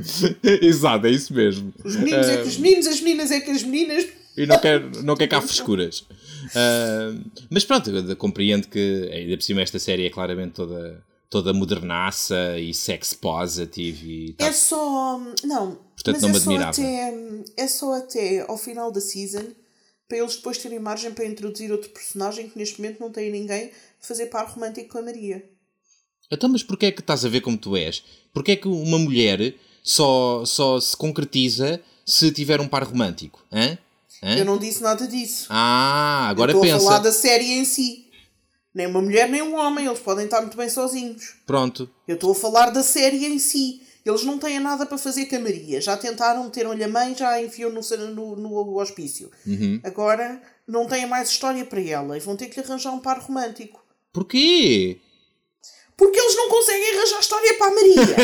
Exato, 0.63 1.07
é 1.07 1.11
isso 1.11 1.35
mesmo. 1.35 1.75
Os 1.85 1.97
meninos 1.97 2.29
é 2.29 2.37
que 2.37 2.49
os 2.49 2.57
meninos, 2.57 2.87
as 2.87 3.01
meninas 3.01 3.31
é 3.31 3.41
que 3.41 3.51
as 3.51 3.63
meninas. 3.63 4.07
E 4.37 4.47
não 4.47 4.59
quer, 4.59 4.81
não 5.03 5.17
quer 5.17 5.27
cá 5.27 5.41
frescuras. 5.43 6.01
Uh, 6.01 7.21
mas 7.51 7.65
pronto, 7.65 7.91
eu 7.91 8.17
compreendo 8.17 8.69
que 8.69 9.11
ainda 9.13 9.37
por 9.37 9.43
cima 9.43 9.61
esta 9.61 9.79
série 9.79 10.07
é 10.07 10.11
claramente 10.11 10.53
toda 10.53 11.03
toda 11.33 11.55
modernaça 11.55 12.59
e 12.59 12.75
sex 12.75 13.15
positive 13.15 14.27
e 14.27 14.33
tal. 14.35 14.49
É 14.49 14.53
só. 14.53 15.19
Não. 15.43 15.79
Portanto, 16.03 16.23
não 16.23 16.29
me 16.31 16.35
é 16.35 16.39
admirava. 16.39 16.71
Até, 16.71 17.15
é 17.57 17.69
só 17.69 17.95
até 17.95 18.41
ao 18.49 18.59
final 18.59 18.91
da 18.91 19.01
season 19.01 19.53
para 20.09 20.19
eles 20.19 20.37
depois 20.37 20.59
terem 20.59 20.79
margem 20.79 21.13
para 21.13 21.25
introduzir 21.25 21.73
outro 21.73 21.89
personagem 21.91 22.49
que 22.49 22.59
neste 22.59 22.81
momento 22.81 23.01
não 23.01 23.11
tem 23.11 23.31
ninguém 23.31 23.69
a 23.69 24.07
fazer 24.07 24.27
par 24.27 24.47
romântico 24.47 24.91
com 24.91 24.99
a 24.99 25.03
Maria. 25.03 25.43
Então, 26.31 26.49
mas 26.49 26.63
porquê 26.63 26.87
é 26.87 26.93
que 26.93 27.01
estás 27.01 27.25
a 27.25 27.29
ver 27.29 27.41
como 27.41 27.57
tu 27.57 27.77
és? 27.77 28.03
Porquê 28.33 28.53
é 28.53 28.57
que 28.57 28.69
uma 28.69 28.99
mulher 28.99 29.55
só, 29.83 30.45
só 30.45 30.81
se 30.81 30.97
concretiza 30.97 31.81
se 32.05 32.31
tiver 32.33 32.61
um 32.61 32.69
par 32.69 32.85
romântico? 32.85 33.45
Hã? 33.53 33.79
Hã? 34.23 34.39
Eu 34.39 34.45
não 34.45 34.59
disse 34.59 34.83
nada 34.83 35.07
disso. 35.07 35.47
Ah, 35.51 36.29
agora 36.29 36.53
pensa. 36.53 36.67
Estou 36.67 36.79
a 36.79 36.91
falar 36.91 36.99
da 36.99 37.13
série 37.13 37.53
em 37.53 37.65
si. 37.65 38.07
Nem 38.75 38.87
uma 38.87 39.03
mulher 39.03 39.29
nem 39.29 39.43
um 39.43 39.55
homem, 39.55 39.87
eles 39.87 39.99
podem 39.99 40.25
estar 40.25 40.41
muito 40.41 40.57
bem 40.57 40.69
sozinhos. 40.69 41.37
Pronto. 41.47 41.91
Eu 42.09 42.15
estou 42.15 42.33
a 42.33 42.35
falar 42.35 42.71
da 42.71 42.83
série 42.83 43.27
em 43.27 43.39
si. 43.39 43.82
Eles 44.05 44.25
não 44.25 44.39
têm 44.39 44.59
nada 44.59 44.85
para 44.85 44.99
fazer 44.99 45.27
com 45.27 45.37
a 45.37 45.41
Maria. 45.41 45.81
Já 45.81 45.97
tentaram, 45.97 46.45
meteram-lhe 46.45 46.83
a 46.83 46.89
mãe, 46.89 47.15
já 47.17 47.41
enfiou 47.41 47.73
no, 47.73 47.81
no, 48.15 48.37
no 48.37 48.81
hospício. 48.81 49.31
Uhum. 49.47 49.81
Agora 49.85 50.43
não 50.67 50.87
têm 50.87 51.07
mais 51.07 51.31
história 51.31 51.65
para 51.65 51.81
ela 51.81 52.17
e 52.17 52.21
vão 52.21 52.37
ter 52.37 52.47
que 52.47 52.61
lhe 52.61 52.67
arranjar 52.67 52.93
um 52.93 53.01
par 53.01 53.21
romântico. 53.21 53.85
Porquê? 54.13 54.99
Porque 55.97 56.19
eles 56.19 56.37
não 56.37 56.49
conseguem 56.49 56.97
arranjar 56.97 57.21
história 57.21 57.55
para 57.59 57.67
a 57.67 57.75
Maria. 57.75 58.17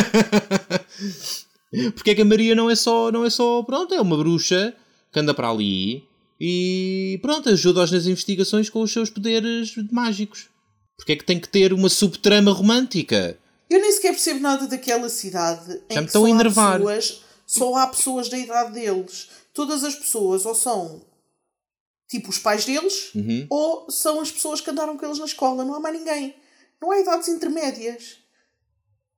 Porque 1.94 2.10
é 2.10 2.14
que 2.14 2.22
a 2.22 2.24
Maria 2.24 2.54
não 2.54 2.70
é 2.70 2.74
só, 2.74 3.12
não 3.12 3.24
é 3.24 3.30
só, 3.30 3.62
pronto, 3.62 3.94
é 3.94 4.00
uma 4.00 4.16
bruxa 4.16 4.74
que 5.12 5.20
anda 5.20 5.34
para 5.34 5.50
ali 5.50 6.08
e 6.40 7.18
pronto, 7.20 7.48
ajuda-os 7.48 7.90
nas 7.90 8.06
investigações 8.06 8.70
com 8.70 8.80
os 8.82 8.92
seus 8.92 9.10
poderes 9.10 9.74
mágicos. 9.90 10.48
Porque 10.96 11.12
é 11.12 11.16
que 11.16 11.24
tem 11.24 11.38
que 11.38 11.48
ter 11.48 11.72
uma 11.72 11.88
subtrama 11.88 12.52
romântica? 12.52 13.38
Eu 13.68 13.80
nem 13.80 13.92
sequer 13.92 14.12
percebo 14.12 14.40
nada 14.40 14.66
daquela 14.66 15.08
cidade 15.08 15.82
Já 15.90 16.00
em 16.00 16.06
que 16.06 16.12
só 16.12 16.24
há, 16.24 16.44
pessoas, 16.44 17.22
só 17.46 17.76
há 17.76 17.86
pessoas 17.86 18.28
da 18.28 18.38
idade 18.38 18.72
deles. 18.72 19.28
Todas 19.52 19.84
as 19.84 19.94
pessoas 19.94 20.46
ou 20.46 20.54
são 20.54 21.02
tipo 22.08 22.30
os 22.30 22.38
pais 22.38 22.64
deles 22.64 23.14
uhum. 23.14 23.46
ou 23.50 23.90
são 23.90 24.20
as 24.20 24.30
pessoas 24.30 24.62
que 24.62 24.70
andaram 24.70 24.96
com 24.96 25.04
eles 25.04 25.18
na 25.18 25.26
escola. 25.26 25.64
Não 25.64 25.74
há 25.74 25.80
mais 25.80 25.98
ninguém. 25.98 26.34
Não 26.80 26.90
há 26.90 27.00
idades 27.00 27.28
intermédias. 27.28 28.18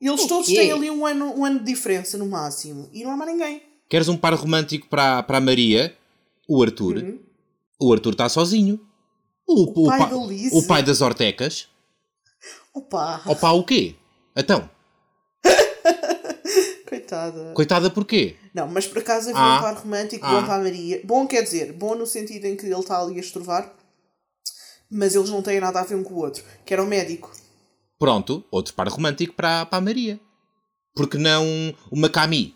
Eles 0.00 0.26
todos 0.26 0.46
têm 0.46 0.72
ali 0.72 0.90
um 0.90 1.04
ano, 1.04 1.38
um 1.38 1.44
ano 1.44 1.58
de 1.58 1.66
diferença 1.66 2.16
no 2.16 2.26
máximo. 2.26 2.88
E 2.92 3.04
não 3.04 3.12
há 3.12 3.16
mais 3.16 3.30
ninguém. 3.30 3.62
Queres 3.88 4.08
um 4.08 4.16
par 4.16 4.32
romântico 4.34 4.88
para, 4.88 5.22
para 5.22 5.38
a 5.38 5.40
Maria? 5.40 5.94
O 6.48 6.62
Arthur. 6.62 6.96
Uhum. 6.96 7.20
O 7.78 7.92
Arthur 7.92 8.12
está 8.12 8.28
sozinho. 8.28 8.80
O, 9.46 9.62
o, 9.62 9.86
pai, 9.86 9.98
pa, 9.98 10.10
o 10.14 10.66
pai 10.66 10.82
das 10.82 11.00
Ortecas. 11.00 11.68
Opa! 12.72 13.20
Opa, 13.26 13.50
o 13.50 13.64
quê? 13.64 13.96
Então? 14.36 14.68
Coitada. 16.88 17.52
Coitada 17.54 17.90
porquê? 17.90 18.36
Não, 18.54 18.66
mas 18.68 18.86
por 18.86 18.98
acaso 18.98 19.30
havia 19.30 19.40
ah. 19.40 19.58
um 19.58 19.62
par 19.62 19.74
romântico 19.74 20.26
ah. 20.26 20.40
bom 20.40 20.46
para 20.46 20.54
a 20.54 20.58
Maria. 20.58 21.00
Bom 21.04 21.26
quer 21.26 21.42
dizer, 21.42 21.72
bom 21.72 21.94
no 21.94 22.06
sentido 22.06 22.46
em 22.46 22.56
que 22.56 22.66
ele 22.66 22.74
está 22.74 23.00
ali 23.00 23.16
a 23.16 23.20
estrovar, 23.20 23.72
mas 24.90 25.14
eles 25.14 25.30
não 25.30 25.42
têm 25.42 25.60
nada 25.60 25.80
a 25.80 25.84
ver 25.84 25.94
um 25.94 26.02
com 26.02 26.14
o 26.14 26.18
outro, 26.18 26.42
que 26.64 26.72
era 26.72 26.82
o 26.82 26.86
médico. 26.86 27.30
Pronto, 27.98 28.44
outro 28.50 28.74
par 28.74 28.88
romântico 28.88 29.34
para, 29.34 29.66
para 29.66 29.78
a 29.78 29.80
Maria. 29.80 30.18
Porque 30.94 31.18
não 31.18 31.44
uma 31.90 32.08
Cami? 32.08 32.54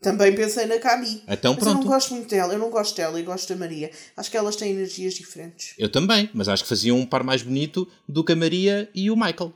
Também 0.00 0.34
pensei 0.34 0.66
na 0.66 0.78
Cami. 0.78 1.22
Então, 1.26 1.54
mas 1.54 1.64
pronto. 1.64 1.78
eu 1.78 1.84
não 1.84 1.90
gosto 1.90 2.14
muito 2.14 2.28
dela. 2.28 2.52
Eu 2.52 2.58
não 2.58 2.70
gosto 2.70 2.94
dela 2.94 3.18
e 3.18 3.22
gosto 3.22 3.48
da 3.48 3.56
Maria. 3.56 3.90
Acho 4.16 4.30
que 4.30 4.36
elas 4.36 4.54
têm 4.54 4.70
energias 4.70 5.14
diferentes. 5.14 5.74
Eu 5.78 5.90
também, 5.90 6.28
mas 6.34 6.48
acho 6.48 6.62
que 6.62 6.68
faziam 6.68 6.98
um 6.98 7.06
par 7.06 7.24
mais 7.24 7.42
bonito 7.42 7.88
do 8.06 8.22
que 8.22 8.32
a 8.32 8.36
Maria 8.36 8.88
e 8.94 9.10
o 9.10 9.16
Michael. 9.16 9.52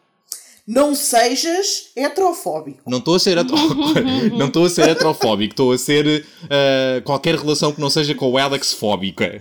Não 0.68 0.94
sejas 0.94 1.92
heterofóbico. 1.96 2.82
Não 2.86 2.98
estou 2.98 3.14
a 3.14 3.18
ser 3.18 3.36
não 4.36 4.48
estou 4.48 4.66
a 4.66 4.68
ser 4.68 4.90
heterofóbico, 4.90 5.54
estou 5.54 5.72
a 5.72 5.78
ser 5.78 6.26
uh, 6.44 7.02
qualquer 7.04 7.36
relação 7.36 7.72
que 7.72 7.80
não 7.80 7.88
seja 7.88 8.14
com 8.14 8.30
o 8.30 8.36
Alex 8.36 8.74
fóbica. 8.74 9.40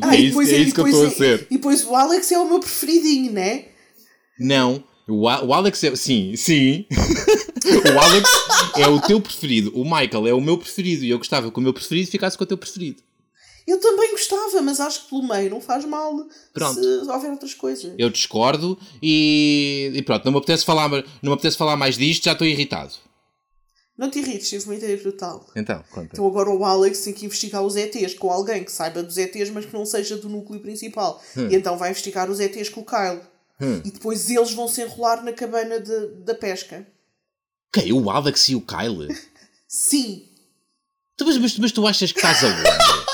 Ah, 0.00 0.16
é 0.16 0.20
isso, 0.20 0.40
é 0.40 0.44
isso 0.44 0.74
que 0.74 0.80
eu 0.80 0.86
estou 0.86 1.06
a 1.06 1.10
ser. 1.10 1.46
E 1.50 1.56
depois 1.56 1.84
o 1.84 1.94
Alex 1.94 2.32
é 2.32 2.38
o 2.38 2.48
meu 2.48 2.60
preferidinho, 2.60 3.30
né? 3.30 3.66
Não, 4.38 4.82
o, 5.06 5.24
o 5.24 5.52
Alex 5.52 5.84
é. 5.84 5.94
Sim, 5.94 6.34
sim. 6.34 6.86
o 7.94 7.98
Alex 7.98 8.30
é 8.78 8.88
o 8.88 9.00
teu 9.02 9.20
preferido. 9.20 9.70
O 9.74 9.84
Michael 9.84 10.28
é 10.28 10.32
o 10.32 10.40
meu 10.40 10.56
preferido. 10.56 11.04
E 11.04 11.10
eu 11.10 11.18
gostava 11.18 11.50
que 11.50 11.58
o 11.58 11.62
meu 11.62 11.74
preferido 11.74 12.10
ficasse 12.10 12.38
com 12.38 12.44
o 12.44 12.46
teu 12.46 12.56
preferido. 12.56 13.02
Eu 13.66 13.78
também 13.80 14.10
gostava, 14.10 14.62
mas 14.62 14.80
acho 14.80 15.04
que 15.04 15.10
pelo 15.10 15.22
meio 15.22 15.50
não 15.50 15.60
faz 15.60 15.84
mal 15.84 16.26
pronto. 16.52 16.82
se 16.82 17.10
houver 17.10 17.30
outras 17.30 17.54
coisas. 17.54 17.94
Eu 17.98 18.10
discordo 18.10 18.78
e, 19.02 19.92
e 19.94 20.02
pronto, 20.02 20.24
não 20.24 20.32
me, 20.32 20.38
apetece 20.38 20.64
falar, 20.64 20.88
não 20.88 21.02
me 21.22 21.32
apetece 21.32 21.56
falar 21.56 21.76
mais 21.76 21.96
disto, 21.96 22.24
já 22.24 22.32
estou 22.32 22.46
irritado. 22.46 22.92
Não 23.96 24.10
te 24.10 24.18
irrites, 24.18 24.48
tive 24.48 24.64
uma 24.64 24.74
ideia 24.74 24.96
brutal. 24.96 25.46
Então, 25.54 25.84
conta. 25.90 26.08
Então 26.12 26.26
agora 26.26 26.48
o 26.48 26.64
Alex 26.64 27.02
tem 27.02 27.12
que 27.12 27.26
investigar 27.26 27.62
os 27.62 27.76
ETs 27.76 28.14
com 28.14 28.30
alguém 28.30 28.64
que 28.64 28.72
saiba 28.72 29.02
dos 29.02 29.18
ETs, 29.18 29.50
mas 29.50 29.66
que 29.66 29.74
não 29.74 29.84
seja 29.84 30.16
do 30.16 30.26
núcleo 30.26 30.58
principal. 30.58 31.22
Hum. 31.36 31.48
E 31.50 31.54
então 31.54 31.76
vai 31.76 31.90
investigar 31.90 32.30
os 32.30 32.40
ETs 32.40 32.70
com 32.70 32.80
o 32.80 32.86
Kyle. 32.86 33.20
Hum. 33.60 33.82
E 33.84 33.90
depois 33.90 34.30
eles 34.30 34.52
vão 34.52 34.66
se 34.66 34.82
enrolar 34.82 35.22
na 35.22 35.34
cabana 35.34 35.78
de, 35.78 36.06
da 36.24 36.34
pesca. 36.34 36.86
Quem? 37.70 37.92
O 37.92 38.08
Alex 38.08 38.48
e 38.48 38.54
o 38.54 38.62
Kyle? 38.62 39.14
Sim. 39.68 40.26
Tu, 41.14 41.26
mas, 41.26 41.36
mas, 41.36 41.58
mas 41.58 41.72
tu 41.72 41.86
achas 41.86 42.10
que 42.10 42.18
estás 42.18 42.42
aonde? 42.42 43.09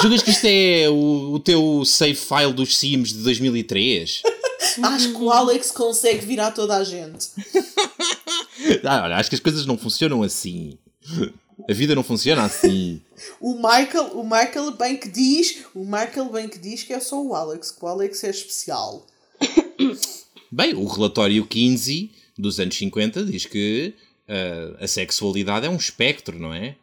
Julgas 0.00 0.22
que 0.22 0.30
isto 0.30 0.46
é 0.46 0.88
o, 0.88 1.34
o 1.34 1.38
teu 1.38 1.84
save 1.84 2.14
file 2.14 2.54
dos 2.54 2.76
Sims 2.76 3.10
de 3.10 3.22
2003? 3.22 4.22
Acho 4.82 5.12
que 5.12 5.22
o 5.22 5.30
Alex 5.30 5.70
consegue 5.70 6.24
virar 6.24 6.52
toda 6.52 6.76
a 6.76 6.84
gente. 6.84 7.28
ah, 8.84 9.02
olha, 9.04 9.16
acho 9.16 9.28
que 9.28 9.34
as 9.34 9.40
coisas 9.40 9.66
não 9.66 9.76
funcionam 9.76 10.22
assim. 10.22 10.78
A 11.68 11.72
vida 11.74 11.94
não 11.94 12.02
funciona 12.02 12.44
assim. 12.44 13.02
o 13.40 13.54
Michael, 13.56 14.12
o 14.14 14.24
Michael 14.24 14.70
bem 14.72 14.96
que 14.96 15.08
diz, 15.08 15.64
o 15.74 15.84
Michael 15.84 16.30
bem 16.30 16.48
que 16.48 16.58
diz 16.58 16.82
que 16.82 16.94
é 16.94 17.00
só 17.00 17.22
o 17.22 17.34
Alex, 17.34 17.70
que 17.70 17.84
o 17.84 17.88
Alex 17.88 18.24
é 18.24 18.30
especial. 18.30 19.06
Bem, 20.52 20.74
o 20.74 20.84
relatório 20.84 21.46
15 21.46 22.10
dos 22.36 22.58
anos 22.58 22.76
50 22.76 23.24
diz 23.24 23.46
que 23.46 23.94
uh, 24.28 24.82
a 24.82 24.88
sexualidade 24.88 25.64
é 25.64 25.70
um 25.70 25.76
espectro, 25.76 26.40
não 26.40 26.52
é? 26.52 26.74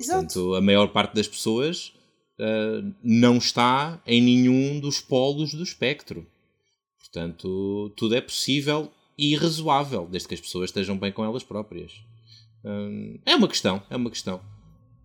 Exato. 0.00 0.24
Portanto, 0.24 0.54
a 0.56 0.60
maior 0.60 0.88
parte 0.88 1.14
das 1.14 1.28
pessoas 1.28 1.92
uh, 2.38 2.94
não 3.02 3.38
está 3.38 4.00
em 4.06 4.22
nenhum 4.22 4.80
dos 4.80 5.00
polos 5.00 5.52
do 5.52 5.62
espectro. 5.62 6.26
Portanto, 6.98 7.92
tudo 7.96 8.14
é 8.14 8.20
possível 8.20 8.92
e 9.16 9.34
razoável, 9.34 10.06
desde 10.06 10.28
que 10.28 10.34
as 10.34 10.40
pessoas 10.40 10.70
estejam 10.70 10.96
bem 10.96 11.12
com 11.12 11.24
elas 11.24 11.42
próprias. 11.42 11.92
Uh, 12.64 13.18
é 13.24 13.34
uma 13.34 13.48
questão, 13.48 13.82
é 13.90 13.96
uma 13.96 14.10
questão. 14.10 14.40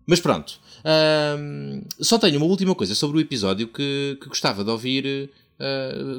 Mas 0.06 0.20
pronto, 0.20 0.60
uh, 0.80 2.04
só 2.04 2.18
tenho 2.18 2.36
uma 2.36 2.46
última 2.46 2.74
coisa 2.74 2.94
sobre 2.94 3.18
o 3.18 3.20
episódio 3.20 3.68
que, 3.68 4.18
que 4.20 4.28
gostava 4.28 4.62
de 4.62 4.70
ouvir 4.70 5.30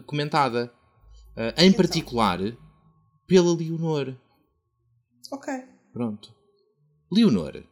comentada. 0.07 0.74
em 1.57 1.68
então. 1.68 1.78
particular, 1.78 2.39
pela 3.28 3.53
Leonor. 3.53 4.16
Ok. 5.32 5.53
Pronto. 5.91 6.34
Leonor. 7.11 7.63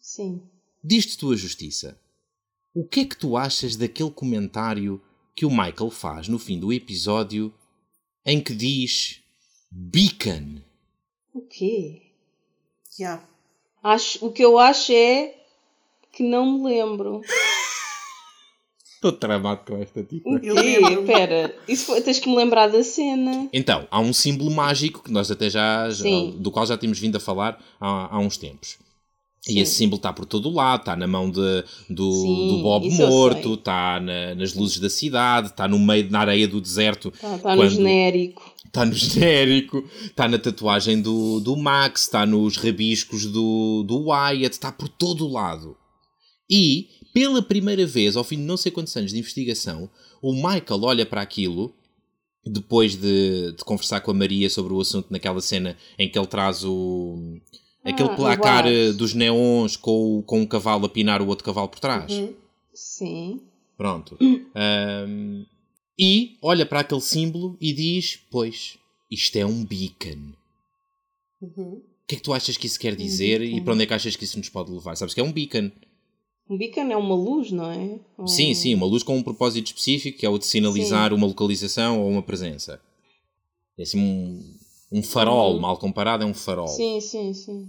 Sim. 0.00 0.42
Diz-te 0.82 1.18
tua 1.18 1.36
justiça. 1.36 1.98
O 2.76 2.84
que 2.84 3.00
é 3.00 3.04
que 3.06 3.16
tu 3.16 3.38
achas 3.38 3.74
daquele 3.74 4.10
comentário 4.10 5.00
que 5.34 5.46
o 5.46 5.50
Michael 5.50 5.90
faz 5.90 6.28
no 6.28 6.38
fim 6.38 6.60
do 6.60 6.70
episódio 6.70 7.50
em 8.22 8.38
que 8.38 8.54
diz 8.54 9.22
Beacon? 9.70 10.60
O 11.32 11.40
quê? 11.40 12.02
Yeah. 13.00 13.26
Acho, 13.82 14.26
o 14.26 14.30
que 14.30 14.44
eu 14.44 14.58
acho 14.58 14.92
é 14.92 15.34
que 16.12 16.22
não 16.22 16.58
me 16.58 16.64
lembro. 16.64 17.22
Estou 18.84 19.12
tramado 19.12 19.62
com 19.64 19.78
esta 19.78 20.02
tipo. 20.02 20.34
O 20.34 20.38
quê? 20.38 20.50
Espera, 20.50 21.58
isso 21.66 21.86
foi, 21.86 22.02
tens 22.02 22.18
que 22.18 22.28
me 22.28 22.36
lembrar 22.36 22.66
da 22.66 22.82
cena. 22.82 23.48
Então, 23.54 23.88
há 23.90 24.00
um 24.00 24.12
símbolo 24.12 24.50
mágico 24.50 25.02
que 25.02 25.10
nós 25.10 25.30
até 25.30 25.48
já, 25.48 25.88
já 25.88 26.04
do 26.36 26.50
qual 26.50 26.66
já 26.66 26.76
tínhamos 26.76 26.98
vindo 26.98 27.16
a 27.16 27.20
falar 27.20 27.58
há, 27.80 28.14
há 28.14 28.18
uns 28.18 28.36
tempos. 28.36 28.76
E 29.48 29.60
esse 29.60 29.76
símbolo 29.76 29.98
está 29.98 30.12
por 30.12 30.26
todo 30.26 30.48
o 30.48 30.52
lado, 30.52 30.80
está 30.80 30.96
na 30.96 31.06
mão 31.06 31.30
de, 31.30 31.64
do, 31.88 32.12
Sim, 32.12 32.48
do 32.48 32.62
Bob 32.62 32.90
morto, 32.90 33.54
está 33.54 34.00
na, 34.00 34.34
nas 34.34 34.54
luzes 34.54 34.80
da 34.80 34.90
cidade, 34.90 35.48
está 35.48 35.68
no 35.68 35.78
meio, 35.78 36.10
na 36.10 36.20
areia 36.20 36.48
do 36.48 36.60
deserto. 36.60 37.12
Está, 37.14 37.36
está 37.36 37.54
no 37.54 37.68
genérico. 37.68 38.54
Está 38.64 38.84
no 38.84 38.92
genérico, 38.94 39.88
está 40.02 40.26
na 40.26 40.38
tatuagem 40.38 41.00
do, 41.00 41.38
do 41.38 41.56
Max, 41.56 42.02
está 42.02 42.26
nos 42.26 42.56
rabiscos 42.56 43.26
do, 43.26 43.84
do 43.84 44.08
Wyatt, 44.08 44.52
está 44.52 44.72
por 44.72 44.88
todo 44.88 45.24
o 45.24 45.32
lado. 45.32 45.76
E, 46.50 46.88
pela 47.14 47.40
primeira 47.40 47.86
vez, 47.86 48.16
ao 48.16 48.24
fim 48.24 48.36
de 48.36 48.42
não 48.42 48.56
sei 48.56 48.72
quantos 48.72 48.96
anos 48.96 49.12
de 49.12 49.18
investigação, 49.18 49.88
o 50.20 50.32
Michael 50.32 50.82
olha 50.82 51.06
para 51.06 51.22
aquilo, 51.22 51.72
depois 52.44 52.96
de, 52.96 53.52
de 53.52 53.64
conversar 53.64 54.00
com 54.00 54.10
a 54.10 54.14
Maria 54.14 54.50
sobre 54.50 54.72
o 54.72 54.80
assunto 54.80 55.06
naquela 55.10 55.40
cena 55.40 55.76
em 55.96 56.08
que 56.08 56.18
ele 56.18 56.26
traz 56.26 56.64
o 56.64 57.38
Aquele 57.86 58.10
ah, 58.10 58.16
placar 58.16 58.66
eh, 58.66 58.92
dos 58.92 59.14
neons 59.14 59.76
com, 59.76 60.22
com 60.26 60.40
um 60.40 60.46
cavalo 60.46 60.86
a 60.86 60.88
pinar 60.88 61.22
o 61.22 61.28
outro 61.28 61.44
cavalo 61.44 61.68
por 61.68 61.78
trás. 61.78 62.12
Uhum. 62.12 62.34
Sim. 62.74 63.40
Pronto. 63.76 64.18
Um, 64.20 65.44
e 65.98 66.36
olha 66.42 66.66
para 66.66 66.80
aquele 66.80 67.00
símbolo 67.00 67.56
e 67.60 67.72
diz: 67.72 68.18
Pois, 68.30 68.78
isto 69.10 69.36
é 69.36 69.46
um 69.46 69.64
beacon. 69.64 70.32
Uhum. 71.40 71.82
O 71.82 72.06
que 72.06 72.14
é 72.14 72.18
que 72.18 72.22
tu 72.22 72.32
achas 72.32 72.56
que 72.56 72.66
isso 72.66 72.78
quer 72.78 72.94
dizer 72.94 73.40
um 73.40 73.44
e 73.44 73.60
para 73.60 73.74
onde 73.74 73.82
é 73.82 73.86
que 73.86 73.94
achas 73.94 74.16
que 74.16 74.24
isso 74.24 74.38
nos 74.38 74.48
pode 74.48 74.70
levar? 74.70 74.96
Sabes 74.96 75.14
que 75.14 75.20
é 75.20 75.24
um 75.24 75.32
beacon? 75.32 75.70
Um 76.48 76.56
beacon 76.56 76.90
é 76.92 76.96
uma 76.96 77.14
luz, 77.14 77.50
não 77.50 77.70
é? 77.70 77.98
Um... 78.18 78.26
Sim, 78.26 78.54
sim, 78.54 78.74
uma 78.74 78.86
luz 78.86 79.02
com 79.02 79.16
um 79.16 79.22
propósito 79.22 79.66
específico, 79.66 80.18
que 80.18 80.26
é 80.26 80.28
o 80.28 80.38
de 80.38 80.46
sinalizar 80.46 81.10
sim. 81.10 81.16
uma 81.16 81.26
localização 81.26 82.00
ou 82.00 82.10
uma 82.10 82.22
presença. 82.22 82.80
É 83.76 83.82
assim 83.82 83.98
um, 83.98 84.56
um 84.92 85.02
farol, 85.02 85.54
uhum. 85.54 85.60
mal 85.60 85.76
comparado, 85.78 86.22
é 86.22 86.26
um 86.26 86.34
farol. 86.34 86.68
Sim, 86.68 87.00
sim, 87.00 87.34
sim. 87.34 87.68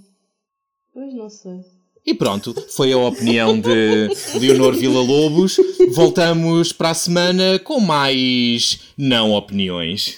Pois 0.98 1.14
não 1.14 1.30
sei. 1.30 1.64
E 2.04 2.12
pronto, 2.12 2.56
foi 2.72 2.92
a 2.92 2.98
opinião 2.98 3.62
de 3.62 4.10
Leonor 4.40 4.74
Villa-Lobos. 4.74 5.58
Voltamos 5.94 6.74
para 6.74 6.90
a 6.90 6.96
semana 6.96 7.60
com 7.60 7.80
mais 7.80 8.80
não 8.98 9.32
opiniões. 9.34 10.18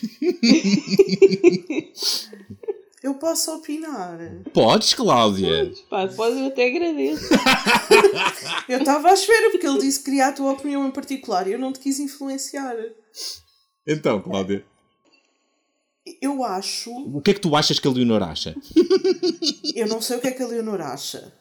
Eu 3.04 3.16
posso 3.16 3.54
opinar. 3.56 4.20
Podes, 4.54 4.94
Cláudia. 4.94 5.66
Podes, 5.66 5.82
pá, 5.82 6.08
podes, 6.08 6.38
eu 6.38 6.46
até 6.46 6.68
agradeço. 6.68 7.28
eu 8.70 8.80
estava 8.80 9.10
à 9.10 9.14
espera, 9.14 9.52
porque 9.52 9.68
ele 9.68 9.80
disse 9.80 10.00
que 10.00 10.06
queria 10.06 10.28
a 10.28 10.32
tua 10.32 10.54
opinião 10.54 10.88
em 10.88 10.92
particular 10.92 11.46
e 11.46 11.52
eu 11.52 11.60
não 11.60 11.74
te 11.74 11.80
quis 11.80 12.00
influenciar. 12.00 12.76
Então, 13.86 14.22
Cláudia. 14.22 14.64
Eu 16.22 16.43
acho. 16.43 16.91
O 16.91 17.22
que 17.22 17.32
é 17.32 17.34
que 17.34 17.39
tu 17.39 17.55
achas 17.55 17.80
que 17.80 17.88
a 17.88 17.91
Leonor 17.91 18.24
acha? 18.24 18.55
eu 19.76 19.88
não 19.88 20.01
sei 20.01 20.17
o 20.17 20.22
que 20.22 20.28
é 20.28 20.32
que 20.32 20.43
a 20.43 20.47
Leonor 20.47 20.82
acha. 20.82 21.34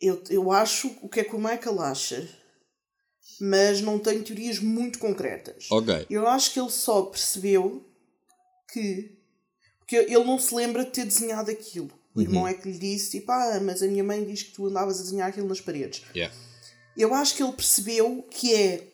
Eu, 0.00 0.22
eu 0.30 0.50
acho 0.52 0.88
o 1.02 1.08
que 1.08 1.20
é 1.20 1.24
que 1.24 1.34
o 1.34 1.38
Michael 1.38 1.80
acha. 1.80 2.28
Mas 3.40 3.80
não 3.80 3.98
tenho 3.98 4.22
teorias 4.22 4.58
muito 4.58 4.98
concretas. 4.98 5.66
Ok. 5.70 6.06
Eu 6.08 6.26
acho 6.26 6.52
que 6.52 6.58
ele 6.58 6.70
só 6.70 7.02
percebeu 7.02 7.86
que 8.72 9.18
porque 9.88 9.96
ele 9.96 10.24
não 10.24 10.38
se 10.38 10.54
lembra 10.54 10.84
de 10.84 10.90
ter 10.90 11.06
desenhado 11.06 11.50
aquilo. 11.50 11.90
O 12.14 12.20
irmão 12.20 12.42
uhum. 12.42 12.48
é 12.48 12.52
que 12.52 12.70
lhe 12.70 12.78
disse, 12.78 13.12
tipo, 13.12 13.32
ah, 13.32 13.58
mas 13.62 13.82
a 13.82 13.86
minha 13.86 14.04
mãe 14.04 14.22
diz 14.22 14.42
que 14.42 14.52
tu 14.52 14.66
andavas 14.66 15.00
a 15.00 15.02
desenhar 15.02 15.28
aquilo 15.30 15.48
nas 15.48 15.62
paredes. 15.62 16.02
Yeah. 16.14 16.34
Eu 16.94 17.14
acho 17.14 17.34
que 17.34 17.42
ele 17.42 17.52
percebeu 17.52 18.26
que 18.30 18.54
é. 18.54 18.86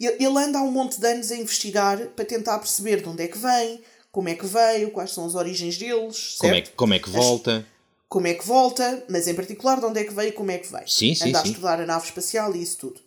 Ele 0.00 0.38
anda 0.38 0.58
há 0.58 0.62
um 0.62 0.72
monte 0.72 0.98
de 0.98 1.06
anos 1.06 1.30
a 1.30 1.36
investigar 1.36 2.08
para 2.08 2.24
tentar 2.24 2.58
perceber 2.58 3.02
de 3.02 3.08
onde 3.08 3.22
é 3.22 3.28
que 3.28 3.38
vem, 3.38 3.82
como 4.12 4.28
é 4.28 4.36
que 4.36 4.46
veio, 4.46 4.92
quais 4.92 5.10
são 5.10 5.26
as 5.26 5.34
origens 5.34 5.76
deles. 5.76 6.36
Como 6.38 6.54
é, 6.54 6.62
como 6.62 6.94
é 6.94 6.98
que 7.00 7.10
volta. 7.10 7.58
As, 7.58 7.64
como 8.08 8.26
é 8.28 8.34
que 8.34 8.46
volta, 8.46 9.04
mas 9.08 9.26
em 9.26 9.34
particular 9.34 9.80
de 9.80 9.86
onde 9.86 9.98
é 9.98 10.04
que 10.04 10.14
veio 10.14 10.28
e 10.28 10.32
como 10.32 10.52
é 10.52 10.58
que 10.58 10.70
veio. 10.70 10.88
Sim, 10.88 11.14
sim, 11.14 11.30
anda 11.30 11.40
sim. 11.40 11.48
a 11.48 11.50
estudar 11.50 11.80
a 11.80 11.86
nave 11.86 12.04
espacial 12.04 12.54
e 12.54 12.62
isso 12.62 12.76
tudo. 12.78 13.00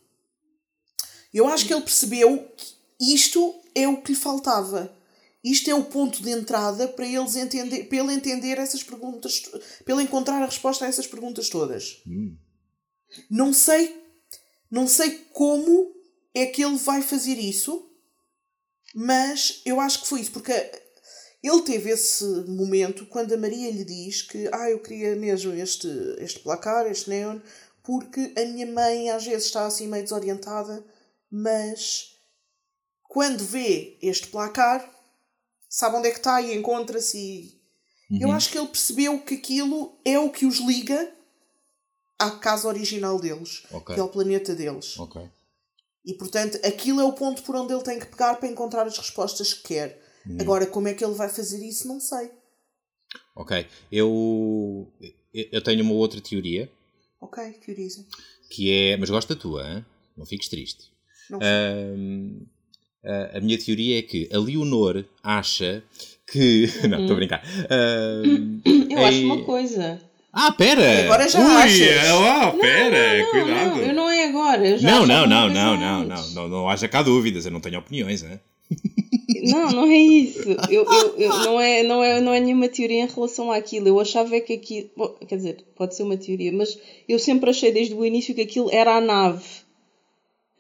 Eu 1.34 1.48
acho 1.48 1.66
que 1.66 1.74
ele 1.74 1.84
percebeu 1.84 2.46
que 2.58 3.14
isto 3.14 3.56
é 3.74 3.88
o 3.88 4.02
que 4.02 4.12
lhe 4.12 4.18
faltava 4.18 4.94
isto 5.46 5.70
é 5.70 5.76
o 5.76 5.84
ponto 5.84 6.24
de 6.24 6.32
entrada 6.32 6.88
para, 6.88 7.06
eles 7.06 7.36
entender, 7.36 7.84
para 7.84 8.00
ele 8.00 8.14
entender 8.14 8.58
essas 8.58 8.82
perguntas, 8.82 9.42
para 9.84 9.94
ele 9.94 10.02
encontrar 10.02 10.42
a 10.42 10.48
resposta 10.48 10.84
a 10.84 10.88
essas 10.88 11.06
perguntas 11.06 11.50
todas. 11.50 12.02
Hum. 12.08 12.36
Não 13.30 13.54
sei, 13.54 13.96
não 14.72 14.88
sei 14.88 15.24
como 15.32 15.94
é 16.34 16.48
que 16.48 16.64
ele 16.64 16.78
vai 16.78 17.04
fazer 17.04 17.38
isso, 17.38 17.88
mas 18.96 19.62
eu 19.64 19.80
acho 19.80 20.02
que 20.02 20.08
foi 20.08 20.22
isso, 20.22 20.32
porque 20.32 20.52
ele 21.48 21.62
teve 21.62 21.90
esse 21.90 22.24
momento 22.48 23.06
quando 23.06 23.34
a 23.34 23.38
Maria 23.38 23.72
lhe 23.72 23.84
diz 23.84 24.22
que 24.22 24.50
ah, 24.52 24.70
eu 24.70 24.80
queria 24.80 25.16
mesmo 25.16 25.54
este, 25.54 25.88
este 26.18 26.40
placar, 26.40 26.88
este 26.88 27.10
neon, 27.10 27.40
porque 27.84 28.34
a 28.38 28.46
minha 28.46 28.66
mãe 28.66 29.10
às 29.12 29.26
vezes 29.26 29.46
está 29.46 29.66
assim 29.66 29.88
meio 29.88 30.04
desorientada, 30.04 30.84
mas 31.30 32.16
quando 33.04 33.44
vê 33.44 33.98
este 34.02 34.28
placar 34.28 34.92
sabe 35.70 35.98
onde 35.98 36.08
é 36.08 36.12
que 36.12 36.18
está 36.18 36.42
e 36.42 36.56
encontra-se. 36.56 37.18
E... 37.18 37.62
Uhum. 38.10 38.22
Eu 38.22 38.32
acho 38.32 38.50
que 38.50 38.58
ele 38.58 38.68
percebeu 38.68 39.20
que 39.20 39.36
aquilo 39.36 40.00
é 40.06 40.18
o 40.18 40.32
que 40.32 40.46
os 40.46 40.58
liga 40.60 41.14
à 42.18 42.32
casa 42.32 42.68
original 42.68 43.20
deles, 43.20 43.64
okay. 43.72 43.94
que 43.94 44.02
é 44.02 44.04
o 44.04 44.08
planeta 44.08 44.56
deles. 44.56 44.98
Okay. 44.98 45.30
E 46.06 46.14
portanto, 46.14 46.58
aquilo 46.66 47.02
é 47.02 47.04
o 47.04 47.14
ponto 47.14 47.44
por 47.44 47.56
onde 47.56 47.74
ele 47.74 47.84
tem 47.84 48.00
que 48.00 48.06
pegar 48.06 48.36
para 48.36 48.48
encontrar 48.48 48.88
as 48.88 48.98
respostas 48.98 49.54
que 49.54 49.64
quer. 49.74 50.05
Uhum. 50.28 50.38
Agora, 50.40 50.66
como 50.66 50.88
é 50.88 50.94
que 50.94 51.04
ele 51.04 51.14
vai 51.14 51.30
fazer 51.30 51.64
isso, 51.66 51.88
não 51.88 52.00
sei. 52.00 52.32
Ok. 53.36 53.66
Eu, 53.92 54.92
eu 55.34 55.62
tenho 55.64 55.84
uma 55.84 55.94
outra 55.94 56.22
teoria. 56.22 56.70
Ok, 57.22 57.44
teoriza. 57.66 58.06
Que 58.50 58.72
é. 58.72 58.98
Mas 58.98 59.10
gosto 59.10 59.34
da 59.34 59.40
tua, 59.40 59.68
hein? 59.68 59.86
não 60.18 60.26
fiques 60.26 60.48
triste. 60.48 60.92
Não 61.30 61.40
um, 61.40 62.46
Uh, 63.06 63.38
a 63.38 63.40
minha 63.40 63.56
teoria 63.56 64.00
é 64.00 64.02
que 64.02 64.28
a 64.34 64.40
Leonor 64.40 65.06
acha 65.22 65.84
que. 66.28 66.68
Uhum. 66.82 66.90
Não, 66.90 67.02
estou 67.02 67.14
a 67.14 67.18
brincar. 67.18 67.44
Uh, 67.66 68.62
eu 68.90 68.98
é... 68.98 69.06
acho 69.06 69.26
uma 69.26 69.44
coisa. 69.44 70.02
Ah, 70.34 70.52
pera! 70.52 71.04
Agora 71.04 71.30
já 71.30 71.40
Ui, 71.40 71.56
achas. 71.56 72.12
Oh, 72.12 72.58
pera, 72.58 73.18
não, 73.18 73.24
não, 73.24 73.32
cuidado. 73.32 73.70
Não, 73.70 73.78
eu 73.80 73.94
não 73.94 74.10
é 74.10 74.26
agora. 74.26 74.68
Eu 74.68 74.78
já 74.78 74.92
não, 74.92 75.06
não, 75.06 75.28
não, 75.28 75.50
não, 75.50 75.78
não, 75.78 76.04
não, 76.04 76.30
não, 76.32 76.50
não 76.50 76.70
haja 76.70 76.88
cá 76.90 77.02
dúvidas, 77.02 77.46
eu 77.46 77.52
não 77.52 77.62
tenho 77.62 77.80
opiniões, 77.80 78.22
né? 78.24 78.40
Não, 79.44 79.72
não 79.72 79.86
é 79.86 79.98
isso. 79.98 80.50
Eu, 80.70 80.86
eu, 80.86 81.18
eu, 81.18 81.30
não, 81.30 81.62
é, 81.62 81.84
não, 81.84 82.04
é, 82.04 82.22
não 82.22 82.34
é 82.34 82.40
nenhuma 82.40 82.68
teoria 82.68 83.04
em 83.04 83.08
relação 83.08 83.52
àquilo. 83.52 83.88
Eu 83.88 84.00
achava 84.00 84.40
que 84.40 84.54
aquilo. 84.54 84.90
Bom, 84.98 85.10
quer 85.28 85.36
dizer, 85.36 85.64
pode 85.76 85.96
ser 85.96 86.04
uma 86.04 86.18
teoria, 86.18 86.52
mas 86.52 86.80
eu 87.08 87.20
sempre 87.20 87.50
achei 87.50 87.72
desde 87.72 87.94
o 87.94 88.04
início 88.04 88.34
que 88.34 88.42
aquilo 88.42 88.70
era 88.72 88.96
a 88.96 89.02
nave 89.02 89.66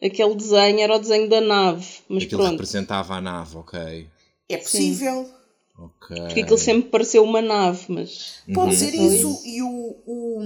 aquele 0.03 0.35
desenho 0.35 0.79
era 0.79 0.95
o 0.95 0.99
desenho 0.99 1.29
da 1.29 1.41
nave. 1.41 1.87
Mas 2.07 2.23
aquilo 2.23 2.41
pronto. 2.41 2.51
representava 2.51 3.15
a 3.15 3.21
nave, 3.21 3.57
ok. 3.57 4.07
É 4.47 4.57
possível. 4.57 5.29
Ok. 5.77 6.15
Porque 6.17 6.41
aquilo 6.41 6.57
sempre 6.57 6.89
pareceu 6.89 7.23
uma 7.23 7.41
nave, 7.41 7.85
mas. 7.89 8.43
Pode 8.53 8.71
uhum. 8.71 8.79
ser 8.79 8.93
isso. 8.93 9.29
isso. 9.29 9.41
E 9.45 9.61
o, 9.61 9.97
o, 10.05 10.39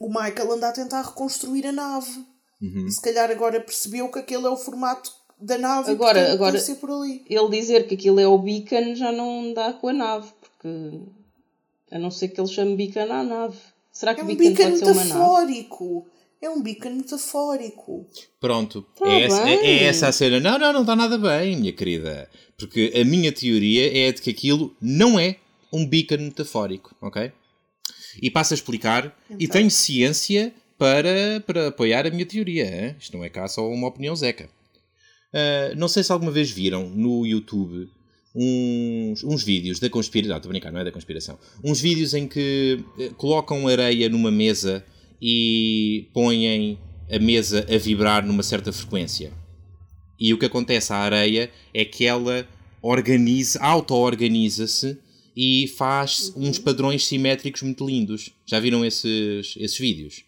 o 0.00 0.08
Michael 0.08 0.52
anda 0.52 0.68
a 0.68 0.72
tentar 0.72 1.02
reconstruir 1.02 1.66
a 1.66 1.72
nave. 1.72 2.24
Uhum. 2.60 2.88
Se 2.88 3.00
calhar 3.00 3.30
agora 3.30 3.60
percebeu 3.60 4.08
que 4.10 4.18
aquele 4.18 4.46
é 4.46 4.50
o 4.50 4.56
formato 4.56 5.12
da 5.40 5.56
nave 5.56 5.90
agora, 5.92 6.32
agora 6.32 6.58
ser 6.58 6.76
por 6.76 6.90
ali. 6.90 7.24
Ele 7.28 7.48
dizer 7.50 7.86
que 7.86 7.94
aquilo 7.94 8.18
é 8.18 8.26
o 8.26 8.38
beacon 8.38 8.94
já 8.94 9.12
não 9.12 9.52
dá 9.52 9.72
com 9.72 9.88
a 9.88 9.92
nave, 9.92 10.28
porque 10.40 11.00
a 11.90 11.98
não 11.98 12.10
ser 12.10 12.28
que 12.28 12.40
ele 12.40 12.48
chame 12.48 12.76
beacon 12.76 13.12
à 13.12 13.22
nave. 13.22 13.56
Será 13.92 14.14
que 14.14 14.20
é 14.20 14.24
um 14.24 14.26
beacon, 14.26 14.42
beacon 14.42 14.62
pode 14.64 14.78
ser 14.78 14.84
uma 14.84 15.04
nave? 15.04 15.66
É 16.40 16.48
um 16.48 16.62
beacon 16.62 16.90
metafórico. 16.90 18.06
Pronto, 18.40 18.82
tá 18.96 19.08
é, 19.08 19.22
essa, 19.22 19.48
é, 19.48 19.54
é, 19.54 19.84
essa 19.84 20.08
a 20.08 20.12
cena. 20.12 20.38
Não, 20.38 20.58
não, 20.58 20.72
não 20.72 20.80
está 20.82 20.94
nada 20.94 21.18
bem, 21.18 21.56
minha 21.56 21.72
querida. 21.72 22.30
Porque 22.56 22.92
a 22.94 23.04
minha 23.04 23.32
teoria 23.32 24.08
é 24.08 24.12
de 24.12 24.22
que 24.22 24.30
aquilo 24.30 24.76
não 24.80 25.18
é 25.18 25.36
um 25.72 25.84
beacon 25.86 26.18
metafórico, 26.18 26.94
ok? 27.00 27.32
E 28.22 28.30
passo 28.30 28.54
a 28.54 28.56
explicar, 28.56 29.16
então. 29.26 29.36
e 29.40 29.48
tenho 29.48 29.70
ciência 29.70 30.52
para, 30.76 31.40
para 31.44 31.68
apoiar 31.68 32.06
a 32.06 32.10
minha 32.10 32.24
teoria. 32.24 32.64
Hein? 32.64 32.96
Isto 32.98 33.16
não 33.16 33.24
é 33.24 33.28
cá 33.28 33.48
só 33.48 33.68
uma 33.68 33.88
opinião 33.88 34.14
zeca. 34.14 34.48
Uh, 35.32 35.76
não 35.76 35.88
sei 35.88 36.02
se 36.02 36.10
alguma 36.10 36.30
vez 36.30 36.50
viram 36.50 36.88
no 36.88 37.26
YouTube 37.26 37.88
uns, 38.34 39.22
uns 39.24 39.42
vídeos 39.42 39.78
da 39.78 39.90
conspiração. 39.90 40.30
Não, 40.30 40.36
estou 40.36 40.48
a 40.48 40.52
brincar, 40.52 40.72
não 40.72 40.80
é 40.80 40.84
da 40.84 40.92
conspiração. 40.92 41.38
Uns 41.62 41.80
vídeos 41.80 42.14
em 42.14 42.26
que 42.26 42.82
uh, 42.98 43.14
colocam 43.14 43.66
areia 43.68 44.08
numa 44.08 44.30
mesa 44.30 44.84
e 45.20 46.08
põem 46.14 46.78
a 47.10 47.18
mesa 47.18 47.66
a 47.68 47.78
vibrar 47.78 48.24
numa 48.24 48.42
certa 48.42 48.72
frequência. 48.72 49.32
E 50.18 50.32
o 50.34 50.38
que 50.38 50.46
acontece 50.46 50.92
à 50.92 50.96
areia 50.96 51.50
é 51.72 51.84
que 51.84 52.04
ela 52.04 52.46
organiza, 52.82 53.60
auto-organiza-se 53.60 54.98
e 55.36 55.68
faz 55.68 56.32
uhum. 56.34 56.48
uns 56.48 56.58
padrões 56.58 57.06
simétricos 57.06 57.62
muito 57.62 57.86
lindos. 57.86 58.30
Já 58.46 58.58
viram 58.58 58.84
esses, 58.84 59.54
esses 59.56 59.78
vídeos? 59.78 60.24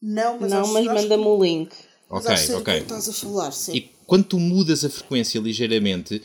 Não, 0.00 0.38
mas, 0.38 0.52
Não, 0.52 0.72
mas 0.72 0.84
manda-me 0.86 1.24
o 1.24 1.42
link. 1.42 1.74
Ok, 2.08 2.32
ok. 2.54 2.74
Que 2.74 2.82
estás 2.82 3.08
a 3.08 3.12
falar, 3.12 3.50
sim. 3.50 3.76
E 3.76 3.95
quando 4.06 4.24
tu 4.24 4.38
mudas 4.38 4.84
a 4.84 4.90
frequência 4.90 5.40
ligeiramente, 5.40 6.22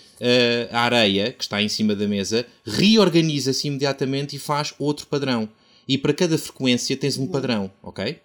a 0.72 0.82
areia 0.82 1.32
que 1.32 1.44
está 1.44 1.62
em 1.62 1.68
cima 1.68 1.96
da 1.96 2.08
mesa 2.08 2.46
reorganiza-se 2.64 3.68
imediatamente 3.68 4.36
e 4.36 4.40
faz 4.40 4.74
outro 4.78 5.08
padrão 5.08 5.50
e 5.88 5.98
para 5.98 6.14
cada 6.14 6.38
frequência 6.38 6.96
tens 6.96 7.18
um 7.18 7.28
padrão, 7.28 7.72
ok? 7.82 8.20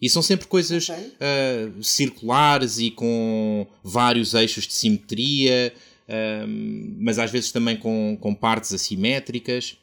E 0.00 0.08
são 0.08 0.22
sempre 0.22 0.46
coisas 0.46 0.88
okay. 0.88 1.04
uh, 1.04 1.82
circulares 1.82 2.78
e 2.78 2.90
com 2.90 3.66
vários 3.82 4.34
eixos 4.34 4.66
de 4.66 4.74
simetria, 4.74 5.72
uh, 6.08 6.48
mas 6.98 7.18
às 7.18 7.30
vezes 7.30 7.50
também 7.50 7.76
com, 7.76 8.16
com 8.20 8.34
partes 8.34 8.72
assimétricas. 8.72 9.76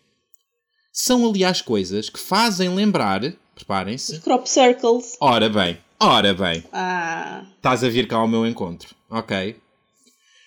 São, 0.91 1.29
aliás, 1.29 1.61
coisas 1.61 2.09
que 2.09 2.19
fazem 2.19 2.69
lembrar, 2.73 3.33
preparem-se. 3.55 4.19
Crop 4.19 4.47
circles. 4.47 5.15
Ora 5.19 5.49
bem, 5.49 5.77
ora 5.99 6.33
bem. 6.33 6.63
Ah. 6.71 7.45
Estás 7.55 7.83
a 7.83 7.89
vir 7.89 8.07
cá 8.07 8.17
ao 8.17 8.27
meu 8.27 8.45
encontro, 8.45 8.93
ok? 9.09 9.55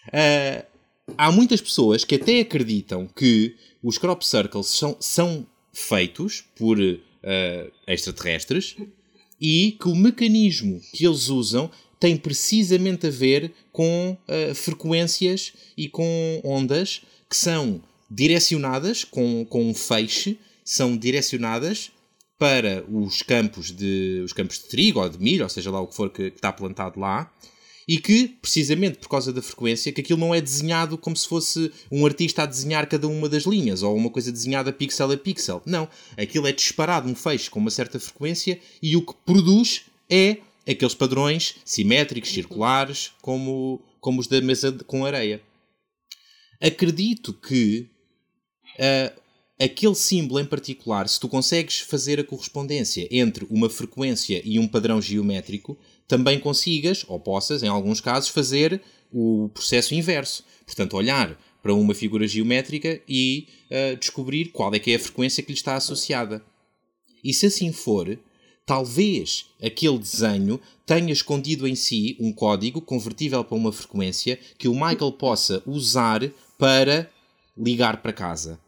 Uh, 0.08 0.64
há 1.16 1.32
muitas 1.32 1.60
pessoas 1.60 2.04
que 2.04 2.14
até 2.14 2.40
acreditam 2.40 3.06
que 3.06 3.56
os 3.82 3.98
crop 3.98 4.24
circles 4.24 4.66
são, 4.68 4.96
são 5.00 5.46
feitos 5.72 6.44
por 6.56 6.78
uh, 6.78 7.72
extraterrestres 7.86 8.76
e 9.40 9.76
que 9.80 9.88
o 9.88 9.94
mecanismo 9.94 10.80
que 10.92 11.06
eles 11.06 11.28
usam 11.28 11.70
tem 12.00 12.16
precisamente 12.16 13.06
a 13.06 13.10
ver 13.10 13.52
com 13.72 14.16
uh, 14.28 14.54
frequências 14.54 15.52
e 15.76 15.88
com 15.88 16.40
ondas 16.44 17.02
que 17.28 17.36
são 17.36 17.82
direcionadas 18.10 19.04
com, 19.04 19.44
com 19.44 19.68
um 19.68 19.74
feixe, 19.74 20.38
são 20.64 20.96
direcionadas 20.96 21.90
para 22.38 22.84
os 22.88 23.22
campos 23.22 23.72
de 23.72 24.22
os 24.24 24.32
campos 24.32 24.58
de 24.58 24.64
trigo 24.66 25.00
ou 25.00 25.08
de 25.08 25.18
milho, 25.18 25.42
ou 25.42 25.48
seja 25.48 25.70
lá 25.70 25.80
o 25.80 25.88
que 25.88 25.96
for 25.96 26.10
que, 26.10 26.30
que 26.30 26.36
está 26.36 26.52
plantado 26.52 27.00
lá, 27.00 27.30
e 27.86 27.98
que, 27.98 28.28
precisamente 28.40 28.98
por 28.98 29.08
causa 29.08 29.32
da 29.32 29.40
frequência, 29.40 29.90
que 29.90 30.02
aquilo 30.02 30.20
não 30.20 30.34
é 30.34 30.40
desenhado 30.40 30.98
como 30.98 31.16
se 31.16 31.26
fosse 31.26 31.72
um 31.90 32.04
artista 32.04 32.42
a 32.42 32.46
desenhar 32.46 32.86
cada 32.86 33.08
uma 33.08 33.28
das 33.28 33.44
linhas, 33.44 33.82
ou 33.82 33.96
uma 33.96 34.10
coisa 34.10 34.30
desenhada 34.30 34.72
pixel 34.72 35.10
a 35.10 35.16
pixel. 35.16 35.62
Não. 35.64 35.88
Aquilo 36.16 36.46
é 36.46 36.52
disparado 36.52 37.08
um 37.08 37.14
feixe 37.14 37.48
com 37.48 37.58
uma 37.58 37.70
certa 37.70 37.98
frequência 37.98 38.60
e 38.82 38.94
o 38.94 39.02
que 39.04 39.14
produz 39.24 39.86
é 40.08 40.36
aqueles 40.68 40.94
padrões 40.94 41.56
simétricos, 41.64 42.30
circulares, 42.30 43.12
como, 43.22 43.82
como 44.00 44.20
os 44.20 44.26
da 44.28 44.38
mesa 44.42 44.70
com 44.86 45.06
areia. 45.06 45.40
Acredito 46.60 47.32
que 47.32 47.88
uh, 48.74 49.20
aquele 49.58 49.94
símbolo 49.94 50.38
em 50.40 50.44
particular, 50.44 51.08
se 51.08 51.18
tu 51.18 51.28
consegues 51.28 51.80
fazer 51.80 52.20
a 52.20 52.24
correspondência 52.24 53.08
entre 53.10 53.44
uma 53.50 53.68
frequência 53.68 54.40
e 54.44 54.58
um 54.58 54.68
padrão 54.68 55.02
geométrico, 55.02 55.76
também 56.06 56.38
consigas, 56.38 57.04
ou 57.08 57.18
possas, 57.18 57.62
em 57.62 57.68
alguns 57.68 58.00
casos, 58.00 58.28
fazer 58.28 58.80
o 59.12 59.50
processo 59.52 59.94
inverso. 59.94 60.44
Portanto, 60.64 60.96
olhar 60.96 61.38
para 61.60 61.74
uma 61.74 61.92
figura 61.92 62.26
geométrica 62.26 63.02
e 63.08 63.48
uh, 63.70 63.96
descobrir 63.96 64.46
qual 64.52 64.72
é 64.72 64.78
que 64.78 64.92
é 64.92 64.94
a 64.94 65.00
frequência 65.00 65.42
que 65.42 65.50
lhe 65.50 65.58
está 65.58 65.74
associada. 65.74 66.42
E 67.22 67.34
se 67.34 67.46
assim 67.46 67.72
for, 67.72 68.16
talvez 68.64 69.46
aquele 69.60 69.98
desenho 69.98 70.60
tenha 70.86 71.12
escondido 71.12 71.66
em 71.66 71.74
si 71.74 72.16
um 72.20 72.32
código 72.32 72.80
convertível 72.80 73.42
para 73.42 73.56
uma 73.56 73.72
frequência 73.72 74.38
que 74.56 74.68
o 74.68 74.72
Michael 74.72 75.12
possa 75.12 75.62
usar 75.66 76.30
para 76.56 77.10
ligar 77.56 78.00
para 78.00 78.12
casa 78.12 78.60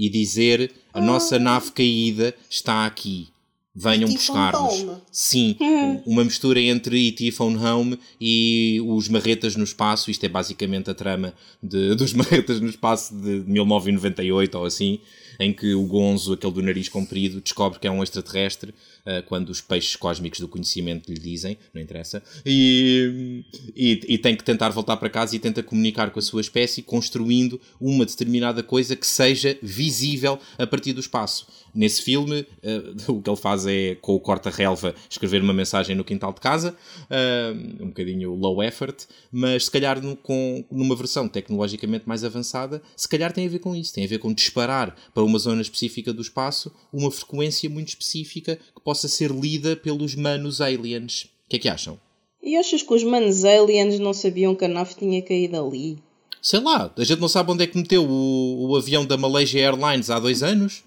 e 0.00 0.08
dizer 0.08 0.72
a 0.94 1.00
nossa 1.00 1.38
nave 1.38 1.70
caída 1.72 2.34
está 2.48 2.86
aqui 2.86 3.28
venham 3.74 4.10
buscar-nos. 4.10 4.84
Sim, 5.12 5.56
uhum. 5.60 6.02
uma 6.04 6.24
mistura 6.24 6.60
entre 6.60 7.08
E.T. 7.08 7.30
Phone 7.30 7.56
Home 7.56 7.98
e 8.20 8.82
os 8.84 9.08
Marretas 9.08 9.54
no 9.56 9.64
Espaço. 9.64 10.10
Isto 10.10 10.24
é 10.24 10.28
basicamente 10.28 10.90
a 10.90 10.94
trama 10.94 11.32
de, 11.62 11.94
dos 11.96 12.12
Marretas 12.12 12.60
no 12.60 12.68
Espaço 12.68 13.14
de 13.14 13.44
1998 13.46 14.58
ou 14.58 14.64
assim, 14.64 14.98
em 15.38 15.52
que 15.52 15.74
o 15.74 15.86
Gonzo, 15.86 16.32
aquele 16.32 16.52
do 16.52 16.62
nariz 16.62 16.88
comprido, 16.88 17.40
descobre 17.40 17.78
que 17.78 17.86
é 17.86 17.90
um 17.90 18.02
extraterrestre 18.02 18.74
uh, 19.06 19.22
quando 19.26 19.50
os 19.50 19.60
peixes 19.60 19.96
cósmicos 19.96 20.40
do 20.40 20.48
conhecimento 20.48 21.10
lhe 21.12 21.18
dizem, 21.18 21.58
não 21.72 21.80
interessa, 21.80 22.22
e, 22.44 23.44
e, 23.74 24.00
e, 24.08 24.18
tem 24.18 24.36
que 24.36 24.44
tentar 24.44 24.70
voltar 24.70 24.96
para 24.96 25.08
casa 25.08 25.34
e 25.34 25.38
tenta 25.38 25.62
comunicar 25.62 26.10
com 26.10 26.18
a 26.18 26.22
sua 26.22 26.40
espécie, 26.40 26.82
construindo 26.82 27.60
uma 27.80 28.04
determinada 28.04 28.62
coisa 28.62 28.96
que 28.96 29.06
seja 29.06 29.56
visível 29.62 30.38
a 30.58 30.66
partir 30.66 30.92
do 30.92 31.00
espaço. 31.00 31.46
Nesse 31.74 32.02
filme, 32.02 32.40
uh, 32.40 33.12
o 33.12 33.22
que 33.22 33.30
ele 33.30 33.36
faz 33.36 33.66
é, 33.66 33.94
com 34.00 34.14
o 34.14 34.20
corta-relva, 34.20 34.94
escrever 35.08 35.42
uma 35.42 35.52
mensagem 35.52 35.94
no 35.94 36.04
quintal 36.04 36.32
de 36.32 36.40
casa, 36.40 36.76
uh, 37.10 37.82
um 37.82 37.88
bocadinho 37.88 38.34
low 38.34 38.62
effort, 38.62 39.06
mas 39.30 39.66
se 39.66 39.70
calhar 39.70 40.02
no, 40.02 40.16
com, 40.16 40.64
numa 40.70 40.96
versão 40.96 41.28
tecnologicamente 41.28 42.08
mais 42.08 42.24
avançada, 42.24 42.82
se 42.96 43.08
calhar 43.08 43.32
tem 43.32 43.46
a 43.46 43.50
ver 43.50 43.60
com 43.60 43.74
isso, 43.74 43.94
tem 43.94 44.04
a 44.04 44.08
ver 44.08 44.18
com 44.18 44.32
disparar 44.32 44.94
para 45.14 45.22
uma 45.22 45.38
zona 45.38 45.62
específica 45.62 46.12
do 46.12 46.22
espaço 46.22 46.72
uma 46.92 47.10
frequência 47.10 47.68
muito 47.68 47.88
específica 47.88 48.58
que 48.74 48.80
possa 48.90 49.06
ser 49.06 49.30
lida 49.30 49.76
pelos 49.76 50.16
manos 50.16 50.60
aliens. 50.60 51.28
O 51.46 51.50
que 51.50 51.56
é 51.56 51.58
que 51.60 51.68
acham? 51.68 51.96
E 52.42 52.56
achas 52.56 52.82
que 52.82 52.92
os 52.92 53.04
manos 53.04 53.44
aliens 53.44 54.00
não 54.00 54.12
sabiam 54.12 54.52
que 54.52 54.64
a 54.64 54.68
nave 54.68 54.96
tinha 54.96 55.22
caído 55.22 55.64
ali? 55.64 56.02
Sei 56.42 56.58
lá, 56.58 56.92
a 56.96 57.04
gente 57.04 57.20
não 57.20 57.28
sabe 57.28 57.52
onde 57.52 57.62
é 57.62 57.68
que 57.68 57.78
meteu 57.78 58.04
o, 58.04 58.68
o 58.68 58.76
avião 58.76 59.06
da 59.06 59.16
Malaysia 59.16 59.60
Airlines 59.60 60.10
há 60.10 60.18
dois 60.18 60.42
anos. 60.42 60.82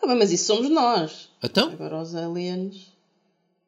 Tá 0.00 0.06
bem, 0.06 0.16
mas 0.16 0.32
isso 0.32 0.46
somos 0.46 0.70
nós. 0.70 1.28
Então? 1.42 1.68
Agora 1.68 2.00
os 2.00 2.14
aliens. 2.14 2.94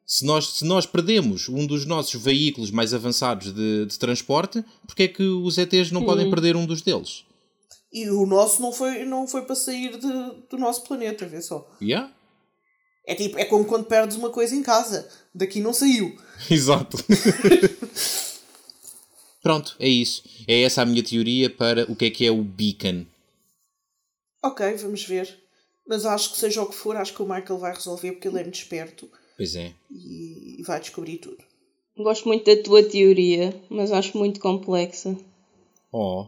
Se 0.03 0.25
nós, 0.25 0.47
se 0.53 0.65
nós 0.65 0.87
perdemos 0.87 1.49
um 1.49 1.67
dos 1.67 1.85
nossos 1.85 2.19
veículos 2.19 2.71
mais 2.71 2.95
avançados 2.95 3.53
de, 3.53 3.85
de 3.85 3.99
transporte, 3.99 4.65
porque 4.87 5.03
é 5.03 5.07
que 5.07 5.21
os 5.21 5.59
ETs 5.59 5.91
não 5.91 6.01
hum. 6.01 6.05
podem 6.05 6.31
perder 6.31 6.55
um 6.55 6.65
dos 6.65 6.81
deles? 6.81 7.25
E 7.93 8.09
o 8.09 8.25
nosso 8.25 8.59
não 8.59 8.71
foi, 8.71 9.05
não 9.05 9.27
foi 9.27 9.43
para 9.43 9.55
sair 9.55 9.99
de, 9.99 10.47
do 10.49 10.57
nosso 10.57 10.83
planeta, 10.83 11.27
vê 11.27 11.43
só. 11.43 11.69
Yeah. 11.79 12.11
É 13.07 13.15
tipo, 13.15 13.39
é 13.39 13.45
como 13.45 13.63
quando 13.63 13.85
perdes 13.85 14.17
uma 14.17 14.29
coisa 14.29 14.53
em 14.53 14.61
casa. 14.61 15.09
Daqui 15.33 15.61
não 15.61 15.71
saiu. 15.71 16.13
Exato. 16.51 16.97
Pronto, 19.41 19.77
é 19.79 19.87
isso. 19.87 20.23
É 20.45 20.63
essa 20.63 20.81
a 20.81 20.85
minha 20.85 21.01
teoria 21.01 21.49
para 21.49 21.89
o 21.89 21.95
que 21.95 22.05
é 22.05 22.11
que 22.11 22.27
é 22.27 22.31
o 22.31 22.43
beacon. 22.43 23.05
Ok, 24.43 24.73
vamos 24.73 25.05
ver. 25.05 25.41
Mas 25.87 26.05
acho 26.05 26.33
que 26.33 26.37
seja 26.37 26.61
o 26.61 26.67
que 26.67 26.75
for, 26.75 26.97
acho 26.97 27.13
que 27.13 27.21
o 27.21 27.25
Michael 27.25 27.59
vai 27.59 27.73
resolver 27.73 28.11
porque 28.11 28.27
ele 28.27 28.39
é 28.39 28.43
muito 28.43 28.55
esperto. 28.55 29.09
Pois 29.37 29.55
é. 29.55 29.73
E 29.89 30.61
vai 30.63 30.81
descobrir 30.81 31.19
tudo. 31.19 31.41
Gosto 31.95 32.27
muito 32.27 32.43
da 32.43 32.61
tua 32.61 32.83
teoria, 32.83 33.55
mas 33.69 33.93
acho 33.93 34.17
muito 34.17 34.41
complexa. 34.41 35.17
Oh. 35.93 36.27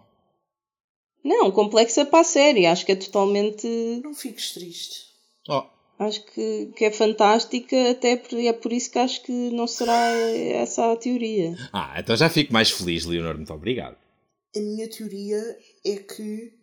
Não, 1.23 1.51
complexa 1.51 2.05
para 2.05 2.21
a 2.21 2.23
série. 2.23 2.65
Acho 2.65 2.85
que 2.85 2.93
é 2.93 2.95
totalmente. 2.95 3.67
Não 4.01 4.13
fiques 4.13 4.53
triste. 4.53 5.07
Oh. 5.49 5.63
Acho 5.99 6.25
que, 6.27 6.71
que 6.77 6.85
é 6.85 6.91
fantástica, 6.91 7.91
até 7.91 8.15
por, 8.15 8.39
é 8.39 8.53
por 8.53 8.71
isso 8.71 8.89
que 8.89 8.99
acho 8.99 9.21
que 9.21 9.31
não 9.31 9.67
será 9.67 9.93
essa 10.13 10.93
a 10.93 10.95
teoria. 10.95 11.53
Ah, 11.73 11.95
então 11.99 12.15
já 12.15 12.29
fico 12.29 12.53
mais 12.53 12.71
feliz, 12.71 13.03
Leonor. 13.03 13.35
Muito 13.35 13.53
obrigado. 13.53 13.97
A 14.55 14.59
minha 14.61 14.89
teoria 14.89 15.57
é 15.85 15.97
que 15.97 16.53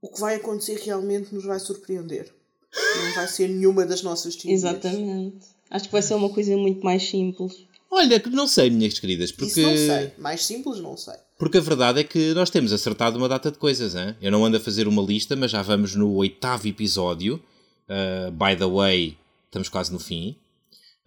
o 0.00 0.08
que 0.08 0.20
vai 0.20 0.36
acontecer 0.36 0.80
realmente 0.84 1.34
nos 1.34 1.44
vai 1.44 1.58
surpreender. 1.58 2.32
Não 2.72 3.14
vai 3.16 3.26
ser 3.26 3.48
nenhuma 3.48 3.84
das 3.84 4.02
nossas 4.02 4.36
teorias. 4.36 4.62
Exatamente. 4.62 5.46
Acho 5.68 5.86
que 5.86 5.92
vai 5.92 6.02
ser 6.02 6.14
uma 6.14 6.30
coisa 6.30 6.56
muito 6.56 6.84
mais 6.84 7.02
simples. 7.08 7.66
Olha, 7.90 8.20
que 8.20 8.30
não 8.30 8.46
sei, 8.46 8.70
minhas 8.70 9.00
queridas, 9.00 9.32
porque... 9.32 9.50
Isso 9.50 9.62
não 9.62 9.76
sei. 9.76 10.12
Mais 10.16 10.44
simples, 10.44 10.78
não 10.78 10.96
sei. 10.96 11.14
Porque 11.38 11.58
a 11.58 11.60
verdade 11.60 12.00
é 12.00 12.04
que 12.04 12.34
nós 12.34 12.50
temos 12.50 12.72
acertado 12.72 13.18
uma 13.18 13.28
data 13.28 13.50
de 13.50 13.58
coisas, 13.58 13.94
hein? 13.94 14.14
Eu 14.20 14.30
não 14.30 14.44
ando 14.44 14.58
a 14.58 14.60
fazer 14.60 14.86
uma 14.86 15.02
lista, 15.02 15.34
mas 15.34 15.50
já 15.50 15.62
vamos 15.62 15.94
no 15.94 16.14
oitavo 16.14 16.68
episódio. 16.68 17.42
Uh, 17.88 18.30
by 18.30 18.56
the 18.56 18.66
way, 18.66 19.16
estamos 19.46 19.68
quase 19.68 19.92
no 19.92 19.98
fim. 19.98 20.36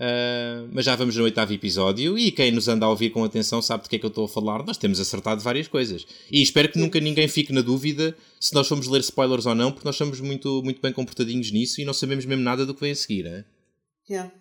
Uh, 0.01 0.67
mas 0.71 0.85
já 0.85 0.95
vamos 0.95 1.15
no 1.15 1.23
oitavo 1.23 1.53
episódio 1.53 2.17
e 2.17 2.31
quem 2.31 2.51
nos 2.51 2.67
anda 2.67 2.87
a 2.87 2.89
ouvir 2.89 3.11
com 3.11 3.23
atenção 3.23 3.61
sabe 3.61 3.83
de 3.83 3.89
que 3.89 3.97
é 3.97 3.99
que 3.99 4.05
eu 4.05 4.09
estou 4.09 4.25
a 4.25 4.27
falar. 4.27 4.65
Nós 4.65 4.77
temos 4.77 4.99
acertado 4.99 5.41
várias 5.41 5.67
coisas. 5.67 6.07
E 6.31 6.41
espero 6.41 6.69
que 6.69 6.79
nunca 6.79 6.99
ninguém 6.99 7.27
fique 7.27 7.53
na 7.53 7.61
dúvida 7.61 8.17
se 8.39 8.53
nós 8.55 8.67
fomos 8.67 8.87
ler 8.87 9.01
spoilers 9.01 9.45
ou 9.45 9.53
não, 9.53 9.71
porque 9.71 9.85
nós 9.87 9.95
somos 9.95 10.19
muito, 10.19 10.63
muito 10.63 10.81
bem 10.81 10.91
comportadinhos 10.91 11.51
nisso 11.51 11.79
e 11.79 11.85
não 11.85 11.93
sabemos 11.93 12.25
mesmo 12.25 12.43
nada 12.43 12.65
do 12.65 12.73
que 12.73 12.81
vem 12.81 12.91
a 12.91 12.95
seguir. 12.95 13.27
Hein? 13.27 13.45
Yeah. 14.09 14.31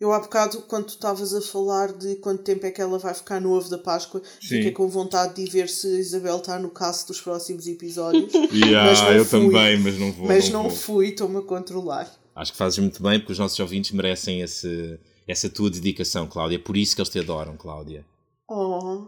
Eu 0.00 0.12
há 0.12 0.18
bocado, 0.18 0.62
quando 0.62 0.86
tu 0.86 0.90
estavas 0.90 1.32
a 1.32 1.40
falar 1.40 1.92
de 1.92 2.16
quanto 2.16 2.42
tempo 2.42 2.66
é 2.66 2.70
que 2.70 2.80
ela 2.80 2.98
vai 2.98 3.14
ficar 3.14 3.40
no 3.40 3.52
ovo 3.52 3.70
da 3.70 3.78
Páscoa, 3.78 4.20
Sim. 4.40 4.48
fiquei 4.48 4.72
com 4.72 4.88
vontade 4.88 5.34
de 5.34 5.50
ver 5.50 5.68
se 5.68 5.86
a 5.86 5.98
Isabel 5.98 6.38
está 6.38 6.58
no 6.58 6.68
caso 6.68 7.06
dos 7.06 7.20
próximos 7.20 7.66
episódios. 7.66 8.32
yeah, 8.52 8.90
mas 8.90 9.16
eu 9.16 9.24
fui. 9.24 9.40
também, 9.40 9.78
mas 9.78 9.98
não 9.98 10.12
vou. 10.12 10.26
Mas 10.26 10.50
não, 10.50 10.64
não 10.64 10.68
vou. 10.70 10.78
fui, 10.78 11.08
estou-me 11.10 11.38
a 11.38 11.42
controlar. 11.42 12.12
Acho 12.34 12.52
que 12.52 12.58
fazes 12.58 12.78
muito 12.80 13.00
bem 13.02 13.20
porque 13.20 13.32
os 13.32 13.38
nossos 13.38 13.58
ouvintes 13.60 13.92
merecem 13.92 14.40
esse, 14.40 14.98
essa 15.28 15.48
tua 15.48 15.70
dedicação, 15.70 16.26
Cláudia. 16.26 16.58
Por 16.58 16.76
isso 16.76 16.96
que 16.96 17.00
eles 17.00 17.08
te 17.10 17.20
adoram, 17.20 17.56
Cláudia. 17.56 18.04
Oh, 18.48 19.06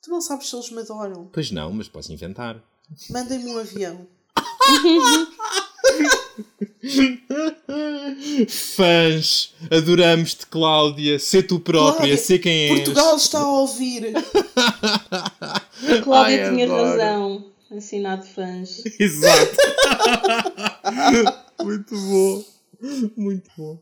tu 0.00 0.10
não 0.10 0.20
sabes 0.20 0.48
se 0.48 0.54
eles 0.54 0.70
me 0.70 0.80
adoram. 0.80 1.28
Pois 1.32 1.50
não, 1.50 1.72
mas 1.72 1.88
posso 1.88 2.12
inventar. 2.12 2.62
Mandem-me 3.10 3.50
um 3.50 3.58
avião. 3.58 4.06
Fãs, 8.48 9.54
adoramos-te, 9.70 10.46
Cláudia. 10.46 11.18
Ser 11.18 11.44
tu 11.44 11.60
própria, 11.60 11.96
Cláudia, 11.96 12.16
ser 12.16 12.38
quem 12.38 12.68
és. 12.68 12.74
Portugal 12.76 13.16
está 13.16 13.40
a 13.40 13.48
ouvir. 13.50 14.12
A 14.16 16.00
Cláudia 16.02 16.44
Ai, 16.46 16.50
tinha 16.50 16.64
adoro. 16.66 16.82
razão. 16.84 17.44
Assinado 17.76 18.24
fãs. 18.24 18.82
Exato. 18.98 19.56
Muito 21.62 21.94
bom. 21.94 22.44
Muito 23.16 23.50
bom. 23.56 23.78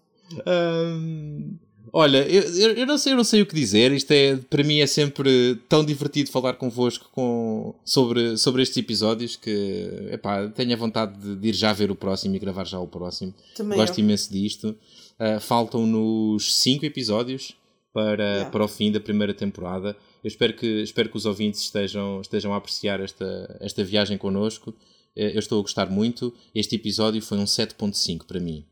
Um, 0.46 1.56
olha, 1.92 2.18
eu, 2.28 2.42
eu, 2.74 2.86
não 2.86 2.98
sei, 2.98 3.12
eu 3.12 3.16
não 3.16 3.24
sei 3.24 3.42
o 3.42 3.46
que 3.46 3.54
dizer. 3.54 3.92
Isto 3.92 4.10
é, 4.12 4.36
para 4.36 4.62
mim 4.62 4.78
é 4.78 4.86
sempre 4.86 5.56
tão 5.68 5.84
divertido 5.84 6.30
falar 6.30 6.54
convosco 6.54 7.08
com, 7.12 7.74
sobre, 7.84 8.36
sobre 8.36 8.62
estes 8.62 8.76
episódios 8.76 9.36
que 9.36 10.08
epá, 10.10 10.48
tenho 10.48 10.72
a 10.72 10.76
vontade 10.76 11.18
de, 11.18 11.36
de 11.36 11.48
ir 11.48 11.54
já 11.54 11.72
ver 11.72 11.90
o 11.90 11.94
próximo 11.94 12.34
e 12.36 12.38
gravar 12.38 12.64
já 12.64 12.78
o 12.78 12.86
próximo. 12.86 13.34
Também 13.54 13.78
Gosto 13.78 13.98
eu. 13.98 14.04
imenso 14.04 14.32
disto. 14.32 14.76
Uh, 15.18 15.40
Faltam-nos 15.40 16.54
5 16.56 16.84
episódios 16.84 17.56
para, 17.92 18.22
yeah. 18.22 18.50
para 18.50 18.64
o 18.64 18.68
fim 18.68 18.92
da 18.92 19.00
primeira 19.00 19.32
temporada. 19.32 19.96
Eu 20.22 20.28
espero 20.28 20.54
que, 20.54 20.82
espero 20.82 21.08
que 21.08 21.16
os 21.16 21.24
ouvintes 21.24 21.62
estejam, 21.62 22.20
estejam 22.20 22.52
a 22.52 22.58
apreciar 22.58 23.00
esta, 23.00 23.56
esta 23.60 23.82
viagem 23.82 24.18
connosco. 24.18 24.74
Eh, 25.16 25.32
eu 25.34 25.38
estou 25.38 25.58
a 25.58 25.62
gostar 25.62 25.88
muito. 25.88 26.34
Este 26.54 26.76
episódio 26.76 27.22
foi 27.22 27.38
um 27.38 27.44
7.5 27.44 28.26
para 28.26 28.38
mim. 28.38 28.66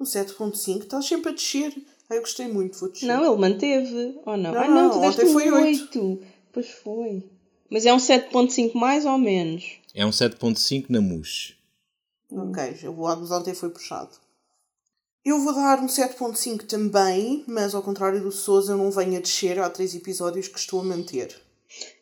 Um 0.00 0.04
7.5? 0.04 0.84
Estás 0.84 1.04
sempre 1.04 1.30
a 1.30 1.34
descer. 1.34 1.74
Eu 2.14 2.20
gostei 2.20 2.46
muito, 2.46 2.78
vou 2.78 2.88
descer. 2.88 3.06
Não, 3.06 3.24
ele 3.24 3.40
manteve. 3.40 4.20
Oh, 4.24 4.36
não. 4.36 4.52
Não, 4.52 4.60
ah, 4.60 4.68
não, 4.68 4.90
tu 4.90 4.98
ontem 5.00 5.32
foi 5.32 5.50
8. 5.50 6.00
8. 6.00 6.20
Pois 6.52 6.70
foi. 6.70 7.24
Mas 7.68 7.84
é 7.84 7.92
um 7.92 7.96
7.5 7.96 8.74
mais 8.74 9.04
ou 9.04 9.18
menos? 9.18 9.80
É 9.92 10.06
um 10.06 10.10
7.5 10.10 10.86
na 10.88 11.00
MUS. 11.00 11.56
Ok, 12.30 12.88
o 12.88 13.06
ano 13.06 13.32
ontem 13.32 13.54
foi 13.54 13.70
puxado. 13.70 14.10
Eu 15.24 15.40
vou 15.40 15.54
dar 15.54 15.80
um 15.80 15.86
7.5 15.86 16.66
também, 16.66 17.42
mas 17.48 17.74
ao 17.74 17.82
contrário 17.82 18.22
do 18.22 18.30
Souza, 18.30 18.72
eu 18.72 18.76
não 18.76 18.90
venho 18.90 19.16
a 19.16 19.20
descer. 19.20 19.58
Há 19.58 19.68
três 19.68 19.94
episódios 19.94 20.46
que 20.46 20.58
estou 20.58 20.80
a 20.80 20.84
manter. 20.84 21.34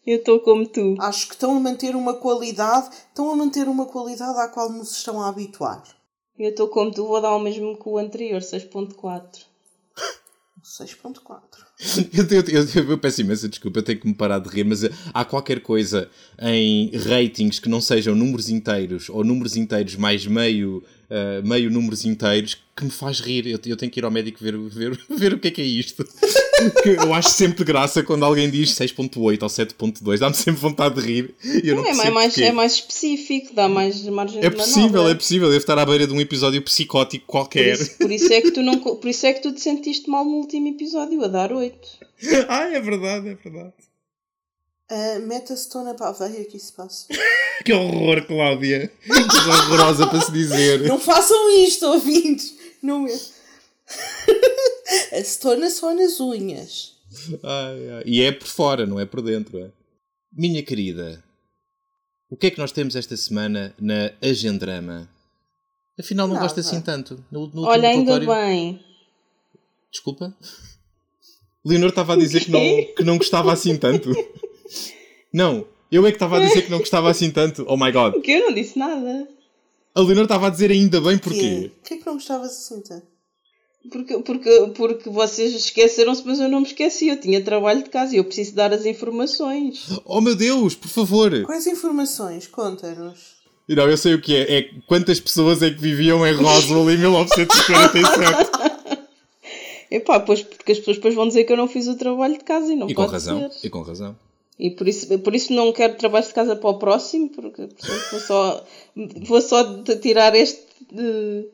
Eu 0.04 0.18
estou 0.18 0.40
como 0.40 0.66
tu. 0.66 0.96
Acho 0.98 1.28
que 1.28 1.34
estão 1.34 1.56
a 1.56 1.60
manter 1.60 1.96
uma 1.96 2.14
qualidade, 2.14 2.90
estão 3.08 3.30
a 3.30 3.36
manter 3.36 3.68
uma 3.68 3.86
qualidade 3.86 4.38
à 4.38 4.48
qual 4.48 4.70
nos 4.70 4.90
estão 4.94 5.22
a 5.22 5.28
habituar. 5.28 5.82
Eu 6.38 6.50
estou 6.50 6.68
como 6.68 6.90
tu, 6.90 7.06
vou 7.06 7.20
dar 7.20 7.34
o 7.34 7.38
mesmo 7.38 7.78
que 7.78 7.88
o 7.88 7.96
anterior, 7.96 8.40
6.4. 8.40 9.51
6.4. 10.64 11.42
Eu, 12.12 12.24
eu, 12.30 12.64
eu, 12.76 12.90
eu 12.90 12.98
peço 12.98 13.22
imensa 13.22 13.48
desculpa, 13.48 13.80
eu 13.80 13.82
tenho 13.82 13.98
que 13.98 14.06
me 14.06 14.14
parar 14.14 14.38
de 14.38 14.48
rir, 14.48 14.62
mas 14.62 14.84
há 15.12 15.24
qualquer 15.24 15.60
coisa 15.60 16.08
em 16.40 16.90
ratings 16.96 17.58
que 17.58 17.68
não 17.68 17.80
sejam 17.80 18.14
números 18.14 18.48
inteiros 18.48 19.08
ou 19.08 19.24
números 19.24 19.56
inteiros 19.56 19.96
mais 19.96 20.24
meio, 20.24 20.84
uh, 21.10 21.46
meio 21.46 21.70
números 21.70 22.04
inteiros 22.04 22.56
que 22.76 22.84
me 22.84 22.90
faz 22.90 23.18
rir. 23.18 23.46
Eu, 23.46 23.58
eu 23.66 23.76
tenho 23.76 23.90
que 23.90 23.98
ir 23.98 24.04
ao 24.04 24.10
médico 24.12 24.38
ver, 24.40 24.56
ver, 24.56 25.00
ver 25.10 25.34
o 25.34 25.38
que 25.40 25.48
é 25.48 25.50
que 25.50 25.60
é 25.60 25.64
isto. 25.64 26.06
Eu 26.84 27.14
acho 27.14 27.30
sempre 27.30 27.64
graça 27.64 28.02
quando 28.02 28.24
alguém 28.24 28.50
diz 28.50 28.70
6.8 28.70 29.42
ou 29.42 29.48
7.2, 29.48 30.18
dá-me 30.18 30.34
sempre 30.34 30.60
vontade 30.60 30.94
de 30.94 31.00
rir. 31.00 31.34
Eu 31.64 31.76
não, 31.76 31.82
não 31.82 31.90
é, 31.90 32.10
mais, 32.10 32.38
é 32.38 32.52
mais 32.52 32.74
específico, 32.74 33.54
dá 33.54 33.68
mais 33.68 34.02
margem 34.06 34.38
é 34.38 34.50
de 34.50 34.56
possível, 34.56 34.90
manobra. 34.90 35.12
É 35.12 35.14
possível, 35.14 35.48
deve 35.48 35.58
estar 35.58 35.78
à 35.78 35.86
beira 35.86 36.06
de 36.06 36.12
um 36.12 36.20
episódio 36.20 36.62
psicótico 36.62 37.24
Por 37.26 37.32
qualquer. 37.32 37.74
isso, 37.74 37.96
por 37.98 38.10
isso 38.10 38.32
é 38.32 38.40
que 38.40 38.50
tu 38.50 38.62
não, 38.62 38.78
por 38.78 39.08
isso 39.08 39.26
é 39.26 39.32
que 39.32 39.40
tu 39.40 39.52
te 39.52 39.60
sentiste 39.60 40.08
mal 40.08 40.24
no 40.24 40.36
último 40.36 40.68
episódio, 40.68 41.24
a 41.24 41.28
dar 41.28 41.52
8. 41.52 41.88
ah, 42.48 42.68
é 42.68 42.80
verdade, 42.80 43.28
é 43.28 43.34
verdade. 43.34 43.72
Uh, 44.90 45.26
Meta-Stone 45.26 45.94
para 45.96 46.10
a 46.10 46.12
veia 46.12 46.44
que 46.44 46.56
isso 46.56 46.74
passa. 46.74 47.06
Que 47.64 47.72
horror, 47.72 48.26
Cláudia! 48.26 48.90
Que 49.04 49.48
horrorosa 49.48 50.08
para 50.08 50.20
se 50.20 50.32
dizer. 50.32 50.80
Não 50.80 50.98
façam 50.98 51.48
isto, 51.50 51.86
ouvintes! 51.86 52.56
Não 52.82 53.06
é. 53.06 53.12
A 55.12 55.18
stona 55.24 55.70
só 55.70 55.94
nas 55.94 56.18
unhas. 56.20 56.92
Ai, 57.42 57.90
ai. 57.90 58.02
E 58.06 58.22
é 58.22 58.32
por 58.32 58.46
fora, 58.48 58.86
não 58.86 58.98
é 58.98 59.04
por 59.04 59.20
dentro. 59.22 59.58
É? 59.58 59.70
Minha 60.32 60.62
querida, 60.62 61.22
o 62.30 62.36
que 62.36 62.46
é 62.46 62.50
que 62.50 62.58
nós 62.58 62.72
temos 62.72 62.96
esta 62.96 63.16
semana 63.16 63.74
na 63.78 64.10
Agendrama? 64.22 65.08
Afinal, 65.98 66.26
não 66.26 66.34
Nada. 66.34 66.46
gosto 66.46 66.60
assim 66.60 66.80
tanto. 66.80 67.22
No, 67.30 67.46
no 67.48 67.64
Olha, 67.64 67.88
ainda 67.90 68.16
relatório- 68.16 68.28
bem. 68.46 68.80
Desculpa? 69.90 70.34
Leonor 71.64 71.90
estava 71.90 72.14
a 72.14 72.16
dizer 72.16 72.44
que 72.44 72.50
não, 72.50 72.60
que 72.96 73.04
não 73.04 73.18
gostava 73.18 73.52
assim 73.52 73.76
tanto. 73.76 74.10
Não, 75.32 75.66
eu 75.92 76.04
é 76.06 76.10
que 76.10 76.16
estava 76.16 76.38
a 76.38 76.40
dizer 76.40 76.62
que 76.62 76.70
não 76.70 76.78
gostava 76.78 77.10
assim 77.10 77.30
tanto. 77.30 77.64
Oh 77.68 77.76
my 77.76 77.92
god. 77.92 78.14
Porque 78.14 78.32
eu 78.32 78.40
não 78.48 78.54
disse 78.54 78.78
nada. 78.78 79.28
A 79.94 80.00
Leonor 80.00 80.24
estava 80.24 80.46
a 80.46 80.50
dizer 80.50 80.70
ainda 80.70 81.00
bem 81.00 81.18
porquê. 81.18 81.70
Porquê 81.80 81.98
que 81.98 82.06
não 82.06 82.14
gostavas 82.14 82.48
assim 82.50 82.80
tanto? 82.80 83.06
Porque, 83.90 84.18
porque, 84.18 84.50
porque 84.76 85.10
vocês 85.10 85.54
esqueceram-se, 85.54 86.22
mas 86.24 86.38
eu 86.38 86.48
não 86.48 86.60
me 86.60 86.66
esqueci. 86.66 87.08
Eu 87.08 87.20
tinha 87.20 87.42
trabalho 87.42 87.82
de 87.82 87.90
casa 87.90 88.14
e 88.14 88.18
eu 88.18 88.24
preciso 88.24 88.54
dar 88.54 88.72
as 88.72 88.86
informações. 88.86 89.86
Oh 90.04 90.20
meu 90.20 90.36
Deus, 90.36 90.74
por 90.74 90.88
favor. 90.88 91.42
Quais 91.44 91.66
informações? 91.66 92.46
Conta-nos. 92.46 93.42
Não, 93.68 93.88
eu 93.88 93.96
sei 93.96 94.14
o 94.14 94.20
que 94.20 94.36
é. 94.36 94.58
É 94.58 94.70
quantas 94.86 95.18
pessoas 95.20 95.62
é 95.62 95.70
que 95.70 95.80
viviam 95.80 96.26
em 96.26 96.32
Roswell 96.34 96.90
em 96.90 96.98
1947. 96.98 98.50
Epá, 99.90 100.20
pois, 100.20 100.42
porque 100.42 100.72
as 100.72 100.78
pessoas 100.78 100.96
depois 100.96 101.14
vão 101.14 101.28
dizer 101.28 101.44
que 101.44 101.52
eu 101.52 101.56
não 101.56 101.68
fiz 101.68 101.86
o 101.86 101.96
trabalho 101.96 102.38
de 102.38 102.44
casa 102.44 102.72
e 102.72 102.76
não 102.76 102.88
E 102.88 102.94
com 102.94 103.02
pode 103.02 103.12
razão. 103.12 103.50
ser. 103.50 103.66
E 103.66 103.70
com 103.70 103.82
razão. 103.82 104.16
E 104.58 104.70
por 104.70 104.86
isso, 104.88 105.18
por 105.18 105.34
isso 105.34 105.52
não 105.52 105.72
quero 105.72 105.96
trabalho 105.96 106.26
de 106.26 106.32
casa 106.32 106.54
para 106.56 106.70
o 106.70 106.78
próximo, 106.78 107.28
porque 107.30 107.62
portanto, 107.66 108.10
vou 108.10 108.20
só, 108.20 108.64
vou 109.26 109.40
só 109.40 109.82
tirar 110.00 110.34
este. 110.34 110.62
de- 110.90 111.46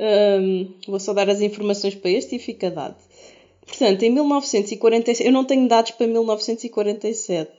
hum, 0.00 0.68
vou 0.88 0.98
só 1.00 1.12
dar 1.12 1.28
as 1.30 1.40
informações 1.40 1.94
para 1.94 2.10
este 2.10 2.36
e 2.36 2.38
fica 2.38 2.70
dado. 2.70 2.96
Portanto, 3.66 4.02
em 4.02 4.10
1947, 4.10 5.26
eu 5.26 5.32
não 5.32 5.44
tenho 5.44 5.68
dados 5.68 5.92
para 5.92 6.06
1947. 6.06 7.50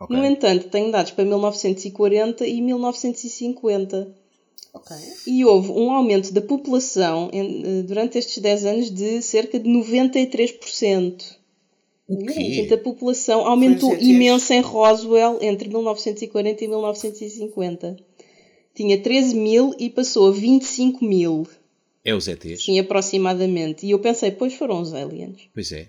Ok. 0.00 0.16
No 0.16 0.24
entanto, 0.24 0.68
tenho 0.68 0.92
dados 0.92 1.10
para 1.10 1.24
1940 1.24 2.46
e 2.46 2.60
1950. 2.62 4.08
Ok. 4.74 4.96
E 5.26 5.44
houve 5.44 5.72
um 5.72 5.90
aumento 5.90 6.32
da 6.32 6.40
população 6.40 7.30
em- 7.32 7.62
eh, 7.80 7.82
durante 7.82 8.16
estes 8.18 8.38
10 8.38 8.64
anos 8.64 8.90
de 8.90 9.20
cerca 9.22 9.58
de 9.58 9.68
93%. 9.68 11.36
O 12.08 12.16
Portanto, 12.16 12.38
a 12.38 12.42
quê? 12.42 12.76
população 12.76 13.46
aumentou 13.46 13.94
imenso 13.98 14.52
em 14.52 14.60
Roswell 14.60 15.38
entre 15.42 15.68
1940 15.68 16.64
e 16.64 16.68
1950. 16.68 17.96
Tinha 18.78 18.96
13 19.02 19.34
mil 19.34 19.74
e 19.76 19.90
passou 19.90 20.28
a 20.28 20.30
25 20.30 21.04
mil, 21.04 21.48
É 22.04 22.14
os 22.14 22.28
ETs. 22.28 22.64
sim, 22.64 22.78
aproximadamente. 22.78 23.84
E 23.84 23.90
eu 23.90 23.98
pensei, 23.98 24.30
pois 24.30 24.54
foram 24.54 24.80
os 24.80 24.94
aliens. 24.94 25.36
Pois 25.52 25.72
é. 25.72 25.88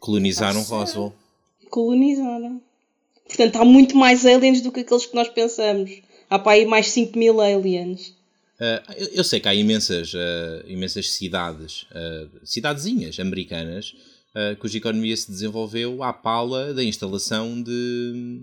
Colonizaram 0.00 0.60
Ah, 0.60 0.64
Roswell. 0.64 1.12
Colonizaram. 1.70 2.58
Portanto, 3.26 3.56
há 3.56 3.64
muito 3.66 3.96
mais 3.98 4.24
aliens 4.24 4.62
do 4.62 4.72
que 4.72 4.80
aqueles 4.80 5.04
que 5.04 5.14
nós 5.14 5.28
pensamos. 5.28 5.90
Há 6.30 6.38
para 6.38 6.52
aí 6.52 6.64
mais 6.64 6.86
5 6.88 7.18
mil 7.18 7.38
aliens. 7.38 8.14
Ah, 8.58 8.82
eu, 8.96 9.08
eu 9.16 9.24
sei 9.24 9.38
que 9.38 9.48
há 9.48 9.54
imensas, 9.54 10.12
ah, 10.14 10.64
imensas 10.66 11.10
cidades, 11.12 11.84
ah, 11.92 12.26
cidadezinhas 12.44 13.20
americanas, 13.20 13.94
cuja 14.58 14.78
economia 14.78 15.14
se 15.14 15.30
desenvolveu 15.30 16.02
à 16.02 16.10
pala 16.10 16.72
da 16.72 16.82
instalação 16.82 17.62
de, 17.62 18.40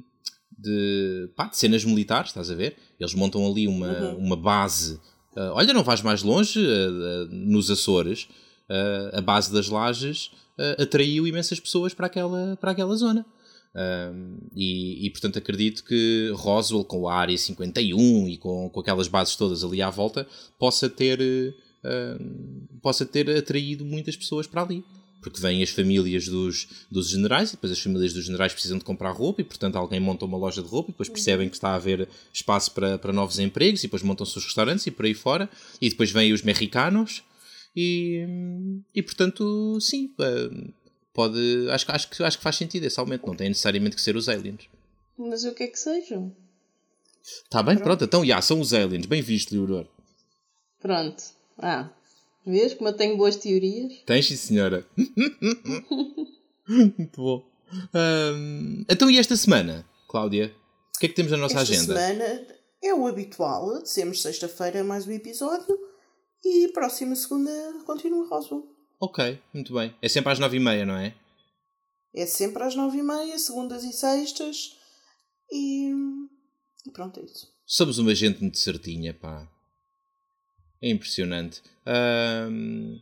de, 0.61 1.29
pá, 1.35 1.47
de 1.47 1.57
cenas 1.57 1.85
militares, 1.85 2.29
estás 2.29 2.51
a 2.51 2.55
ver? 2.55 2.75
Eles 2.99 3.13
montam 3.13 3.45
ali 3.49 3.67
uma, 3.67 4.11
uma 4.11 4.35
base. 4.35 4.99
ah, 5.35 5.51
olha, 5.53 5.73
não 5.73 5.83
vais 5.83 6.01
mais 6.01 6.21
longe, 6.21 6.59
ah, 6.59 6.63
ah, 6.63 7.27
nos 7.31 7.71
Açores, 7.71 8.27
a 9.13 9.21
base 9.21 9.51
das 9.51 9.67
lajes 9.67 10.29
atraiu 10.77 11.25
imensas 11.25 11.59
pessoas 11.59 11.93
para 11.93 12.05
aquela, 12.05 12.55
para 12.57 12.71
aquela 12.71 12.95
zona. 12.95 13.25
E, 14.55 15.05
e, 15.05 15.09
portanto 15.09 15.39
acredito 15.39 15.83
que 15.83 16.31
Roswell 16.35 16.83
com 16.83 17.07
a 17.07 17.15
área 17.15 17.37
51 17.37 18.27
e 18.27 18.37
com, 18.37 18.69
com 18.69 18.79
aquelas 18.79 19.07
bases 19.07 19.35
todas 19.35 19.63
ali 19.63 19.81
à 19.81 19.89
volta 19.89 20.27
possa 20.59 20.89
ter 20.89 21.19
possa 22.81 23.05
ter 23.05 23.29
atraído 23.37 23.85
muitas 23.85 24.17
pessoas 24.17 24.45
para 24.45 24.63
ali 24.63 24.83
porque 25.21 25.39
vêm 25.41 25.61
as 25.61 25.69
famílias 25.69 26.27
dos, 26.27 26.67
dos 26.89 27.09
generais 27.09 27.49
e 27.49 27.51
depois 27.53 27.71
as 27.71 27.79
famílias 27.79 28.13
dos 28.13 28.25
generais 28.25 28.53
precisam 28.53 28.77
de 28.77 28.83
comprar 28.83 29.11
roupa 29.11 29.41
e 29.41 29.43
portanto 29.43 29.75
alguém 29.77 29.99
monta 29.99 30.25
uma 30.25 30.37
loja 30.37 30.61
de 30.61 30.67
roupa 30.69 30.89
e 30.89 30.93
depois 30.93 31.09
percebem 31.09 31.49
que 31.49 31.55
está 31.55 31.69
a 31.69 31.75
haver 31.75 32.07
espaço 32.33 32.71
para, 32.71 32.97
para 32.97 33.11
novos 33.13 33.37
empregos 33.39 33.81
e 33.83 33.87
depois 33.87 34.01
montam-se 34.03 34.37
os 34.37 34.45
restaurantes 34.45 34.85
e 34.87 34.91
por 34.91 35.05
aí 35.05 35.13
fora 35.13 35.49
e 35.81 35.89
depois 35.89 36.11
vêm 36.11 36.31
os 36.33 36.41
mexicanos 36.41 37.23
e, 37.75 38.25
e 38.95 39.03
portanto 39.03 39.77
sim 39.81 40.11
eh, 40.19 40.71
pode 41.13 41.69
acho, 41.71 41.85
que- 41.85 41.91
acho, 41.91 42.09
que, 42.09 42.23
acho 42.23 42.37
que 42.37 42.43
faz 42.43 42.55
sentido 42.55 42.85
esse 42.85 42.99
aumento 42.99 43.27
não 43.27 43.35
tem 43.35 43.49
necessariamente 43.49 43.95
que 43.95 44.01
ser 44.01 44.15
os 44.15 44.27
aliens 44.29 44.67
Mas 45.17 45.43
o 45.43 45.53
que 45.53 45.63
é 45.63 45.67
que 45.67 45.77
sejam? 45.77 46.33
Está 47.43 47.61
bem, 47.61 47.77
pronto, 47.77 48.03
então, 48.05 48.25
já, 48.25 48.41
são 48.41 48.59
os 48.59 48.73
aliens. 48.73 49.05
Bem 49.05 49.21
visto, 49.21 49.51
Leonor. 49.51 49.85
Pronto. 50.81 51.21
Ah, 51.59 51.89
vês 52.49 52.73
como 52.73 52.89
eu 52.89 52.93
tenho 52.93 53.17
boas 53.17 53.35
teorias? 53.35 53.93
Tens, 54.05 54.27
sim, 54.27 54.35
senhora. 54.35 54.85
Muito 56.67 57.21
bom. 57.21 57.49
Ahm, 57.93 58.83
então, 58.89 59.09
e 59.09 59.17
esta 59.17 59.35
semana, 59.35 59.85
Cláudia? 60.07 60.55
O 60.95 60.99
que 60.99 61.05
é 61.05 61.09
que 61.09 61.15
temos 61.15 61.31
na 61.31 61.37
nossa 61.37 61.59
Esta 61.59 61.73
agenda? 61.73 61.95
semana 61.95 62.47
é 62.83 62.93
o 62.93 63.07
habitual. 63.07 63.81
Dizemos 63.81 64.21
sexta-feira 64.21 64.83
mais 64.83 65.07
um 65.07 65.11
episódio. 65.11 65.77
E 66.43 66.67
próxima 66.69 67.15
segunda 67.15 67.51
continua 67.85 68.27
Roswell. 68.27 68.63
Ok, 69.01 69.39
muito 69.53 69.73
bem. 69.73 69.95
É 70.01 70.09
sempre 70.09 70.31
às 70.31 70.39
nove 70.39 70.57
e 70.57 70.59
meia, 70.59 70.85
não 70.85 70.95
é? 70.97 71.15
É 72.13 72.25
sempre 72.25 72.63
às 72.63 72.75
nove 72.75 72.97
e 72.97 73.03
meia, 73.03 73.37
segundas 73.37 73.83
e 73.83 73.93
sextas. 73.93 74.75
E, 75.51 75.91
e 76.85 76.91
pronto, 76.91 77.19
é 77.19 77.23
isso. 77.23 77.47
Somos 77.65 77.97
uma 77.97 78.15
gente 78.15 78.41
muito 78.41 78.57
certinha, 78.57 79.13
pá. 79.13 79.47
É 80.81 80.89
impressionante. 80.89 81.61
Ahm, 81.85 82.99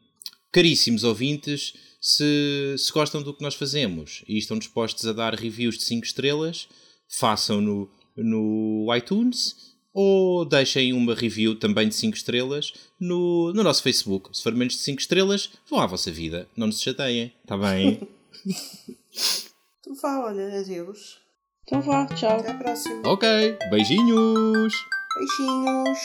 caríssimos 0.51 1.03
ouvintes, 1.03 1.73
se, 2.01 2.75
se 2.77 2.91
gostam 2.91 3.21
do 3.21 3.33
que 3.33 3.43
nós 3.43 3.55
fazemos 3.55 4.23
e 4.27 4.37
estão 4.37 4.57
dispostos 4.57 5.05
a 5.05 5.13
dar 5.13 5.33
reviews 5.35 5.77
de 5.77 5.83
5 5.83 6.05
estrelas, 6.05 6.67
façam 7.09 7.61
no, 7.61 7.89
no 8.15 8.87
iTunes 8.95 9.55
ou 9.93 10.45
deixem 10.45 10.93
uma 10.93 11.15
review 11.15 11.55
também 11.55 11.87
de 11.89 11.95
5 11.95 12.15
estrelas 12.15 12.73
no, 12.99 13.51
no 13.53 13.63
nosso 13.63 13.81
Facebook. 13.81 14.35
Se 14.35 14.43
for 14.43 14.53
menos 14.53 14.75
de 14.75 14.81
5 14.81 15.01
estrelas, 15.01 15.49
vão 15.69 15.79
à 15.79 15.87
vossa 15.87 16.11
vida. 16.11 16.47
Não 16.55 16.67
nos 16.67 16.81
chateiem, 16.81 17.33
está 17.43 17.57
bem? 17.57 17.99
Então 19.87 19.95
vá, 20.01 20.19
olha, 20.25 20.59
adeus. 20.59 21.17
Então 21.63 21.81
vá, 21.81 22.05
tchau. 22.07 22.39
Até 22.39 22.51
à 22.51 22.53
próxima. 22.55 23.07
ok, 23.07 23.57
beijinhos! 23.69 24.73
Beijinhos. 25.15 25.99